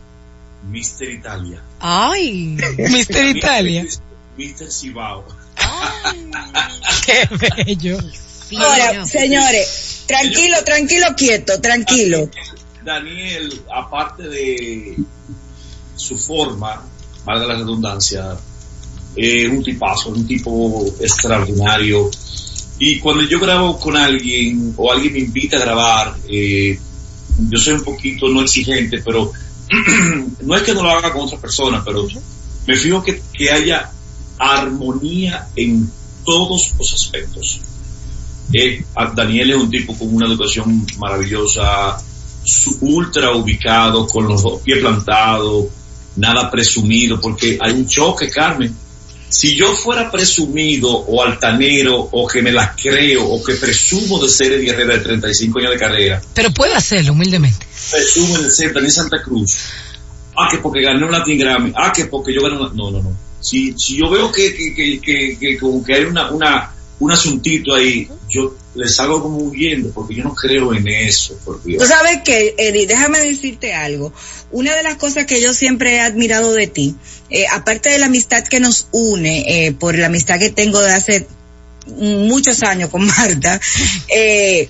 Mister 0.70 1.10
Italia. 1.10 1.62
Ay. 1.80 2.58
Mister 2.78 3.26
Italia. 3.36 3.86
Mister 4.38 4.72
Cibao. 4.72 5.26
Qué 7.06 7.28
bello. 7.66 7.97
Ahora, 8.58 9.06
señores, 9.06 10.04
tranquilo, 10.08 10.58
tranquilo, 10.66 11.08
quieto, 11.16 11.60
tranquilo. 11.62 12.30
Daniel, 12.84 13.62
aparte 13.76 14.24
de 14.24 14.97
su 15.95 16.18
forma, 16.18 16.82
valga 17.26 17.45
la 17.47 17.56
redundancia, 17.56 18.38
eh, 19.16 19.47
un 19.47 19.64
tipazo, 19.64 20.10
un 20.10 20.26
tipo 20.26 20.86
extraordinario. 21.00 22.10
Y 22.80 22.99
cuando 22.99 23.23
yo 23.23 23.39
grabo 23.39 23.77
con 23.77 23.97
alguien 23.97 24.73
o 24.77 24.91
alguien 24.91 25.13
me 25.13 25.19
invita 25.19 25.57
a 25.57 25.61
grabar, 25.61 26.17
eh, 26.30 26.80
yo 27.49 27.59
soy 27.59 27.73
un 27.73 27.84
poquito 27.84 28.30
no 28.30 28.41
exigente, 28.41 29.01
pero 29.03 29.32
no 30.41 30.55
es 30.55 30.63
que 30.63 30.73
no 30.73 30.84
lo 30.84 30.89
haga 30.89 31.11
con 31.11 31.23
otras 31.23 31.41
personas, 31.41 31.84
pero 31.86 32.07
me 32.65 32.75
fijo 32.75 33.03
que, 33.03 33.21
que 33.34 33.51
haya 33.51 33.91
armonía 34.38 35.49
en 35.55 35.91
todos 36.23 36.73
los 36.77 36.93
aspectos. 36.93 37.61
Eh, 38.53 38.84
Daniel 39.15 39.51
es 39.51 39.55
un 39.57 39.69
tipo 39.69 39.97
con 39.97 40.15
una 40.15 40.27
educación 40.27 40.86
maravillosa, 40.97 41.97
ultra 42.82 43.36
ubicado, 43.36 44.07
con 44.07 44.27
los 44.27 44.41
dos 44.41 44.61
pies 44.61 44.80
plantados, 44.80 45.67
nada 46.15 46.49
presumido, 46.49 47.19
porque 47.19 47.57
hay 47.61 47.73
un 47.73 47.88
choque, 47.88 48.30
Carmen. 48.30 48.75
Si 49.30 49.55
yo 49.55 49.75
fuera 49.75 50.09
presumido 50.11 50.89
o 50.89 51.21
altanero 51.23 52.09
o 52.11 52.27
que 52.27 52.41
me 52.41 52.51
las 52.51 52.75
creo 52.75 53.27
o 53.27 53.43
que 53.43 53.53
presumo 53.55 54.19
de 54.21 54.27
ser 54.30 54.53
Eddie 54.53 54.71
Herrera 54.71 54.95
de 54.95 54.99
35 55.01 55.59
años 55.59 55.71
de 55.71 55.77
carrera, 55.77 56.21
Pero 56.34 56.51
puede 56.51 56.73
hacerlo 56.73 57.13
humildemente. 57.13 57.65
presumo 57.91 58.38
de 58.39 58.49
ser 58.49 58.73
Daniel 58.73 58.91
Santa 58.91 59.21
Cruz, 59.21 59.57
ah, 60.36 60.47
que 60.49 60.57
porque 60.57 60.82
gané 60.82 61.05
un 61.05 61.11
Latin 61.11 61.38
Grammy, 61.38 61.73
ah, 61.75 61.91
que 61.95 62.05
porque 62.05 62.34
yo 62.34 62.41
gané 62.41 62.55
una... 62.57 62.69
No, 62.69 62.89
no, 62.91 63.03
no. 63.03 63.15
Si, 63.39 63.73
si 63.77 63.97
yo 63.97 64.09
veo 64.09 64.32
que, 64.32 64.53
que, 64.53 64.73
que, 64.73 64.99
que, 64.99 65.38
que 65.39 65.57
como 65.57 65.84
que 65.84 65.93
hay 65.93 66.03
una, 66.05 66.30
una, 66.32 66.73
un 66.99 67.11
asuntito 67.11 67.73
ahí, 67.75 68.07
yo 68.30 68.55
les 68.80 68.95
salgo 68.95 69.21
como 69.21 69.38
huyendo 69.38 69.91
porque 69.91 70.15
yo 70.15 70.23
no 70.23 70.34
creo 70.34 70.73
en 70.73 70.88
eso, 70.88 71.38
por 71.43 71.61
Dios. 71.63 71.84
Tú 71.84 71.88
sabes 71.89 72.21
que, 72.23 72.55
Eddie, 72.57 72.88
déjame 72.88 73.19
decirte 73.19 73.73
algo. 73.73 74.13
Una 74.51 74.73
de 74.75 74.84
las 74.84 74.95
cosas 74.95 75.25
que 75.25 75.41
yo 75.41 75.53
siempre 75.53 75.95
he 75.95 75.99
admirado 76.01 76.53
de 76.53 76.67
ti, 76.67 76.95
eh, 77.30 77.45
aparte 77.51 77.89
de 77.89 77.99
la 77.99 78.05
amistad 78.07 78.43
que 78.43 78.59
nos 78.59 78.88
une, 78.91 79.67
eh, 79.67 79.73
por 79.73 79.97
la 79.97 80.05
amistad 80.07 80.39
que 80.39 80.49
tengo 80.49 80.80
de 80.82 80.91
hace 80.91 81.27
muchos 81.88 82.63
años 82.63 82.89
con 82.89 83.05
Marta, 83.05 83.59
eh, 84.15 84.69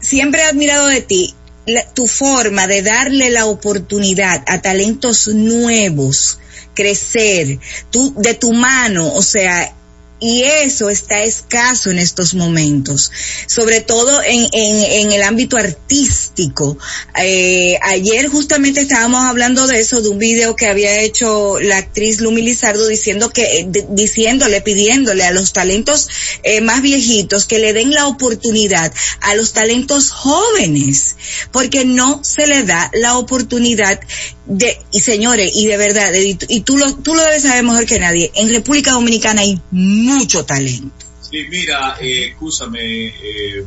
siempre 0.00 0.42
he 0.42 0.44
admirado 0.44 0.88
de 0.88 1.00
ti 1.00 1.34
la- 1.66 1.88
tu 1.94 2.06
forma 2.08 2.66
de 2.66 2.82
darle 2.82 3.30
la 3.30 3.46
oportunidad 3.46 4.42
a 4.46 4.60
talentos 4.62 5.28
nuevos 5.28 6.38
crecer, 6.74 7.58
tú, 7.90 8.12
de 8.18 8.34
tu 8.34 8.52
mano, 8.52 9.14
o 9.14 9.22
sea, 9.22 9.72
y 10.18 10.44
eso 10.44 10.88
está 10.88 11.22
escaso 11.22 11.90
en 11.90 11.98
estos 11.98 12.34
momentos, 12.34 13.12
sobre 13.46 13.82
todo 13.82 14.22
en, 14.22 14.48
en, 14.52 14.82
en 14.82 15.12
el 15.12 15.22
ámbito 15.22 15.58
artístico. 15.58 16.78
Eh, 17.20 17.78
ayer 17.82 18.28
justamente 18.28 18.80
estábamos 18.80 19.24
hablando 19.26 19.66
de 19.66 19.80
eso, 19.80 20.00
de 20.00 20.08
un 20.08 20.18
video 20.18 20.56
que 20.56 20.68
había 20.68 21.00
hecho 21.00 21.60
la 21.60 21.76
actriz 21.78 22.20
Lumi 22.20 22.40
Lizardo 22.40 22.86
diciendo 22.86 23.30
que, 23.30 23.60
eh, 23.60 23.86
diciéndole, 23.90 24.62
pidiéndole 24.62 25.24
a 25.24 25.32
los 25.32 25.52
talentos 25.52 26.08
eh, 26.42 26.62
más 26.62 26.80
viejitos 26.80 27.44
que 27.44 27.58
le 27.58 27.74
den 27.74 27.90
la 27.90 28.06
oportunidad 28.06 28.92
a 29.20 29.34
los 29.34 29.52
talentos 29.52 30.10
jóvenes, 30.10 31.16
porque 31.52 31.84
no 31.84 32.22
se 32.24 32.46
le 32.46 32.62
da 32.62 32.90
la 32.94 33.18
oportunidad 33.18 34.00
de, 34.46 34.78
y 34.92 35.00
señores, 35.00 35.52
y 35.54 35.66
de 35.66 35.76
verdad, 35.76 36.12
y, 36.14 36.60
tú 36.60 36.78
lo, 36.78 36.94
tú 36.96 37.14
lo 37.14 37.22
debes 37.22 37.42
saber 37.42 37.64
mejor 37.64 37.84
que 37.86 37.98
nadie, 37.98 38.30
en 38.34 38.48
República 38.48 38.92
Dominicana 38.92 39.42
hay 39.42 39.60
mucho 39.70 40.44
talento. 40.44 41.06
Sí, 41.20 41.38
mira, 41.50 41.96
eh, 42.00 42.34
eh, 42.78 43.64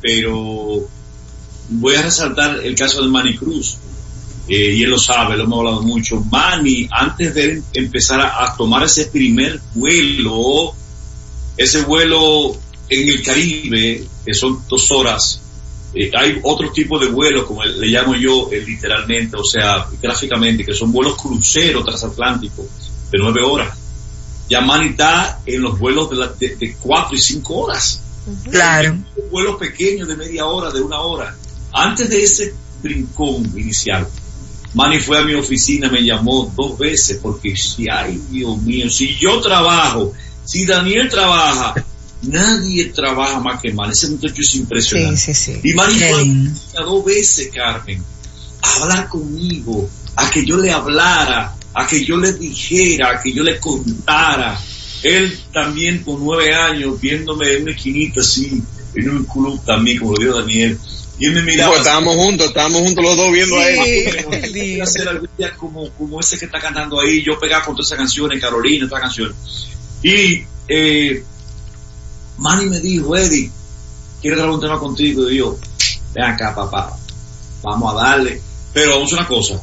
pero 0.00 0.88
voy 1.68 1.94
a 1.94 2.02
resaltar 2.02 2.60
el 2.64 2.74
caso 2.74 3.02
de 3.02 3.08
Manny 3.08 3.36
Cruz. 3.36 3.76
Eh, 4.48 4.74
y 4.74 4.82
él 4.82 4.90
lo 4.90 4.98
sabe, 4.98 5.36
lo 5.36 5.44
hemos 5.44 5.60
hablado 5.60 5.82
mucho. 5.82 6.20
Manny, 6.20 6.88
antes 6.90 7.32
de 7.34 7.62
empezar 7.72 8.20
a, 8.20 8.44
a 8.44 8.56
tomar 8.56 8.82
ese 8.82 9.06
primer 9.06 9.60
vuelo, 9.74 10.74
ese 11.56 11.82
vuelo 11.82 12.58
en 12.88 13.08
el 13.08 13.22
Caribe, 13.22 14.04
que 14.26 14.34
son 14.34 14.60
dos 14.68 14.90
horas, 14.90 15.39
eh, 15.94 16.10
hay 16.16 16.38
otro 16.42 16.70
tipo 16.72 16.98
de 16.98 17.08
vuelos, 17.08 17.44
como 17.44 17.64
le 17.64 17.86
llamo 17.88 18.14
yo 18.14 18.48
eh, 18.52 18.62
literalmente, 18.66 19.36
o 19.36 19.44
sea, 19.44 19.86
gráficamente, 20.00 20.64
que 20.64 20.72
son 20.74 20.92
vuelos 20.92 21.16
cruceros 21.20 21.84
transatlánticos 21.84 22.66
de 23.10 23.18
nueve 23.18 23.42
horas. 23.42 23.76
Ya 24.48 24.60
Manny 24.60 24.90
está 24.90 25.40
en 25.46 25.62
los 25.62 25.78
vuelos 25.78 26.10
de, 26.10 26.16
la- 26.16 26.28
de- 26.28 26.56
de 26.56 26.74
cuatro 26.80 27.16
y 27.16 27.20
cinco 27.20 27.58
horas. 27.60 28.00
Claro. 28.50 28.96
Vuelos 29.30 29.56
pequeños 29.56 30.06
de 30.08 30.16
media 30.16 30.44
hora, 30.46 30.70
de 30.70 30.80
una 30.80 31.00
hora. 31.00 31.36
Antes 31.72 32.08
de 32.10 32.22
ese 32.22 32.54
brincón 32.82 33.44
inicial, 33.56 34.06
Manny 34.74 35.00
fue 35.00 35.18
a 35.18 35.22
mi 35.22 35.34
oficina, 35.34 35.88
me 35.88 36.02
llamó 36.04 36.52
dos 36.56 36.78
veces, 36.78 37.18
porque 37.22 37.56
si, 37.56 37.88
ay 37.88 38.20
Dios 38.30 38.60
mío, 38.62 38.88
si 38.90 39.16
yo 39.16 39.40
trabajo, 39.40 40.12
si 40.44 40.64
Daniel 40.66 41.08
trabaja, 41.08 41.74
nadie 42.22 42.86
trabaja 42.86 43.40
más 43.40 43.60
que 43.60 43.72
Manny. 43.72 43.92
Ese 43.92 44.08
muchacho 44.08 44.40
es 44.42 44.54
impresionante. 44.54 45.16
Sí, 45.16 45.34
sí, 45.34 45.52
sí. 45.54 45.60
Y 45.62 45.74
Manny 45.74 45.98
fue 46.72 46.84
dos 46.84 47.04
veces, 47.04 47.50
Carmen, 47.54 48.02
a 48.62 48.82
hablar 48.82 49.08
conmigo, 49.08 49.88
a 50.16 50.30
que 50.30 50.44
yo 50.44 50.56
le 50.56 50.70
hablara, 50.70 51.54
a 51.74 51.86
que 51.86 52.04
yo 52.04 52.16
le 52.16 52.32
dijera, 52.32 53.10
a 53.10 53.22
que 53.22 53.32
yo 53.32 53.42
le 53.42 53.58
contara. 53.58 54.60
Él 55.02 55.38
también 55.52 56.02
con 56.02 56.22
nueve 56.22 56.54
años, 56.54 57.00
viéndome 57.00 57.54
en 57.54 57.62
una 57.62 57.72
esquinita 57.72 58.20
así, 58.20 58.62
en 58.94 59.10
un 59.10 59.24
club 59.24 59.64
también, 59.64 59.98
como 59.98 60.12
lo 60.12 60.22
dijo 60.22 60.40
Daniel, 60.40 60.78
y 61.18 61.26
él 61.26 61.34
me 61.34 61.42
miraba. 61.42 61.70
Pues 61.70 61.80
estábamos 61.80 62.16
juntos, 62.16 62.48
estábamos 62.48 62.80
juntos 62.80 63.04
los 63.04 63.16
dos 63.16 63.32
viendo 63.32 63.56
a 63.56 63.68
él. 63.68 64.80
Hacer 64.82 65.08
algún 65.08 65.28
día 65.38 65.54
como, 65.54 65.88
como 65.90 66.20
ese 66.20 66.38
que 66.38 66.46
está 66.46 66.60
cantando 66.60 67.00
ahí, 67.00 67.22
yo 67.22 67.38
pegaba 67.38 67.64
con 67.64 67.74
todas 67.74 67.88
esas 67.88 67.98
canciones, 67.98 68.40
Carolina, 68.40 68.86
esta 68.86 69.00
canción. 69.00 69.34
Y 70.02 70.44
eh, 70.66 71.22
Manny 72.40 72.66
me 72.66 72.80
dijo, 72.80 73.16
Eddie, 73.16 73.50
quiero 74.20 74.36
grabar 74.36 74.54
un 74.54 74.60
tema 74.60 74.78
contigo. 74.78 75.30
Y 75.30 75.36
yo, 75.38 75.56
ven 76.14 76.24
acá, 76.24 76.54
papá, 76.54 76.96
vamos 77.62 77.92
a 77.94 77.96
darle. 77.96 78.40
Pero 78.72 78.92
vamos 78.96 79.12
a 79.12 79.16
una 79.16 79.26
cosa, 79.26 79.60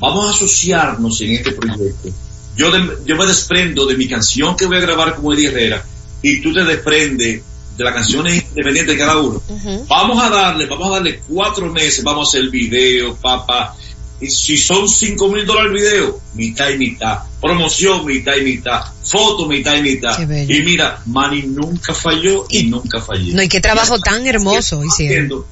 vamos 0.00 0.26
a 0.26 0.30
asociarnos 0.30 1.20
en 1.20 1.32
este 1.32 1.52
proyecto. 1.52 2.08
Yo, 2.56 2.70
de- 2.70 2.98
yo 3.04 3.16
me 3.16 3.26
desprendo 3.26 3.86
de 3.86 3.96
mi 3.96 4.08
canción 4.08 4.56
que 4.56 4.66
voy 4.66 4.76
a 4.78 4.80
grabar 4.80 5.14
como 5.14 5.32
Eddie 5.32 5.48
Herrera 5.48 5.84
y 6.22 6.40
tú 6.40 6.52
te 6.52 6.64
desprendes 6.64 7.42
de 7.76 7.84
las 7.84 7.94
canciones 7.94 8.42
independientes 8.48 8.94
de 8.96 8.98
cada 8.98 9.18
uno. 9.18 9.40
Vamos 9.86 10.20
a 10.20 10.28
darle, 10.28 10.66
vamos 10.66 10.88
a 10.88 10.94
darle 10.94 11.20
cuatro 11.28 11.66
meses, 11.72 12.02
vamos 12.02 12.26
a 12.26 12.30
hacer 12.30 12.40
el 12.40 12.50
video, 12.50 13.14
papá. 13.16 13.76
Y 14.20 14.26
si 14.28 14.56
son 14.56 14.88
cinco 14.88 15.28
mil 15.28 15.46
dólares 15.46 15.70
el 15.72 15.78
video, 15.80 16.20
mitad 16.34 16.70
y 16.70 16.78
mitad. 16.78 17.18
Promoción, 17.40 18.04
mitad 18.04 18.34
y 18.36 18.42
mitad. 18.42 18.80
Foto, 19.04 19.46
mitad 19.46 19.76
y 19.76 19.82
mitad. 19.82 20.18
Y 20.20 20.62
mira, 20.62 21.00
Manny 21.06 21.42
nunca 21.42 21.94
falló 21.94 22.46
y, 22.50 22.64
nunca 22.64 23.00
fallé. 23.00 23.32
No, 23.32 23.42
y 23.42 23.48
qué 23.48 23.60
trabajo 23.60 23.98
tan 24.00 24.26
hermoso 24.26 24.84
hicieron. 24.84 24.90
haciendo, 24.90 25.48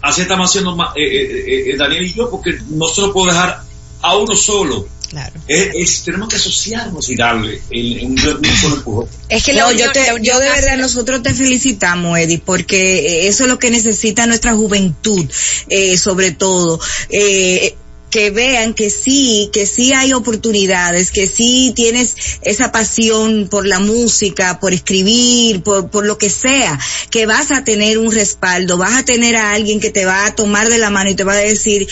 así 0.00 0.20
estamos 0.22 0.48
haciendo 0.50 0.76
ma- 0.76 0.92
eh, 0.96 1.02
eh, 1.04 1.70
eh, 1.72 1.76
Daniel 1.76 2.06
y 2.06 2.14
yo, 2.14 2.30
porque 2.30 2.56
no 2.70 2.86
se 2.86 3.00
lo 3.00 3.12
puedo 3.12 3.26
dejar 3.32 3.62
a 4.02 4.16
uno 4.16 4.36
solo. 4.36 4.86
Claro. 5.10 5.34
Es- 5.46 5.70
es- 5.74 6.02
tenemos 6.04 6.28
que 6.28 6.36
asociarnos 6.36 7.08
y 7.08 7.14
darle 7.16 7.60
un, 7.70 8.10
un 8.12 8.56
solo 8.60 8.76
empujón. 8.76 9.08
Es 9.28 9.44
que 9.44 9.52
No, 9.54 9.70
yo, 9.72 9.90
te- 9.92 10.06
yo 10.22 10.38
de 10.40 10.48
verdad, 10.48 10.76
nosotros 10.76 11.22
te 11.22 11.34
felicitamos, 11.34 12.18
Eddie, 12.18 12.38
porque 12.44 13.28
eso 13.28 13.44
es 13.44 13.50
lo 13.50 13.58
que 13.58 13.70
necesita 13.70 14.26
nuestra 14.26 14.54
juventud, 14.54 15.24
eh, 15.68 15.98
sobre 15.98 16.32
todo. 16.32 16.80
Eh, 17.10 17.74
que 18.14 18.30
vean 18.30 18.74
que 18.74 18.90
sí, 18.90 19.50
que 19.52 19.66
sí 19.66 19.92
hay 19.92 20.12
oportunidades, 20.12 21.10
que 21.10 21.26
sí 21.26 21.72
tienes 21.74 22.14
esa 22.42 22.70
pasión 22.70 23.48
por 23.50 23.66
la 23.66 23.80
música, 23.80 24.60
por 24.60 24.72
escribir, 24.72 25.64
por, 25.64 25.90
por 25.90 26.06
lo 26.06 26.16
que 26.16 26.30
sea, 26.30 26.78
que 27.10 27.26
vas 27.26 27.50
a 27.50 27.64
tener 27.64 27.98
un 27.98 28.12
respaldo, 28.12 28.78
vas 28.78 28.94
a 28.94 29.04
tener 29.04 29.34
a 29.34 29.50
alguien 29.54 29.80
que 29.80 29.90
te 29.90 30.04
va 30.04 30.26
a 30.26 30.34
tomar 30.36 30.68
de 30.68 30.78
la 30.78 30.90
mano 30.90 31.10
y 31.10 31.16
te 31.16 31.24
va 31.24 31.32
a 31.32 31.36
decir, 31.38 31.88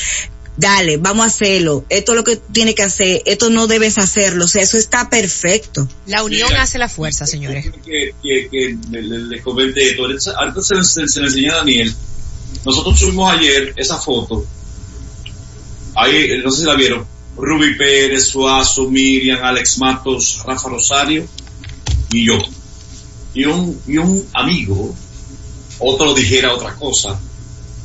dale, 0.57 0.97
vamos 0.97 1.25
a 1.25 1.27
hacerlo, 1.27 1.85
esto 1.89 2.13
es 2.13 2.17
lo 2.19 2.23
que 2.23 2.37
tienes 2.37 2.77
que 2.77 2.85
hacer, 2.85 3.23
esto 3.27 3.51
no 3.51 3.67
debes 3.67 3.99
hacerlo, 3.99 4.45
o 4.45 4.49
sea, 4.49 4.63
eso 4.63 4.79
está 4.79 5.11
perfecto. 5.11 5.89
La 6.07 6.23
unión 6.23 6.55
hace 6.55 6.79
la 6.79 6.89
fuerza, 6.89 7.27
señores. 7.27 7.67
Que, 7.85 8.15
que, 8.23 8.49
que 8.49 8.77
le, 8.93 9.03
le- 9.03 9.19
le 9.27 9.43
comenté 9.43 9.91
esto. 9.91 10.03
Ahorita 10.39 10.63
se, 10.63 10.77
le- 10.77 10.85
se, 10.85 11.09
se 11.09 11.21
le 11.21 11.27
enseñé 11.27 11.51
a 11.51 11.57
Daniel. 11.57 11.93
Nosotros 12.65 12.97
subimos 12.97 13.29
ayer 13.33 13.73
esa 13.77 13.99
foto. 13.99 14.47
Ahí, 15.95 16.33
eh, 16.33 16.43
no 16.43 16.51
sé 16.51 16.63
si 16.63 16.67
la 16.67 16.75
vieron. 16.75 17.07
Ruby 17.37 17.77
Pérez, 17.77 18.29
Suazo, 18.29 18.91
Miriam, 18.91 19.43
Alex 19.43 19.79
Matos, 19.79 20.43
Rafa 20.45 20.69
Rosario 20.69 21.27
y 22.13 22.27
yo. 22.27 22.39
Y 23.35 23.45
un, 23.47 23.81
y 23.87 23.97
un 23.97 24.27
amigo, 24.35 24.95
otro 25.79 26.15
dijera 26.15 26.53
otra 26.53 26.75
cosa. 26.75 27.19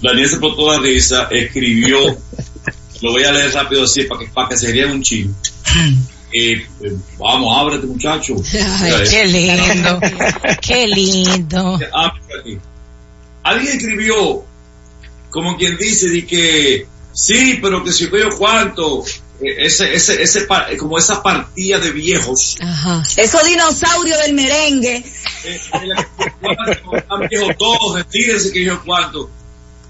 Daniel 0.01 0.27
se 0.27 0.35
explotó 0.35 0.71
la 0.71 0.79
risa, 0.79 1.27
escribió, 1.31 1.97
lo 3.01 3.11
voy 3.11 3.23
a 3.23 3.31
leer 3.31 3.53
rápido 3.53 3.83
así 3.83 4.03
para 4.03 4.19
que, 4.19 4.27
para 4.27 4.49
que 4.49 4.57
se 4.57 4.71
rían 4.71 4.91
un 4.91 5.01
chin. 5.01 5.33
Eh, 6.33 6.67
eh, 6.81 6.97
vamos, 7.17 7.57
ábrete 7.57 7.87
muchacho. 7.87 8.35
Ay, 8.81 8.93
qué 9.09 9.25
lindo. 9.25 9.99
qué 10.61 10.87
lindo. 10.87 11.79
Alguien 13.43 13.77
escribió, 13.77 14.43
como 15.29 15.55
quien 15.55 15.77
dice, 15.77 16.09
de 16.09 16.25
que 16.25 16.87
sí, 17.17 17.59
pero 17.61 17.83
que 17.83 17.91
si 17.91 18.05
veo 18.07 18.29
cuánto, 18.37 19.03
eh, 19.41 19.55
ese, 19.65 19.93
ese, 19.93 20.21
ese, 20.21 20.41
eh, 20.69 20.77
como 20.77 20.97
esa 20.97 21.21
partida 21.23 21.79
de 21.79 21.91
viejos, 21.91 22.57
Ajá. 22.61 23.03
Esos 23.17 23.43
dinosaurios 23.45 24.17
del 24.19 24.33
merengue. 24.33 25.03
eh, 25.43 25.59
están 26.93 27.27
viejos 27.29 27.57
todos, 27.57 27.95
retírense 27.95 28.51
que 28.51 28.63
yo 28.63 28.81
cuánto. 28.83 29.29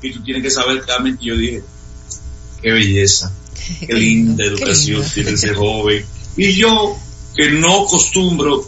y 0.01 0.11
tú 0.11 0.23
tienes 0.23 0.43
que 0.43 0.51
saber 0.51 0.81
claramente, 0.81 1.25
yo 1.25 1.35
dije, 1.35 1.63
qué 2.61 2.71
belleza, 2.71 3.31
qué 3.85 3.93
linda 3.93 4.43
educación 4.45 5.03
tiene 5.13 5.31
ese 5.31 5.53
joven. 5.53 6.05
Y 6.35 6.53
yo, 6.53 6.95
que 7.35 7.49
no 7.51 7.85
acostumbro, 7.85 8.67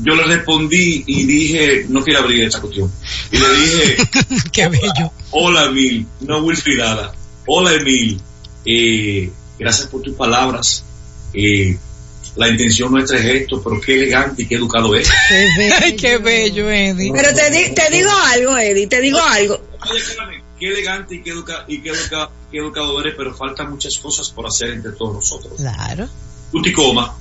yo 0.00 0.14
le 0.14 0.22
respondí 0.24 1.02
y 1.06 1.24
dije, 1.24 1.86
no 1.88 2.02
quiero 2.04 2.20
abrir 2.20 2.44
esta 2.44 2.60
cuestión. 2.60 2.92
Y 3.32 3.38
le 3.38 3.48
dije, 3.54 3.96
Qué 4.52 4.68
bello. 4.68 5.12
hola 5.32 5.66
Emil, 5.66 6.06
no 6.20 6.38
Wilfridada, 6.38 7.12
hola 7.48 7.72
Emil, 7.74 8.20
eh, 8.64 9.30
gracias 9.58 9.88
por 9.88 10.02
tus 10.02 10.14
palabras. 10.14 10.84
Eh, 11.32 11.76
la 12.36 12.48
intención 12.48 12.92
nuestra 12.92 13.18
es 13.18 13.24
esto, 13.24 13.60
pero 13.62 13.80
qué 13.80 13.94
elegante 13.96 14.42
y 14.42 14.46
qué 14.46 14.54
educado 14.56 14.94
es. 14.94 15.08
Ay, 15.80 15.96
qué 15.96 16.18
bello, 16.18 16.70
Eddie. 16.70 17.10
Pero 17.12 17.34
te, 17.34 17.50
di- 17.50 17.74
te 17.74 17.90
digo 17.90 18.10
algo, 18.32 18.56
Eddie, 18.56 18.86
te 18.86 19.00
digo 19.00 19.18
algo. 19.20 19.60
Qué 20.58 20.68
elegante 20.68 21.16
y 21.16 21.22
qué, 21.22 21.30
educa- 21.32 21.64
y 21.66 21.80
qué, 21.80 21.90
educa- 21.90 22.30
qué 22.50 22.58
educado 22.58 23.00
eres, 23.00 23.14
pero 23.16 23.34
faltan 23.34 23.70
muchas 23.70 23.96
cosas 23.98 24.28
por 24.30 24.46
hacer 24.46 24.70
entre 24.70 24.92
todos 24.92 25.14
nosotros. 25.14 25.54
Claro. 25.56 26.08
Tú 26.52 26.62
te 26.62 26.72
coma, 26.72 27.16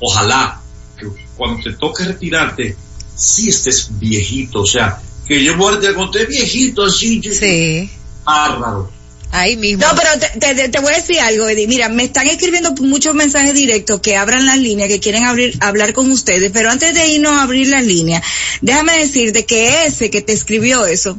ojalá 0.00 0.60
que 0.98 1.06
cuando 1.36 1.62
te 1.62 1.72
toque 1.74 2.04
retirarte, 2.04 2.76
sí 3.14 3.48
estés 3.48 3.88
viejito, 3.98 4.62
o 4.62 4.66
sea, 4.66 5.00
que 5.26 5.42
yo 5.42 5.56
muerte 5.56 5.92
cuando 5.94 6.18
estés 6.18 6.28
viejito 6.28 6.84
así, 6.84 7.20
yo- 7.20 7.32
Sí. 7.32 7.90
bárbaro. 8.24 8.90
Ahí 9.34 9.56
mismo. 9.56 9.82
No, 9.86 9.94
pero 9.96 10.10
te, 10.38 10.54
te- 10.54 10.68
te- 10.68 10.78
voy 10.80 10.92
a 10.92 10.96
decir 10.96 11.18
algo, 11.18 11.48
Eddie. 11.48 11.66
Mira, 11.66 11.88
me 11.88 12.04
están 12.04 12.26
escribiendo 12.28 12.72
muchos 12.74 13.14
mensajes 13.14 13.54
directos 13.54 14.00
que 14.02 14.14
abran 14.16 14.44
las 14.44 14.58
líneas, 14.58 14.88
que 14.88 15.00
quieren 15.00 15.24
abrir, 15.24 15.56
hablar 15.60 15.94
con 15.94 16.10
ustedes, 16.10 16.50
pero 16.52 16.70
antes 16.70 16.92
de 16.94 17.08
irnos 17.08 17.32
a 17.32 17.42
abrir 17.42 17.68
las 17.68 17.82
líneas, 17.84 18.22
déjame 18.60 18.98
decirte 18.98 19.46
que 19.46 19.86
ese 19.86 20.10
que 20.10 20.20
te 20.20 20.34
escribió 20.34 20.84
eso 20.84 21.18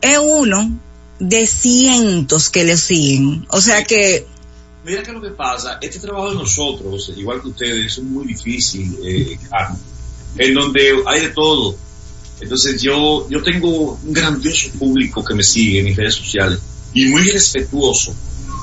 es 0.00 0.18
uno 0.20 0.76
de 1.20 1.46
cientos 1.46 2.50
que 2.50 2.64
le 2.64 2.76
siguen. 2.76 3.46
O 3.50 3.60
sea 3.60 3.84
que, 3.84 4.26
Mira 4.84 5.02
que 5.02 5.12
lo 5.12 5.20
que 5.20 5.30
pasa, 5.30 5.78
este 5.80 6.00
trabajo 6.00 6.30
de 6.30 6.36
nosotros, 6.36 7.12
igual 7.16 7.40
que 7.42 7.48
ustedes, 7.48 7.92
es 7.92 8.02
muy 8.02 8.26
difícil, 8.26 8.96
eh, 9.04 9.38
Carmen, 9.50 9.78
en 10.36 10.54
donde 10.54 10.94
hay 11.06 11.20
de 11.22 11.28
todo. 11.28 11.76
Entonces 12.40 12.80
yo, 12.82 13.28
yo 13.28 13.40
tengo 13.42 14.00
un 14.02 14.12
grandioso 14.12 14.70
público 14.78 15.24
que 15.24 15.34
me 15.34 15.42
sigue 15.44 15.80
en 15.80 15.84
mis 15.86 15.96
redes 15.96 16.14
sociales 16.14 16.58
y 16.94 17.06
muy 17.06 17.22
respetuoso. 17.30 18.14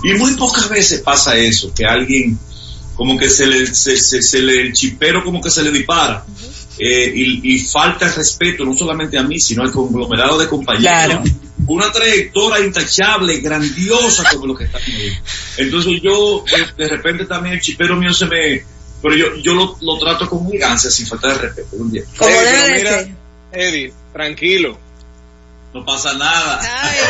Y 0.03 0.13
muy 0.13 0.36
pocas 0.36 0.69
veces 0.69 1.01
pasa 1.01 1.36
eso, 1.38 1.73
que 1.73 1.86
alguien 1.86 2.38
como 2.95 3.17
que 3.17 3.30
se 3.30 3.45
le, 3.47 3.65
se, 3.73 3.97
se- 3.97 4.21
se 4.21 4.39
le, 4.39 4.61
el 4.61 4.73
chipero 4.73 5.23
como 5.23 5.41
que 5.41 5.49
se 5.49 5.63
le 5.63 5.71
dispara. 5.71 6.26
eh, 6.78 7.11
y, 7.15 7.55
y 7.55 7.59
falta 7.59 8.05
el 8.05 8.13
respeto 8.13 8.63
no 8.65 8.76
solamente 8.76 9.17
a 9.17 9.23
mí, 9.23 9.39
sino 9.39 9.63
al 9.63 9.71
conglomerado 9.71 10.38
de 10.38 10.47
compañeros. 10.47 10.84
Claro. 11.05 11.23
Una 11.67 11.91
trayectoria 11.91 12.63
intachable, 12.65 13.39
grandiosa 13.39 14.23
como 14.32 14.47
lo 14.47 14.55
que 14.55 14.65
está. 14.65 14.80
Entonces 15.57 16.01
yo, 16.03 16.43
de, 16.78 16.84
de 16.84 16.89
repente 16.89 17.26
también 17.26 17.55
el 17.55 17.61
chipero 17.61 17.95
mío 17.95 18.13
se 18.13 18.26
me... 18.28 18.63
Pero 19.01 19.15
yo, 19.15 19.36
yo 19.38 19.53
lo, 19.53 19.78
lo 19.82 19.97
trato 19.97 20.30
con 20.30 20.47
elegancia, 20.47 20.89
sin 20.91 21.05
falta 21.07 21.30
de 21.30 21.36
respeto. 21.39 21.76
Un 21.78 21.91
día. 21.91 22.03
como 22.17 22.30
Eh, 22.30 22.34
debe 22.34 22.51
pero 22.51 22.65
de 22.65 22.73
mira, 22.78 22.91
ser. 23.03 23.15
Eddie, 23.53 23.93
tranquilo. 24.13 24.80
No 25.76 25.84
pasa 25.84 26.13
nada. 26.13 26.61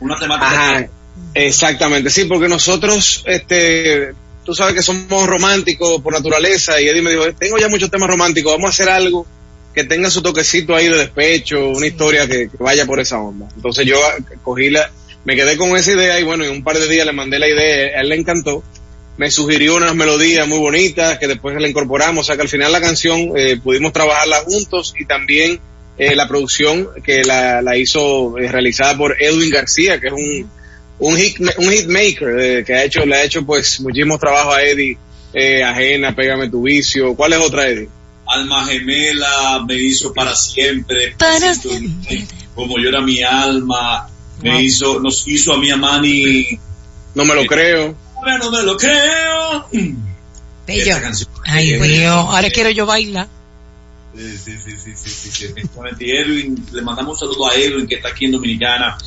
Una 0.00 0.16
temática 0.18 0.46
Ajá, 0.50 0.72
tal. 0.74 0.90
exactamente, 1.34 2.08
sí, 2.10 2.24
porque 2.26 2.46
nosotros, 2.48 3.24
este, 3.26 4.12
tú 4.44 4.54
sabes 4.54 4.74
que 4.74 4.82
somos 4.82 5.26
románticos 5.26 6.00
por 6.02 6.12
naturaleza 6.12 6.80
y 6.80 6.86
Eddie 6.88 7.02
me 7.02 7.10
dijo, 7.10 7.32
tengo 7.34 7.58
ya 7.58 7.68
muchos 7.68 7.90
temas 7.90 8.08
románticos, 8.08 8.52
vamos 8.52 8.66
a 8.66 8.70
hacer 8.70 8.88
algo 8.88 9.26
que 9.74 9.82
tenga 9.84 10.08
su 10.08 10.22
toquecito 10.22 10.76
ahí 10.76 10.88
de 10.88 10.96
despecho, 10.98 11.68
una 11.70 11.86
historia 11.88 12.26
que, 12.28 12.48
que 12.48 12.56
vaya 12.60 12.86
por 12.86 13.00
esa 13.00 13.18
onda. 13.18 13.48
Entonces 13.56 13.84
yo 13.86 13.98
cogí 14.44 14.70
la, 14.70 14.88
me 15.24 15.34
quedé 15.34 15.56
con 15.56 15.76
esa 15.76 15.92
idea 15.92 16.20
y 16.20 16.22
bueno, 16.24 16.44
en 16.44 16.50
un 16.52 16.62
par 16.62 16.78
de 16.78 16.88
días 16.88 17.04
le 17.06 17.12
mandé 17.12 17.40
la 17.40 17.48
idea, 17.48 17.98
a 17.98 18.00
él 18.02 18.08
le 18.08 18.14
encantó, 18.16 18.62
me 19.18 19.30
sugirió 19.30 19.76
unas 19.76 19.94
melodías 19.94 20.48
muy 20.48 20.58
bonitas 20.58 21.18
que 21.18 21.26
después 21.28 21.54
le 21.60 21.68
incorporamos, 21.68 22.22
o 22.22 22.24
sea 22.24 22.36
que 22.36 22.42
al 22.42 22.48
final 22.48 22.72
la 22.72 22.80
canción 22.80 23.32
eh, 23.36 23.58
pudimos 23.62 23.92
trabajarla 23.92 24.38
juntos 24.46 24.94
y 24.98 25.04
también 25.04 25.60
eh, 25.98 26.14
la 26.16 26.26
producción 26.28 26.88
que 27.04 27.22
la, 27.24 27.60
la 27.60 27.76
hizo 27.76 28.38
eh, 28.38 28.50
realizada 28.50 28.96
por 28.96 29.20
Edwin 29.20 29.50
García, 29.50 30.00
que 30.00 30.06
es 30.06 30.12
un, 30.12 30.50
un, 31.00 31.16
hit, 31.16 31.36
un 31.58 31.70
hitmaker, 31.72 32.38
eh, 32.38 32.64
que 32.64 32.74
ha 32.74 32.84
hecho, 32.84 33.04
le 33.04 33.16
ha 33.16 33.24
hecho 33.24 33.44
pues 33.44 33.80
muchísimos 33.80 34.18
trabajos 34.20 34.54
a 34.54 34.62
Eddie, 34.62 34.96
eh, 35.34 35.62
Ajena, 35.64 36.14
Pégame 36.14 36.48
tu 36.48 36.62
vicio, 36.62 37.14
¿cuál 37.14 37.32
es 37.34 37.40
otra 37.40 37.68
Eddie? 37.68 37.88
Alma 38.26 38.66
gemela 38.66 39.64
me 39.66 39.74
hizo 39.74 40.12
para 40.14 40.36
siempre. 40.36 41.14
Para 41.18 41.54
siempre. 41.54 42.24
Como 42.54 42.78
yo 42.78 42.88
era 42.90 43.00
mi 43.00 43.22
alma. 43.22 44.06
Me 44.42 44.50
Wow. 44.52 44.60
hizo, 44.60 45.00
nos 45.00 45.26
hizo 45.26 45.52
a 45.54 45.58
mi 45.58 45.70
Amani. 45.70 46.46
No 47.14 47.24
me 47.24 47.34
lo 47.34 47.44
creo. 47.46 47.96
Ahora 48.18 48.38
no 48.38 48.50
me 48.50 48.62
lo 48.62 48.76
creo. 48.76 49.68
Bello. 50.66 50.96
Ay, 51.44 51.70
eh, 51.70 52.06
ahora 52.06 52.50
quiero 52.50 52.70
yo 52.70 52.84
bailar. 52.84 53.26
Sí, 54.14 54.36
sí, 54.36 54.58
sí, 54.58 54.72
sí, 54.76 54.92
sí, 54.96 55.10
sí, 55.10 55.30
sí, 55.30 55.44
efectivamente. 55.46 56.04
Y 56.06 56.10
Edwin, 56.10 56.66
le 56.72 56.82
mandamos 56.82 57.22
un 57.22 57.28
saludo 57.28 57.48
a 57.48 57.54
Edwin 57.54 57.86
que 57.86 57.96
está 57.96 58.08
aquí 58.08 58.26
en 58.26 58.32
Dominicana. 58.32 58.98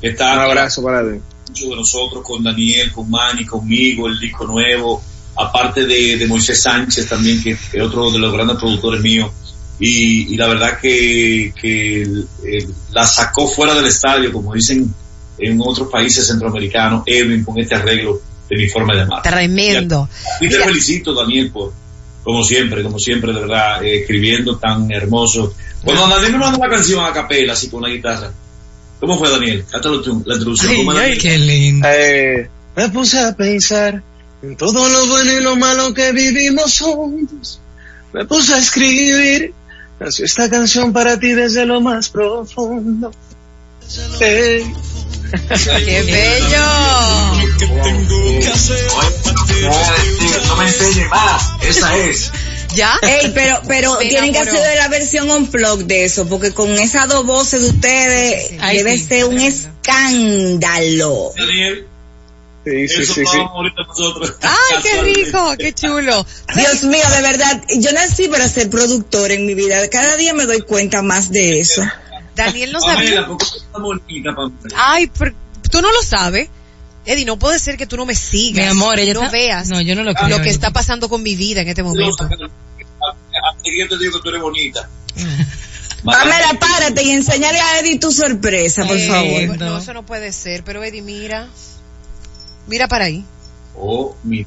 que 0.00 0.08
Está 0.08 0.32
Un 0.34 0.38
abrazo 0.40 0.82
para 0.82 1.02
ti. 1.02 1.18
mucho 1.48 1.68
de 1.68 1.76
nosotros, 1.76 2.22
con 2.24 2.42
Daniel, 2.42 2.92
con 2.92 3.10
Manny, 3.10 3.44
conmigo, 3.44 4.06
el 4.06 4.18
disco 4.20 4.46
nuevo, 4.46 5.02
aparte 5.36 5.84
de, 5.84 6.16
de 6.16 6.26
Moisés 6.26 6.62
Sánchez 6.62 7.08
también, 7.08 7.42
que 7.42 7.50
es 7.52 7.82
otro 7.82 8.10
de 8.10 8.18
los 8.18 8.32
grandes 8.32 8.56
productores 8.56 9.00
míos. 9.02 9.30
Y, 9.80 10.32
y 10.32 10.36
la 10.36 10.46
verdad 10.46 10.78
que, 10.80 11.52
la 12.92 13.04
sacó 13.04 13.48
fuera 13.48 13.74
del 13.74 13.86
estadio, 13.86 14.32
como 14.32 14.54
dicen 14.54 14.94
en 15.38 15.60
otros 15.60 15.88
países 15.90 16.26
centroamericanos, 16.26 17.02
Edwin 17.06 17.42
con 17.42 17.58
este 17.58 17.74
arreglo 17.74 18.20
de 18.52 18.58
mi 18.58 18.68
forma 18.68 18.94
de 18.94 19.02
amar. 19.02 19.22
Tremendo. 19.22 20.08
Y 20.40 20.48
te 20.48 20.56
Mira. 20.56 20.66
felicito, 20.66 21.14
Daniel, 21.14 21.50
por, 21.50 21.72
como 22.22 22.44
siempre, 22.44 22.82
como 22.82 22.98
siempre, 22.98 23.32
de 23.32 23.40
verdad, 23.40 23.82
eh, 23.82 24.00
escribiendo 24.00 24.58
tan 24.58 24.90
hermoso. 24.92 25.54
Cuando 25.82 26.06
Daniel 26.06 26.32
me 26.32 26.38
mandó 26.38 26.58
la 26.58 26.68
canción 26.68 27.02
a 27.04 27.12
capela, 27.12 27.54
así 27.54 27.68
con 27.70 27.82
una 27.82 27.88
guitarra. 27.88 28.30
¿Cómo 29.00 29.18
fue, 29.18 29.30
Daniel? 29.30 29.64
Cántalo 29.70 30.02
tú, 30.02 30.22
la 30.26 30.34
introducción. 30.34 30.76
¿Cómo 30.76 30.92
es, 30.92 30.98
Daniel? 30.98 31.18
Qué 31.18 31.38
lindo. 31.38 31.88
Eh, 31.90 32.50
me 32.76 32.88
puse 32.90 33.18
a 33.18 33.34
pensar 33.34 34.02
en 34.42 34.56
todo 34.56 34.86
lo 34.86 35.06
bueno 35.06 35.32
y 35.32 35.42
lo 35.42 35.56
malo 35.56 35.94
que 35.94 36.12
vivimos 36.12 36.78
juntos. 36.78 37.58
Me 38.12 38.26
puse 38.26 38.52
a 38.52 38.58
escribir, 38.58 39.54
nació 39.98 40.26
esta 40.26 40.50
canción 40.50 40.92
para 40.92 41.18
ti 41.18 41.32
desde 41.32 41.64
lo 41.64 41.80
más 41.80 42.10
profundo. 42.10 43.10
Ey. 44.20 44.62
¡Qué 45.84 46.02
bello! 46.02 46.66
No 50.48 50.56
me 50.56 50.64
enseñe 50.66 51.08
más, 51.08 51.42
esa 51.62 51.96
es. 51.96 52.30
¿Ya? 52.74 52.98
Ey, 53.02 53.32
pero, 53.34 53.60
pero 53.68 53.98
Me 53.98 54.06
tienen 54.06 54.32
que 54.32 54.38
hacer 54.38 54.76
la 54.76 54.88
versión 54.88 55.30
on 55.30 55.46
plug 55.46 55.84
de 55.84 56.04
eso, 56.04 56.26
porque 56.26 56.52
con 56.52 56.70
esas 56.72 57.08
dos 57.08 57.26
voces 57.26 57.62
de 57.62 57.68
ustedes 57.68 58.50
debe 58.60 58.98
sí. 58.98 59.04
ser 59.04 59.24
un 59.26 59.40
escándalo. 59.40 61.32
Daniel, 61.36 61.86
Sí, 62.64 62.86
sí, 62.86 63.04
sí, 63.04 63.26
sí. 63.26 63.38
vamos 63.38 63.52
ahorita 63.54 63.82
nosotros. 63.88 64.36
¡Ay, 64.42 64.82
qué 64.82 65.02
rico! 65.02 65.54
¡Qué 65.58 65.72
chulo! 65.72 66.24
Dios 66.54 66.84
mío, 66.84 67.02
de 67.16 67.22
verdad, 67.22 67.64
yo 67.76 67.92
nací 67.92 68.28
para 68.28 68.48
ser 68.48 68.70
productor 68.70 69.32
en 69.32 69.46
mi 69.46 69.54
vida. 69.54 69.88
Cada 69.90 70.16
día 70.16 70.32
me 70.32 70.46
doy 70.46 70.60
cuenta 70.60 71.02
más 71.02 71.32
de 71.32 71.58
eso. 71.58 71.82
Daniel 72.34 72.72
no 72.72 72.80
sabía. 72.86 73.26
Ay, 74.76 75.10
pero 75.18 75.34
tú 75.70 75.80
no 75.82 75.90
lo 75.92 76.02
sabes. 76.02 76.48
Eddie, 77.04 77.24
no 77.24 77.36
puede 77.36 77.58
ser 77.58 77.76
que 77.76 77.86
tú 77.86 77.96
no 77.96 78.06
me 78.06 78.14
sigas. 78.14 78.64
Mi 78.64 78.70
amor, 78.70 78.98
ella 79.00 79.12
no 79.14 79.20
está- 79.22 79.32
veas 79.32 79.68
No, 79.68 79.80
yo 79.80 79.96
no 79.96 80.04
lo 80.04 80.14
creo. 80.14 80.28
lo 80.28 80.40
que 80.42 80.50
está 80.50 80.70
pasando 80.70 81.08
con 81.08 81.22
mi 81.22 81.34
vida 81.34 81.62
en 81.62 81.68
este 81.68 81.82
momento. 81.82 82.24
Así 82.24 83.78
yo 83.78 83.88
te 83.88 83.98
digo 83.98 84.12
que 84.18 84.22
tú 84.22 84.28
eres 84.28 84.40
bonita. 84.42 84.88
Pamela, 86.04 86.54
párate 86.58 87.02
y 87.04 87.10
enséñale 87.10 87.60
a 87.60 87.78
Eddie 87.80 87.98
tu 87.98 88.10
sorpresa, 88.12 88.84
por 88.84 88.96
Eh, 88.96 89.08
favor. 89.08 89.58
No, 89.58 89.78
eso 89.78 89.92
no 89.94 90.04
puede 90.04 90.32
ser. 90.32 90.64
Pero 90.64 90.82
Eddie, 90.82 91.02
mira. 91.02 91.48
Mira 92.66 92.88
para 92.88 93.04
ahí. 93.06 93.24
Oh, 93.76 94.16
mi. 94.24 94.44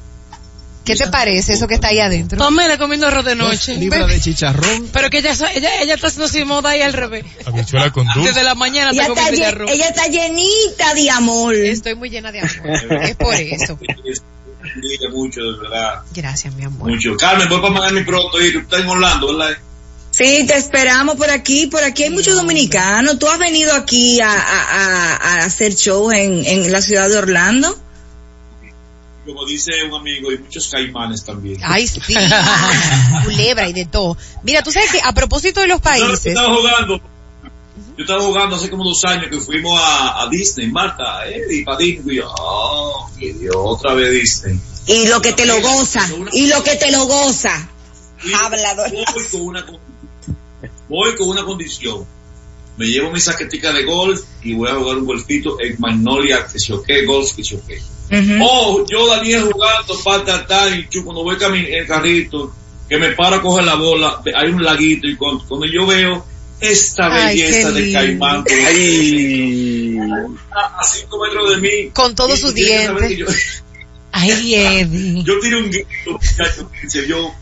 ¿Qué 0.86 0.94
te 0.96 1.06
parece 1.08 1.52
eso 1.54 1.66
que 1.68 1.74
está 1.74 1.88
ahí 1.88 1.98
adentro? 2.00 2.38
Pamela 2.38 2.78
comiendo 2.78 3.06
arroz 3.08 3.24
de 3.24 3.34
Dos 3.34 3.48
noche. 3.48 3.76
libras 3.76 4.08
de 4.08 4.20
chicharrón. 4.20 4.88
Pero 4.92 5.10
que 5.10 5.18
ella, 5.18 5.32
ella, 5.54 5.82
ella 5.82 5.94
está 5.94 6.06
haciendo 6.06 6.28
su 6.28 6.46
moda 6.46 6.70
ahí 6.70 6.80
al 6.82 6.92
revés. 6.92 7.24
Habichuela 7.44 7.90
con 7.92 8.06
dulce. 8.14 8.28
Desde 8.30 8.42
la 8.44 8.54
mañana 8.54 8.90
Ella 8.92 9.02
está 9.02 9.12
está, 9.14 9.24
comiendo 9.26 9.46
lle- 9.46 9.52
arroz. 9.52 9.70
ella 9.72 9.88
está 9.88 10.06
llenita 10.06 10.94
de 10.94 11.10
amor. 11.10 11.54
Estoy 11.54 11.94
muy 11.96 12.08
llena 12.08 12.32
de 12.32 12.40
amor. 12.40 13.02
es 13.02 13.16
por 13.16 13.34
eso. 13.34 13.78
mucho, 15.12 15.40
de 15.42 15.58
verdad. 15.60 16.02
Gracias, 16.14 16.54
mi 16.54 16.64
amor. 16.64 16.90
Mucho. 16.90 17.16
Carmen, 17.16 17.48
voy 17.48 17.60
para 17.60 17.72
Miami 17.72 18.04
pronto 18.04 18.40
y 18.40 18.52
tú 18.52 18.58
estás 18.60 18.80
en 18.80 18.88
Orlando, 18.88 19.36
¿verdad? 19.36 19.56
Sí, 20.10 20.44
te 20.46 20.56
esperamos 20.56 21.16
por 21.16 21.28
aquí. 21.30 21.66
Por 21.66 21.84
aquí 21.84 22.04
hay 22.04 22.10
muchos 22.10 22.36
dominicanos. 22.36 23.18
¿Tú 23.18 23.28
has 23.28 23.38
venido 23.38 23.74
aquí 23.74 24.20
a, 24.20 24.30
a- 24.30 24.36
a- 24.62 25.16
a 25.16 25.44
hacer 25.44 25.74
shows 25.74 26.14
en, 26.14 26.44
en 26.46 26.72
la 26.72 26.80
ciudad 26.80 27.08
de 27.08 27.16
Orlando? 27.18 27.78
Como 29.26 29.44
dice 29.44 29.72
un 29.84 29.94
amigo, 29.94 30.30
y 30.32 30.38
muchos 30.38 30.68
caimanes 30.68 31.24
también. 31.24 31.58
Ay, 31.64 31.86
sí. 31.86 32.00
Culebra 33.24 33.68
y 33.68 33.72
de 33.72 33.86
todo. 33.86 34.16
Mira, 34.44 34.62
tú 34.62 34.70
sabes 34.72 34.90
que 34.92 35.00
a 35.02 35.12
propósito 35.12 35.60
de 35.60 35.66
los 35.66 35.78
Yo 35.78 35.82
países. 35.82 36.26
estaba 36.26 36.54
jugando. 36.54 37.00
Yo 37.98 38.04
estaba 38.04 38.22
jugando 38.22 38.56
hace 38.56 38.70
como 38.70 38.84
dos 38.84 39.04
años 39.04 39.26
que 39.30 39.40
fuimos 39.40 39.78
a, 39.82 40.22
a 40.22 40.28
Disney, 40.28 40.70
Marta, 40.70 41.28
eh, 41.28 41.42
y 41.50 41.64
para 41.64 41.78
Disney. 41.78 42.16
Y 42.16 42.18
yo, 42.18 42.32
oh, 42.38 43.10
y 43.18 43.44
yo, 43.44 43.62
otra 43.64 43.94
vez 43.94 44.12
Disney. 44.12 44.58
Y 44.86 45.08
lo 45.08 45.20
que 45.20 45.32
te 45.32 45.44
lo 45.46 45.60
goza. 45.60 46.06
Y 46.32 46.46
lo 46.46 46.62
que 46.62 46.76
te 46.76 46.92
lo 46.92 47.06
goza. 47.06 47.68
Hablador. 48.42 48.90
Voy 48.92 49.24
con 49.30 49.40
una, 49.42 49.66
con- 49.66 49.80
voy 50.88 51.16
con 51.16 51.28
una 51.28 51.44
condición. 51.44 52.04
Me 52.76 52.86
llevo 52.86 53.10
mi 53.10 53.20
saquetica 53.20 53.72
de 53.72 53.84
golf 53.84 54.22
y 54.42 54.54
voy 54.54 54.68
a 54.68 54.74
jugar 54.74 54.98
un 54.98 55.06
golfito 55.06 55.56
en 55.60 55.76
Magnolia, 55.78 56.46
que 56.46 56.58
se 56.60 56.74
o 56.74 56.82
qué, 56.82 57.04
golf, 57.06 57.32
que 57.34 57.42
se 57.42 57.56
o 57.56 57.66
qué. 57.66 57.80
Ujú. 58.10 58.38
Oh, 58.42 58.86
yo 58.88 59.08
Daniel 59.08 59.50
jugando, 59.52 59.98
falta 59.98 60.46
tal, 60.46 60.78
y 60.78 60.88
yo 60.90 61.04
cuando 61.04 61.22
voy 61.24 61.36
en 61.40 61.74
el 61.74 61.86
carrito, 61.86 62.52
que 62.88 62.98
me 62.98 63.10
paro 63.10 63.36
a 63.36 63.42
coger 63.42 63.64
la 63.64 63.74
bola, 63.74 64.22
hay 64.34 64.50
un 64.50 64.62
laguito, 64.62 65.08
y 65.08 65.16
cuando, 65.16 65.44
cuando 65.46 65.66
yo 65.66 65.86
veo 65.86 66.24
esta 66.60 67.08
Ay, 67.12 67.40
belleza 67.40 67.68
qué 67.68 67.74
de 67.74 67.80
lindo. 67.80 67.98
caimán, 67.98 68.44
que 68.44 68.54
Ay. 68.54 69.98
a 70.52 70.82
5 70.82 71.18
metros 71.24 71.50
de 71.50 71.56
mí. 71.60 71.90
Con 71.92 72.14
todos 72.14 72.38
sus 72.38 72.54
dientes. 72.54 73.18
Yo, 73.18 73.26
Ay, 74.12 74.54
Eddie. 74.54 75.22
yo 75.24 75.38
tiré 75.40 75.56
un 75.56 75.70
grito, 75.70 76.18
yo. 77.06 77.34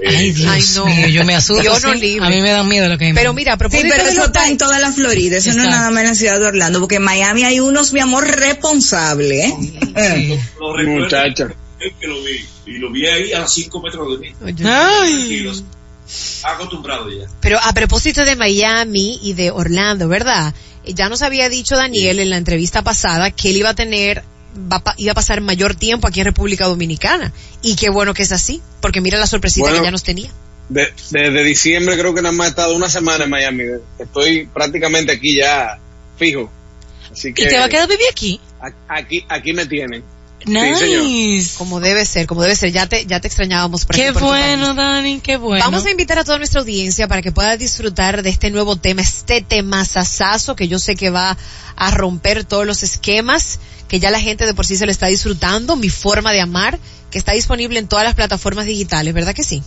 Eh, 0.00 0.08
Ay, 0.16 0.30
Dios 0.32 0.50
Ay, 0.50 0.62
no. 0.76 0.86
mío, 0.86 1.08
yo 1.08 1.24
me 1.24 1.34
asusto. 1.34 1.62
No 1.62 1.76
sí. 1.98 2.18
A 2.20 2.28
mí 2.28 2.40
me 2.42 2.50
da 2.50 2.62
miedo 2.62 2.88
lo 2.88 2.98
que 2.98 3.06
hay. 3.06 3.12
Pero 3.14 3.32
mira, 3.32 3.52
a 3.52 3.56
Sí, 3.56 3.58
propósito 3.58 3.88
pero 3.90 4.04
de 4.04 4.10
eso 4.10 4.24
está 4.26 4.48
en 4.48 4.58
toda 4.58 4.78
la 4.78 4.92
Florida. 4.92 5.38
Eso 5.38 5.52
no 5.54 5.62
es 5.62 5.68
nada 5.70 5.90
más 5.90 6.02
en 6.02 6.08
la 6.08 6.14
ciudad 6.14 6.38
de 6.38 6.46
Orlando. 6.46 6.80
Porque 6.80 6.96
en 6.96 7.02
Miami 7.02 7.44
hay 7.44 7.60
unos, 7.60 7.92
mi 7.92 8.00
amor, 8.00 8.26
responsables. 8.26 9.44
¿eh? 9.50 9.54
Eh. 9.96 10.40
lo 10.60 10.76
recuerdo 10.76 11.04
Muchacho. 11.04 11.48
que 11.78 12.06
lo 12.06 12.22
vi. 12.22 12.44
Y 12.66 12.78
lo 12.78 12.90
vi 12.90 13.06
ahí 13.06 13.32
a 13.32 13.46
5 13.46 13.80
metros 13.80 14.20
de 14.20 14.26
mí. 14.26 14.34
Ay. 14.68 15.50
Acostumbrado 16.44 17.10
ya. 17.10 17.26
Pero 17.40 17.58
a 17.62 17.72
propósito 17.72 18.24
de 18.24 18.36
Miami 18.36 19.18
y 19.22 19.32
de 19.32 19.50
Orlando, 19.50 20.08
¿verdad? 20.08 20.54
Eh, 20.84 20.92
Ya 20.94 21.08
nos 21.08 21.22
había 21.22 21.48
dicho 21.48 21.76
Daniel 21.76 22.20
en 22.20 22.30
la 22.30 22.36
entrevista 22.36 22.82
pasada 22.82 23.30
que 23.30 23.50
él 23.50 23.56
iba 23.56 23.70
a 23.70 23.74
tener, 23.74 24.22
va 24.56 24.82
iba 24.96 25.12
a 25.12 25.14
pasar 25.14 25.40
mayor 25.40 25.74
tiempo 25.74 26.06
aquí 26.08 26.20
en 26.20 26.26
República 26.26 26.66
Dominicana. 26.66 27.32
Y 27.62 27.76
qué 27.76 27.90
bueno 27.90 28.14
que 28.14 28.22
es 28.22 28.32
así, 28.32 28.60
porque 28.80 29.00
mira 29.00 29.18
la 29.18 29.26
sorpresita 29.26 29.62
Bueno. 29.66 29.78
que 29.78 29.84
ya 29.84 29.90
nos 29.90 30.02
tenía. 30.02 30.30
De- 30.68 30.92
desde 31.10 31.44
diciembre 31.44 31.96
creo 31.98 32.12
que 32.14 32.22
nada 32.22 32.34
más 32.34 32.48
he 32.48 32.50
estado 32.50 32.74
una 32.74 32.88
semana 32.88 33.24
en 33.24 33.30
Miami. 33.30 33.64
Estoy 33.98 34.46
prácticamente 34.52 35.12
aquí 35.12 35.36
ya 35.36 35.78
fijo. 36.18 36.50
Así 37.12 37.32
que 37.32 37.44
¿Y 37.44 37.48
te 37.48 37.58
va 37.58 37.64
a 37.66 37.68
quedar 37.68 37.88
vivir 37.88 38.06
aquí? 38.10 38.40
aquí, 38.88 39.24
aquí 39.28 39.52
me 39.52 39.66
tienen. 39.66 40.02
Nice. 40.44 41.54
Como 41.58 41.80
debe 41.80 42.04
ser, 42.04 42.26
como 42.26 42.42
debe 42.42 42.54
ser. 42.56 42.70
Ya 42.72 42.86
te, 42.86 43.06
ya 43.06 43.20
te 43.20 43.26
extrañábamos 43.26 43.84
por 43.84 43.96
aquí, 43.96 44.04
Qué 44.04 44.10
bueno. 44.12 44.74
Dani, 44.74 45.20
qué 45.20 45.36
bueno. 45.36 45.64
Vamos 45.64 45.86
a 45.86 45.90
invitar 45.90 46.18
a 46.18 46.24
toda 46.24 46.38
nuestra 46.38 46.60
audiencia 46.60 47.08
para 47.08 47.22
que 47.22 47.32
pueda 47.32 47.56
disfrutar 47.56 48.22
de 48.22 48.30
este 48.30 48.50
nuevo 48.50 48.76
tema, 48.76 49.02
este 49.02 49.40
tema 49.42 49.84
sasazo 49.84 50.54
que 50.56 50.68
yo 50.68 50.78
sé 50.78 50.94
que 50.94 51.10
va 51.10 51.36
a 51.76 51.90
romper 51.90 52.44
todos 52.44 52.66
los 52.66 52.82
esquemas, 52.82 53.58
que 53.88 54.00
ya 54.00 54.10
la 54.10 54.20
gente 54.20 54.46
de 54.46 54.54
por 54.54 54.66
sí 54.66 54.76
se 54.76 54.86
lo 54.86 54.92
está 54.92 55.06
disfrutando, 55.06 55.76
mi 55.76 55.88
forma 55.88 56.32
de 56.32 56.40
amar, 56.40 56.78
que 57.10 57.18
está 57.18 57.32
disponible 57.32 57.78
en 57.78 57.88
todas 57.88 58.04
las 58.04 58.14
plataformas 58.14 58.66
digitales, 58.66 59.14
¿verdad 59.14 59.34
que 59.34 59.44
sí? 59.44 59.62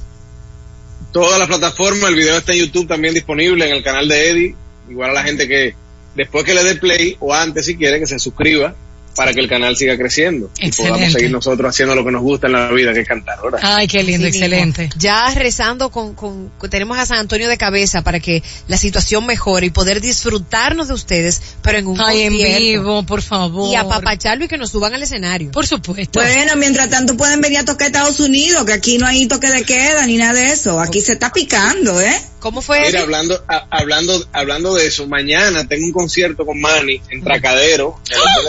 Todas 1.11 1.39
las 1.39 1.47
plataformas, 1.47 2.09
el 2.09 2.15
video 2.15 2.37
está 2.37 2.53
en 2.53 2.59
YouTube 2.59 2.87
también 2.87 3.13
disponible 3.13 3.67
en 3.67 3.75
el 3.75 3.83
canal 3.83 4.07
de 4.07 4.29
Eddie. 4.29 4.55
Igual 4.89 5.11
a 5.11 5.13
la 5.13 5.23
gente 5.23 5.47
que 5.47 5.75
después 6.15 6.43
que 6.43 6.53
le 6.53 6.63
dé 6.63 6.75
play 6.75 7.17
o 7.19 7.33
antes 7.33 7.65
si 7.65 7.75
quiere 7.75 7.99
que 7.99 8.07
se 8.07 8.19
suscriba 8.19 8.75
para 9.19 9.33
que 9.33 9.41
el 9.41 9.49
canal 9.49 9.75
siga 9.75 9.97
creciendo 9.97 10.49
y 10.59 10.71
podamos 10.71 11.11
seguir 11.11 11.29
nosotros 11.29 11.69
haciendo 11.69 11.93
lo 11.93 12.05
que 12.05 12.11
nos 12.11 12.21
gusta 12.21 12.47
en 12.47 12.53
la 12.53 12.71
vida, 12.71 12.93
que 12.93 13.01
es 13.01 13.07
cantar. 13.07 13.37
¿verdad? 13.43 13.59
Ay, 13.61 13.85
qué 13.87 14.01
lindo, 14.01 14.27
mismo. 14.27 14.43
excelente. 14.45 14.89
Ya 14.97 15.33
rezando 15.35 15.89
con, 15.89 16.15
con, 16.15 16.49
tenemos 16.69 16.97
a 16.97 17.05
San 17.05 17.17
Antonio 17.19 17.49
de 17.49 17.57
cabeza 17.57 18.01
para 18.01 18.21
que 18.21 18.41
la 18.69 18.77
situación 18.77 19.25
mejore 19.25 19.65
y 19.67 19.69
poder 19.71 19.99
disfrutarnos 19.99 20.87
de 20.87 20.93
ustedes, 20.93 21.41
pero 21.61 21.77
en 21.79 21.87
un 21.87 21.99
Ay, 21.99 22.21
en 22.21 22.33
vivo, 22.33 23.03
por 23.03 23.21
favor. 23.21 23.69
Y 23.71 23.75
apapacharlo 23.75 24.45
y 24.45 24.47
que 24.47 24.57
nos 24.57 24.71
suban 24.71 24.93
al 24.93 25.03
escenario. 25.03 25.51
Por 25.51 25.67
supuesto. 25.67 26.21
Bueno, 26.21 26.55
mientras 26.55 26.89
tanto 26.89 27.17
pueden 27.17 27.41
venir 27.41 27.59
a 27.59 27.65
tocar 27.65 27.83
a 27.83 27.87
Estados 27.87 28.19
Unidos, 28.21 28.65
que 28.65 28.71
aquí 28.73 28.97
no 28.97 29.05
hay 29.05 29.27
toque 29.27 29.49
de 29.49 29.65
queda 29.65 30.05
ni 30.07 30.15
nada 30.15 30.33
de 30.33 30.45
eso. 30.45 30.79
Aquí 30.79 31.01
se 31.01 31.13
está 31.13 31.31
picando, 31.31 31.99
¿eh? 31.99 32.21
¿Cómo 32.39 32.61
fue 32.61 32.79
Mira, 32.79 32.89
eso? 32.89 32.99
hablando, 32.99 33.43
a- 33.49 33.67
hablando, 33.69 34.25
hablando 34.31 34.73
de 34.75 34.87
eso, 34.87 35.05
mañana 35.07 35.67
tengo 35.67 35.85
un 35.85 35.91
concierto 35.91 36.45
con 36.45 36.59
Manny 36.61 37.01
en 37.09 37.21
Tracadero, 37.21 37.99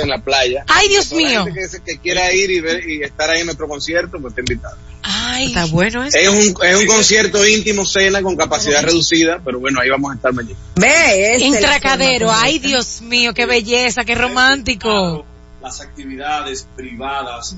en 0.00 0.08
la 0.08 0.18
playa. 0.22 0.59
Ay, 0.68 0.88
Dios 0.88 1.10
la 1.12 1.16
mío. 1.16 1.44
gente 1.44 1.60
que, 1.60 1.68
se- 1.68 1.82
que 1.82 1.98
quiera 1.98 2.32
ir 2.32 2.50
y, 2.50 2.60
ver, 2.60 2.88
y 2.88 3.02
estar 3.02 3.28
ahí 3.30 3.40
en 3.40 3.46
nuestro 3.46 3.68
concierto, 3.68 4.18
pues 4.20 4.34
te 4.34 4.40
invitado. 4.40 4.76
Ay, 5.02 5.46
Está 5.48 5.64
bueno 5.66 6.04
eso. 6.04 6.16
Es 6.18 6.28
un, 6.28 6.54
es 6.64 6.76
un 6.76 6.86
concierto 6.86 7.46
íntimo, 7.46 7.86
cena, 7.86 8.20
con 8.22 8.36
capacidad 8.36 8.82
reducida, 8.82 9.40
pero 9.44 9.58
bueno, 9.58 9.80
ahí 9.80 9.88
vamos 9.88 10.12
a 10.12 10.14
estar 10.14 10.32
mañana. 10.32 10.56
Ve, 10.76 11.36
es 11.36 11.50
la 11.52 11.60
Tracadero. 11.60 12.26
forma 12.26 12.42
Ay. 12.42 12.58
Dios 12.58 13.00
mío, 13.02 13.32
qué 13.34 13.46
belleza, 13.46 14.04
qué 14.04 14.14
romántico. 14.14 15.24
Las 15.62 15.80
actividades 15.80 16.66
privadas. 16.76 17.54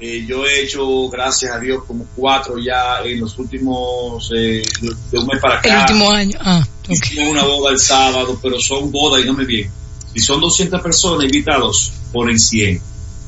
eh, 0.00 0.24
yo 0.26 0.44
he 0.44 0.62
hecho, 0.62 1.08
gracias 1.08 1.52
a 1.52 1.58
Dios, 1.60 1.84
como 1.84 2.04
cuatro 2.16 2.56
ya 2.58 3.00
en 3.04 3.20
los 3.20 3.38
últimos, 3.38 4.30
eh, 4.36 4.62
de 5.10 5.18
un 5.18 5.26
mes 5.26 5.40
para 5.40 5.58
acá. 5.58 5.68
El 5.72 5.80
último 5.80 6.10
año. 6.10 6.38
Ah, 6.42 6.66
ok. 6.84 6.90
Hicimos 6.90 7.28
una 7.30 7.44
boda 7.44 7.70
el 7.72 7.78
sábado, 7.78 8.38
pero 8.42 8.58
son 8.60 8.90
bodas 8.90 9.22
y 9.22 9.26
no 9.26 9.34
me 9.34 9.44
bien. 9.44 9.70
Si 10.14 10.20
son 10.20 10.40
200 10.40 10.80
personas 10.80 11.24
invitados, 11.24 11.92
ponen 12.12 12.38
100. 12.38 12.80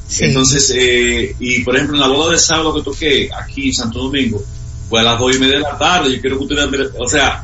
Sí. 0.08 0.24
Entonces, 0.24 0.72
eh, 0.76 1.34
y 1.40 1.60
por 1.60 1.74
ejemplo, 1.74 1.96
en 1.96 2.00
la 2.00 2.08
boda 2.08 2.32
de 2.32 2.38
sábado 2.38 2.74
que 2.74 2.82
toqué 2.82 3.28
aquí 3.32 3.68
en 3.68 3.74
Santo 3.74 3.98
Domingo, 4.04 4.42
fue 4.88 5.00
a 5.00 5.02
las 5.02 5.18
dos 5.18 5.34
y 5.34 5.38
media 5.40 5.56
de 5.56 5.62
la 5.62 5.76
tarde. 5.76 6.14
Yo 6.14 6.20
quiero 6.20 6.38
que 6.38 6.44
ustedes, 6.44 6.90
o 6.96 7.08
sea, 7.08 7.42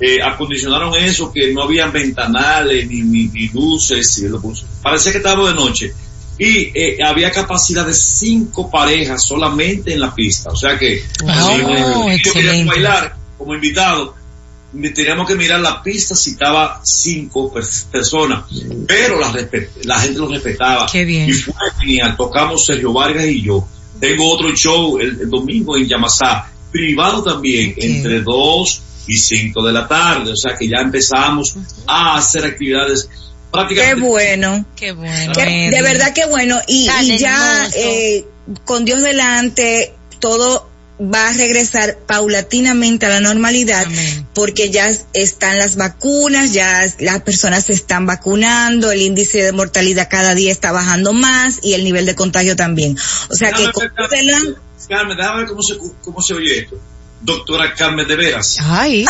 eh, 0.00 0.22
acondicionaron 0.22 0.94
eso, 0.94 1.30
que 1.32 1.52
no 1.52 1.62
habían 1.62 1.92
ventanales 1.92 2.88
ni, 2.88 3.02
ni, 3.02 3.26
ni 3.28 3.48
luces. 3.48 4.18
Y 4.18 4.28
lo 4.28 4.40
puso. 4.40 4.64
Parecía 4.82 5.12
que 5.12 5.18
estábamos 5.18 5.48
de 5.48 5.54
noche. 5.54 5.94
y 6.38 6.70
eh, 6.72 6.98
había 7.04 7.30
capacidad 7.30 7.84
de 7.84 7.92
cinco 7.92 8.70
parejas 8.70 9.22
solamente 9.24 9.92
en 9.92 10.00
la 10.00 10.14
pista. 10.14 10.50
O 10.50 10.56
sea 10.56 10.78
que 10.78 11.02
si 11.02 12.22
yo 12.24 12.32
quería 12.32 12.64
bailar 12.64 13.16
como 13.36 13.54
invitado, 13.54 14.14
teníamos 14.94 15.26
que 15.26 15.34
mirar 15.34 15.60
la 15.60 15.82
pista 15.82 16.14
si 16.14 16.30
estaba 16.32 16.80
cinco 16.84 17.52
pers- 17.52 17.84
personas, 17.86 18.44
pero 18.86 19.18
la, 19.20 19.32
la 19.84 19.98
gente 20.00 20.18
lo 20.18 20.28
respetaba. 20.28 20.86
Qué 20.90 21.04
bien. 21.04 21.28
Y 21.28 21.32
fue 21.32 21.54
genial. 21.80 22.16
Tocamos 22.16 22.64
Sergio 22.66 22.92
Vargas 22.92 23.24
y 23.26 23.42
yo. 23.42 23.66
Tengo 24.00 24.30
otro 24.32 24.54
show 24.54 24.98
el, 24.98 25.20
el 25.22 25.30
domingo 25.30 25.76
en 25.76 25.86
Yamasá, 25.88 26.50
privado 26.70 27.22
también, 27.22 27.74
entre 27.78 28.20
dos 28.20 28.82
y 29.06 29.16
cinco 29.16 29.64
de 29.66 29.72
la 29.72 29.88
tarde. 29.88 30.32
O 30.32 30.36
sea 30.36 30.56
que 30.56 30.68
ya 30.68 30.78
empezamos 30.80 31.56
a 31.86 32.16
hacer 32.16 32.44
actividades 32.44 33.08
Qué 33.08 33.16
prácticamente. 33.50 34.06
bueno. 34.06 34.64
Qué 34.76 34.92
bueno. 34.92 35.32
Qué- 35.34 35.40
de 35.44 35.66
Eddie. 35.68 35.82
verdad 35.82 36.12
que 36.14 36.26
bueno. 36.26 36.58
Y, 36.68 36.88
y 37.02 37.18
ya 37.18 37.68
eh, 37.74 38.26
con 38.64 38.84
Dios 38.84 39.00
delante, 39.02 39.94
todo 40.20 40.67
va 41.00 41.28
a 41.28 41.32
regresar 41.32 41.96
paulatinamente 42.06 43.06
a 43.06 43.08
la 43.08 43.20
normalidad 43.20 43.84
Amén. 43.86 44.26
porque 44.34 44.70
ya 44.70 44.88
están 45.12 45.58
las 45.58 45.76
vacunas, 45.76 46.52
ya 46.52 46.80
las 46.98 47.22
personas 47.22 47.66
se 47.66 47.72
están 47.74 48.06
vacunando, 48.06 48.90
el 48.90 49.02
índice 49.02 49.42
de 49.42 49.52
mortalidad 49.52 50.08
cada 50.10 50.34
día 50.34 50.50
está 50.50 50.72
bajando 50.72 51.12
más 51.12 51.60
y 51.62 51.74
el 51.74 51.84
nivel 51.84 52.04
de 52.06 52.14
contagio 52.14 52.56
también. 52.56 52.96
O 53.30 53.34
sea 53.34 53.52
que 53.52 53.66
Déjame 53.66 53.72
con 53.72 53.82
ver, 53.84 53.92
Dios 53.96 54.10
delante- 54.10 54.60
Carmen, 54.88 55.16
déjame 55.16 55.38
ver 55.40 55.48
cómo 55.48 55.62
se, 55.62 55.76
cómo 56.02 56.20
se 56.22 56.34
oye 56.34 56.58
esto. 56.60 56.80
Doctora 57.20 57.74
Carmen, 57.74 58.06
de 58.06 58.14
veras. 58.16 58.58
Ay. 58.60 59.04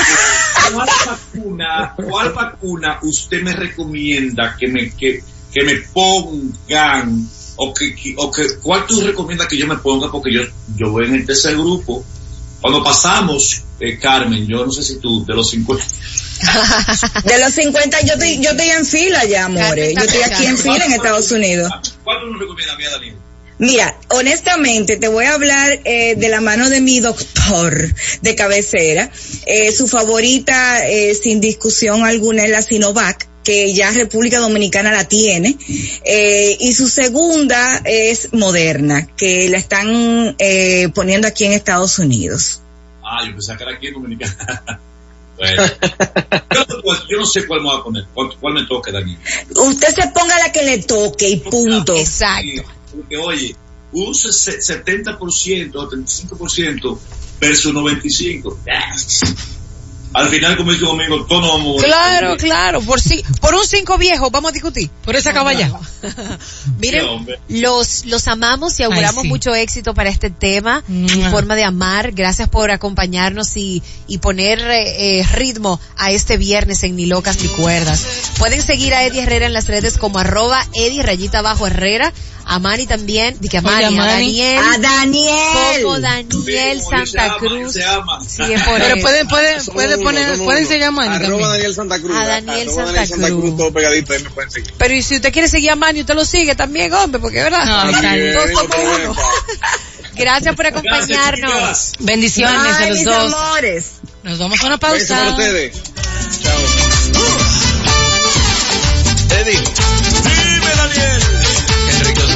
¿Cuál 0.73 0.89
vacuna, 1.06 1.94
cuál 1.97 2.32
vacuna 2.32 2.98
usted 3.02 3.43
me 3.43 3.52
recomienda 3.52 4.56
que 4.59 4.66
me, 4.66 4.90
que, 4.94 5.23
que 5.52 5.62
me 5.65 5.74
pongan? 5.93 7.28
O 7.60 7.74
que, 7.74 8.14
o 8.16 8.30
que, 8.30 8.56
¿cuál 8.62 8.86
tú 8.86 9.01
recomiendas 9.01 9.48
que 9.48 9.59
yo 9.59 9.66
me 9.66 9.76
ponga? 9.78 10.10
Porque 10.10 10.32
yo, 10.32 10.43
yo 10.76 10.93
voy 10.93 11.06
en 11.06 11.14
el 11.14 11.26
tercer 11.26 11.56
grupo. 11.56 12.05
Cuando 12.60 12.85
pasamos, 12.85 13.62
eh, 13.80 13.98
Carmen, 13.98 14.47
yo 14.47 14.64
no 14.64 14.70
sé 14.70 14.82
si 14.82 14.98
tú, 14.98 15.24
de 15.24 15.35
los 15.35 15.51
50, 15.51 15.85
de 17.24 17.39
los 17.39 17.52
50 17.52 18.01
yo 18.02 18.12
estoy, 18.14 18.40
yo 18.40 18.51
estoy 18.51 18.68
en 18.68 18.86
fila 18.86 19.24
ya, 19.24 19.47
amores. 19.47 19.94
Yo 19.94 20.02
estoy 20.02 20.22
aquí 20.22 20.47
en 20.47 20.56
fila 20.56 20.85
en 20.85 20.93
Estados 20.93 21.32
Unidos. 21.32 21.70
¿cuál 22.05 22.18
tú 22.20 22.26
nos 22.28 22.40
recomiendas 22.40 22.74
a 22.74 22.78
mí, 22.78 22.85
a 22.85 22.90
Daniel? 22.90 23.16
Mira, 23.59 23.98
honestamente 24.10 24.97
te 24.98 25.09
voy 25.09 25.24
a 25.24 25.35
hablar 25.35 25.80
eh, 25.85 26.14
de 26.14 26.28
la 26.28 26.40
mano 26.40 26.70
de 26.70 26.80
mi 26.80 27.01
doctor 27.01 27.93
de 28.22 28.35
cabecera. 28.36 29.10
Eh, 29.47 29.72
su 29.72 29.89
favorita, 29.89 30.86
eh, 30.86 31.14
sin 31.14 31.40
discusión 31.40 32.05
alguna, 32.05 32.44
es 32.44 32.51
la 32.51 32.62
Sinovac 32.62 33.27
que 33.49 33.73
ya 33.73 33.91
República 33.93 34.41
Dominicana 34.41 34.93
la 34.93 35.09
tiene, 35.09 35.57
eh, 36.05 36.55
y 36.61 36.75
su 36.75 36.87
segunda 36.87 37.81
es 37.83 38.29
Moderna, 38.35 39.07
que 39.16 39.49
la 39.49 39.57
están 39.57 40.37
eh, 40.39 40.91
poniendo 40.95 41.27
aquí 41.27 41.47
en 41.47 41.53
Estados 41.53 41.99
Unidos. 41.99 42.61
Ah, 43.03 43.25
yo 43.25 43.33
pensaba 43.33 43.57
que 43.57 43.65
era 43.65 43.73
aquí 43.75 43.87
en 43.87 43.95
Dominicana. 43.95 44.81
bueno. 45.39 45.62
yo, 46.53 46.61
no- 46.69 46.83
pues, 46.83 46.99
yo 47.09 47.16
no 47.20 47.25
sé 47.25 47.47
cuál 47.47 47.62
me 47.62 47.70
voy 47.70 47.81
a 47.81 47.83
poner, 47.83 48.05
cuál, 48.12 48.29
cuál 48.39 48.53
me 48.53 48.66
toque, 48.66 48.93
Daniel. 48.93 49.19
Usted 49.57 49.95
se 49.95 50.09
ponga 50.09 50.39
la 50.39 50.53
que 50.53 50.62
le 50.65 50.83
toque 50.83 51.31
y 51.31 51.37
punto. 51.39 51.97
Exacto. 51.97 52.65
Porque, 52.95 53.16
oye, 53.16 53.57
un 53.93 54.15
se- 54.15 54.59
70%, 54.59 55.16
75% 55.16 56.99
versus 57.41 57.73
95%. 57.73 58.57
Al 60.14 60.28
final, 60.28 60.56
como 60.56 60.72
dice 60.72 60.85
un 60.85 61.01
amigo, 61.01 61.24
todos 61.26 61.43
nos 61.43 61.51
vamos 61.51 61.60
a 61.60 61.64
morir. 61.68 61.85
Claro, 61.85 62.36
claro. 62.36 62.80
Por 62.80 63.01
si, 63.01 63.22
por 63.40 63.55
un 63.55 63.66
cinco 63.66 63.98
viejo, 63.98 64.30
vamos 64.30 64.51
a 64.51 64.52
discutir. 64.52 64.89
Por 65.05 65.16
esa 65.16 65.32
caballa. 65.32 65.70
Miren, 66.78 67.26
Sí, 67.26 67.60
los, 67.60 68.05
los 68.06 68.26
amamos 68.28 68.78
y 68.80 68.85
auguramos 68.85 69.18
Ay, 69.18 69.22
sí. 69.22 69.28
mucho 69.28 69.55
éxito 69.55 69.94
para 69.94 70.10
este 70.10 70.30
tema, 70.30 70.82
en 70.89 71.30
forma 71.30 71.56
de 71.56 71.64
amar. 71.64 72.12
Gracias 72.12 72.48
por 72.48 72.70
acompañarnos 72.70 73.56
y, 73.56 73.82
y 74.06 74.18
poner 74.18 74.60
eh, 74.60 75.20
eh, 75.20 75.26
ritmo 75.35 75.80
a 75.97 76.10
este 76.10 76.36
viernes 76.36 76.82
en 76.85 76.97
Ni 76.97 77.06
Locas 77.06 77.40
Ni 77.43 77.48
Cuerdas. 77.48 78.05
Pueden 78.39 78.62
seguir 78.62 78.94
a 78.94 79.05
Eddie 79.05 79.22
Herrera 79.22 79.47
en 79.47 79.52
las 79.52 79.68
redes 79.68 79.98
como 79.98 80.18
arroba 80.18 80.64
Eddie 80.74 81.02
rayita 81.02 81.43
bajo 81.43 81.66
Herrera, 81.66 82.12
a 82.51 82.59
Mani 82.59 82.87
también, 82.87 83.37
di 83.41 83.49
que 83.49 83.59
a 83.59 83.62
Mani, 83.62 83.85
Oye, 83.85 83.87
a 83.87 83.91
Mani. 83.91 84.11
Daniel, 84.11 84.59
A 84.59 84.79
Daniel. 84.79 85.83
como 85.83 86.01
Daniel 86.01 86.29
Como 86.31 86.45
Dios 86.45 87.11
se 87.11 87.16
Santa 87.19 87.25
ama, 87.27 87.37
Cruz. 87.39 87.73
se 87.75 87.85
ama. 87.85 88.19
Sí, 88.27 88.43
es 88.43 88.62
por 88.62 88.75
Pero 88.81 88.95
eso. 88.95 89.03
pueden, 89.03 89.29
pueden, 89.29 89.66
pueden 89.66 90.03
poner, 90.03 90.39
pueden 90.39 90.66
seguir 90.66 90.85
a 90.85 90.91
Manny 90.91 91.09
Arroba 91.16 91.29
también. 91.29 91.49
Daniel 91.51 91.75
Santa 91.75 92.01
Cruz. 92.01 92.16
A 92.19 92.27
Daniel 92.27 92.69
Santa 92.70 92.85
Daniel 92.87 93.07
Santa 93.09 93.27
Cruz. 93.29 93.41
Cruz, 93.41 93.57
todo 93.59 93.73
pegadito, 93.73 94.12
ahí 94.15 94.23
me 94.23 94.31
pueden 94.31 94.51
seguir. 94.51 94.73
Pero 94.79 94.95
y 94.95 95.03
si 95.03 95.16
usted 95.16 95.31
quiere 95.33 95.49
seguir 95.49 95.70
a 95.73 95.77
Mani, 95.77 96.01
usted 96.01 96.15
lo 96.15 96.25
sigue 96.25 96.55
también, 96.55 96.91
hombre, 96.95 97.20
porque 97.20 97.43
verdad, 97.43 97.65
No, 97.66 97.93
todos 98.66 99.01
no. 99.05 99.15
Gracias 100.16 100.57
por 100.57 100.66
acompañarnos. 100.66 101.53
Gracias, 101.53 101.93
Bendiciones 102.01 102.59
a 102.73 102.79
Ay, 102.79 102.89
los 102.89 102.97
mis 102.99 103.05
dos. 103.07 103.33
amores. 103.35 103.91
Nos 104.25 104.39
vamos 104.39 104.61
a 104.62 104.66
una 104.66 104.79
pausa. 104.79 105.29
ustedes. 105.31 105.77
Chao. 106.43 106.61
Eddie, 109.39 109.61
Dime, 109.61 110.75
Daniel. 110.77 111.23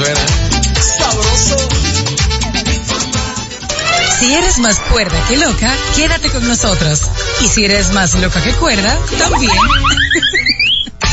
Suena. 0.02 0.20
Sabroso. 0.98 1.56
Si 4.18 4.34
eres 4.34 4.58
más 4.58 4.78
cuerda 4.80 5.24
que 5.28 5.36
loca, 5.36 5.72
quédate 5.94 6.28
con 6.30 6.46
nosotros. 6.46 7.02
Y 7.42 7.48
si 7.48 7.64
eres 7.64 7.92
más 7.92 8.14
loca 8.14 8.42
que 8.42 8.52
cuerda, 8.52 8.98
también. 9.18 9.52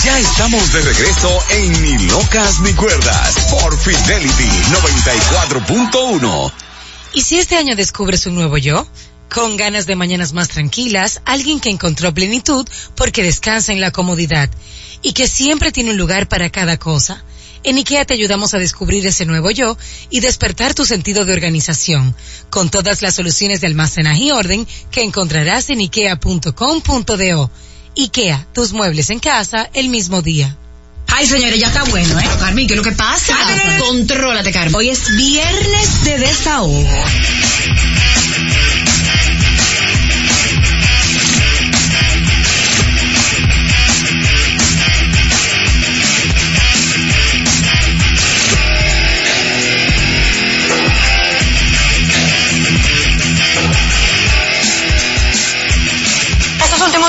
Ya 0.01 0.17
estamos 0.17 0.71
de 0.71 0.81
regreso 0.81 1.43
en 1.49 1.83
Ni 1.83 2.07
Locas 2.07 2.61
Ni 2.61 2.71
Cuerdas 2.71 3.35
por 3.51 3.77
Fidelity 3.77 4.49
94.1. 4.71 6.53
¿Y 7.15 7.21
si 7.21 7.37
este 7.37 7.57
año 7.57 7.75
descubres 7.75 8.25
un 8.25 8.35
nuevo 8.35 8.57
yo? 8.57 8.87
Con 9.29 9.57
ganas 9.57 9.87
de 9.87 9.97
mañanas 9.97 10.31
más 10.31 10.47
tranquilas, 10.47 11.19
alguien 11.25 11.59
que 11.59 11.69
encontró 11.69 12.13
plenitud 12.13 12.65
porque 12.95 13.23
descansa 13.23 13.73
en 13.73 13.81
la 13.81 13.91
comodidad 13.91 14.49
y 15.01 15.11
que 15.11 15.27
siempre 15.27 15.73
tiene 15.73 15.91
un 15.91 15.97
lugar 15.97 16.29
para 16.29 16.49
cada 16.49 16.77
cosa. 16.77 17.21
En 17.63 17.77
IKEA 17.77 18.05
te 18.05 18.13
ayudamos 18.13 18.53
a 18.53 18.59
descubrir 18.59 19.05
ese 19.05 19.25
nuevo 19.25 19.51
yo 19.51 19.77
y 20.09 20.19
despertar 20.21 20.73
tu 20.73 20.85
sentido 20.85 21.25
de 21.25 21.33
organización, 21.33 22.15
con 22.49 22.69
todas 22.69 23.01
las 23.01 23.15
soluciones 23.15 23.61
de 23.61 23.67
almacenaje 23.67 24.23
y 24.23 24.31
orden 24.31 24.67
que 24.91 25.03
encontrarás 25.03 25.69
en 25.69 25.79
ikea.com.do. 25.79 27.51
IKEA, 27.97 28.47
tus 28.53 28.73
muebles 28.73 29.09
en 29.09 29.19
casa 29.19 29.69
el 29.73 29.89
mismo 29.89 30.21
día. 30.21 30.57
Ay, 31.07 31.25
señores, 31.25 31.59
ya 31.59 31.67
está 31.67 31.83
bueno, 31.85 32.19
¿eh? 32.19 32.29
Carmen, 32.39 32.67
¿qué 32.67 32.73
es 32.73 32.77
lo 32.77 32.83
que 32.83 32.91
pasa? 32.91 33.35
Contrólate, 33.79 34.51
Carmen. 34.51 34.75
Hoy 34.75 34.89
es 34.89 35.15
viernes 35.15 36.03
de 36.05 36.19
desahogo. 36.19 36.85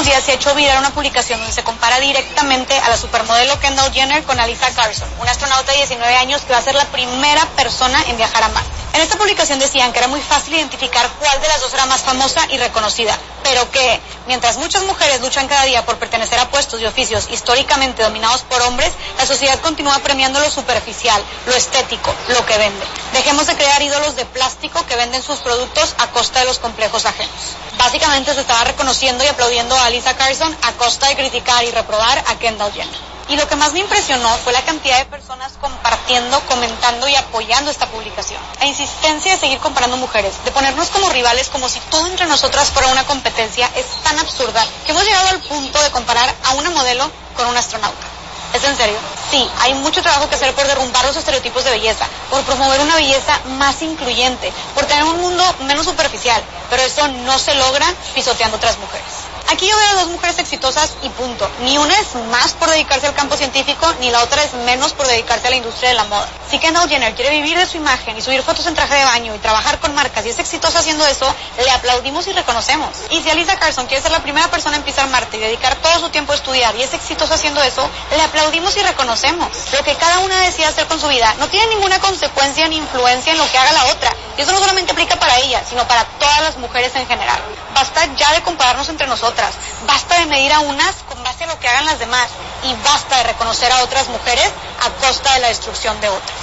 Últimos 0.00 0.14
días 0.16 0.24
se 0.24 0.32
ha 0.32 0.34
hecho 0.36 0.54
viral 0.54 0.78
una 0.78 0.94
publicación 0.94 1.40
donde 1.40 1.52
se 1.52 1.62
compara 1.62 2.00
directamente 2.00 2.72
a 2.78 2.88
la 2.88 2.96
supermodelo 2.96 3.60
Kendall 3.60 3.92
Jenner 3.92 4.22
con 4.24 4.40
Alisa 4.40 4.70
Carson, 4.74 5.06
una 5.20 5.30
astronauta 5.30 5.72
de 5.72 5.78
19 5.78 6.16
años 6.16 6.40
que 6.40 6.54
va 6.54 6.58
a 6.58 6.62
ser 6.62 6.74
la 6.74 6.86
primera 6.86 7.44
persona 7.54 8.02
en 8.08 8.16
viajar 8.16 8.44
a 8.44 8.48
Marte. 8.48 8.79
En 8.92 9.00
esta 9.02 9.16
publicación 9.16 9.60
decían 9.60 9.92
que 9.92 9.98
era 10.00 10.08
muy 10.08 10.20
fácil 10.20 10.54
identificar 10.54 11.08
cuál 11.20 11.40
de 11.40 11.48
las 11.48 11.60
dos 11.60 11.72
era 11.72 11.86
más 11.86 12.00
famosa 12.00 12.44
y 12.50 12.58
reconocida, 12.58 13.16
pero 13.44 13.70
que 13.70 14.00
mientras 14.26 14.56
muchas 14.56 14.82
mujeres 14.82 15.20
luchan 15.20 15.46
cada 15.46 15.64
día 15.64 15.84
por 15.86 15.98
pertenecer 15.98 16.38
a 16.40 16.50
puestos 16.50 16.80
y 16.80 16.86
oficios 16.86 17.28
históricamente 17.30 18.02
dominados 18.02 18.42
por 18.42 18.60
hombres, 18.62 18.92
la 19.16 19.26
sociedad 19.26 19.60
continúa 19.60 19.98
premiando 20.00 20.40
lo 20.40 20.50
superficial, 20.50 21.22
lo 21.46 21.54
estético, 21.54 22.12
lo 22.28 22.44
que 22.46 22.58
vende. 22.58 22.84
Dejemos 23.12 23.46
de 23.46 23.54
crear 23.54 23.80
ídolos 23.80 24.16
de 24.16 24.26
plástico 24.26 24.84
que 24.86 24.96
venden 24.96 25.22
sus 25.22 25.38
productos 25.38 25.94
a 25.98 26.08
costa 26.08 26.40
de 26.40 26.46
los 26.46 26.58
complejos 26.58 27.06
ajenos. 27.06 27.30
Básicamente 27.78 28.34
se 28.34 28.40
estaba 28.40 28.64
reconociendo 28.64 29.22
y 29.24 29.28
aplaudiendo 29.28 29.76
a 29.78 29.88
Lisa 29.90 30.16
Carson 30.16 30.56
a 30.62 30.72
costa 30.72 31.06
de 31.08 31.16
criticar 31.16 31.64
y 31.64 31.70
reprobar 31.70 32.24
a 32.26 32.38
Kendall 32.38 32.72
Jenner. 32.72 33.09
Y 33.30 33.36
lo 33.36 33.46
que 33.46 33.54
más 33.54 33.72
me 33.72 33.78
impresionó 33.78 34.28
fue 34.38 34.52
la 34.52 34.62
cantidad 34.62 34.98
de 34.98 35.04
personas 35.04 35.52
compartiendo, 35.60 36.40
comentando 36.48 37.06
y 37.06 37.14
apoyando 37.14 37.70
esta 37.70 37.86
publicación. 37.86 38.42
La 38.58 38.66
insistencia 38.66 39.32
de 39.32 39.38
seguir 39.38 39.58
comparando 39.60 39.96
mujeres, 39.96 40.34
de 40.44 40.50
ponernos 40.50 40.88
como 40.88 41.08
rivales 41.10 41.48
como 41.48 41.68
si 41.68 41.78
todo 41.90 42.08
entre 42.08 42.26
nosotras 42.26 42.72
fuera 42.72 42.88
una 42.88 43.06
competencia, 43.06 43.70
es 43.76 43.86
tan 44.02 44.18
absurda 44.18 44.66
que 44.84 44.90
hemos 44.90 45.04
llegado 45.04 45.28
al 45.28 45.40
punto 45.42 45.80
de 45.80 45.90
comparar 45.92 46.34
a 46.44 46.54
una 46.54 46.70
modelo 46.70 47.08
con 47.36 47.46
un 47.46 47.56
astronauta. 47.56 48.04
¿Es 48.52 48.64
en 48.64 48.76
serio? 48.76 48.98
Sí, 49.30 49.48
hay 49.60 49.74
mucho 49.74 50.02
trabajo 50.02 50.28
que 50.28 50.34
hacer 50.34 50.52
por 50.54 50.66
derrumbar 50.66 51.04
los 51.04 51.16
estereotipos 51.16 51.62
de 51.62 51.70
belleza, 51.70 52.08
por 52.30 52.42
promover 52.42 52.80
una 52.80 52.96
belleza 52.96 53.38
más 53.58 53.80
incluyente, 53.82 54.52
por 54.74 54.86
tener 54.86 55.04
un 55.04 55.20
mundo 55.20 55.44
menos 55.60 55.86
superficial, 55.86 56.42
pero 56.68 56.82
eso 56.82 57.06
no 57.06 57.38
se 57.38 57.54
logra 57.54 57.86
pisoteando 58.12 58.56
otras 58.56 58.76
mujeres. 58.78 59.29
Aquí 59.50 59.66
yo 59.66 59.76
veo 59.76 59.88
a 59.88 59.94
dos 60.02 60.08
mujeres 60.08 60.38
exitosas 60.38 60.92
y 61.02 61.08
punto. 61.08 61.50
Ni 61.62 61.76
una 61.76 61.92
es 61.98 62.14
más 62.30 62.52
por 62.52 62.70
dedicarse 62.70 63.08
al 63.08 63.14
campo 63.14 63.36
científico, 63.36 63.92
ni 63.98 64.08
la 64.08 64.22
otra 64.22 64.44
es 64.44 64.54
menos 64.54 64.92
por 64.92 65.08
dedicarse 65.08 65.48
a 65.48 65.50
la 65.50 65.56
industria 65.56 65.88
de 65.88 65.96
la 65.96 66.04
moda. 66.04 66.28
Si 66.48 66.60
Kendall 66.60 66.88
Jenner 66.88 67.12
quiere 67.16 67.30
vivir 67.32 67.58
de 67.58 67.66
su 67.66 67.76
imagen 67.76 68.16
y 68.16 68.22
subir 68.22 68.44
fotos 68.44 68.66
en 68.66 68.74
traje 68.74 68.94
de 68.94 69.04
baño 69.04 69.34
y 69.34 69.38
trabajar 69.38 69.80
con 69.80 69.92
marcas 69.92 70.24
y 70.24 70.28
es 70.28 70.38
exitosa 70.38 70.78
haciendo 70.78 71.04
eso, 71.04 71.34
le 71.64 71.70
aplaudimos 71.72 72.28
y 72.28 72.32
reconocemos. 72.32 72.90
Y 73.10 73.20
si 73.22 73.30
Alisa 73.30 73.58
Carson 73.58 73.86
quiere 73.86 74.00
ser 74.00 74.12
la 74.12 74.22
primera 74.22 74.48
persona 74.52 74.76
en 74.76 74.84
pisar 74.84 75.08
Marte 75.08 75.36
y 75.36 75.40
dedicar 75.40 75.74
todo 75.76 75.98
su 75.98 76.10
tiempo 76.10 76.30
a 76.30 76.36
estudiar 76.36 76.76
y 76.76 76.82
es 76.82 76.94
exitosa 76.94 77.34
haciendo 77.34 77.60
eso, 77.60 77.90
le 78.14 78.22
aplaudimos 78.22 78.76
y 78.76 78.82
reconocemos. 78.82 79.48
Lo 79.72 79.82
que 79.82 79.96
cada 79.96 80.20
una 80.20 80.42
decida 80.42 80.68
hacer 80.68 80.86
con 80.86 81.00
su 81.00 81.08
vida 81.08 81.34
no 81.40 81.48
tiene 81.48 81.74
ninguna 81.74 81.98
consecuencia 81.98 82.68
ni 82.68 82.76
influencia 82.76 83.32
en 83.32 83.38
lo 83.38 83.50
que 83.50 83.58
haga 83.58 83.72
la 83.72 83.86
otra. 83.86 84.14
Y 84.38 84.42
eso 84.42 84.52
no 84.52 84.60
solamente 84.60 84.92
aplica 84.92 85.16
para 85.16 85.38
ella, 85.38 85.62
sino 85.68 85.86
para 85.88 86.04
todas 86.04 86.40
las 86.40 86.56
mujeres 86.56 86.94
en 86.94 87.06
general. 87.06 87.40
Basta 87.74 88.06
ya 88.16 88.32
de 88.32 88.42
compararnos 88.42 88.88
entre 88.88 89.06
nosotras. 89.06 89.39
Basta 89.86 90.18
de 90.18 90.26
medir 90.26 90.52
a 90.52 90.60
unas 90.60 90.96
con 91.08 91.22
base 91.22 91.44
a 91.44 91.46
lo 91.48 91.58
que 91.58 91.68
hagan 91.68 91.86
las 91.86 91.98
demás. 91.98 92.28
Y 92.64 92.74
basta 92.84 93.18
de 93.18 93.24
reconocer 93.24 93.70
a 93.72 93.82
otras 93.82 94.08
mujeres 94.08 94.50
a 94.80 94.90
costa 95.06 95.34
de 95.34 95.40
la 95.40 95.48
destrucción 95.48 96.00
de 96.00 96.08
otras. 96.08 96.38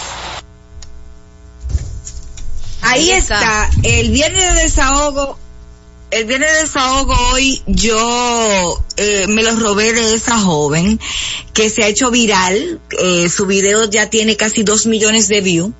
Ahí 2.82 3.11
está, 3.11 3.69
el 3.84 4.11
viernes 4.11 4.53
de 4.53 4.61
desahogo, 4.61 5.38
el 6.10 6.24
viernes 6.26 6.53
de 6.53 6.61
desahogo 6.61 7.14
hoy 7.34 7.61
yo 7.65 8.82
eh, 8.95 9.28
me 9.28 9.44
lo 9.44 9.57
robé 9.57 9.91
de 9.94 10.14
esa 10.14 10.40
joven 10.40 11.02
que 11.53 11.69
se 11.69 11.84
ha 11.84 11.88
hecho 11.88 12.11
viral, 12.11 12.80
eh, 12.91 13.28
su 13.30 13.45
video 13.45 13.90
ya 13.90 14.10
tiene 14.10 14.38
casi 14.38 14.64
dos 14.64 14.86
millones 14.86 15.28
de 15.28 15.41
views 15.41 15.74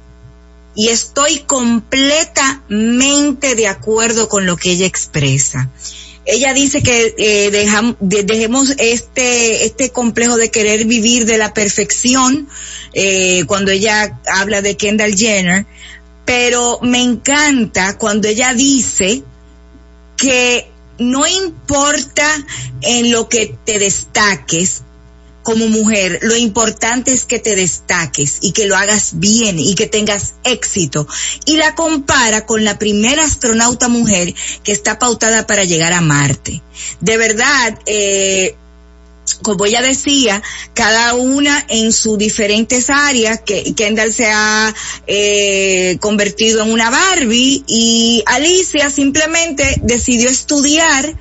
y 0.76 0.89
estoy 0.89 1.39
completamente 1.39 3.56
de 3.56 3.68
acuerdo 3.68 4.27
con 4.30 4.45
lo 4.45 4.57
que 4.57 4.72
ella 4.72 4.85
expresa. 4.85 5.72
Ella 6.29 6.53
dice 6.53 6.83
que 6.83 7.15
eh, 7.17 7.51
dejemos 8.01 8.73
este 8.77 9.65
este 9.65 9.91
complejo 9.91 10.35
de 10.35 10.51
querer 10.51 10.83
vivir 10.83 11.25
de 11.25 11.37
la 11.37 11.53
perfección 11.53 12.49
eh, 12.93 13.45
cuando 13.47 13.71
ella 13.71 14.19
habla 14.27 14.61
de 14.61 14.75
Kendall 14.75 15.15
Jenner, 15.15 15.65
pero 16.25 16.79
me 16.81 17.01
encanta 17.01 17.97
cuando 17.97 18.27
ella 18.27 18.53
dice 18.53 19.23
que 20.17 20.69
no 20.99 21.25
importa 21.25 22.27
en 22.81 23.09
lo 23.09 23.29
que 23.29 23.55
te 23.63 23.79
destaques 23.79 24.81
como 25.47 25.69
mujer, 25.69 26.19
lo 26.23 26.35
importante 26.35 27.13
es 27.13 27.23
que 27.23 27.39
te 27.39 27.55
destaques 27.55 28.39
y 28.41 28.51
que 28.51 28.65
lo 28.65 28.75
hagas 28.75 29.11
bien 29.13 29.57
y 29.59 29.75
que 29.75 29.87
tengas 29.87 30.33
éxito. 30.43 31.07
Y 31.45 31.55
la 31.55 31.73
compara 31.73 32.45
con 32.45 32.65
la 32.65 32.77
primera 32.77 33.23
astronauta 33.23 33.87
mujer 33.87 34.35
que 34.65 34.73
está 34.73 34.99
pautada 34.99 35.47
para 35.47 35.63
llegar 35.63 35.93
a 35.93 36.01
Marte. 36.01 36.61
De 36.99 37.15
verdad, 37.15 37.79
eh, 37.85 38.57
como 39.41 39.65
ella 39.65 39.81
decía, 39.81 40.43
cada 40.73 41.13
una 41.13 41.65
en 41.69 41.93
sus 41.93 42.17
diferentes 42.17 42.89
áreas, 42.89 43.39
que 43.39 43.73
Kendall 43.73 44.11
se 44.11 44.25
ha 44.25 44.75
eh, 45.07 45.95
convertido 46.01 46.61
en 46.61 46.73
una 46.73 46.89
Barbie 46.89 47.63
y 47.67 48.21
Alicia 48.25 48.89
simplemente 48.89 49.79
decidió 49.81 50.29
estudiar 50.29 51.17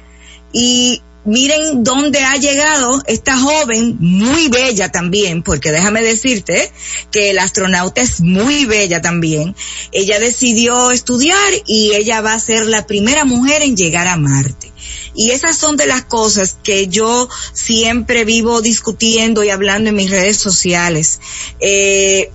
y 0.53 1.01
miren 1.27 1.85
dónde 1.85 2.21
ha 2.21 2.37
llegado 2.37 3.03
esta 3.07 3.37
joven, 3.37 3.97
muy 4.01 4.49
bella 4.49 4.91
también, 4.91 5.43
porque 5.43 5.73
déjame 5.73 6.03
decirte 6.03 6.73
que 7.11 7.33
la 7.35 7.43
astronauta 7.43 8.01
es 8.01 8.21
muy 8.21 8.65
bella 8.65 9.03
también. 9.03 9.55
Ella 9.93 10.19
decidió 10.19 10.91
estudiar 10.91 11.53
y 11.67 11.93
ella 11.95 12.21
va 12.21 12.35
a 12.35 12.41
ser 12.41 12.67
la 12.67 12.87
primera 12.87 13.25
mujer 13.25 13.63
en 13.63 13.77
llegar 13.77 14.09
a 14.09 14.17
Marte. 14.17 14.73
Y 15.15 15.31
esas 15.31 15.57
son 15.57 15.77
de 15.77 15.87
las 15.87 16.05
cosas 16.05 16.57
que 16.63 16.89
yo 16.89 17.29
siempre 17.53 18.25
vivo 18.25 18.61
discutiendo 18.61 19.43
y 19.43 19.51
hablando 19.51 19.91
en 19.91 19.97
mis 19.97 20.11
redes 20.11 20.37
sociales. 20.37 21.21
Eh, 21.61 22.31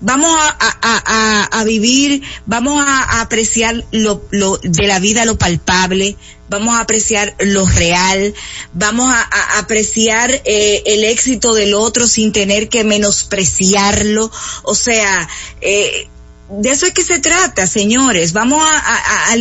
vamos 0.00 0.36
a, 0.38 0.48
a- 0.60 0.78
a- 0.82 1.60
a- 1.60 1.64
vivir, 1.64 2.22
vamos 2.46 2.82
a, 2.84 3.02
a 3.02 3.20
apreciar 3.20 3.84
lo, 3.90 4.22
lo 4.30 4.58
de 4.58 4.86
la 4.86 4.98
vida, 5.00 5.24
lo 5.24 5.36
palpable, 5.38 6.16
vamos 6.48 6.74
a 6.76 6.80
apreciar 6.80 7.34
lo 7.40 7.66
real, 7.66 8.34
vamos 8.72 9.08
a, 9.12 9.20
a 9.20 9.58
apreciar 9.58 10.30
eh, 10.44 10.82
el 10.86 11.04
éxito 11.04 11.52
del 11.54 11.74
otro 11.74 12.06
sin 12.06 12.32
tener 12.32 12.68
que 12.68 12.84
menospreciarlo, 12.84 14.30
o 14.62 14.74
sea, 14.74 15.28
eh, 15.60 16.08
de 16.50 16.70
eso 16.70 16.86
es 16.86 16.92
que 16.92 17.04
se 17.04 17.18
trata, 17.18 17.66
señores. 17.66 18.32
Vamos 18.32 18.62
a, 18.62 19.32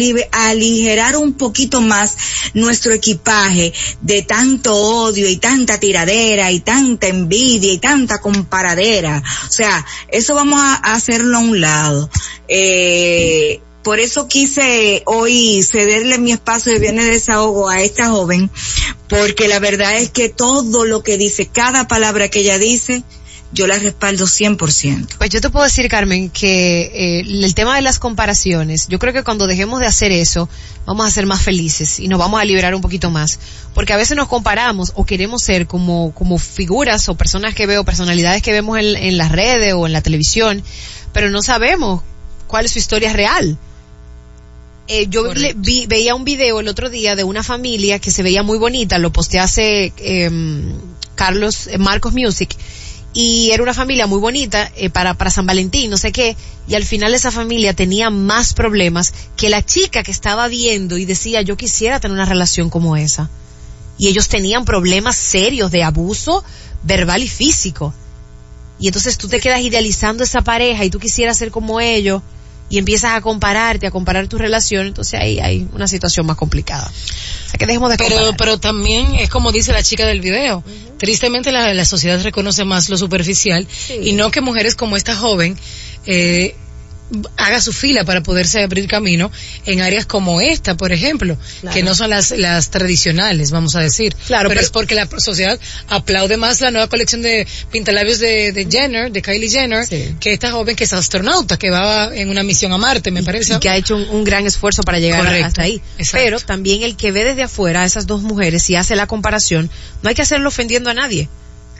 aligerar 0.50 1.16
un 1.16 1.34
poquito 1.34 1.82
más 1.82 2.18
nuestro 2.54 2.94
equipaje 2.94 3.74
de 4.02 4.22
tanto 4.24 4.76
odio 4.76 5.30
y 5.30 5.38
tanta 5.38 5.80
tiradera 5.80 6.52
y 6.52 6.60
tanta 6.60 7.08
envidia 7.08 7.72
y 7.72 7.78
tanta 7.78 8.20
comparadera. 8.20 9.24
O 9.48 9.52
sea, 9.52 9.86
eso 10.10 10.36
vamos 10.36 10.60
a, 10.60 10.76
hacerlo 10.96 11.38
a 11.38 11.42
un 11.42 11.62
lado. 11.62 12.10
Eh, 12.48 13.62
por 13.84 14.02
eso 14.02 14.28
quise 14.28 15.02
hoy 15.06 15.64
cederle 15.64 16.18
mi 16.18 16.34
espacio 16.34 16.74
de 16.74 16.80
viernes 16.80 17.06
de 17.06 17.12
desahogo 17.12 17.70
a 17.70 17.82
esta 17.82 18.10
joven, 18.10 18.52
porque 19.08 19.48
la 19.48 19.60
verdad 19.60 19.98
es 19.98 20.10
que 20.10 20.28
todo 20.28 20.84
lo 20.84 21.04
que 21.04 21.18
dice, 21.18 21.46
cada 21.46 21.88
palabra 21.88 22.28
que 22.28 22.42
ella 22.42 22.60
dice, 22.60 23.04
yo 23.54 23.66
la 23.66 23.80
respaldo 23.80 24.26
100%. 24.26 25.08
Pues 25.18 25.30
yo 25.30 25.40
te 25.42 25.50
puedo 25.50 25.64
decir, 25.64 25.88
Carmen, 25.90 26.30
que 26.30 26.82
eh, 26.94 27.20
el 27.22 27.56
tema 27.56 27.76
de 27.76 27.82
las 27.82 27.98
comparaciones, 28.00 28.88
yo 28.90 29.00
creo 29.00 29.14
que 29.14 29.24
cuando 29.24 29.48
dejemos 29.48 29.80
de 29.80 29.86
hacer 29.88 30.12
eso, 30.12 30.50
vamos 30.86 31.06
a 31.08 31.12
ser 31.12 31.26
más 31.26 31.42
felices 31.42 32.00
y 32.00 32.08
nos 32.10 32.20
vamos 32.20 32.42
a 32.42 32.46
liberar 32.46 32.76
un 32.76 32.82
poquito 32.82 33.10
más. 33.10 33.40
Porque 33.74 33.94
a 33.94 33.98
veces 33.98 34.18
nos 34.18 34.28
comparamos 34.28 34.92
o 34.96 35.06
queremos 35.06 35.44
ser 35.44 35.66
como, 35.66 36.14
como 36.14 36.38
figuras 36.40 37.08
o 37.10 37.16
personas 37.16 37.54
que 37.56 37.68
veo, 37.68 37.86
personalidades 37.86 38.42
que 38.42 38.52
vemos 38.52 38.78
en, 38.80 38.96
en 38.98 39.18
las 39.18 39.32
redes 39.32 39.74
o 39.74 39.86
en 39.88 39.94
la 39.94 40.02
televisión, 40.02 40.62
pero 41.14 41.30
no 41.30 41.42
sabemos 41.42 42.02
cuál 42.48 42.66
es 42.66 42.72
su 42.72 42.80
historia 42.80 43.14
real. 43.14 43.58
Eh, 44.90 45.08
yo 45.10 45.34
le- 45.34 45.54
vi- 45.54 45.86
veía 45.86 46.16
un 46.16 46.24
video 46.24 46.60
el 46.62 46.68
otro 46.70 46.90
día 46.90 47.16
de 47.16 47.24
una 47.26 47.44
familia 47.44 48.00
que 48.00 48.10
se 48.12 48.24
veía 48.24 48.42
muy 48.44 48.58
bonita, 48.58 48.98
lo 49.00 49.12
posteé 49.12 49.40
hace 49.42 49.92
em, 49.98 50.74
Carlos, 51.16 51.68
eh, 51.68 51.78
Marcos 51.78 52.14
Music, 52.14 52.56
y 53.20 53.50
era 53.50 53.64
una 53.64 53.74
familia 53.74 54.06
muy 54.06 54.20
bonita 54.20 54.72
eh, 54.76 54.92
para, 54.92 55.16
para 55.16 55.32
San 55.32 55.48
Valentín, 55.48 55.90
no 55.90 55.98
sé 55.98 56.12
qué, 56.12 56.38
y 56.68 56.76
al 56.76 56.84
final 56.86 57.16
esa 57.16 57.32
familia 57.32 57.74
tenía 57.74 58.12
más 58.12 58.54
problemas 58.54 59.12
que 59.36 59.50
la 59.50 59.66
chica 59.66 60.04
que 60.04 60.12
estaba 60.12 60.48
viendo 60.48 61.00
y 61.00 61.06
decía 61.06 61.42
yo 61.42 61.58
quisiera 61.58 62.00
tener 62.00 62.14
una 62.14 62.26
relación 62.26 62.70
como 62.70 62.96
esa. 62.96 63.28
Y 63.98 64.08
ellos 64.08 64.28
tenían 64.28 64.66
problemas 64.66 65.16
serios 65.16 65.72
de 65.72 65.84
abuso 65.84 66.44
verbal 66.84 67.24
y 67.24 67.28
físico. 67.28 67.92
Y 68.78 68.86
entonces 68.86 69.18
tú 69.18 69.28
te 69.28 69.40
quedas 69.40 69.62
idealizando 69.62 70.24
esa 70.24 70.42
pareja 70.42 70.86
y 70.86 70.92
tú 70.92 71.00
quisieras 71.00 71.40
ser 71.40 71.50
como 71.50 71.80
ellos 71.80 72.22
y 72.70 72.78
empiezas 72.78 73.12
a 73.14 73.22
compararte, 73.22 73.88
a 73.88 73.92
comparar 73.92 74.28
tu 74.28 74.38
relación, 74.38 74.88
entonces 74.88 75.20
ahí 75.20 75.40
hay 75.40 75.68
una 75.74 75.88
situación 75.88 76.26
más 76.26 76.36
complicada. 76.38 76.86
O 76.88 77.50
sea 77.50 77.58
que 77.58 77.66
dejemos 77.66 77.90
de 77.90 77.98
Pero, 77.98 78.10
comparar. 78.10 78.38
pero 78.38 78.60
también 78.60 79.16
es 79.16 79.30
como 79.30 79.52
dice 79.52 79.72
la 79.72 79.84
chica 79.84 80.06
del 80.06 80.20
video. 80.22 80.64
Tristemente 80.98 81.52
la, 81.52 81.74
la 81.74 81.86
sociedad 81.86 82.22
reconoce 82.22 82.66
más 82.66 82.90
lo 82.90 82.98
superficial 82.98 83.68
y 84.02 84.14
no 84.14 84.32
que 84.32 84.42
mujeres 84.42 84.76
como 84.76 84.98
esta 84.98 85.16
joven 85.16 85.58
eh, 86.06 86.56
haga 87.38 87.62
su 87.62 87.72
fila 87.72 88.04
para 88.04 88.22
poderse 88.22 88.62
abrir 88.64 88.88
camino 88.88 89.32
en 89.66 89.82
áreas 89.82 90.06
como 90.06 90.42
esta, 90.42 90.76
por 90.76 90.92
ejemplo, 90.92 91.38
Claro. 91.62 91.74
que 91.76 91.82
no 91.84 91.96
son 91.96 92.10
las, 92.10 92.32
las 92.32 92.70
tradicionales, 92.70 93.52
vamos 93.52 93.76
a 93.76 93.80
decir. 93.80 94.14
Claro, 94.28 94.50
pero, 94.50 94.60
pero- 94.60 94.62
es 94.62 94.70
porque 94.72 94.96
la 94.96 95.08
sociedad 95.20 95.58
aplaude 95.88 96.36
más 96.38 96.60
la 96.62 96.72
nueva 96.72 96.88
colección 96.90 97.22
de 97.22 97.48
pintalabios 97.72 98.20
de, 98.20 98.52
de 98.52 98.68
Jenner, 98.70 99.12
de 99.12 99.22
Kylie 99.22 99.50
Jenner, 99.50 99.88
que 100.20 100.34
esta 100.34 100.52
joven 100.52 100.76
que 100.76 100.84
es 100.84 100.94
astronauta, 100.94 101.58
que 101.58 101.70
va 101.70 102.14
en 102.16 102.30
una 102.30 102.44
misión 102.44 102.74
a 102.74 102.78
Marte, 102.78 103.12
me 103.12 103.24
parece. 103.24 103.54
y 103.56 103.60
que 103.60 103.70
ha 103.70 103.78
hecho 103.78 103.96
un, 103.96 104.04
un 104.10 104.24
gran 104.24 104.46
esfuerzo 104.46 104.84
para 104.84 105.00
llegar 105.00 105.22
Correcto, 105.24 105.48
hasta 105.48 105.62
ahí. 105.64 105.82
exacto. 105.98 106.24
Pero 106.26 106.40
también 106.42 106.84
el 106.84 106.96
que 106.98 107.12
ve 107.12 107.24
desde 107.24 107.44
afuera 107.44 107.84
a 107.84 107.86
esas 107.86 108.06
dos 108.08 108.22
mujeres 108.22 108.70
y 108.70 108.76
hace 108.76 108.96
la 108.96 109.08
comparación, 109.08 109.70
no 110.04 110.10
hay 110.10 110.16
que 110.16 110.22
hacerlo 110.24 110.50
ofendiendo 110.50 110.90
a 110.90 110.94
nadie. 110.94 111.30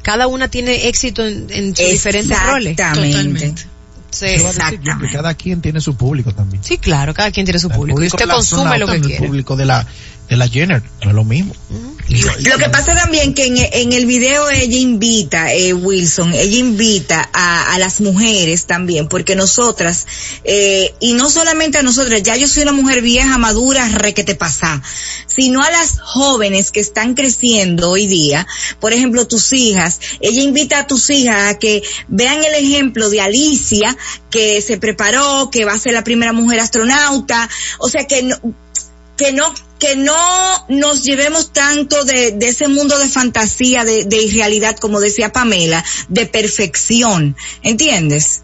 Cada 0.04 0.28
una 0.28 0.50
tiene 0.50 0.88
éxito 0.88 1.28
en, 1.28 1.48
en 1.50 1.76
sus 1.76 1.90
diferentes 1.92 2.40
roles. 2.42 2.72
Exactamente. 2.80 3.66
Sí, 4.10 4.38
cada 5.12 5.34
quien 5.34 5.62
tiene 5.62 5.82
su 5.82 5.96
público 5.96 6.34
también. 6.34 6.64
Sí, 6.64 6.78
claro, 6.78 7.14
cada 7.14 7.32
quien 7.32 7.46
tiene 7.46 7.60
su 7.60 7.70
público. 7.70 8.02
Y 8.02 8.08
público 8.10 8.16
usted 8.16 8.26
de 8.26 8.28
la 8.28 8.34
consume 8.36 8.80
lo 8.80 8.88
que 8.88 9.02
quiere. 9.02 9.24
El 9.24 9.30
público 9.30 9.56
de 9.56 9.66
la, 9.66 9.86
de 10.30 10.36
la 10.38 10.48
Jenner 10.48 10.82
no 11.04 11.10
es 11.10 11.16
lo 11.16 11.24
mismo. 11.24 11.54
Lo 12.10 12.58
que 12.58 12.70
pasa 12.70 12.96
también 12.96 13.34
que 13.34 13.48
en, 13.48 13.58
en 13.58 13.92
el 13.92 14.06
video 14.06 14.50
ella 14.50 14.78
invita, 14.78 15.54
eh, 15.54 15.74
Wilson, 15.74 16.34
ella 16.34 16.58
invita 16.58 17.30
a, 17.34 17.74
a 17.74 17.80
las 17.80 18.00
mujeres 18.00 18.66
también, 18.66 19.10
porque 19.10 19.36
nosotras, 19.36 20.06
eh, 20.46 20.94
y 21.02 21.14
no 21.14 21.30
solamente 21.30 21.78
a 21.78 21.82
nosotras, 21.82 22.24
ya 22.24 22.38
yo 22.38 22.48
soy 22.48 22.64
una 22.64 22.72
mujer 22.72 23.02
vieja, 23.02 23.38
madura, 23.38 23.88
re 23.90 24.14
que 24.14 24.24
te 24.24 24.36
pasa, 24.36 24.82
sino 25.26 25.62
a 25.62 25.70
las 25.70 26.00
jóvenes 26.00 26.72
que 26.72 26.80
están 26.80 27.14
creciendo 27.14 27.92
hoy 27.92 28.08
día, 28.08 28.48
por 28.80 28.94
ejemplo, 28.94 29.28
tus 29.28 29.52
hijas, 29.52 30.00
ella 30.22 30.42
invita 30.42 30.80
a 30.80 30.88
tus 30.88 31.10
hijas 31.10 31.56
a 31.56 31.60
que 31.60 31.84
vean 32.08 32.42
el 32.44 32.54
ejemplo 32.54 33.10
de 33.10 33.20
Alicia, 33.20 33.98
que 34.30 34.62
se 34.62 34.78
preparó, 34.78 35.50
que 35.52 35.66
va 35.66 35.74
a 35.74 35.80
ser 35.80 35.94
la 35.94 36.06
primera 36.06 36.32
mujer 36.32 36.62
astronauta, 36.62 37.50
o 37.80 37.90
sea 37.90 38.08
que 38.08 38.24
no, 38.24 38.38
que 39.18 39.34
no 39.34 39.54
que 39.80 39.96
no 39.96 40.66
nos 40.70 41.04
llevemos 41.04 41.52
tanto 41.54 42.04
de, 42.04 42.32
de 42.32 42.50
ese 42.50 42.68
mundo 42.68 42.98
de 42.98 43.08
fantasía, 43.08 43.84
de, 43.84 44.06
de 44.06 44.22
irrealidad, 44.24 44.78
como 44.78 45.00
decía 45.00 45.32
Pamela, 45.32 45.84
de 46.10 46.26
perfección, 46.26 47.36
¿entiendes? 47.64 48.42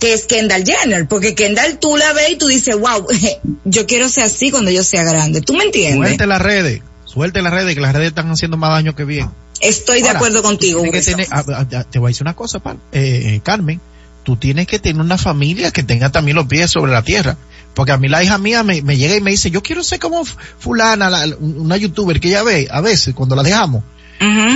Que 0.00 0.12
es 0.14 0.24
Kendall 0.26 0.64
Jenner, 0.64 1.06
porque 1.06 1.34
Kendall 1.34 1.78
tú 1.78 1.96
la 1.96 2.12
ves 2.12 2.30
y 2.30 2.36
tú 2.36 2.46
dices, 2.48 2.76
wow, 2.78 3.06
yo 3.64 3.86
quiero 3.86 4.08
ser 4.08 4.24
así 4.24 4.50
cuando 4.50 4.70
yo 4.70 4.82
sea 4.84 5.04
grande. 5.04 5.40
¿Tú 5.40 5.54
me 5.54 5.64
entiendes? 5.64 6.08
Suelte 6.08 6.26
las 6.26 6.40
redes, 6.42 6.82
suelte 7.04 7.42
las 7.42 7.52
redes, 7.52 7.74
que 7.74 7.80
las 7.80 7.92
redes 7.94 8.08
están 8.08 8.30
haciendo 8.30 8.56
más 8.56 8.70
daño 8.70 8.94
que 8.94 9.04
bien. 9.04 9.30
Estoy 9.60 10.02
de 10.02 10.08
acuerdo 10.10 10.42
contigo. 10.42 10.82
que 10.82 11.00
tener- 11.00 11.28
ah, 11.30 11.44
ah, 11.54 11.84
te 11.84 11.98
voy 11.98 12.08
a 12.08 12.10
decir 12.10 12.22
una 12.24 12.34
cosa, 12.34 12.58
Pal- 12.58 12.78
eh, 12.92 13.34
eh, 13.36 13.40
Carmen. 13.42 13.80
Tú 14.24 14.36
tienes 14.36 14.66
que 14.66 14.78
tener 14.78 15.00
una 15.02 15.18
familia 15.18 15.70
que 15.70 15.82
tenga 15.82 16.10
también 16.10 16.36
los 16.36 16.46
pies 16.46 16.70
sobre 16.70 16.92
la 16.92 17.02
tierra. 17.02 17.36
Porque 17.74 17.92
a 17.92 17.96
mí 17.98 18.08
la 18.08 18.22
hija 18.22 18.38
mía 18.38 18.62
me, 18.62 18.82
me 18.82 18.96
llega 18.96 19.16
y 19.16 19.20
me 19.20 19.30
dice, 19.32 19.50
yo 19.50 19.62
quiero 19.62 19.82
ser 19.82 19.98
como 19.98 20.24
fulana, 20.24 21.10
la- 21.10 21.36
una 21.40 21.76
youtuber 21.76 22.20
que 22.20 22.28
ella 22.28 22.42
ve 22.42 22.68
a 22.70 22.80
veces 22.80 23.14
cuando 23.14 23.34
la 23.36 23.42
dejamos. 23.42 23.82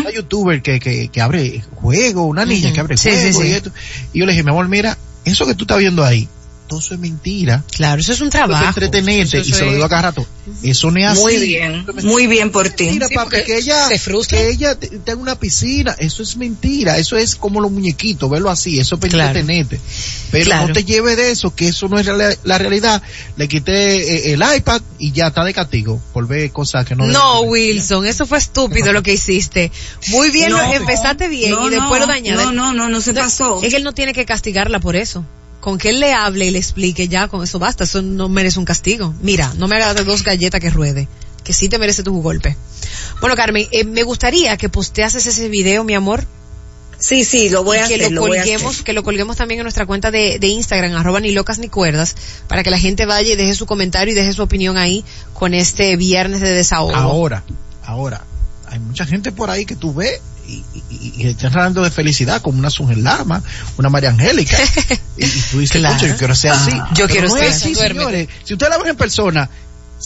Una 0.03 0.11
youtuber 0.13 0.63
que, 0.63 0.79
que, 0.81 1.09
que 1.09 1.21
abre 1.21 1.63
juego, 1.75 2.27
una 2.27 2.45
niña 2.45 2.73
que 2.73 2.81
abre 2.81 2.97
Sí, 2.97 3.11
sí, 3.11 3.17
juego 3.33 3.41
sí. 3.43 3.49
y 3.49 3.51
esto. 3.53 3.71
Y 4.13 4.19
yo 4.21 4.27
le 4.27 4.33
dije, 4.33 4.45
mi 4.45 4.51
amor, 4.51 4.69
mira, 4.69 4.97
eso 5.25 5.45
que 5.47 5.55
tú 5.55 5.65
estás 5.65 5.79
viendo 5.79 6.05
ahí, 6.05 6.29
todo 6.69 6.79
eso 6.81 6.95
es 6.95 7.01
mentira. 7.01 7.65
Claro, 7.75 8.01
eso 8.01 8.13
es 8.13 8.21
un 8.21 8.29
Eso 8.29 8.39
es 8.39 8.45
trabajo. 8.47 8.67
entretenerte, 8.69 9.39
Eso 9.39 9.49
y 9.51 9.53
se 9.53 9.65
lo 9.65 9.73
digo 9.73 9.85
a 9.85 9.89
cada 9.89 10.03
rato. 10.03 10.27
Eso 10.63 10.91
no 10.91 10.99
es 11.01 11.07
así. 11.07 11.21
Muy 11.21 11.37
bien, 11.39 11.87
muy 12.05 12.27
bien 12.27 12.51
por 12.51 12.69
ti. 12.71 12.85
Mentira, 12.85 13.09
Sí, 13.09 13.15
papi, 13.15 13.37
que 13.45 13.57
ella, 13.59 13.89
se 13.89 13.99
frustra. 13.99 14.39
que 14.39 14.49
ella 14.51 14.75
te- 14.75 14.89
tenga 14.99 15.21
una 15.21 15.39
piscina, 15.39 15.95
eso 15.99 16.23
es 16.23 16.37
mentira, 16.37 16.97
eso 16.99 17.17
es 17.17 17.35
como 17.35 17.61
los 17.61 17.71
muñequitos, 17.71 18.31
verlo 18.31 18.49
así, 18.51 18.79
eso 18.79 18.95
es 18.95 19.01
para 19.01 19.11
Claro. 19.13 19.29
entretenerte. 19.39 19.81
Pero 20.31 20.45
Claro. 20.47 20.69
no 20.69 20.73
te 20.75 20.85
lleve 20.85 21.17
de 21.17 21.31
eso, 21.31 21.55
que 21.55 21.69
eso 21.69 21.89
no 21.89 21.99
es 21.99 22.07
real- 22.07 22.39
la 22.45 22.59
realidad. 22.59 23.03
Le 23.37 23.49
quité 23.49 24.29
eh, 24.31 24.33
el 24.35 24.43
iPad 24.57 24.81
y 24.99 25.13
ya 25.13 25.29
está 25.29 25.45
de 25.45 25.53
castigo 25.55 26.01
por 26.13 26.27
ver 26.27 26.51
cosas 26.53 26.87
que 26.87 26.95
no 26.95 27.07
No. 27.07 27.41
Wilson, 27.43 28.07
eso 28.07 28.27
fue 28.27 28.39
estúpido 28.39 28.93
lo 28.93 29.03
que 29.03 29.13
hiciste. 29.15 29.71
Muy 30.09 30.31
bien, 30.31 30.51
No, 30.51 30.59
lo- 30.59 30.73
empezaste 30.73 31.29
bien 31.29 31.51
no, 31.53 31.67
y 31.69 31.71
después 31.71 32.01
no, 32.01 32.07
lo 32.07 32.13
dañaste. 32.13 32.43
no, 32.45 32.53
no, 32.53 32.73
no, 32.73 32.89
no 32.89 33.01
se 33.01 33.13
pasó. 33.15 33.63
Es 33.63 33.71
que 33.71 33.77
él 33.77 33.85
no 33.85 33.93
tiene 33.93 34.13
que 34.13 34.25
castigarla 34.25 34.81
por 34.81 34.97
eso. 34.97 35.25
Con 35.69 35.77
que 35.77 35.91
él 35.91 36.01
le 36.01 36.15
hable 36.15 36.47
y 36.47 36.51
le 36.51 36.59
explique 36.59 37.09
ya, 37.09 37.29
con 37.29 37.45
eso 37.45 37.59
basta, 37.59 37.85
eso 37.85 38.01
no 38.01 38.31
merece 38.31 38.59
un 38.59 38.65
castigo. 38.65 39.13
Mira, 39.21 39.53
no 39.59 39.69
me 39.69 39.77
hagas 39.77 40.03
dos 40.07 40.25
galletas 40.25 40.63
que 40.63 40.71
ruede, 40.71 41.09
que 41.45 41.53
sí 41.53 41.69
te 41.69 41.79
merece 41.79 42.03
tu 42.03 42.23
golpe. 42.23 42.57
Bueno, 43.21 43.37
Carmen, 43.37 43.69
eh, 43.71 43.85
me 43.85 44.03
gustaría 44.03 44.57
que 44.57 44.71
posteases 44.71 45.27
ese 45.27 45.51
video, 45.51 45.85
mi 45.85 45.93
amor, 45.93 46.25
Sí, 46.99 47.23
sí, 47.23 47.51
lo 47.51 47.65
voy 47.65 47.77
y 47.77 47.81
a 47.81 47.87
que 47.87 47.97
hacer, 47.97 48.11
lo 48.13 48.15
lo 48.15 48.21
voy 48.23 48.39
a 48.39 48.41
colguemos, 48.41 48.73
hacer. 48.73 48.85
que 48.85 48.93
lo 48.95 49.03
colguemos 49.03 49.37
también 49.37 49.61
en 49.61 49.65
nuestra 49.65 49.85
cuenta 49.85 50.11
de, 50.11 50.39
de 50.39 50.47
Instagram, 50.47 50.95
arroba 50.97 51.21
ni 51.21 51.33
locas 51.33 51.59
ni 51.59 51.69
cuerdas, 51.69 52.17
para 52.49 52.63
que 52.63 52.71
la 52.71 52.79
gente 52.79 53.05
vaya 53.05 53.35
y 53.35 53.37
deje 53.37 53.53
su 53.55 53.67
comentario 53.67 54.13
y 54.13 54.17
deje 54.17 54.33
su 54.33 54.43
opinión 54.43 54.79
ahí 54.79 55.05
con 55.35 55.53
este 55.53 55.97
viernes 55.97 56.41
de 56.41 56.49
desahogo. 56.51 56.97
Ahora, 56.97 57.45
ahora, 57.85 58.25
hay 58.67 58.79
mucha 58.79 59.05
gente 59.05 59.33
por 59.33 59.51
ahí 59.51 59.67
que 59.67 59.77
tú 59.77 59.93
ves 59.93 60.19
y, 60.49 60.65
y, 60.91 61.13
y 61.17 61.29
están 61.29 61.53
hablando 61.53 61.83
de 61.83 61.91
felicidad, 61.91 62.41
como 62.43 62.59
una 62.59 62.71
Sungel 62.71 63.05
Lama, 63.05 63.43
una 63.77 63.89
María 63.91 64.11
Angélica. 64.11 64.57
y, 65.19 65.25
y 65.25 65.43
tú 65.51 65.59
dices, 65.61 65.79
Claro. 65.81 65.95
"Concho, 65.97 66.07
yo 66.13 66.17
quiero 66.17 66.35
ser 66.35 66.51
así. 66.53 66.71
Yo 66.73 66.83
Pero 66.95 67.09
quiero 67.09 67.29
no 67.29 67.35
ser 67.37 67.49
así, 67.51 67.75
señores. 67.75 68.29
Si 68.45 68.55
ustedes 68.55 68.71
la 68.71 68.79
ven 68.79 68.89
en 68.89 68.97
persona, 68.97 69.51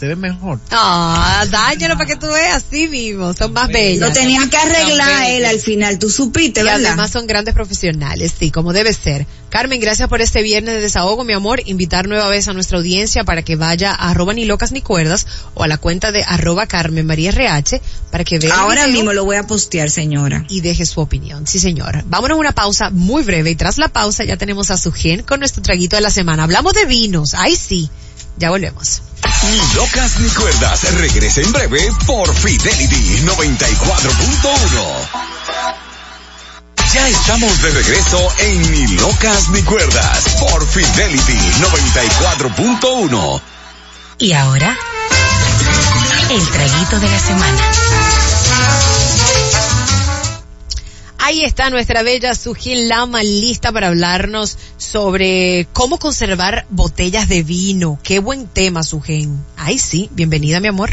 se 0.02 0.08
ven 0.08 0.18
mejor. 0.18 0.58
Ah, 0.72 1.44
dáñalo 1.48 1.94
para 1.96 2.06
que 2.06 2.16
tú 2.16 2.26
veas 2.26 2.64
así 2.68 2.88
mismo, 2.88 3.32
son 3.34 3.52
más 3.52 3.68
bellas. 3.68 4.00
Lo 4.08 4.12
tenía 4.12 4.40
que 4.50 4.56
arreglar 4.56 5.26
él 5.30 5.44
al 5.44 5.60
final, 5.60 5.96
tú 6.00 6.10
supiste, 6.10 6.58
Y 6.60 6.64
¿verdad? 6.64 6.84
además 6.86 7.12
son 7.12 7.28
grandes 7.28 7.54
profesionales, 7.54 8.32
sí, 8.36 8.50
como 8.50 8.72
debe 8.72 8.92
ser. 8.94 9.28
Carmen, 9.48 9.78
gracias 9.80 10.08
por 10.08 10.20
este 10.20 10.42
viernes 10.42 10.74
de 10.74 10.80
desahogo, 10.80 11.22
mi 11.22 11.34
amor. 11.34 11.60
Invitar 11.66 12.08
nueva 12.08 12.26
vez 12.28 12.48
a 12.48 12.52
nuestra 12.52 12.78
audiencia 12.78 13.22
para 13.22 13.42
que 13.42 13.54
vaya 13.54 13.92
a 13.92 14.10
arroba 14.10 14.32
ni 14.34 14.44
locas 14.44 14.72
ni 14.72 14.80
cuerdas 14.80 15.26
o 15.54 15.62
a 15.62 15.68
la 15.68 15.76
cuenta 15.78 16.10
de 16.10 16.24
arroba 16.24 16.66
Carmen 16.66 17.06
María 17.06 17.30
RH 17.30 17.80
para 18.10 18.24
que 18.24 18.38
vea 18.40 18.54
Ahora 18.56 18.88
mismo 18.88 19.12
lo 19.12 19.24
voy 19.24 19.36
a 19.36 19.46
postear, 19.46 19.88
señora. 19.90 20.44
y 20.48 20.62
deje 20.62 20.84
su 20.84 21.00
opinión. 21.00 21.46
Sí, 21.46 21.60
señor. 21.60 22.02
Vámonos 22.06 22.36
a 22.36 22.40
una 22.40 22.52
pausa 22.52 22.90
muy 22.90 23.22
breve 23.22 23.50
y 23.50 23.54
tras 23.54 23.78
la 23.78 23.88
pausa 23.88 24.24
ya 24.24 24.36
tenemos 24.36 24.70
a 24.72 24.76
Sugen 24.78 25.22
con 25.22 25.38
nuestro 25.38 25.62
traguito 25.62 25.94
de 25.96 26.02
la 26.02 26.10
semana. 26.10 26.42
Hablamos 26.42 26.72
de 26.72 26.86
vinos. 26.86 27.34
Ay, 27.34 27.54
sí. 27.54 27.88
Ya 28.36 28.50
volvemos. 28.50 29.02
Ni 29.50 29.58
locas 29.74 30.20
ni 30.20 30.28
cuerdas. 30.30 30.84
Regresa 30.94 31.40
en 31.40 31.52
breve 31.52 31.90
por 32.06 32.32
Fidelity 32.34 33.22
94.1. 33.24 35.08
Ya 36.94 37.08
estamos 37.08 37.60
de 37.62 37.70
regreso 37.70 38.32
en 38.38 38.72
Ni 38.72 38.86
locas 38.96 39.48
ni 39.48 39.62
cuerdas 39.62 40.36
por 40.40 40.66
Fidelity 40.66 41.32
94.1. 41.32 43.40
Y 44.18 44.32
ahora, 44.34 44.76
el 46.30 46.48
traguito 46.48 47.00
de 47.00 47.08
la 47.08 47.18
semana. 47.18 47.62
Ahí 51.24 51.44
está 51.44 51.70
nuestra 51.70 52.02
bella 52.02 52.34
Sujin 52.34 52.88
Lama 52.88 53.22
lista 53.22 53.70
para 53.70 53.86
hablarnos 53.86 54.58
sobre 54.76 55.68
cómo 55.72 56.00
conservar 56.00 56.66
botellas 56.68 57.28
de 57.28 57.44
vino. 57.44 57.96
Qué 58.02 58.18
buen 58.18 58.48
tema, 58.48 58.82
Sujin. 58.82 59.38
Ay, 59.56 59.78
sí. 59.78 60.10
Bienvenida, 60.14 60.58
mi 60.58 60.66
amor. 60.66 60.90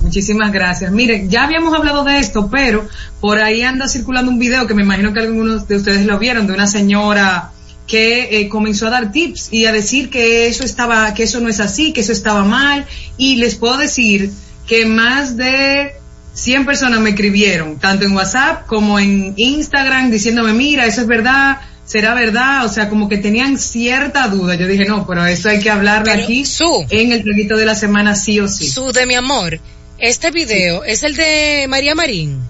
Muchísimas 0.00 0.50
gracias. 0.50 0.90
Miren, 0.90 1.30
ya 1.30 1.44
habíamos 1.44 1.72
hablado 1.72 2.02
de 2.02 2.18
esto, 2.18 2.50
pero 2.50 2.88
por 3.20 3.38
ahí 3.38 3.62
anda 3.62 3.86
circulando 3.86 4.32
un 4.32 4.40
video 4.40 4.66
que 4.66 4.74
me 4.74 4.82
imagino 4.82 5.12
que 5.12 5.20
algunos 5.20 5.68
de 5.68 5.76
ustedes 5.76 6.04
lo 6.04 6.18
vieron, 6.18 6.48
de 6.48 6.52
una 6.52 6.66
señora 6.66 7.52
que 7.86 8.40
eh, 8.40 8.48
comenzó 8.48 8.88
a 8.88 8.90
dar 8.90 9.12
tips 9.12 9.52
y 9.52 9.66
a 9.66 9.72
decir 9.72 10.10
que 10.10 10.48
eso 10.48 10.64
estaba, 10.64 11.14
que 11.14 11.22
eso 11.22 11.38
no 11.38 11.48
es 11.48 11.60
así, 11.60 11.92
que 11.92 12.00
eso 12.00 12.10
estaba 12.10 12.42
mal. 12.42 12.86
Y 13.18 13.36
les 13.36 13.54
puedo 13.54 13.76
decir 13.76 14.32
que 14.66 14.84
más 14.84 15.36
de 15.36 15.92
100 16.34 16.66
personas 16.66 17.00
me 17.00 17.10
escribieron, 17.10 17.78
tanto 17.78 18.04
en 18.04 18.12
WhatsApp 18.12 18.66
como 18.66 18.98
en 18.98 19.34
Instagram, 19.36 20.10
diciéndome, 20.10 20.52
mira, 20.52 20.84
eso 20.84 21.02
es 21.02 21.06
verdad, 21.06 21.58
será 21.84 22.12
verdad, 22.14 22.64
o 22.66 22.68
sea, 22.68 22.88
como 22.88 23.08
que 23.08 23.18
tenían 23.18 23.56
cierta 23.56 24.26
duda. 24.28 24.56
Yo 24.56 24.66
dije, 24.66 24.84
no, 24.84 25.06
pero 25.06 25.24
eso 25.26 25.48
hay 25.48 25.60
que 25.60 25.70
hablarlo 25.70 26.06
Pero, 26.10 26.24
aquí 26.24 26.44
Su. 26.44 26.86
en 26.90 27.12
el 27.12 27.22
traguito 27.22 27.56
de 27.56 27.66
la 27.66 27.74
semana 27.74 28.16
sí 28.16 28.40
o 28.40 28.48
sí. 28.48 28.68
Su 28.68 28.92
de 28.92 29.06
mi 29.06 29.14
amor, 29.14 29.60
este 29.98 30.32
video 30.32 30.82
es 30.84 31.04
el 31.04 31.14
de 31.14 31.66
María 31.68 31.94
Marín. 31.94 32.40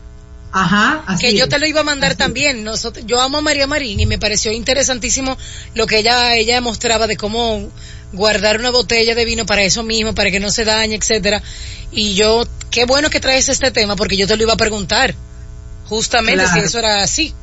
Ajá, 0.56 1.02
así 1.06 1.26
que 1.26 1.34
yo 1.34 1.48
te 1.48 1.58
lo 1.58 1.66
iba 1.66 1.80
a 1.80 1.84
mandar 1.84 2.14
también. 2.14 2.62
Nosotros, 2.62 3.04
yo 3.08 3.20
amo 3.20 3.38
a 3.38 3.40
María 3.40 3.66
Marín 3.66 3.98
y 3.98 4.06
me 4.06 4.20
pareció 4.20 4.52
interesantísimo 4.52 5.36
lo 5.74 5.86
que 5.88 5.98
ella, 5.98 6.36
ella 6.36 6.60
mostraba 6.60 7.08
de 7.08 7.16
cómo 7.16 7.68
guardar 8.14 8.58
una 8.58 8.70
botella 8.70 9.14
de 9.14 9.24
vino 9.24 9.44
para 9.46 9.62
eso 9.62 9.82
mismo, 9.82 10.14
para 10.14 10.30
que 10.30 10.40
no 10.40 10.50
se 10.50 10.64
dañe, 10.64 10.96
etcétera. 10.96 11.42
Y 11.92 12.14
yo, 12.14 12.44
qué 12.70 12.84
bueno 12.86 13.10
que 13.10 13.20
traes 13.20 13.48
este 13.48 13.70
tema 13.70 13.94
porque 13.96 14.16
yo 14.16 14.26
te 14.26 14.36
lo 14.36 14.42
iba 14.44 14.54
a 14.54 14.56
preguntar. 14.56 15.14
Justamente 15.86 16.44
Claro. 16.44 16.60
si 16.60 16.66
eso 16.66 16.78
era 16.78 17.02
así. 17.02 17.34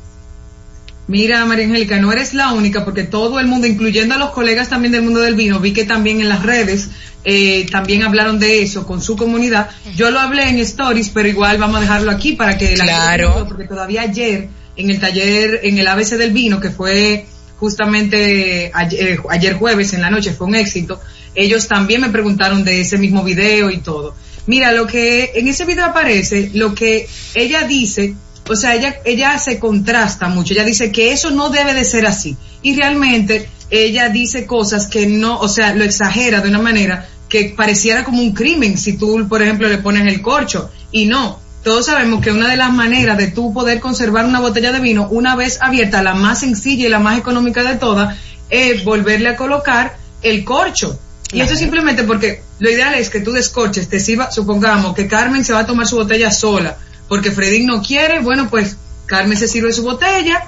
Mira, 1.08 1.44
María 1.44 1.64
Angélica, 1.66 1.98
no 1.98 2.12
eres 2.12 2.32
la 2.32 2.52
única 2.52 2.84
porque 2.84 3.02
todo 3.02 3.40
el 3.40 3.46
mundo, 3.46 3.66
incluyendo 3.66 4.14
a 4.14 4.18
los 4.18 4.30
colegas 4.30 4.68
también 4.68 4.92
del 4.92 5.02
mundo 5.02 5.20
del 5.20 5.34
vino, 5.34 5.58
vi 5.60 5.72
que 5.72 5.84
también 5.84 6.20
en 6.20 6.28
las 6.28 6.42
redes 6.42 6.88
eh, 7.24 7.66
también 7.70 8.02
hablaron 8.02 8.38
de 8.38 8.62
eso 8.62 8.86
con 8.86 9.02
su 9.02 9.16
comunidad. 9.16 9.70
Yo 9.96 10.10
lo 10.10 10.20
hablé 10.20 10.48
en 10.48 10.58
stories, 10.60 11.10
pero 11.10 11.28
igual 11.28 11.58
vamos 11.58 11.78
a 11.78 11.80
dejarlo 11.80 12.10
aquí 12.12 12.32
para 12.32 12.56
que 12.56 12.76
la 12.76 12.84
Claro. 12.84 13.32
gente 13.34 13.48
porque 13.48 13.64
todavía 13.64 14.02
ayer 14.02 14.48
en 14.76 14.90
el 14.90 15.00
taller, 15.00 15.60
en 15.64 15.78
el 15.78 15.86
ABC 15.86 16.16
del 16.16 16.30
vino, 16.30 16.60
que 16.60 16.70
fue 16.70 17.26
justamente 17.62 18.72
ayer, 18.74 19.10
eh, 19.10 19.18
ayer 19.30 19.54
jueves 19.54 19.92
en 19.92 20.00
la 20.00 20.10
noche, 20.10 20.32
fue 20.32 20.48
un 20.48 20.56
éxito, 20.56 21.00
ellos 21.32 21.68
también 21.68 22.00
me 22.00 22.08
preguntaron 22.08 22.64
de 22.64 22.80
ese 22.80 22.98
mismo 22.98 23.22
video 23.22 23.70
y 23.70 23.78
todo. 23.78 24.16
Mira, 24.48 24.72
lo 24.72 24.84
que 24.88 25.30
en 25.36 25.46
ese 25.46 25.64
video 25.64 25.84
aparece, 25.84 26.50
lo 26.54 26.74
que 26.74 27.08
ella 27.36 27.62
dice, 27.62 28.16
o 28.48 28.56
sea, 28.56 28.74
ella, 28.74 28.96
ella 29.04 29.38
se 29.38 29.60
contrasta 29.60 30.26
mucho, 30.26 30.54
ella 30.54 30.64
dice 30.64 30.90
que 30.90 31.12
eso 31.12 31.30
no 31.30 31.50
debe 31.50 31.72
de 31.72 31.84
ser 31.84 32.04
así. 32.04 32.36
Y 32.62 32.74
realmente 32.74 33.48
ella 33.70 34.08
dice 34.08 34.44
cosas 34.44 34.88
que 34.88 35.06
no, 35.06 35.38
o 35.38 35.46
sea, 35.46 35.72
lo 35.72 35.84
exagera 35.84 36.40
de 36.40 36.48
una 36.48 36.58
manera 36.58 37.08
que 37.28 37.54
pareciera 37.56 38.02
como 38.02 38.20
un 38.20 38.32
crimen 38.32 38.76
si 38.76 38.94
tú, 38.94 39.24
por 39.28 39.40
ejemplo, 39.40 39.68
le 39.68 39.78
pones 39.78 40.04
el 40.12 40.20
corcho. 40.20 40.68
Y 40.90 41.06
no, 41.06 41.38
todos 41.62 41.86
sabemos 41.86 42.20
que 42.22 42.32
una 42.32 42.48
de 42.48 42.56
las 42.56 42.72
maneras 42.72 43.16
de 43.16 43.28
tú 43.28 43.52
poder 43.52 43.78
conservar 43.80 44.24
una 44.24 44.40
botella 44.40 44.72
de 44.72 44.80
vino 44.80 45.08
una 45.10 45.36
vez 45.36 45.58
abierta, 45.60 46.02
la 46.02 46.14
más 46.14 46.40
sencilla 46.40 46.86
y 46.86 46.90
la 46.90 46.98
más 46.98 47.18
económica 47.18 47.62
de 47.62 47.76
todas, 47.76 48.16
es 48.50 48.84
volverle 48.84 49.28
a 49.28 49.36
colocar 49.36 49.96
el 50.22 50.44
corcho. 50.44 50.98
Y 51.32 51.40
eso 51.40 51.56
simplemente 51.56 52.02
porque 52.02 52.42
lo 52.58 52.70
ideal 52.70 52.94
es 52.94 53.10
que 53.10 53.20
tú 53.20 53.32
descorches, 53.32 53.88
te 53.88 54.00
sirva, 54.00 54.30
supongamos 54.30 54.94
que 54.94 55.06
Carmen 55.06 55.44
se 55.44 55.52
va 55.52 55.60
a 55.60 55.66
tomar 55.66 55.86
su 55.86 55.96
botella 55.96 56.30
sola, 56.30 56.76
porque 57.08 57.30
Fredín 57.30 57.66
no 57.66 57.80
quiere, 57.80 58.18
bueno, 58.18 58.48
pues 58.50 58.76
Carmen 59.06 59.38
se 59.38 59.48
sirve 59.48 59.72
su 59.72 59.82
botella, 59.82 60.44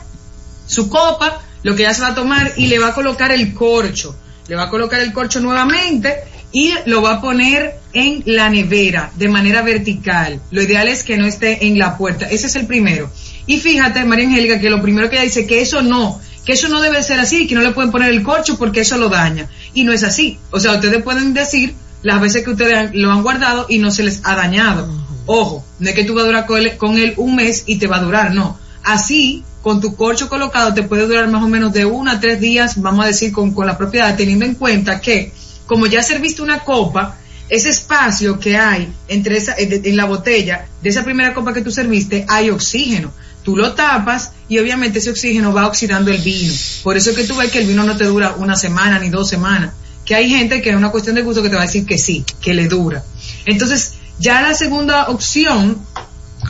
su 0.67 0.89
copa, 0.89 1.41
lo 1.63 1.75
que 1.75 1.83
ella 1.83 1.95
se 1.95 2.03
va 2.03 2.09
a 2.09 2.15
tomar 2.15 2.53
y 2.57 2.67
le 2.67 2.79
va 2.79 2.89
a 2.89 2.95
colocar 2.95 3.33
el 3.33 3.55
corcho. 3.55 4.15
Le 4.47 4.57
va 4.57 4.65
a 4.65 4.69
colocar 4.69 5.01
el 5.01 5.13
corcho 5.13 5.41
nuevamente 5.41 6.25
y 6.55 6.73
lo 6.87 7.03
va 7.03 7.15
a 7.15 7.21
poner 7.21 7.81
en 7.93 8.23
la 8.27 8.49
nevera 8.49 9.11
de 9.17 9.29
manera 9.29 9.63
vertical. 9.63 10.41
Lo 10.53 10.63
ideal 10.63 10.87
es 10.87 11.03
que 11.03 11.17
no 11.17 11.27
esté 11.27 11.67
en 11.67 11.81
la 11.81 11.99
puerta. 11.99 12.27
Ese 12.31 12.47
es 12.47 12.55
el 12.55 12.69
primero. 12.69 13.11
Y 13.45 13.59
fíjate, 13.59 14.05
María 14.05 14.29
Angélica, 14.29 14.61
que 14.61 14.71
lo 14.71 14.81
primero 14.81 15.11
que 15.11 15.17
ella 15.17 15.25
dice 15.25 15.49
que 15.49 15.61
eso 15.61 15.83
no, 15.83 16.21
que 16.45 16.53
eso 16.53 16.69
no 16.69 16.81
debe 16.81 17.03
ser 17.03 17.19
así, 17.19 17.49
que 17.49 17.57
no 17.57 17.61
le 17.61 17.73
pueden 17.73 17.91
poner 17.91 18.11
el 18.11 18.23
corcho 18.23 18.57
porque 18.57 18.83
eso 18.83 18.97
lo 18.97 19.09
daña. 19.09 19.51
Y 19.75 19.83
no 19.83 19.93
es 19.93 20.05
así. 20.05 20.39
O 20.53 20.61
sea, 20.61 20.75
ustedes 20.75 21.03
pueden 21.03 21.35
decir 21.35 21.75
las 22.03 22.21
veces 22.21 22.45
que 22.45 22.51
ustedes 22.51 22.95
lo 22.95 23.11
han 23.11 23.25
guardado 23.25 23.67
y 23.69 23.79
no 23.79 23.91
se 23.91 24.05
les 24.05 24.21
ha 24.23 24.37
dañado. 24.37 24.89
Ojo, 25.27 25.65
no 25.81 25.89
es 25.89 25.95
que 25.97 26.05
tú 26.05 26.15
vas 26.15 26.23
a 26.23 26.29
durar 26.29 26.47
con 26.47 26.61
él, 26.61 26.77
con 26.77 26.97
él 26.99 27.15
un 27.17 27.35
mes 27.35 27.65
y 27.67 27.79
te 27.81 27.89
va 27.89 27.97
a 27.97 28.03
durar, 28.03 28.33
no. 28.33 28.61
Así, 28.85 29.43
con 29.61 29.81
tu 29.81 29.97
corcho 29.97 30.29
colocado, 30.29 30.73
te 30.73 30.85
puede 30.85 31.09
durar 31.09 31.27
más 31.27 31.43
o 31.43 31.49
menos 31.49 31.73
de 31.73 31.85
uno 31.85 32.13
a 32.13 32.21
tres 32.21 32.39
días, 32.39 32.81
vamos 32.81 33.05
a 33.05 33.09
decir, 33.09 33.33
con, 33.33 33.53
con 33.53 33.67
la 33.67 33.77
propiedad, 33.77 34.17
teniendo 34.17 34.45
en 34.45 34.55
cuenta 34.55 35.01
que, 35.01 35.33
como 35.67 35.87
ya 35.87 36.03
serviste 36.03 36.43
una 36.43 36.61
copa, 36.61 37.19
ese 37.49 37.71
espacio 37.71 38.39
que 38.39 38.57
hay 38.57 38.93
entre 39.09 39.37
esa, 39.37 39.55
en, 39.57 39.85
en 39.85 39.97
la 39.97 40.07
botella 40.07 40.67
de 40.83 40.89
esa 40.89 41.05
primera 41.05 41.35
copa 41.35 41.53
que 41.53 41.63
tú 41.63 41.71
serviste, 41.71 42.25
hay 42.29 42.51
oxígeno. 42.51 43.13
Tú 43.43 43.57
lo 43.57 43.75
tapas 43.75 44.33
y 44.49 44.59
obviamente 44.59 45.01
ese 45.01 45.11
oxígeno 45.11 45.53
va 45.53 45.67
oxidando 45.67 46.11
el 46.11 46.19
vino. 46.19 46.55
Por 46.83 46.97
eso 46.97 47.11
es 47.11 47.17
que 47.17 47.25
tú 47.25 47.37
ves 47.37 47.51
que 47.51 47.59
el 47.59 47.67
vino 47.67 47.85
no 47.85 47.97
te 47.97 48.05
dura 48.05 48.35
una 48.39 48.57
semana 48.57 48.99
ni 48.99 49.11
dos 49.11 49.29
semanas. 49.29 49.75
Que 50.07 50.15
hay 50.15 50.31
gente 50.31 50.63
que 50.63 50.71
es 50.71 50.77
una 50.77 50.91
cuestión 50.91 51.15
de 51.15 51.23
gusto 51.23 51.43
que 51.43 51.51
te 51.51 51.57
va 51.57 51.63
a 51.63 51.67
decir 51.67 51.85
que 51.85 51.99
sí, 51.99 52.25
que 52.41 52.55
le 52.55 52.69
dura. 52.69 53.03
Entonces, 53.45 53.95
ya 54.19 54.41
la 54.41 54.55
segunda 54.55 55.09
opción 55.09 55.79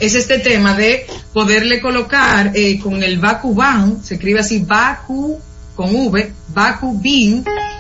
es 0.00 0.14
este 0.14 0.38
tema 0.38 0.74
de 0.74 1.06
poderle 1.32 1.80
colocar 1.80 2.52
eh, 2.54 2.78
con 2.78 3.02
el 3.02 3.18
Bakuban, 3.18 4.04
se 4.04 4.14
escribe 4.14 4.40
así 4.40 4.60
Baku 4.60 5.40
con 5.74 5.94
V, 5.94 6.32
Baku 6.48 7.00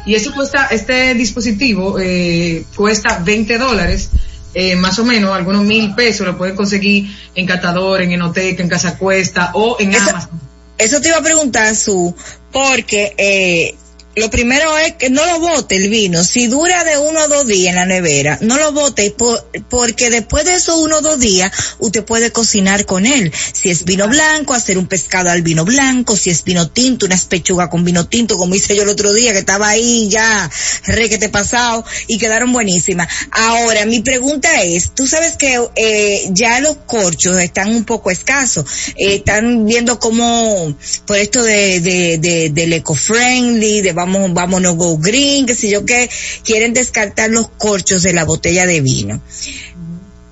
y 0.06 0.14
eso 0.14 0.32
cuesta, 0.34 0.66
este 0.70 1.14
dispositivo 1.14 1.98
eh, 1.98 2.64
cuesta 2.76 3.20
20 3.24 3.58
dólares, 3.58 4.10
eh, 4.54 4.76
más 4.76 4.98
o 4.98 5.04
menos, 5.04 5.34
algunos 5.34 5.64
mil 5.64 5.94
pesos, 5.94 6.26
lo 6.26 6.36
pueden 6.36 6.54
conseguir 6.54 7.10
en 7.34 7.46
Catador, 7.46 8.02
en 8.02 8.12
Enoteca, 8.12 8.62
en 8.62 8.68
Casa 8.68 8.98
Cuesta 8.98 9.50
o 9.54 9.76
en 9.80 9.94
Amazon. 9.94 10.40
Eso 10.76 11.00
te 11.00 11.08
iba 11.08 11.18
a 11.18 11.22
preguntar, 11.22 11.74
Su, 11.74 12.14
porque 12.52 13.14
eh, 13.16 13.74
lo 14.16 14.30
primero 14.30 14.76
es 14.78 14.92
que 14.94 15.10
no 15.10 15.24
lo 15.26 15.40
bote 15.40 15.76
el 15.76 15.88
vino. 15.88 16.22
Si 16.22 16.46
dura 16.46 16.84
de 16.84 16.98
uno 16.98 17.20
o 17.24 17.28
dos 17.28 17.46
días 17.46 17.70
en 17.70 17.76
la 17.76 17.86
nevera, 17.86 18.38
no 18.42 18.58
lo 18.58 18.72
bote 18.72 19.10
por- 19.10 19.44
porque 19.68 20.10
después 20.10 20.44
de 20.44 20.54
esos 20.54 20.78
uno 20.78 20.98
o 20.98 21.00
dos 21.00 21.18
días 21.18 21.50
usted 21.78 22.04
puede 22.04 22.30
cocinar 22.30 22.86
con 22.86 23.06
él. 23.06 23.32
Si 23.52 23.70
es 23.70 23.84
vino 23.84 24.08
blanco, 24.08 24.54
hacer 24.54 24.78
un 24.78 24.86
pescado 24.86 25.30
al 25.30 25.42
vino 25.42 25.64
blanco. 25.64 26.16
Si 26.16 26.30
es 26.30 26.44
vino 26.44 26.68
tinto, 26.70 27.06
unas 27.06 27.24
pechugas 27.24 27.68
con 27.68 27.84
vino 27.84 28.06
tinto, 28.06 28.36
como 28.38 28.54
hice 28.54 28.76
yo 28.76 28.82
el 28.82 28.88
otro 28.88 29.12
día, 29.12 29.32
que 29.32 29.38
estaba 29.40 29.68
ahí 29.68 30.08
ya 30.08 30.50
requete 30.86 31.28
pasado 31.28 31.84
y 32.06 32.18
quedaron 32.18 32.52
buenísimas. 32.52 33.08
Ahora, 33.30 33.84
mi 33.86 34.00
pregunta 34.00 34.62
es, 34.62 34.94
tú 34.94 35.06
sabes 35.06 35.36
que 35.36 35.58
eh, 35.76 36.28
ya 36.30 36.60
los 36.60 36.76
corchos 36.86 37.38
están 37.38 37.68
un 37.74 37.84
poco 37.84 38.10
escasos. 38.10 38.64
Eh, 38.96 39.16
están 39.16 39.64
viendo 39.66 39.98
cómo, 39.98 40.76
por 41.06 41.16
esto 41.16 41.42
de, 41.42 41.80
de, 41.80 42.18
de, 42.18 42.50
del 42.50 42.72
eco-friendly, 42.74 43.80
de 43.80 43.92
vamos, 44.04 44.34
vámonos 44.34 44.76
go 44.76 44.98
green, 44.98 45.46
que 45.46 45.54
sé 45.54 45.70
yo 45.70 45.84
qué, 45.84 46.10
quieren 46.44 46.72
descartar 46.72 47.30
los 47.30 47.48
corchos 47.48 48.02
de 48.02 48.12
la 48.12 48.24
botella 48.24 48.66
de 48.66 48.80
vino. 48.80 49.20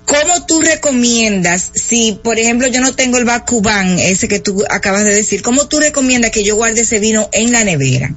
¿Cómo 0.05 0.45
tú 0.47 0.61
recomiendas, 0.61 1.71
si 1.75 2.19
por 2.23 2.39
ejemplo 2.39 2.69
yo 2.69 2.81
no 2.81 2.95
tengo 2.95 3.19
el 3.19 3.25
Bakuban, 3.25 3.99
ese 3.99 4.29
que 4.29 4.41
tú 4.41 4.63
acabas 4.69 5.05
de 5.05 5.15
decir, 5.15 5.43
cómo 5.43 5.69
tú 5.69 5.81
recomiendas 5.81 6.33
que 6.33 6.45
yo 6.45 6.57
guarde 6.57 6.83
ese 6.83 6.99
vino 6.99 7.29
en 7.33 7.53
la 7.53 7.65
nevera? 7.65 8.15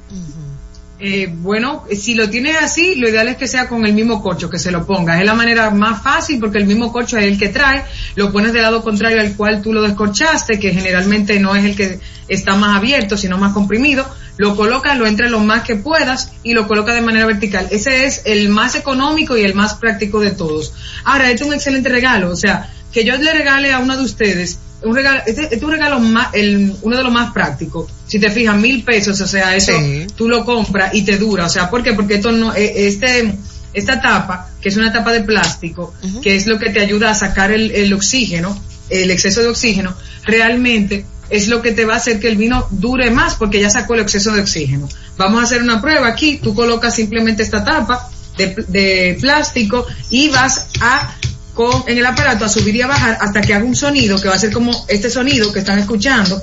Eh, 0.98 1.28
bueno, 1.30 1.84
si 1.94 2.14
lo 2.14 2.30
tienes 2.30 2.56
así, 2.56 2.94
lo 2.94 3.08
ideal 3.08 3.28
es 3.28 3.36
que 3.36 3.46
sea 3.46 3.68
con 3.68 3.84
el 3.84 3.92
mismo 3.92 4.22
corcho, 4.22 4.48
que 4.48 4.58
se 4.58 4.70
lo 4.70 4.86
pongas. 4.86 5.20
Es 5.20 5.26
la 5.26 5.34
manera 5.34 5.70
más 5.70 6.02
fácil 6.02 6.40
porque 6.40 6.58
el 6.58 6.66
mismo 6.66 6.90
corcho 6.90 7.18
es 7.18 7.24
el 7.24 7.38
que 7.38 7.48
trae, 7.48 7.84
lo 8.14 8.32
pones 8.32 8.52
del 8.52 8.62
lado 8.62 8.82
contrario 8.82 9.20
al 9.20 9.34
cual 9.34 9.60
tú 9.60 9.72
lo 9.72 9.82
descorchaste, 9.82 10.58
que 10.58 10.72
generalmente 10.72 11.38
no 11.38 11.54
es 11.54 11.64
el 11.64 11.76
que 11.76 12.00
está 12.28 12.56
más 12.56 12.76
abierto, 12.76 13.16
sino 13.16 13.36
más 13.36 13.52
comprimido. 13.52 14.06
Lo 14.36 14.54
colocas, 14.54 14.98
lo 14.98 15.06
entras 15.06 15.30
lo 15.30 15.40
más 15.40 15.62
que 15.62 15.76
puedas 15.76 16.30
y 16.42 16.52
lo 16.52 16.68
colocas 16.68 16.94
de 16.94 17.00
manera 17.00 17.26
vertical. 17.26 17.68
Ese 17.70 18.06
es 18.06 18.22
el 18.24 18.48
más 18.48 18.74
económico 18.74 19.36
y 19.36 19.44
el 19.44 19.54
más 19.54 19.74
práctico 19.74 20.20
de 20.20 20.30
todos. 20.30 20.72
Ahora, 21.04 21.30
este 21.30 21.42
es 21.42 21.48
un 21.48 21.54
excelente 21.54 21.88
regalo, 21.88 22.30
o 22.30 22.36
sea, 22.36 22.70
que 22.92 23.04
yo 23.04 23.16
le 23.16 23.32
regale 23.32 23.72
a 23.72 23.78
uno 23.78 23.96
de 23.96 24.02
ustedes 24.02 24.58
un 24.82 24.94
regalo, 24.94 25.20
este, 25.26 25.44
este 25.44 25.56
es 25.56 25.62
un 25.62 25.70
regalo 25.70 26.00
más, 26.00 26.28
el, 26.34 26.74
uno 26.82 26.96
de 26.96 27.02
los 27.02 27.12
más 27.12 27.32
prácticos. 27.32 27.90
Si 28.06 28.18
te 28.18 28.30
fijas, 28.30 28.56
mil 28.56 28.84
pesos, 28.84 29.20
o 29.20 29.26
sea, 29.26 29.56
eso 29.56 29.72
tú 30.14 30.28
lo 30.28 30.44
compras 30.44 30.94
y 30.94 31.02
te 31.02 31.16
dura. 31.16 31.46
O 31.46 31.48
sea, 31.48 31.70
¿por 31.70 31.82
qué? 31.82 31.92
Porque 31.92 32.14
esto 32.14 32.32
no, 32.32 32.54
eh, 32.54 32.86
este, 32.86 33.34
esta 33.72 34.00
tapa, 34.00 34.50
que 34.60 34.68
es 34.68 34.76
una 34.76 34.92
tapa 34.92 35.12
de 35.12 35.22
plástico, 35.22 35.94
que 36.22 36.36
es 36.36 36.46
lo 36.46 36.58
que 36.58 36.70
te 36.70 36.80
ayuda 36.80 37.10
a 37.10 37.14
sacar 37.14 37.50
el, 37.50 37.70
el 37.70 37.92
oxígeno, 37.92 38.60
el 38.88 39.10
exceso 39.10 39.42
de 39.42 39.48
oxígeno, 39.48 39.94
realmente 40.24 41.04
es 41.30 41.48
lo 41.48 41.62
que 41.62 41.72
te 41.72 41.84
va 41.84 41.94
a 41.94 41.96
hacer 41.96 42.20
que 42.20 42.28
el 42.28 42.36
vino 42.36 42.66
dure 42.70 43.10
más 43.10 43.34
porque 43.34 43.60
ya 43.60 43.70
sacó 43.70 43.94
el 43.94 44.00
exceso 44.00 44.32
de 44.32 44.40
oxígeno. 44.40 44.88
Vamos 45.16 45.40
a 45.40 45.44
hacer 45.44 45.62
una 45.62 45.80
prueba 45.80 46.06
aquí, 46.06 46.38
tú 46.42 46.54
colocas 46.54 46.94
simplemente 46.94 47.42
esta 47.42 47.64
tapa 47.64 48.08
de, 48.36 48.54
de 48.68 49.18
plástico 49.20 49.86
y 50.10 50.28
vas 50.28 50.68
a 50.80 51.16
con, 51.54 51.84
en 51.86 51.98
el 51.98 52.06
aparato 52.06 52.44
a 52.44 52.48
subir 52.48 52.76
y 52.76 52.82
a 52.82 52.86
bajar 52.86 53.16
hasta 53.20 53.40
que 53.40 53.54
haga 53.54 53.64
un 53.64 53.74
sonido 53.74 54.20
que 54.20 54.28
va 54.28 54.34
a 54.34 54.38
ser 54.38 54.52
como 54.52 54.72
este 54.88 55.10
sonido 55.10 55.52
que 55.52 55.60
están 55.60 55.78
escuchando. 55.78 56.40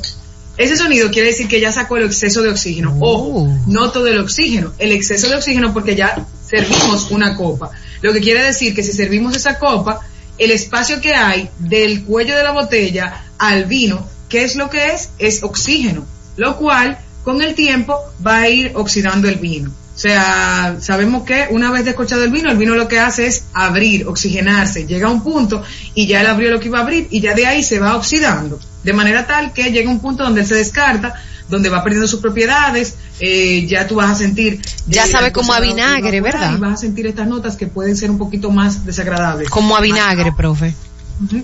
Ese 0.57 0.75
sonido 0.75 1.09
quiere 1.09 1.29
decir 1.29 1.47
que 1.47 1.59
ya 1.59 1.71
sacó 1.71 1.97
el 1.97 2.03
exceso 2.03 2.41
de 2.41 2.49
oxígeno. 2.49 2.95
Ojo, 2.99 3.47
no 3.67 3.91
todo 3.91 4.07
el 4.07 4.19
oxígeno, 4.19 4.73
el 4.77 4.91
exceso 4.91 5.29
de 5.29 5.35
oxígeno 5.35 5.73
porque 5.73 5.95
ya 5.95 6.25
servimos 6.45 7.09
una 7.11 7.35
copa. 7.35 7.71
Lo 8.01 8.11
que 8.11 8.21
quiere 8.21 8.43
decir 8.43 8.75
que 8.75 8.83
si 8.83 8.91
servimos 8.91 9.35
esa 9.35 9.57
copa, 9.57 10.01
el 10.37 10.51
espacio 10.51 10.99
que 10.99 11.13
hay 11.13 11.49
del 11.59 12.03
cuello 12.03 12.35
de 12.35 12.43
la 12.43 12.51
botella 12.51 13.25
al 13.37 13.65
vino, 13.65 14.07
¿qué 14.33 14.43
es 14.43 14.55
lo 14.55 14.67
que 14.67 14.87
es? 14.87 15.11
Es 15.19 15.43
oxígeno, 15.43 16.07
lo 16.37 16.57
cual 16.57 16.97
con 17.23 17.43
el 17.43 17.53
tiempo 17.53 17.99
va 18.25 18.37
a 18.37 18.49
ir 18.49 18.71
oxidando 18.73 19.29
el 19.29 19.35
vino. 19.35 19.69
O 19.69 19.99
sea, 19.99 20.77
sabemos 20.79 21.21
que 21.21 21.49
una 21.51 21.69
vez 21.69 21.85
descorchado 21.85 22.23
el 22.23 22.31
vino, 22.31 22.49
el 22.49 22.57
vino 22.57 22.73
lo 22.73 22.87
que 22.87 22.99
hace 22.99 23.27
es 23.27 23.43
abrir, 23.53 24.07
oxigenarse, 24.07 24.87
llega 24.87 25.07
a 25.07 25.11
un 25.11 25.21
punto 25.21 25.61
y 25.93 26.07
ya 26.07 26.21
él 26.21 26.25
abrió 26.25 26.49
lo 26.49 26.59
que 26.59 26.69
iba 26.69 26.79
a 26.79 26.81
abrir 26.81 27.07
y 27.11 27.21
ya 27.21 27.35
de 27.35 27.45
ahí 27.45 27.61
se 27.61 27.77
va 27.77 27.95
oxidando. 27.95 28.59
De 28.83 28.91
manera 28.91 29.27
tal 29.27 29.53
que 29.53 29.71
llega 29.71 29.91
un 29.91 29.99
punto 29.99 30.23
donde 30.23 30.41
él 30.41 30.47
se 30.47 30.55
descarta, 30.55 31.13
donde 31.47 31.69
va 31.69 31.83
perdiendo 31.83 32.07
sus 32.07 32.19
propiedades, 32.19 32.95
eh, 33.19 33.67
ya 33.67 33.85
tú 33.85 33.93
vas 33.93 34.09
a 34.09 34.15
sentir... 34.15 34.63
Ya 34.87 35.05
sabe 35.05 35.31
como 35.31 35.53
a 35.53 35.59
vinagre, 35.59 36.21
¿verdad? 36.21 36.57
Y 36.57 36.59
vas 36.59 36.73
a 36.73 36.77
sentir 36.77 37.05
estas 37.05 37.27
notas 37.27 37.55
que 37.55 37.67
pueden 37.67 37.95
ser 37.95 38.09
un 38.09 38.17
poquito 38.17 38.49
más 38.49 38.83
desagradables. 38.83 39.47
Como 39.51 39.77
a 39.77 39.81
vinagre, 39.81 40.31
profe. 40.35 40.73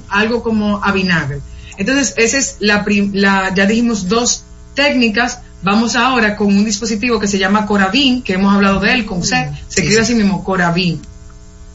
Algo 0.09 0.41
como 0.41 0.83
a 0.83 0.91
vinagre. 0.91 1.39
Entonces, 1.79 2.13
esa 2.17 2.37
es 2.37 2.57
la, 2.59 2.85
la, 3.13 3.53
ya 3.55 3.65
dijimos 3.65 4.07
dos 4.07 4.43
técnicas. 4.75 5.39
Vamos 5.63 5.95
ahora 5.95 6.35
con 6.37 6.47
un 6.47 6.63
dispositivo 6.63 7.19
que 7.19 7.27
se 7.27 7.37
llama 7.39 7.65
Coravin, 7.65 8.21
que 8.21 8.33
hemos 8.33 8.53
hablado 8.53 8.79
de 8.79 8.93
él 8.93 9.05
con 9.05 9.23
C. 9.23 9.49
Se 9.67 9.81
escribe 9.81 10.01
así 10.01 10.13
mismo, 10.13 10.43
Coravin. 10.43 11.01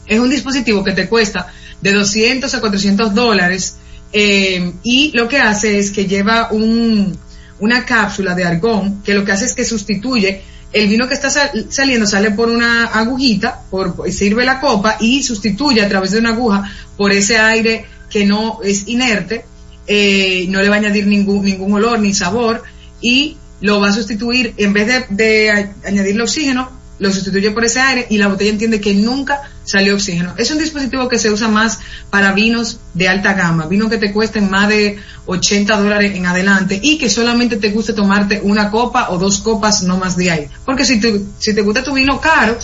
Es 0.07 0.19
un 0.19 0.29
dispositivo 0.29 0.83
que 0.83 0.93
te 0.93 1.07
cuesta 1.09 1.47
de 1.81 1.91
200 1.91 2.53
a 2.53 2.61
400 2.61 3.13
dólares 3.13 3.75
eh, 4.13 4.73
y 4.83 5.11
lo 5.13 5.27
que 5.27 5.39
hace 5.39 5.77
es 5.79 5.91
que 5.91 6.05
lleva 6.05 6.49
un, 6.51 7.17
una 7.59 7.85
cápsula 7.85 8.33
de 8.35 8.43
argón 8.45 9.01
que 9.03 9.13
lo 9.13 9.25
que 9.25 9.31
hace 9.33 9.45
es 9.45 9.53
que 9.53 9.65
sustituye 9.65 10.41
el 10.73 10.87
vino 10.87 11.07
que 11.07 11.13
está 11.15 11.29
sal- 11.29 11.67
saliendo 11.69 12.05
sale 12.07 12.31
por 12.31 12.49
una 12.49 12.85
agujita, 12.85 13.61
por, 13.69 14.11
sirve 14.11 14.45
la 14.45 14.59
copa 14.59 14.97
y 14.99 15.21
sustituye 15.23 15.81
a 15.83 15.89
través 15.89 16.11
de 16.11 16.19
una 16.19 16.29
aguja 16.29 16.63
por 16.97 17.11
ese 17.11 17.37
aire 17.37 17.85
que 18.09 18.25
no 18.25 18.59
es 18.63 18.87
inerte, 18.87 19.45
eh, 19.87 20.45
no 20.49 20.61
le 20.61 20.69
va 20.69 20.75
a 20.75 20.79
añadir 20.79 21.07
ningún, 21.07 21.43
ningún 21.45 21.73
olor 21.73 21.99
ni 21.99 22.13
sabor 22.13 22.63
y 23.01 23.37
lo 23.61 23.79
va 23.79 23.89
a 23.89 23.93
sustituir, 23.93 24.53
en 24.57 24.73
vez 24.73 24.87
de, 24.87 25.05
de 25.09 25.69
añadirle 25.85 26.23
oxígeno, 26.23 26.69
lo 26.97 27.11
sustituye 27.11 27.51
por 27.51 27.65
ese 27.65 27.79
aire 27.81 28.07
y 28.09 28.17
la 28.17 28.27
botella 28.29 28.51
entiende 28.51 28.79
que 28.79 28.93
nunca 28.93 29.41
salió 29.65 29.95
oxígeno. 29.95 30.33
Es 30.37 30.49
un 30.51 30.59
dispositivo 30.59 31.09
que 31.09 31.19
se 31.19 31.29
usa 31.29 31.49
más 31.49 31.79
para 32.09 32.31
vinos 32.31 32.79
de 32.93 33.09
alta 33.09 33.33
gama, 33.33 33.65
vinos 33.67 33.89
que 33.89 33.97
te 33.97 34.13
cuesten 34.13 34.49
más 34.49 34.69
de 34.69 34.97
80 35.25 35.77
dólares 35.77 36.15
en 36.15 36.25
adelante 36.25 36.79
y 36.81 36.97
que 36.97 37.09
solamente 37.09 37.57
te 37.57 37.71
guste 37.71 37.91
tomarte 37.93 38.39
una 38.43 38.71
copa 38.71 39.09
o 39.09 39.17
dos 39.17 39.39
copas, 39.39 39.83
no 39.83 39.97
más 39.97 40.15
de 40.15 40.31
ahí. 40.31 40.47
Porque 40.65 40.85
si 40.85 40.99
te, 41.01 41.19
si 41.39 41.53
te 41.53 41.61
gusta 41.61 41.83
tu 41.83 41.93
vino 41.93 42.21
caro, 42.21 42.57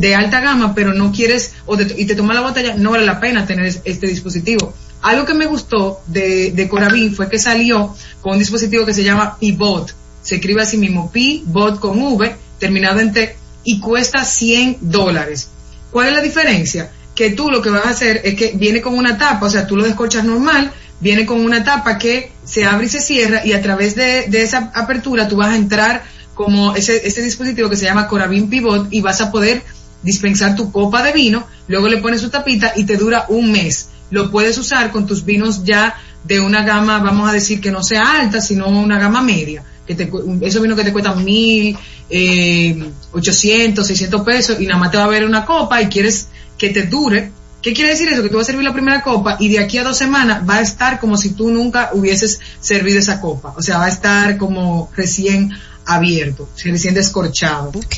de 0.00 0.14
alta 0.16 0.40
gama, 0.40 0.74
pero 0.74 0.92
no 0.92 1.12
quieres, 1.12 1.52
o 1.66 1.76
de- 1.76 1.94
y 1.96 2.06
te 2.06 2.16
tomas 2.16 2.34
la 2.36 2.42
botella, 2.42 2.74
no 2.76 2.90
vale 2.92 3.06
la 3.06 3.20
pena 3.20 3.46
tener 3.46 3.66
es- 3.66 3.82
este 3.84 4.08
dispositivo. 4.08 4.74
Algo 5.06 5.24
que 5.24 5.34
me 5.34 5.46
gustó 5.46 6.00
de, 6.08 6.50
de 6.50 6.68
fue 7.14 7.30
que 7.30 7.38
salió 7.38 7.94
con 8.20 8.32
un 8.32 8.38
dispositivo 8.40 8.84
que 8.84 8.92
se 8.92 9.04
llama 9.04 9.38
Pivot. 9.38 9.94
Se 10.20 10.34
escribe 10.34 10.62
así 10.62 10.78
mismo, 10.78 11.12
Pivot 11.12 11.78
con 11.78 12.02
V, 12.02 12.34
terminado 12.58 12.98
en 12.98 13.12
T, 13.12 13.36
y 13.62 13.78
cuesta 13.78 14.24
100 14.24 14.78
dólares. 14.80 15.48
¿Cuál 15.92 16.08
es 16.08 16.12
la 16.12 16.20
diferencia? 16.20 16.90
Que 17.14 17.30
tú 17.30 17.52
lo 17.52 17.62
que 17.62 17.70
vas 17.70 17.86
a 17.86 17.90
hacer 17.90 18.20
es 18.24 18.34
que 18.34 18.54
viene 18.56 18.80
con 18.80 18.98
una 18.98 19.16
tapa, 19.16 19.46
o 19.46 19.50
sea, 19.50 19.64
tú 19.64 19.76
lo 19.76 19.84
descorchas 19.84 20.24
normal, 20.24 20.72
viene 20.98 21.24
con 21.24 21.38
una 21.38 21.62
tapa 21.62 21.98
que 21.98 22.32
se 22.44 22.64
abre 22.64 22.86
y 22.86 22.88
se 22.88 23.00
cierra 23.00 23.46
y 23.46 23.52
a 23.52 23.62
través 23.62 23.94
de, 23.94 24.26
esa 24.32 24.72
apertura 24.74 25.28
tú 25.28 25.36
vas 25.36 25.50
a 25.50 25.56
entrar 25.56 26.02
como 26.34 26.74
ese, 26.74 27.06
ese 27.06 27.22
dispositivo 27.22 27.70
que 27.70 27.76
se 27.76 27.84
llama 27.84 28.08
Coravin 28.08 28.50
Pivot 28.50 28.88
y 28.90 29.02
vas 29.02 29.20
a 29.20 29.30
poder 29.30 29.62
dispensar 30.02 30.56
tu 30.56 30.72
copa 30.72 31.04
de 31.04 31.12
vino, 31.12 31.46
luego 31.68 31.86
le 31.86 31.98
pones 31.98 32.22
su 32.22 32.28
tapita 32.28 32.72
y 32.74 32.82
te 32.82 32.96
dura 32.96 33.26
un 33.28 33.52
mes. 33.52 33.90
Lo 34.10 34.30
puedes 34.30 34.56
usar 34.58 34.90
con 34.90 35.06
tus 35.06 35.24
vinos 35.24 35.64
ya 35.64 35.96
de 36.24 36.40
una 36.40 36.64
gama, 36.64 36.98
vamos 36.98 37.28
a 37.28 37.32
decir 37.32 37.60
que 37.60 37.70
no 37.70 37.82
sea 37.82 38.20
alta, 38.20 38.40
sino 38.40 38.68
una 38.68 38.98
gama 38.98 39.22
media. 39.22 39.62
que 39.86 39.94
te, 39.94 40.10
esos 40.42 40.60
vinos 40.60 40.76
que 40.76 40.84
te 40.84 40.92
cuestan 40.92 41.24
mil, 41.24 41.76
eh, 42.10 42.90
800, 43.12 43.86
600 43.86 44.22
pesos 44.22 44.60
y 44.60 44.66
nada 44.66 44.80
más 44.80 44.90
te 44.90 44.98
va 44.98 45.04
a 45.04 45.08
ver 45.08 45.24
una 45.24 45.44
copa 45.44 45.80
y 45.80 45.86
quieres 45.86 46.28
que 46.58 46.70
te 46.70 46.82
dure. 46.84 47.30
¿Qué 47.62 47.72
quiere 47.72 47.90
decir 47.90 48.08
eso? 48.08 48.22
Que 48.22 48.28
tú 48.28 48.36
vas 48.36 48.44
a 48.44 48.52
servir 48.52 48.64
la 48.64 48.72
primera 48.72 49.02
copa 49.02 49.36
y 49.40 49.48
de 49.48 49.58
aquí 49.58 49.78
a 49.78 49.84
dos 49.84 49.96
semanas 49.96 50.48
va 50.48 50.56
a 50.56 50.60
estar 50.60 51.00
como 51.00 51.16
si 51.16 51.30
tú 51.30 51.50
nunca 51.50 51.90
hubieses 51.94 52.40
servido 52.60 52.98
esa 52.98 53.20
copa. 53.20 53.54
O 53.56 53.62
sea, 53.62 53.78
va 53.78 53.86
a 53.86 53.88
estar 53.88 54.36
como 54.36 54.90
recién 54.96 55.50
abierto, 55.84 56.48
recién 56.64 56.94
descorchado. 56.94 57.70
Ok. 57.74 57.96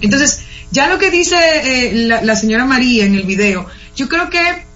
Entonces, 0.00 0.40
ya 0.70 0.88
lo 0.88 0.98
que 0.98 1.10
dice 1.10 1.36
eh, 1.36 2.06
la, 2.06 2.22
la 2.22 2.36
señora 2.36 2.64
María 2.64 3.04
en 3.04 3.14
el 3.14 3.24
video, 3.24 3.66
yo 3.94 4.08
creo 4.08 4.30
que 4.30 4.71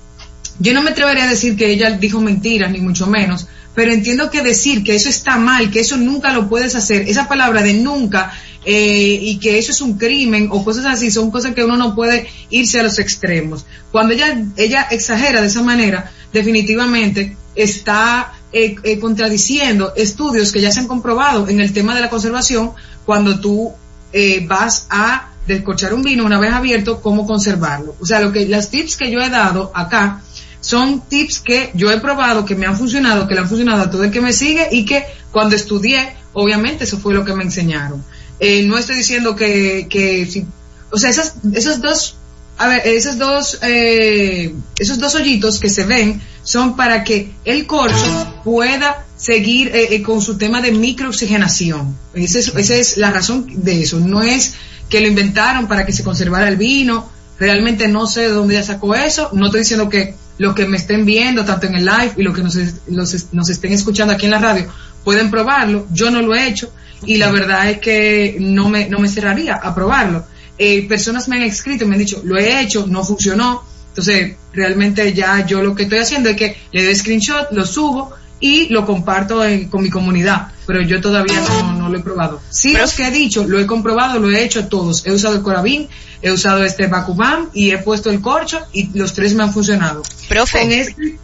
yo 0.58 0.72
no 0.74 0.82
me 0.82 0.90
atrevería 0.90 1.24
a 1.24 1.30
decir 1.30 1.56
que 1.56 1.70
ella 1.70 1.90
dijo 1.90 2.20
mentiras, 2.20 2.70
ni 2.70 2.80
mucho 2.80 3.06
menos, 3.06 3.46
pero 3.74 3.92
entiendo 3.92 4.30
que 4.30 4.42
decir 4.42 4.82
que 4.82 4.94
eso 4.94 5.08
está 5.08 5.36
mal, 5.36 5.70
que 5.70 5.80
eso 5.80 5.96
nunca 5.96 6.32
lo 6.32 6.48
puedes 6.48 6.74
hacer, 6.74 7.08
esa 7.08 7.28
palabra 7.28 7.62
de 7.62 7.74
nunca, 7.74 8.32
eh, 8.64 9.18
y 9.22 9.38
que 9.38 9.58
eso 9.58 9.70
es 9.70 9.80
un 9.80 9.98
crimen 9.98 10.48
o 10.50 10.64
cosas 10.64 10.86
así, 10.86 11.10
son 11.10 11.30
cosas 11.30 11.54
que 11.54 11.64
uno 11.64 11.76
no 11.76 11.94
puede 11.94 12.26
irse 12.50 12.80
a 12.80 12.82
los 12.82 12.98
extremos. 12.98 13.66
Cuando 13.92 14.14
ella, 14.14 14.44
ella 14.56 14.88
exagera 14.90 15.40
de 15.40 15.48
esa 15.48 15.62
manera, 15.62 16.10
definitivamente 16.32 17.36
está 17.54 18.32
eh, 18.52 18.76
eh, 18.82 18.98
contradiciendo 18.98 19.92
estudios 19.96 20.52
que 20.52 20.60
ya 20.60 20.70
se 20.70 20.80
han 20.80 20.86
comprobado 20.86 21.48
en 21.48 21.60
el 21.60 21.72
tema 21.72 21.94
de 21.94 22.00
la 22.00 22.10
conservación 22.10 22.72
cuando 23.04 23.40
tú 23.40 23.72
eh, 24.12 24.46
vas 24.46 24.86
a 24.88 25.30
descorchar 25.46 25.94
un 25.94 26.02
vino 26.02 26.24
una 26.24 26.38
vez 26.38 26.52
abierto, 26.52 27.00
cómo 27.00 27.26
conservarlo. 27.26 27.96
O 28.00 28.06
sea, 28.06 28.20
lo 28.20 28.32
que 28.32 28.46
las 28.46 28.70
tips 28.70 28.96
que 28.96 29.10
yo 29.10 29.20
he 29.20 29.30
dado 29.30 29.70
acá 29.74 30.22
son 30.66 31.01
tips 31.09 31.38
que 31.38 31.70
yo 31.74 31.93
he 31.93 32.01
probado, 32.01 32.44
que 32.44 32.56
me 32.56 32.66
han 32.66 32.76
funcionado, 32.76 33.28
que 33.28 33.34
le 33.34 33.40
han 33.40 33.48
funcionado 33.48 33.82
a 33.82 33.88
todo 33.88 34.02
el 34.02 34.10
que 34.10 34.20
me 34.20 34.32
sigue 34.32 34.66
y 34.72 34.84
que 34.84 35.05
cuando 35.30 35.55
estudié, 35.55 36.16
obviamente 36.32 36.82
eso 36.82 36.98
fue 36.98 37.14
lo 37.14 37.24
que 37.24 37.34
me 37.34 37.44
enseñaron. 37.44 38.05
Eh, 38.40 38.64
no 38.64 38.76
estoy 38.76 38.97
diciendo 38.97 39.36
que, 39.36 39.86
que 39.88 40.44
o 40.90 40.98
sea, 40.98 41.09
esas, 41.09 41.34
esos 41.55 41.80
dos, 41.80 42.16
a 42.59 42.66
ver, 42.66 42.82
esos 42.84 43.16
dos, 43.16 43.60
eh, 43.62 44.56
esos 44.76 44.98
dos 44.98 45.14
hoyitos 45.14 45.60
que 45.60 45.68
se 45.68 45.84
ven 45.84 46.20
son 46.43 46.74
para 46.74 47.05
que 47.05 47.32
el 47.44 47.68
corcho 47.68 48.40
pueda 48.43 49.06
seguir 49.16 49.68
eh, 49.68 49.94
eh, 49.94 50.02
con 50.02 50.20
su 50.20 50.36
tema 50.36 50.60
de 50.60 50.72
microoxigenación. 50.72 51.97
Esa 52.12 52.40
es, 52.40 52.48
esa 52.56 52.74
es 52.74 52.97
la 52.97 53.12
razón 53.12 53.47
de 53.55 53.82
eso. 53.82 54.01
No 54.01 54.20
es 54.20 54.55
que 54.88 55.01
lo 55.01 55.06
inventaron 55.06 55.68
para 55.68 55.86
que 55.86 55.93
se 55.93 56.02
conservara 56.02 56.48
el 56.48 56.56
vino. 56.56 57.09
Realmente 57.38 57.86
no 57.86 58.09
sé 58.09 58.22
de 58.22 58.30
dónde 58.30 58.55
ya 58.55 58.64
sacó 58.64 58.97
eso. 58.97 59.30
No 59.32 59.47
estoy 59.47 59.60
diciendo 59.60 59.88
que 59.88 60.16
los 60.38 60.54
que 60.54 60.66
me 60.66 60.76
estén 60.76 61.04
viendo, 61.04 61.44
tanto 61.44 61.66
en 61.66 61.74
el 61.76 61.84
live 61.84 62.12
y 62.16 62.22
los 62.22 62.34
que 62.34 62.42
nos, 62.42 62.56
los 62.88 63.32
nos 63.32 63.48
estén 63.48 63.72
escuchando 63.72 64.14
aquí 64.14 64.26
en 64.26 64.32
la 64.32 64.38
radio, 64.38 64.66
pueden 65.04 65.30
probarlo. 65.30 65.86
Yo 65.92 66.10
no 66.10 66.22
lo 66.22 66.34
he 66.34 66.48
hecho 66.48 66.72
y 67.04 67.16
la 67.16 67.30
verdad 67.30 67.70
es 67.70 67.78
que 67.78 68.36
no 68.40 68.68
me, 68.68 68.88
no 68.88 68.98
me 68.98 69.08
cerraría 69.08 69.54
a 69.54 69.74
probarlo. 69.74 70.26
Eh, 70.58 70.86
personas 70.88 71.28
me 71.28 71.36
han 71.36 71.42
escrito 71.42 71.84
y 71.84 71.88
me 71.88 71.94
han 71.94 72.00
dicho, 72.00 72.20
lo 72.24 72.36
he 72.38 72.60
hecho, 72.60 72.86
no 72.86 73.04
funcionó. 73.04 73.62
Entonces, 73.88 74.36
realmente 74.52 75.12
ya 75.12 75.44
yo 75.46 75.62
lo 75.62 75.74
que 75.74 75.84
estoy 75.84 75.98
haciendo 75.98 76.28
es 76.28 76.36
que 76.36 76.56
le 76.72 76.84
doy 76.84 76.94
screenshot, 76.94 77.50
lo 77.52 77.64
subo 77.64 78.14
y 78.40 78.68
lo 78.68 78.84
comparto 78.86 79.44
en- 79.44 79.68
con 79.68 79.82
mi 79.82 79.90
comunidad. 79.90 80.48
Pero 80.66 80.82
yo 80.82 81.00
todavía 81.00 81.40
no, 81.40 81.72
no 81.74 81.88
lo 81.88 81.98
he 81.98 82.02
probado. 82.02 82.40
Sí, 82.50 82.72
los 82.76 82.94
que 82.94 83.06
he 83.06 83.10
dicho, 83.10 83.44
lo 83.46 83.58
he 83.60 83.66
comprobado, 83.66 84.18
lo 84.18 84.30
he 84.30 84.42
hecho 84.44 84.66
todos. 84.68 85.06
He 85.06 85.12
usado 85.12 85.36
el 85.36 85.42
Corabin, 85.42 85.88
he 86.22 86.30
usado 86.32 86.64
este 86.64 86.86
Bacubam 86.88 87.48
y 87.54 87.70
he 87.70 87.78
puesto 87.78 88.10
el 88.10 88.20
corcho 88.20 88.60
y 88.72 88.90
los 88.98 89.12
tres 89.14 89.34
me 89.34 89.44
han 89.44 89.52
funcionado. 89.52 90.02
Profe. 90.28 90.60
Con 90.60 90.72
este, 90.72 91.18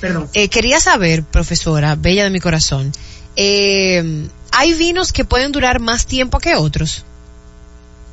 perdón. 0.00 0.28
Eh, 0.32 0.48
quería 0.48 0.80
saber, 0.80 1.22
profesora, 1.24 1.94
bella 1.94 2.24
de 2.24 2.30
mi 2.30 2.40
corazón, 2.40 2.90
eh, 3.36 4.26
¿hay 4.52 4.74
vinos 4.74 5.12
que 5.12 5.24
pueden 5.24 5.52
durar 5.52 5.78
más 5.80 6.06
tiempo 6.06 6.38
que 6.38 6.54
otros? 6.56 7.04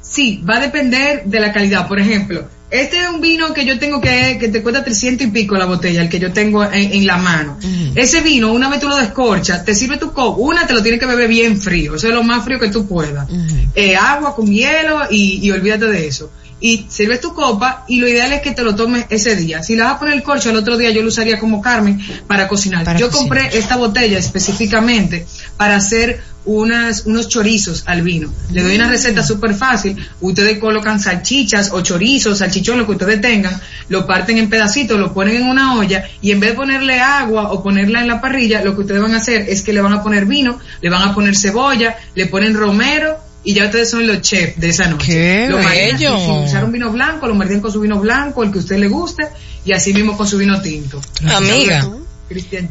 Sí, 0.01 0.43
va 0.47 0.57
a 0.57 0.59
depender 0.59 1.23
de 1.25 1.39
la 1.39 1.53
calidad. 1.53 1.87
Por 1.87 1.99
ejemplo, 1.99 2.45
este 2.73 2.99
es 3.01 3.07
un 3.07 3.21
vino 3.21 3.53
que 3.53 3.65
yo 3.65 3.77
tengo 3.77 4.01
que, 4.01 4.37
que 4.39 4.47
te 4.47 4.63
cuesta 4.63 4.83
300 4.83 5.27
y 5.27 5.29
pico 5.29 5.55
la 5.55 5.65
botella, 5.65 6.01
el 6.01 6.09
que 6.09 6.19
yo 6.19 6.33
tengo 6.33 6.63
en, 6.63 6.91
en 6.91 7.05
la 7.05 7.17
mano. 7.17 7.59
Ese 7.93 8.21
vino, 8.21 8.51
una 8.51 8.67
vez 8.67 8.79
tú 8.79 8.89
lo 8.89 8.97
descorchas, 8.97 9.63
te 9.63 9.75
sirve 9.75 9.97
tu 9.97 10.11
copa, 10.11 10.41
una 10.41 10.65
te 10.65 10.73
lo 10.73 10.81
tienes 10.81 10.99
que 10.99 11.05
beber 11.05 11.27
bien 11.27 11.61
frío, 11.61 11.95
eso 11.95 12.07
es 12.07 12.13
lo 12.15 12.23
más 12.23 12.43
frío 12.43 12.59
que 12.59 12.69
tú 12.69 12.87
puedas. 12.87 13.29
Eh, 13.75 13.95
agua 13.95 14.35
con 14.35 14.47
hielo 14.47 15.01
y, 15.11 15.39
y 15.45 15.51
olvídate 15.51 15.85
de 15.85 16.07
eso. 16.07 16.31
Y 16.59 16.85
sirves 16.89 17.19
tu 17.19 17.33
copa 17.33 17.83
y 17.87 17.99
lo 17.99 18.07
ideal 18.07 18.31
es 18.31 18.41
que 18.41 18.53
te 18.53 18.63
lo 18.63 18.73
tomes 18.73 19.05
ese 19.09 19.35
día. 19.35 19.61
Si 19.61 19.75
le 19.75 19.83
vas 19.83 19.95
a 19.95 19.99
poner 19.99 20.15
el 20.15 20.23
corcho 20.23 20.49
el 20.49 20.55
otro 20.55 20.75
día, 20.75 20.89
yo 20.89 21.01
lo 21.01 21.09
usaría 21.09 21.37
como 21.37 21.61
Carmen 21.61 21.99
para 22.25 22.47
cocinar. 22.47 22.85
Para 22.85 22.97
yo 22.97 23.11
cocinar. 23.11 23.37
compré 23.41 23.57
esta 23.59 23.75
botella 23.75 24.17
específicamente 24.17 25.27
para 25.57 25.75
hacer 25.75 26.21
unas, 26.45 27.05
unos 27.05 27.27
chorizos 27.27 27.83
al 27.85 28.01
vino. 28.01 28.31
Le 28.51 28.63
doy 28.63 28.75
una 28.75 28.89
receta 28.89 29.23
súper 29.23 29.53
fácil. 29.53 29.95
Ustedes 30.21 30.59
colocan 30.59 30.99
salchichas 30.99 31.71
o 31.71 31.81
chorizos, 31.81 32.39
salchichón, 32.39 32.77
lo 32.77 32.85
que 32.85 32.93
ustedes 32.93 33.21
tengan, 33.21 33.59
lo 33.89 34.05
parten 34.05 34.37
en 34.37 34.49
pedacitos, 34.49 34.99
lo 34.99 35.13
ponen 35.13 35.37
en 35.37 35.43
una 35.43 35.75
olla 35.75 36.03
y 36.21 36.31
en 36.31 36.39
vez 36.39 36.51
de 36.51 36.55
ponerle 36.55 36.99
agua 36.99 37.51
o 37.51 37.63
ponerla 37.63 38.01
en 38.01 38.07
la 38.07 38.21
parrilla, 38.21 38.63
lo 38.63 38.75
que 38.75 38.81
ustedes 38.81 39.01
van 39.01 39.13
a 39.13 39.17
hacer 39.17 39.45
es 39.49 39.61
que 39.61 39.73
le 39.73 39.81
van 39.81 39.93
a 39.93 40.03
poner 40.03 40.25
vino, 40.25 40.59
le 40.81 40.89
van 40.89 41.07
a 41.07 41.13
poner 41.13 41.35
cebolla, 41.35 41.95
le 42.15 42.25
ponen 42.27 42.53
romero 42.53 43.17
y 43.43 43.53
ya 43.53 43.65
ustedes 43.65 43.89
son 43.89 44.07
los 44.07 44.21
chefs 44.21 44.59
de 44.59 44.69
esa 44.69 44.87
noche. 44.87 45.11
¡Qué 45.11 45.47
lo 45.49 45.57
bello! 45.57 46.17
Si 46.17 46.45
usaron 46.49 46.71
vino 46.71 46.91
blanco, 46.91 47.27
lo 47.27 47.35
marinan 47.35 47.61
con 47.61 47.71
su 47.71 47.81
vino 47.81 47.99
blanco, 47.99 48.43
el 48.43 48.51
que 48.51 48.59
a 48.59 48.61
usted 48.61 48.77
le 48.77 48.87
guste, 48.87 49.27
y 49.65 49.73
así 49.73 49.93
mismo 49.93 50.15
con 50.15 50.27
su 50.27 50.37
vino 50.37 50.61
tinto. 50.61 51.01
Amiga. 51.27 51.89
Cristian. 52.33 52.69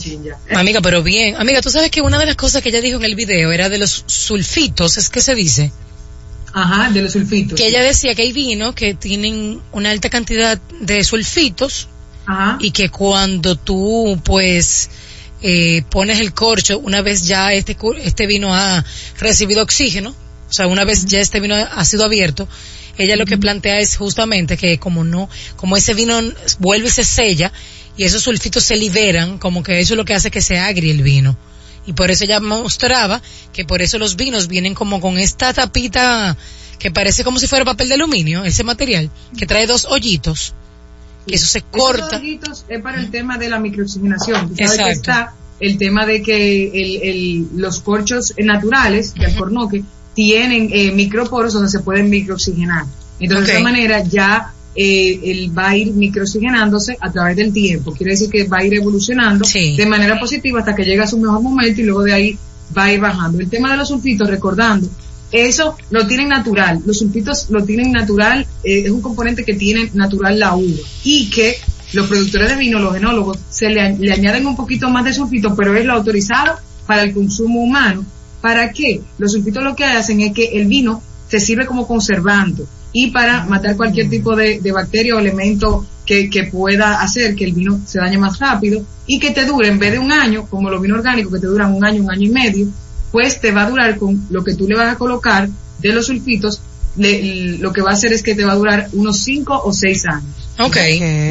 Amiga, 0.54 0.80
pero 0.80 1.02
bien. 1.02 1.36
Amiga, 1.36 1.60
tú 1.60 1.70
sabes 1.70 1.90
que 1.90 2.00
una 2.00 2.18
de 2.18 2.26
las 2.26 2.36
cosas 2.36 2.62
que 2.62 2.70
ella 2.70 2.80
dijo 2.80 2.98
en 2.98 3.04
el 3.04 3.14
video 3.14 3.52
era 3.52 3.68
de 3.68 3.78
los 3.78 4.04
sulfitos, 4.06 4.98
es 4.98 5.08
que 5.08 5.20
se 5.20 5.34
dice. 5.34 5.72
Ajá, 6.52 6.90
de 6.90 7.02
los 7.02 7.12
sulfitos. 7.12 7.58
Que 7.58 7.68
ella 7.68 7.82
decía 7.82 8.14
que 8.14 8.22
hay 8.22 8.32
vinos 8.32 8.74
que 8.74 8.94
tienen 8.94 9.60
una 9.72 9.90
alta 9.90 10.10
cantidad 10.10 10.60
de 10.80 11.04
sulfitos 11.04 11.88
Ajá. 12.26 12.58
y 12.60 12.72
que 12.72 12.90
cuando 12.90 13.56
tú, 13.56 14.20
pues, 14.24 14.90
eh, 15.40 15.82
pones 15.88 16.20
el 16.20 16.34
corcho, 16.34 16.78
una 16.78 17.00
vez 17.00 17.26
ya 17.26 17.52
este, 17.52 17.76
este 18.02 18.26
vino 18.26 18.54
ha 18.54 18.84
recibido 19.18 19.62
oxígeno, 19.62 20.10
o 20.50 20.52
sea, 20.52 20.66
una 20.66 20.84
vez 20.84 21.06
ya 21.06 21.20
este 21.20 21.40
vino 21.40 21.54
ha 21.54 21.84
sido 21.84 22.04
abierto, 22.04 22.46
ella 22.98 23.16
lo 23.16 23.26
que 23.26 23.38
plantea 23.38 23.78
es 23.78 23.96
justamente 23.96 24.56
que 24.56 24.78
como 24.78 25.04
no, 25.04 25.28
como 25.56 25.76
ese 25.76 25.94
vino 25.94 26.20
vuelve 26.58 26.88
y 26.88 26.90
se 26.90 27.04
sella 27.04 27.52
y 27.96 28.04
esos 28.04 28.22
sulfitos 28.22 28.64
se 28.64 28.76
liberan, 28.76 29.38
como 29.38 29.62
que 29.62 29.80
eso 29.80 29.94
es 29.94 29.98
lo 29.98 30.04
que 30.04 30.14
hace 30.14 30.30
que 30.30 30.40
se 30.42 30.58
agrie 30.58 30.90
el 30.92 31.02
vino. 31.02 31.36
Y 31.86 31.92
por 31.94 32.10
eso 32.10 32.24
ella 32.24 32.40
mostraba 32.40 33.20
que 33.52 33.64
por 33.64 33.82
eso 33.82 33.98
los 33.98 34.16
vinos 34.16 34.46
vienen 34.48 34.74
como 34.74 35.00
con 35.00 35.18
esta 35.18 35.52
tapita 35.52 36.36
que 36.78 36.90
parece 36.90 37.22
como 37.24 37.38
si 37.38 37.46
fuera 37.46 37.64
papel 37.64 37.88
de 37.88 37.94
aluminio, 37.94 38.44
ese 38.44 38.64
material, 38.64 39.10
que 39.36 39.46
trae 39.46 39.66
dos 39.66 39.84
hoyitos, 39.84 40.54
que 41.26 41.34
eso 41.36 41.46
se 41.46 41.58
Esos 41.58 41.70
corta. 41.70 42.16
hoyitos 42.16 42.64
es 42.68 42.80
para 42.82 43.00
el 43.00 43.10
tema 43.10 43.36
de 43.38 43.48
la 43.48 43.58
microoxigenación. 43.60 44.52
Exacto. 44.56 44.84
que 44.84 44.90
está 44.92 45.34
el 45.60 45.78
tema 45.78 46.06
de 46.06 46.22
que 46.22 46.68
el, 46.68 47.02
el- 47.02 47.46
los 47.56 47.80
corchos 47.80 48.32
naturales 48.38 49.14
de 49.14 49.26
alcornoque 49.26 49.84
tienen 50.14 50.70
eh, 50.72 50.90
microporos 50.92 51.52
donde 51.52 51.68
se 51.70 51.80
pueden 51.80 52.10
microoxigenar. 52.10 52.84
Entonces, 53.20 53.46
de 53.46 53.52
Ok. 53.52 53.58
esa 53.58 53.62
manera 53.70 54.02
ya 54.04 54.52
eh, 54.74 55.20
él 55.24 55.52
va 55.56 55.70
a 55.70 55.76
ir 55.76 55.92
microoxigenándose 55.92 56.96
a 57.00 57.12
través 57.12 57.36
del 57.36 57.52
tiempo. 57.52 57.92
Quiere 57.92 58.12
decir 58.12 58.30
que 58.30 58.44
va 58.44 58.58
a 58.58 58.64
ir 58.64 58.74
evolucionando 58.74 59.44
de 59.52 59.86
manera 59.86 60.18
positiva 60.18 60.60
hasta 60.60 60.74
que 60.74 60.84
llega 60.84 61.04
a 61.04 61.06
su 61.06 61.18
mejor 61.18 61.42
momento 61.42 61.80
y 61.80 61.84
luego 61.84 62.02
de 62.02 62.12
ahí 62.14 62.38
va 62.76 62.84
a 62.84 62.92
ir 62.92 63.00
bajando. 63.00 63.40
El 63.40 63.50
tema 63.50 63.70
de 63.70 63.76
los 63.76 63.88
sulfitos, 63.88 64.28
recordando, 64.28 64.88
eso 65.30 65.76
lo 65.90 66.06
tienen 66.06 66.28
natural. 66.28 66.80
Los 66.86 66.98
sulfitos 66.98 67.50
lo 67.50 67.64
tienen 67.64 67.92
natural, 67.92 68.46
eh, 68.64 68.82
es 68.84 68.90
un 68.90 69.02
componente 69.02 69.44
que 69.44 69.54
tiene 69.54 69.90
natural 69.94 70.38
la 70.38 70.54
uva. 70.54 70.80
Y 71.04 71.28
que 71.28 71.56
los 71.92 72.06
productores 72.06 72.48
de 72.48 72.56
vino, 72.56 72.78
los 72.78 72.96
enólogos, 72.96 73.38
se 73.50 73.68
le, 73.68 73.98
le 73.98 74.12
añaden 74.12 74.46
un 74.46 74.56
poquito 74.56 74.88
más 74.88 75.04
de 75.04 75.12
sulfito, 75.12 75.54
pero 75.54 75.76
es 75.76 75.84
lo 75.84 75.92
autorizado 75.92 76.56
para 76.86 77.02
el 77.02 77.12
consumo 77.12 77.62
humano. 77.62 78.04
¿Para 78.40 78.72
qué? 78.72 79.02
Los 79.18 79.32
sulfitos 79.32 79.62
lo 79.62 79.76
que 79.76 79.84
hacen 79.84 80.20
es 80.22 80.32
que 80.32 80.44
el 80.58 80.66
vino 80.66 81.02
se 81.28 81.40
sirve 81.40 81.66
como 81.66 81.86
conservante 81.86 82.64
y 82.92 83.10
para 83.10 83.44
matar 83.44 83.76
cualquier 83.76 84.08
tipo 84.10 84.36
de, 84.36 84.60
de 84.60 84.72
bacteria 84.72 85.16
o 85.16 85.18
elemento 85.18 85.86
que, 86.04 86.28
que 86.28 86.44
pueda 86.44 87.00
hacer 87.00 87.34
que 87.34 87.44
el 87.44 87.52
vino 87.52 87.80
se 87.86 87.98
dañe 87.98 88.18
más 88.18 88.38
rápido 88.38 88.84
y 89.06 89.18
que 89.18 89.30
te 89.30 89.44
dure 89.46 89.68
en 89.68 89.78
vez 89.78 89.92
de 89.92 89.98
un 89.98 90.12
año, 90.12 90.46
como 90.48 90.68
los 90.70 90.80
vinos 90.82 90.98
orgánicos 90.98 91.32
que 91.32 91.40
te 91.40 91.46
duran 91.46 91.72
un 91.74 91.84
año, 91.84 92.02
un 92.02 92.10
año 92.10 92.26
y 92.26 92.30
medio, 92.30 92.66
pues 93.10 93.40
te 93.40 93.52
va 93.52 93.62
a 93.62 93.70
durar 93.70 93.96
con 93.98 94.26
lo 94.30 94.42
que 94.44 94.54
tú 94.54 94.66
le 94.66 94.76
vas 94.76 94.92
a 94.92 94.98
colocar 94.98 95.48
de 95.80 95.92
los 95.92 96.06
sulfitos, 96.06 96.60
le- 96.96 97.58
lo 97.58 97.72
que 97.72 97.80
va 97.82 97.90
a 97.90 97.94
hacer 97.94 98.12
es 98.12 98.22
que 98.22 98.34
te 98.34 98.44
va 98.44 98.52
a 98.52 98.56
durar 98.56 98.88
unos 98.92 99.18
5 99.22 99.62
o 99.64 99.72
6 99.72 100.06
años. 100.06 100.24
Ok. 100.58 100.76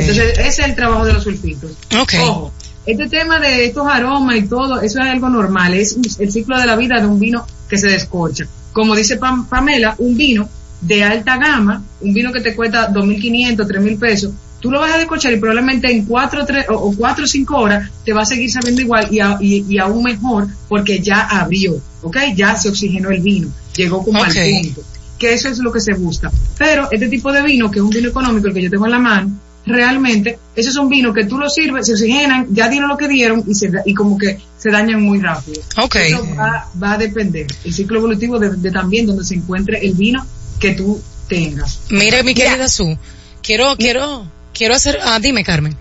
Entonces, 0.01 0.33
ese 0.39 0.47
es 0.47 0.59
el 0.59 0.75
trabajo 0.75 1.05
de 1.05 1.13
los 1.13 1.23
sulfitos. 1.23 1.71
Ok. 1.99 2.13
Ojo, 2.23 2.51
este 2.85 3.07
tema 3.07 3.39
de 3.39 3.65
estos 3.65 3.85
aromas 3.87 4.37
y 4.37 4.43
todo, 4.43 4.81
eso 4.81 4.99
es 4.99 5.05
algo 5.05 5.29
normal, 5.29 5.73
es 5.75 5.97
el 6.19 6.31
ciclo 6.31 6.59
de 6.59 6.65
la 6.65 6.75
vida 6.75 6.99
de 6.99 7.05
un 7.05 7.19
vino 7.19 7.45
que 7.69 7.77
se 7.77 7.87
descorcha. 7.87 8.47
Como 8.73 8.95
dice 8.95 9.19
Pam- 9.19 9.47
Pamela, 9.47 9.95
un 9.99 10.17
vino 10.17 10.49
de 10.81 11.03
alta 11.03 11.37
gama, 11.37 11.83
un 12.01 12.13
vino 12.13 12.31
que 12.33 12.41
te 12.41 12.55
cuesta 12.55 12.91
2.500, 12.91 13.55
3.000 13.67 13.99
pesos, 13.99 14.31
tú 14.59 14.69
lo 14.71 14.79
vas 14.79 14.93
a 14.93 14.97
descorchar 14.97 15.33
y 15.33 15.37
probablemente 15.37 15.91
en 15.91 16.05
cuatro, 16.05 16.45
tres, 16.45 16.65
o, 16.69 16.73
o 16.75 16.95
cuatro 16.95 17.23
o 17.23 17.27
cinco 17.27 17.57
horas 17.57 17.89
te 18.05 18.13
va 18.13 18.21
a 18.21 18.25
seguir 18.25 18.51
sabiendo 18.51 18.81
igual 18.81 19.07
y, 19.11 19.19
a- 19.19 19.37
y, 19.39 19.65
y 19.67 19.77
aún 19.79 20.03
mejor 20.03 20.47
porque 20.67 20.99
ya 20.99 21.21
abrió, 21.21 21.79
¿ok? 22.01 22.17
Ya 22.35 22.55
se 22.55 22.69
oxigenó 22.69 23.09
el 23.09 23.21
vino, 23.21 23.47
llegó 23.75 24.03
como 24.03 24.19
Ok. 24.19 24.27
al 24.27 24.33
punto. 24.63 24.81
Que 25.17 25.33
eso 25.33 25.49
es 25.49 25.59
lo 25.59 25.71
que 25.71 25.79
se 25.79 25.93
busca. 25.93 26.31
Pero 26.57 26.87
este 26.91 27.07
tipo 27.07 27.31
de 27.31 27.43
vino, 27.43 27.69
que 27.69 27.77
es 27.77 27.83
un 27.83 27.91
vino 27.91 28.09
económico, 28.09 28.47
el 28.47 28.53
que 28.55 28.63
yo 28.63 28.69
tengo 28.71 28.85
en 28.85 28.91
la 28.91 28.99
mano, 28.99 29.31
realmente, 29.65 30.39
esos 30.55 30.73
son 30.73 30.89
vinos 30.89 31.13
que 31.13 31.25
tú 31.25 31.37
los 31.37 31.53
sirves, 31.53 31.85
se 31.85 31.93
oxigenan, 31.93 32.47
ya 32.51 32.67
dieron 32.69 32.89
lo 32.89 32.97
que 32.97 33.07
dieron 33.07 33.43
y, 33.47 33.53
se, 33.53 33.69
y 33.85 33.93
como 33.93 34.17
que 34.17 34.39
se 34.57 34.71
dañan 34.71 35.01
muy 35.01 35.19
rápido. 35.19 35.61
Ok. 35.77 35.95
Eso 35.95 36.25
va, 36.37 36.67
va 36.81 36.93
a 36.93 36.97
depender. 36.97 37.45
El 37.63 37.73
ciclo 37.73 37.99
evolutivo 37.99 38.39
de, 38.39 38.49
de 38.55 38.71
también 38.71 39.05
donde 39.05 39.23
se 39.23 39.35
encuentre 39.35 39.79
el 39.85 39.93
vino 39.93 40.25
que 40.61 40.71
tú 40.71 41.01
tengas. 41.27 41.81
Mira, 41.89 42.23
mi 42.23 42.33
querida 42.33 42.69
Su, 42.69 42.97
quiero, 43.41 43.75
quiero, 43.75 44.25
quiero 44.53 44.75
hacer, 44.75 44.99
ah, 45.01 45.19
dime, 45.19 45.43
Carmen. 45.43 45.75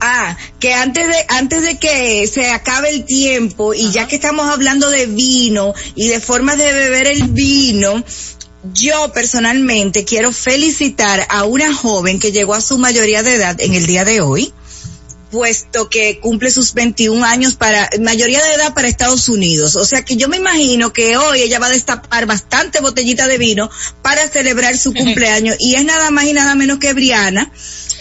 Ah, 0.00 0.36
que 0.58 0.72
antes 0.72 1.06
de 1.06 1.14
antes 1.28 1.62
de 1.62 1.78
que 1.78 2.26
se 2.26 2.50
acabe 2.50 2.88
el 2.88 3.04
tiempo 3.04 3.74
y 3.74 3.90
ya 3.92 4.08
que 4.08 4.16
estamos 4.16 4.48
hablando 4.48 4.88
de 4.88 5.04
vino 5.04 5.74
y 5.94 6.08
de 6.08 6.20
formas 6.20 6.56
de 6.56 6.72
beber 6.72 7.06
el 7.06 7.24
vino, 7.24 8.02
yo 8.72 9.12
personalmente 9.12 10.06
quiero 10.06 10.32
felicitar 10.32 11.26
a 11.28 11.44
una 11.44 11.74
joven 11.74 12.18
que 12.18 12.32
llegó 12.32 12.54
a 12.54 12.62
su 12.62 12.78
mayoría 12.78 13.22
de 13.22 13.34
edad 13.34 13.60
en 13.60 13.74
el 13.74 13.86
día 13.86 14.06
de 14.06 14.22
hoy, 14.22 14.54
puesto 15.30 15.88
que 15.88 16.18
cumple 16.20 16.50
sus 16.50 16.74
21 16.74 17.24
años 17.24 17.54
para 17.54 17.88
mayoría 18.00 18.42
de 18.42 18.54
edad 18.54 18.74
para 18.74 18.88
Estados 18.88 19.28
Unidos. 19.28 19.76
O 19.76 19.84
sea 19.84 20.04
que 20.04 20.16
yo 20.16 20.28
me 20.28 20.36
imagino 20.36 20.92
que 20.92 21.16
hoy 21.16 21.42
ella 21.42 21.58
va 21.58 21.66
a 21.66 21.70
destapar 21.70 22.26
bastante 22.26 22.80
botellita 22.80 23.26
de 23.26 23.38
vino 23.38 23.70
para 24.02 24.28
celebrar 24.28 24.76
su 24.76 24.92
cumpleaños 24.94 25.56
y 25.58 25.74
es 25.74 25.84
nada 25.84 26.10
más 26.10 26.24
y 26.24 26.32
nada 26.32 26.54
menos 26.54 26.78
que 26.78 26.92
Briana. 26.92 27.50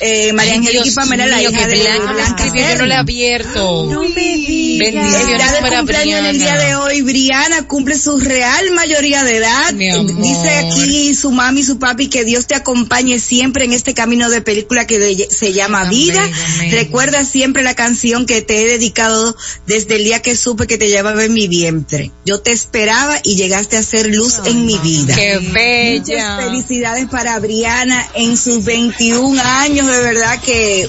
Eh, 0.02 0.32
María 0.34 0.54
Angélica 0.56 0.86
y 0.88 0.92
Pamela, 0.92 1.26
la 1.26 1.42
hija 1.42 1.52
que 1.52 1.68
de 1.68 1.84
Blanca 1.84 2.14
Blanca 2.14 2.46
escribió, 2.46 2.70
yo 2.72 2.78
no 2.78 2.86
le 2.86 2.94
he 2.94 2.98
abierto. 2.98 3.86
No 3.92 4.04
me 4.04 4.10
digas. 4.38 4.94
Bendiciones 4.94 5.40
Está 5.42 5.52
de 5.54 5.60
para 5.62 5.78
cumpleaños 5.78 6.20
en 6.20 6.26
el 6.26 6.38
día 6.40 6.52
Briana. 6.54 6.68
de 6.70 6.76
hoy. 6.76 7.02
Briana 7.02 7.68
cumple 7.68 7.98
su 7.98 8.18
real 8.18 8.72
mayoría 8.72 9.24
de 9.24 9.38
edad. 9.38 9.74
Dice 9.74 10.50
aquí 10.50 11.14
su 11.14 11.32
mami 11.32 11.62
y 11.62 11.64
su 11.64 11.80
papi 11.80 12.08
que 12.08 12.24
Dios 12.24 12.48
te 12.48 12.56
acompañe 12.56 13.20
siempre 13.20 13.66
en 13.66 13.74
este 13.74 13.94
camino 13.94 14.30
de 14.30 14.42
película 14.42 14.88
que 14.88 15.00
de- 15.00 15.28
se 15.30 15.52
llama 15.54 15.82
Amén, 15.82 15.92
Vida. 15.92 16.30
amén. 16.56 16.72
Recuerda 16.72 17.26
siempre 17.26 17.64
la 17.64 17.76
canción 17.76 18.26
que 18.26 18.42
te 18.42 18.62
he 18.62 18.68
dedicado 18.68 19.36
desde 19.68 19.96
el 19.96 20.04
día 20.06 20.22
que 20.22 20.36
supe 20.36 20.66
que 20.68 20.78
te 20.78 20.88
llevaba 20.88 21.26
en 21.26 21.34
mi 21.34 21.48
vientre. 21.48 22.12
Yo 22.26 22.40
te 22.42 22.52
esperaba 22.52 23.20
y 23.24 23.36
llegaste 23.36 23.76
a 23.78 23.84
ser 23.84 24.08
luz 24.08 24.36
en 24.46 24.66
mi 24.66 24.78
vida. 24.80 25.16
Qué 25.16 25.40
Muchas 25.40 25.54
bella. 25.54 26.38
felicidades 26.38 27.08
para 27.10 27.38
Briana 27.40 28.08
en 28.16 28.38
sus 28.38 28.64
21 28.64 29.40
años, 29.42 29.89
de 29.90 30.02
verdad 30.02 30.40
que, 30.42 30.88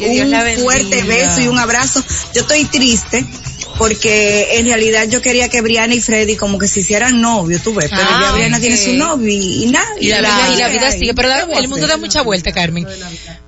un 0.56 0.62
fuerte 0.62 1.02
beso 1.02 1.40
y 1.40 1.48
un 1.48 1.58
abrazo. 1.58 2.02
Yo 2.34 2.42
estoy 2.42 2.64
triste 2.64 3.24
porque 3.78 4.58
en 4.58 4.66
realidad 4.66 5.08
yo 5.08 5.22
quería 5.22 5.48
que 5.48 5.62
Briana 5.62 5.94
y 5.94 6.00
Freddy 6.00 6.36
como 6.36 6.58
que 6.58 6.68
se 6.68 6.80
hicieran 6.80 7.20
novios, 7.22 7.62
tú 7.62 7.72
ves, 7.74 7.88
pero 7.88 8.02
Ah, 8.04 8.20
ya 8.26 8.32
Briana 8.32 8.56
ok. 8.56 8.60
tiene 8.60 8.76
su 8.76 8.92
novio 8.94 9.28
y, 9.30 9.64
y 9.64 9.66
nada. 9.70 9.86
Y 9.98 10.08
la, 10.08 10.18
y 10.54 10.58
la 10.58 10.68
vida 10.68 10.90
sigue, 10.90 11.14
pero 11.14 11.28
la- 11.28 11.38
¿qué 11.40 11.44
voy 11.46 11.54
a 11.54 11.58
el 11.60 11.68
mundo 11.68 11.86
da 11.86 11.96
mucha 11.96 12.22
vuelta, 12.22 12.52
Carmen. 12.52 12.86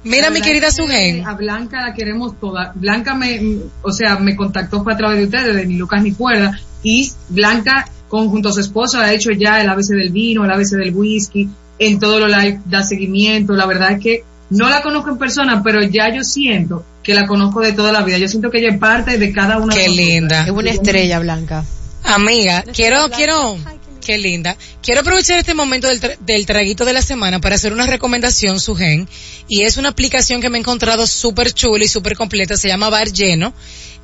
Mira, 0.05 0.31
mi 0.31 0.41
querida 0.41 0.71
Sugen. 0.71 1.27
A 1.27 1.35
Blanca 1.35 1.87
la 1.87 1.95
queremos 1.95 2.39
toda. 2.41 2.73
Blanca 2.75 3.15
me, 3.15 3.41
o 3.83 3.93
sea, 3.93 4.17
me 4.19 4.35
contactó 4.35 4.83
fue 4.83 4.95
a 4.95 4.97
través 4.97 5.19
de 5.19 5.25
ustedes, 5.25 5.55
de 5.55 5.67
ni 5.67 5.75
Lucas 5.77 6.03
ni 6.03 6.13
Cuerda, 6.13 6.59
y 6.83 7.13
Blanca, 7.29 7.89
con, 8.09 8.29
junto 8.31 8.49
a 8.49 8.53
su 8.53 8.61
esposo, 8.61 8.99
ha 9.01 9.13
hecho 9.13 9.31
ya 9.33 9.61
el 9.61 9.69
ABC 9.69 9.89
del 9.89 10.11
vino, 10.11 10.45
el 10.45 10.51
ABC 10.51 10.71
del 10.77 10.95
whisky, 10.95 11.49
en 11.79 11.99
todo 11.99 12.21
lo 12.21 12.29
live 12.29 12.59
da 12.67 12.83
seguimiento. 12.83 13.53
La 13.53 13.67
verdad 13.67 13.93
es 13.93 14.01
que 14.03 14.25
no 14.53 14.69
la 14.69 14.83
conozco 14.83 15.11
en 15.11 15.19
persona, 15.19 15.63
pero 15.63 15.83
ya 15.83 16.15
yo 16.15 16.23
siento 16.23 16.85
que 17.03 17.15
la 17.15 17.27
conozco 17.27 17.61
de 17.61 17.73
toda 17.73 17.91
la 17.91 18.03
vida. 18.03 18.19
Yo 18.19 18.29
siento 18.29 18.51
que 18.51 18.59
ella 18.59 18.71
es 18.71 18.79
parte 18.79 19.19
de 19.19 19.33
cada 19.33 19.59
una 19.59 19.75
Qué 19.75 19.83
de 19.83 19.89
linda. 19.89 20.45
Es 20.45 20.51
una 20.51 20.71
estrella 20.71 21.19
blanca. 21.19 21.65
Amiga, 22.05 22.63
quiero, 22.75 23.09
quiero, 23.11 23.57
qué 24.03 24.19
linda. 24.19 24.57
Quiero 24.83 25.01
aprovechar 25.01 25.39
este 25.39 25.55
momento 25.55 25.89
del, 25.89 26.01
tra- 26.01 26.19
del 26.19 26.45
traguito 26.45 26.85
de 26.85 26.93
la 26.93 27.01
semana 27.03 27.41
para 27.41 27.55
hacer 27.55 27.73
una 27.73 27.87
recomendación, 27.87 28.61
Sugen. 28.61 29.09
Y 29.49 29.63
es 29.63 29.79
una 29.79 29.89
aplicación 29.89 30.41
que 30.43 30.51
me 30.51 30.59
he 30.59 30.61
encontrado 30.61 31.07
súper 31.07 31.53
chula 31.55 31.85
y 31.85 31.89
súper 31.89 32.17
completa. 32.17 32.57
Se 32.57 32.69
llama 32.69 32.91
Bar 32.91 33.11
Lleno. 33.13 33.55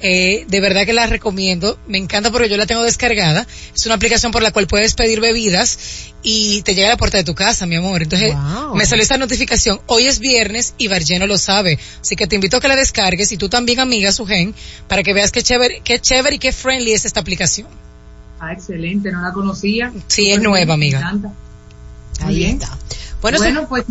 Eh, 0.00 0.44
de 0.46 0.60
verdad 0.60 0.86
que 0.86 0.92
la 0.92 1.06
recomiendo. 1.06 1.76
Me 1.88 1.98
encanta 1.98 2.30
porque 2.30 2.48
yo 2.48 2.56
la 2.56 2.66
tengo 2.66 2.82
descargada. 2.84 3.46
Es 3.74 3.84
una 3.86 3.96
aplicación 3.96 4.30
por 4.32 4.42
la 4.42 4.52
cual 4.52 4.66
puedes 4.68 4.94
pedir 4.94 5.20
bebidas 5.20 5.76
y 6.22 6.62
te 6.62 6.74
llega 6.76 6.86
a 6.88 6.90
la 6.92 6.96
puerta 6.96 7.16
de 7.18 7.24
tu 7.24 7.34
casa, 7.34 7.66
mi 7.66 7.74
amor. 7.76 8.02
Entonces, 8.02 8.32
Wow. 8.34 8.76
me 8.76 8.86
salió 8.86 9.02
esta 9.02 9.18
notificación. 9.18 9.80
Hoy 9.86 10.06
es 10.06 10.20
viernes 10.20 10.74
y 10.78 10.86
Bar 10.86 11.02
Lleno 11.02 11.26
lo 11.26 11.36
sabe. 11.36 11.78
Así 12.00 12.14
que 12.14 12.28
te 12.28 12.36
invito 12.36 12.58
a 12.58 12.60
que 12.60 12.68
la 12.68 12.76
descargues 12.76 13.32
y 13.32 13.36
tú 13.36 13.48
también, 13.48 13.80
amiga, 13.80 14.12
Sugen, 14.12 14.54
para 14.86 15.02
que 15.02 15.12
veas 15.12 15.32
qué 15.32 15.42
chévere, 15.42 15.80
qué 15.84 15.98
chévere 15.98 16.36
y 16.36 16.38
qué 16.38 16.52
friendly 16.52 16.92
es 16.92 17.04
esta 17.04 17.18
aplicación. 17.18 17.66
Ah, 18.40 18.52
excelente, 18.52 19.10
no 19.10 19.20
la 19.20 19.32
conocía. 19.32 19.92
Sí, 20.06 20.30
es 20.30 20.40
nueva, 20.40 20.74
amiga. 20.74 21.00
encanta. 21.00 21.32
Ahí 22.20 22.36
bien. 22.36 22.52
está. 22.52 22.76
Bueno, 23.20 23.38
Bueno, 23.38 23.68
pues 23.68 23.84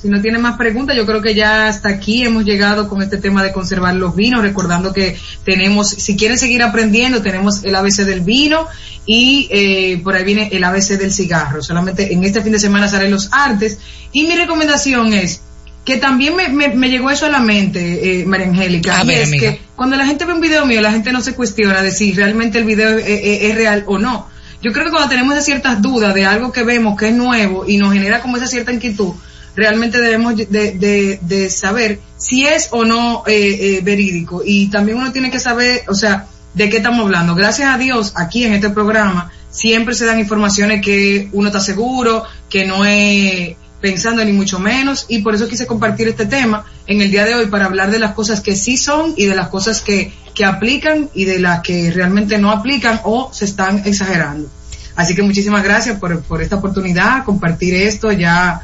si 0.00 0.08
no 0.08 0.20
tiene 0.20 0.38
más 0.38 0.56
preguntas, 0.58 0.94
yo 0.94 1.06
creo 1.06 1.22
que 1.22 1.34
ya 1.34 1.68
hasta 1.68 1.88
aquí 1.88 2.22
hemos 2.22 2.44
llegado 2.44 2.88
con 2.88 3.00
este 3.02 3.16
tema 3.16 3.42
de 3.42 3.52
conservar 3.52 3.94
los 3.94 4.14
vinos, 4.14 4.42
recordando 4.42 4.92
que 4.92 5.16
tenemos, 5.44 5.88
si 5.88 6.16
quieren 6.16 6.38
seguir 6.38 6.62
aprendiendo, 6.62 7.22
tenemos 7.22 7.64
el 7.64 7.74
ABC 7.74 8.04
del 8.04 8.20
vino 8.20 8.66
y 9.06 9.48
eh, 9.50 10.00
por 10.04 10.14
ahí 10.14 10.24
viene 10.24 10.50
el 10.52 10.62
ABC 10.64 10.98
del 10.98 11.12
cigarro. 11.12 11.62
Solamente 11.62 12.12
en 12.12 12.24
este 12.24 12.42
fin 12.42 12.52
de 12.52 12.58
semana 12.58 12.88
salen 12.88 13.10
los 13.10 13.30
artes 13.32 13.78
y 14.12 14.26
mi 14.26 14.36
recomendación 14.36 15.14
es 15.14 15.40
que 15.86 15.96
también 15.96 16.36
me, 16.36 16.48
me, 16.48 16.68
me 16.74 16.90
llegó 16.90 17.10
eso 17.10 17.24
a 17.24 17.30
la 17.30 17.40
mente, 17.40 18.20
eh, 18.20 18.26
María 18.26 18.48
Angélica, 18.48 19.00
A 19.00 19.04
y 19.04 19.06
ver, 19.06 19.18
es 19.22 19.28
amiga. 19.28 19.52
que 19.52 19.60
cuando 19.74 19.96
la 19.96 20.04
gente 20.04 20.24
ve 20.26 20.34
un 20.34 20.40
video 20.42 20.66
mío, 20.66 20.82
la 20.82 20.90
gente 20.92 21.12
no 21.12 21.20
se 21.22 21.32
cuestiona 21.34 21.80
de 21.82 21.92
si 21.92 22.12
realmente 22.12 22.58
el 22.58 22.64
video 22.64 22.98
es, 22.98 23.06
es- 23.08 23.42
es 23.42 23.54
real 23.54 23.84
o 23.86 23.96
no. 23.98 24.28
Yo 24.62 24.72
creo 24.72 24.84
que 24.86 24.90
cuando 24.90 25.08
tenemos 25.08 25.42
ciertas 25.44 25.80
dudas 25.80 26.12
de 26.14 26.26
algo 26.26 26.50
que 26.52 26.64
vemos 26.64 26.98
que 26.98 27.08
es 27.10 27.14
nuevo 27.14 27.64
y 27.68 27.78
nos 27.78 27.92
genera 27.94 28.20
como 28.20 28.36
esa 28.36 28.46
cierta 28.48 28.72
inquietud, 28.72 29.12
realmente 29.54 30.00
debemos 30.00 30.36
de, 30.36 30.44
de- 30.46 31.18
de 31.22 31.50
saber 31.50 32.00
si 32.18 32.46
es 32.46 32.68
o 32.72 32.84
no 32.84 33.22
eh, 33.26 33.76
eh, 33.78 33.80
verídico. 33.82 34.42
Y 34.44 34.68
también 34.70 34.98
uno 34.98 35.12
tiene 35.12 35.30
que 35.30 35.38
saber, 35.38 35.82
o 35.88 35.94
sea, 35.94 36.26
de 36.54 36.68
qué 36.68 36.78
estamos 36.78 37.02
hablando. 37.04 37.34
Gracias 37.36 37.72
a 37.72 37.78
Dios, 37.78 38.12
aquí 38.16 38.42
en 38.44 38.54
este 38.54 38.70
programa 38.70 39.30
siempre 39.50 39.94
se 39.94 40.04
dan 40.04 40.18
informaciones 40.18 40.82
que 40.84 41.28
uno 41.32 41.46
está 41.48 41.60
seguro, 41.60 42.24
que 42.50 42.64
no 42.66 42.84
es 42.84 43.56
pensando 43.80 44.24
ni 44.24 44.32
mucho 44.32 44.58
menos, 44.58 45.06
y 45.08 45.18
por 45.18 45.34
eso 45.34 45.48
quise 45.48 45.66
compartir 45.66 46.08
este 46.08 46.26
tema 46.26 46.64
en 46.86 47.00
el 47.02 47.10
día 47.10 47.24
de 47.24 47.34
hoy 47.34 47.46
para 47.46 47.66
hablar 47.66 47.90
de 47.90 47.98
las 47.98 48.14
cosas 48.14 48.40
que 48.40 48.56
sí 48.56 48.76
son 48.76 49.14
y 49.16 49.26
de 49.26 49.34
las 49.34 49.48
cosas 49.48 49.80
que, 49.80 50.12
que 50.34 50.44
aplican 50.44 51.10
y 51.14 51.24
de 51.24 51.38
las 51.38 51.60
que 51.60 51.90
realmente 51.90 52.38
no 52.38 52.50
aplican 52.50 53.00
o 53.04 53.30
se 53.32 53.44
están 53.44 53.82
exagerando. 53.84 54.48
Así 54.96 55.14
que 55.14 55.22
muchísimas 55.22 55.62
gracias 55.62 55.98
por, 55.98 56.22
por 56.22 56.42
esta 56.42 56.56
oportunidad, 56.56 57.24
compartir 57.24 57.74
esto 57.74 58.10
ya 58.12 58.62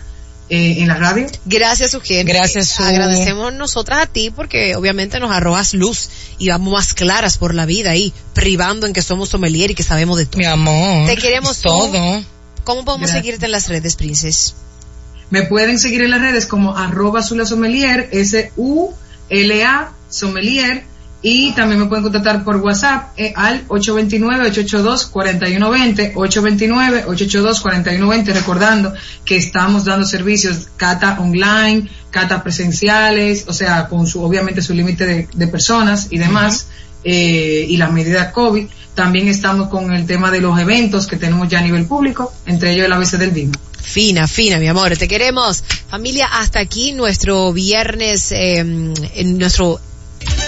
eh, 0.48 0.82
en 0.82 0.88
la 0.88 0.96
radio. 0.96 1.26
Gracias, 1.44 1.92
Sugen. 1.92 2.26
Gracias, 2.26 2.68
Su. 2.70 2.82
Agradecemos 2.82 3.52
nosotras 3.54 4.02
a 4.02 4.06
ti 4.06 4.30
porque 4.30 4.76
obviamente 4.76 5.20
nos 5.20 5.30
arrojas 5.30 5.72
luz 5.74 6.08
y 6.38 6.48
vamos 6.48 6.72
más 6.72 6.94
claras 6.94 7.38
por 7.38 7.54
la 7.54 7.64
vida 7.64 7.90
ahí, 7.90 8.12
privando 8.34 8.86
en 8.86 8.92
que 8.92 9.02
somos 9.02 9.28
sommelier 9.28 9.70
y 9.70 9.74
que 9.74 9.82
sabemos 9.82 10.18
de 10.18 10.26
todo. 10.26 10.38
Mi 10.38 10.46
amor. 10.46 11.06
Te 11.06 11.16
queremos 11.16 11.60
todo. 11.60 12.22
¿Cómo 12.64 12.84
podemos 12.84 13.08
Gracias. 13.08 13.24
seguirte 13.24 13.46
en 13.46 13.52
las 13.52 13.68
redes, 13.68 13.96
Princes? 13.96 14.54
Me 15.32 15.42
pueden 15.44 15.78
seguir 15.78 16.02
en 16.02 16.10
las 16.10 16.20
redes 16.20 16.46
como 16.46 16.76
arroba 16.76 17.22
Zula 17.22 17.46
Sommelier, 17.46 18.10
S-U-L-A 18.12 19.92
Sommelier, 20.10 20.84
y 21.22 21.52
también 21.52 21.80
me 21.80 21.86
pueden 21.86 22.02
contactar 22.02 22.44
por 22.44 22.56
WhatsApp 22.56 23.14
eh, 23.16 23.32
al 23.34 23.66
829-882-4120, 23.68 26.12
829-882-4120, 26.12 28.34
recordando 28.34 28.92
que 29.24 29.38
estamos 29.38 29.86
dando 29.86 30.04
servicios 30.04 30.68
cata 30.76 31.18
online, 31.18 31.88
cata 32.10 32.42
presenciales, 32.42 33.46
o 33.48 33.54
sea, 33.54 33.88
con 33.88 34.06
su, 34.06 34.22
obviamente 34.22 34.60
su 34.60 34.74
límite 34.74 35.06
de, 35.06 35.28
de 35.32 35.48
personas 35.48 36.08
y 36.10 36.18
demás, 36.18 36.66
eh, 37.04 37.64
y 37.70 37.78
las 37.78 37.90
medidas 37.90 38.32
COVID. 38.32 38.66
También 38.94 39.28
estamos 39.28 39.70
con 39.70 39.94
el 39.94 40.04
tema 40.04 40.30
de 40.30 40.42
los 40.42 40.58
eventos 40.58 41.06
que 41.06 41.16
tenemos 41.16 41.48
ya 41.48 41.60
a 41.60 41.62
nivel 41.62 41.86
público, 41.86 42.34
entre 42.44 42.74
ellos 42.74 42.84
el 42.84 42.92
ABC 42.92 43.12
del 43.12 43.30
vino. 43.30 43.52
Fina, 43.82 44.26
fina, 44.26 44.58
mi 44.58 44.68
amor, 44.68 44.96
te 44.96 45.08
queremos. 45.08 45.62
Familia, 45.90 46.26
hasta 46.26 46.60
aquí 46.60 46.92
nuestro 46.92 47.52
viernes, 47.52 48.32
eh, 48.32 48.58
en 48.58 49.38
nuestro... 49.38 49.80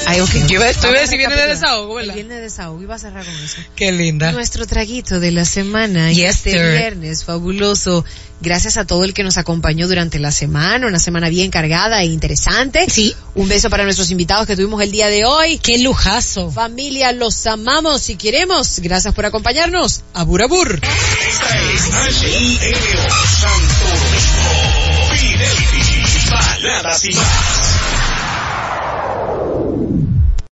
Ay, 0.06 0.20
ok. 0.20 0.30
Yo 0.48 0.60
a 0.62 0.66
decir 0.66 1.18
viernes 1.18 1.38
de 1.38 1.46
desahogo, 1.48 1.94
¿verdad? 1.94 2.10
El 2.10 2.14
viernes 2.14 2.36
de 2.36 2.42
desahogo, 2.42 2.82
iba 2.82 2.94
a 2.94 2.98
cerrar 2.98 3.24
con 3.24 3.34
eso. 3.34 3.56
Qué 3.74 3.90
linda. 3.92 4.32
Nuestro 4.32 4.66
traguito 4.66 5.18
de 5.20 5.30
la 5.30 5.44
semana 5.44 6.12
y 6.12 6.16
Yes, 6.16 6.36
este 6.36 6.52
sir. 6.52 6.72
viernes 6.72 7.24
fabuloso. 7.24 8.04
Gracias 8.40 8.76
a 8.76 8.84
todo 8.84 9.04
el 9.04 9.14
que 9.14 9.22
nos 9.22 9.38
acompañó 9.38 9.88
durante 9.88 10.18
la 10.18 10.30
semana, 10.30 10.86
una 10.86 10.98
semana 10.98 11.30
bien 11.30 11.50
cargada 11.50 12.02
e 12.02 12.06
interesante. 12.06 12.84
Sí. 12.90 13.14
Un 13.34 13.48
beso 13.48 13.70
para 13.70 13.84
nuestros 13.84 14.10
invitados 14.10 14.46
que 14.46 14.56
tuvimos 14.56 14.82
el 14.82 14.90
día 14.92 15.08
de 15.08 15.24
hoy. 15.24 15.58
Qué 15.58 15.78
lujazo. 15.78 16.50
Familia, 16.50 17.12
los 17.12 17.46
amamos 17.46 18.10
y 18.10 18.16
queremos. 18.16 18.80
Gracias 18.80 19.14
por 19.14 19.24
acompañarnos. 19.24 20.02
Abur 20.12 20.42
Abur. 20.42 20.74
Esta 20.74 21.58
es 21.72 22.22
HILO 22.22 23.02
Santo 23.40 23.86
Domingo. 23.88 25.16
Fidelity. 25.16 26.30
Baladas 26.30 27.04
y 27.06 27.12
más. 27.14 27.73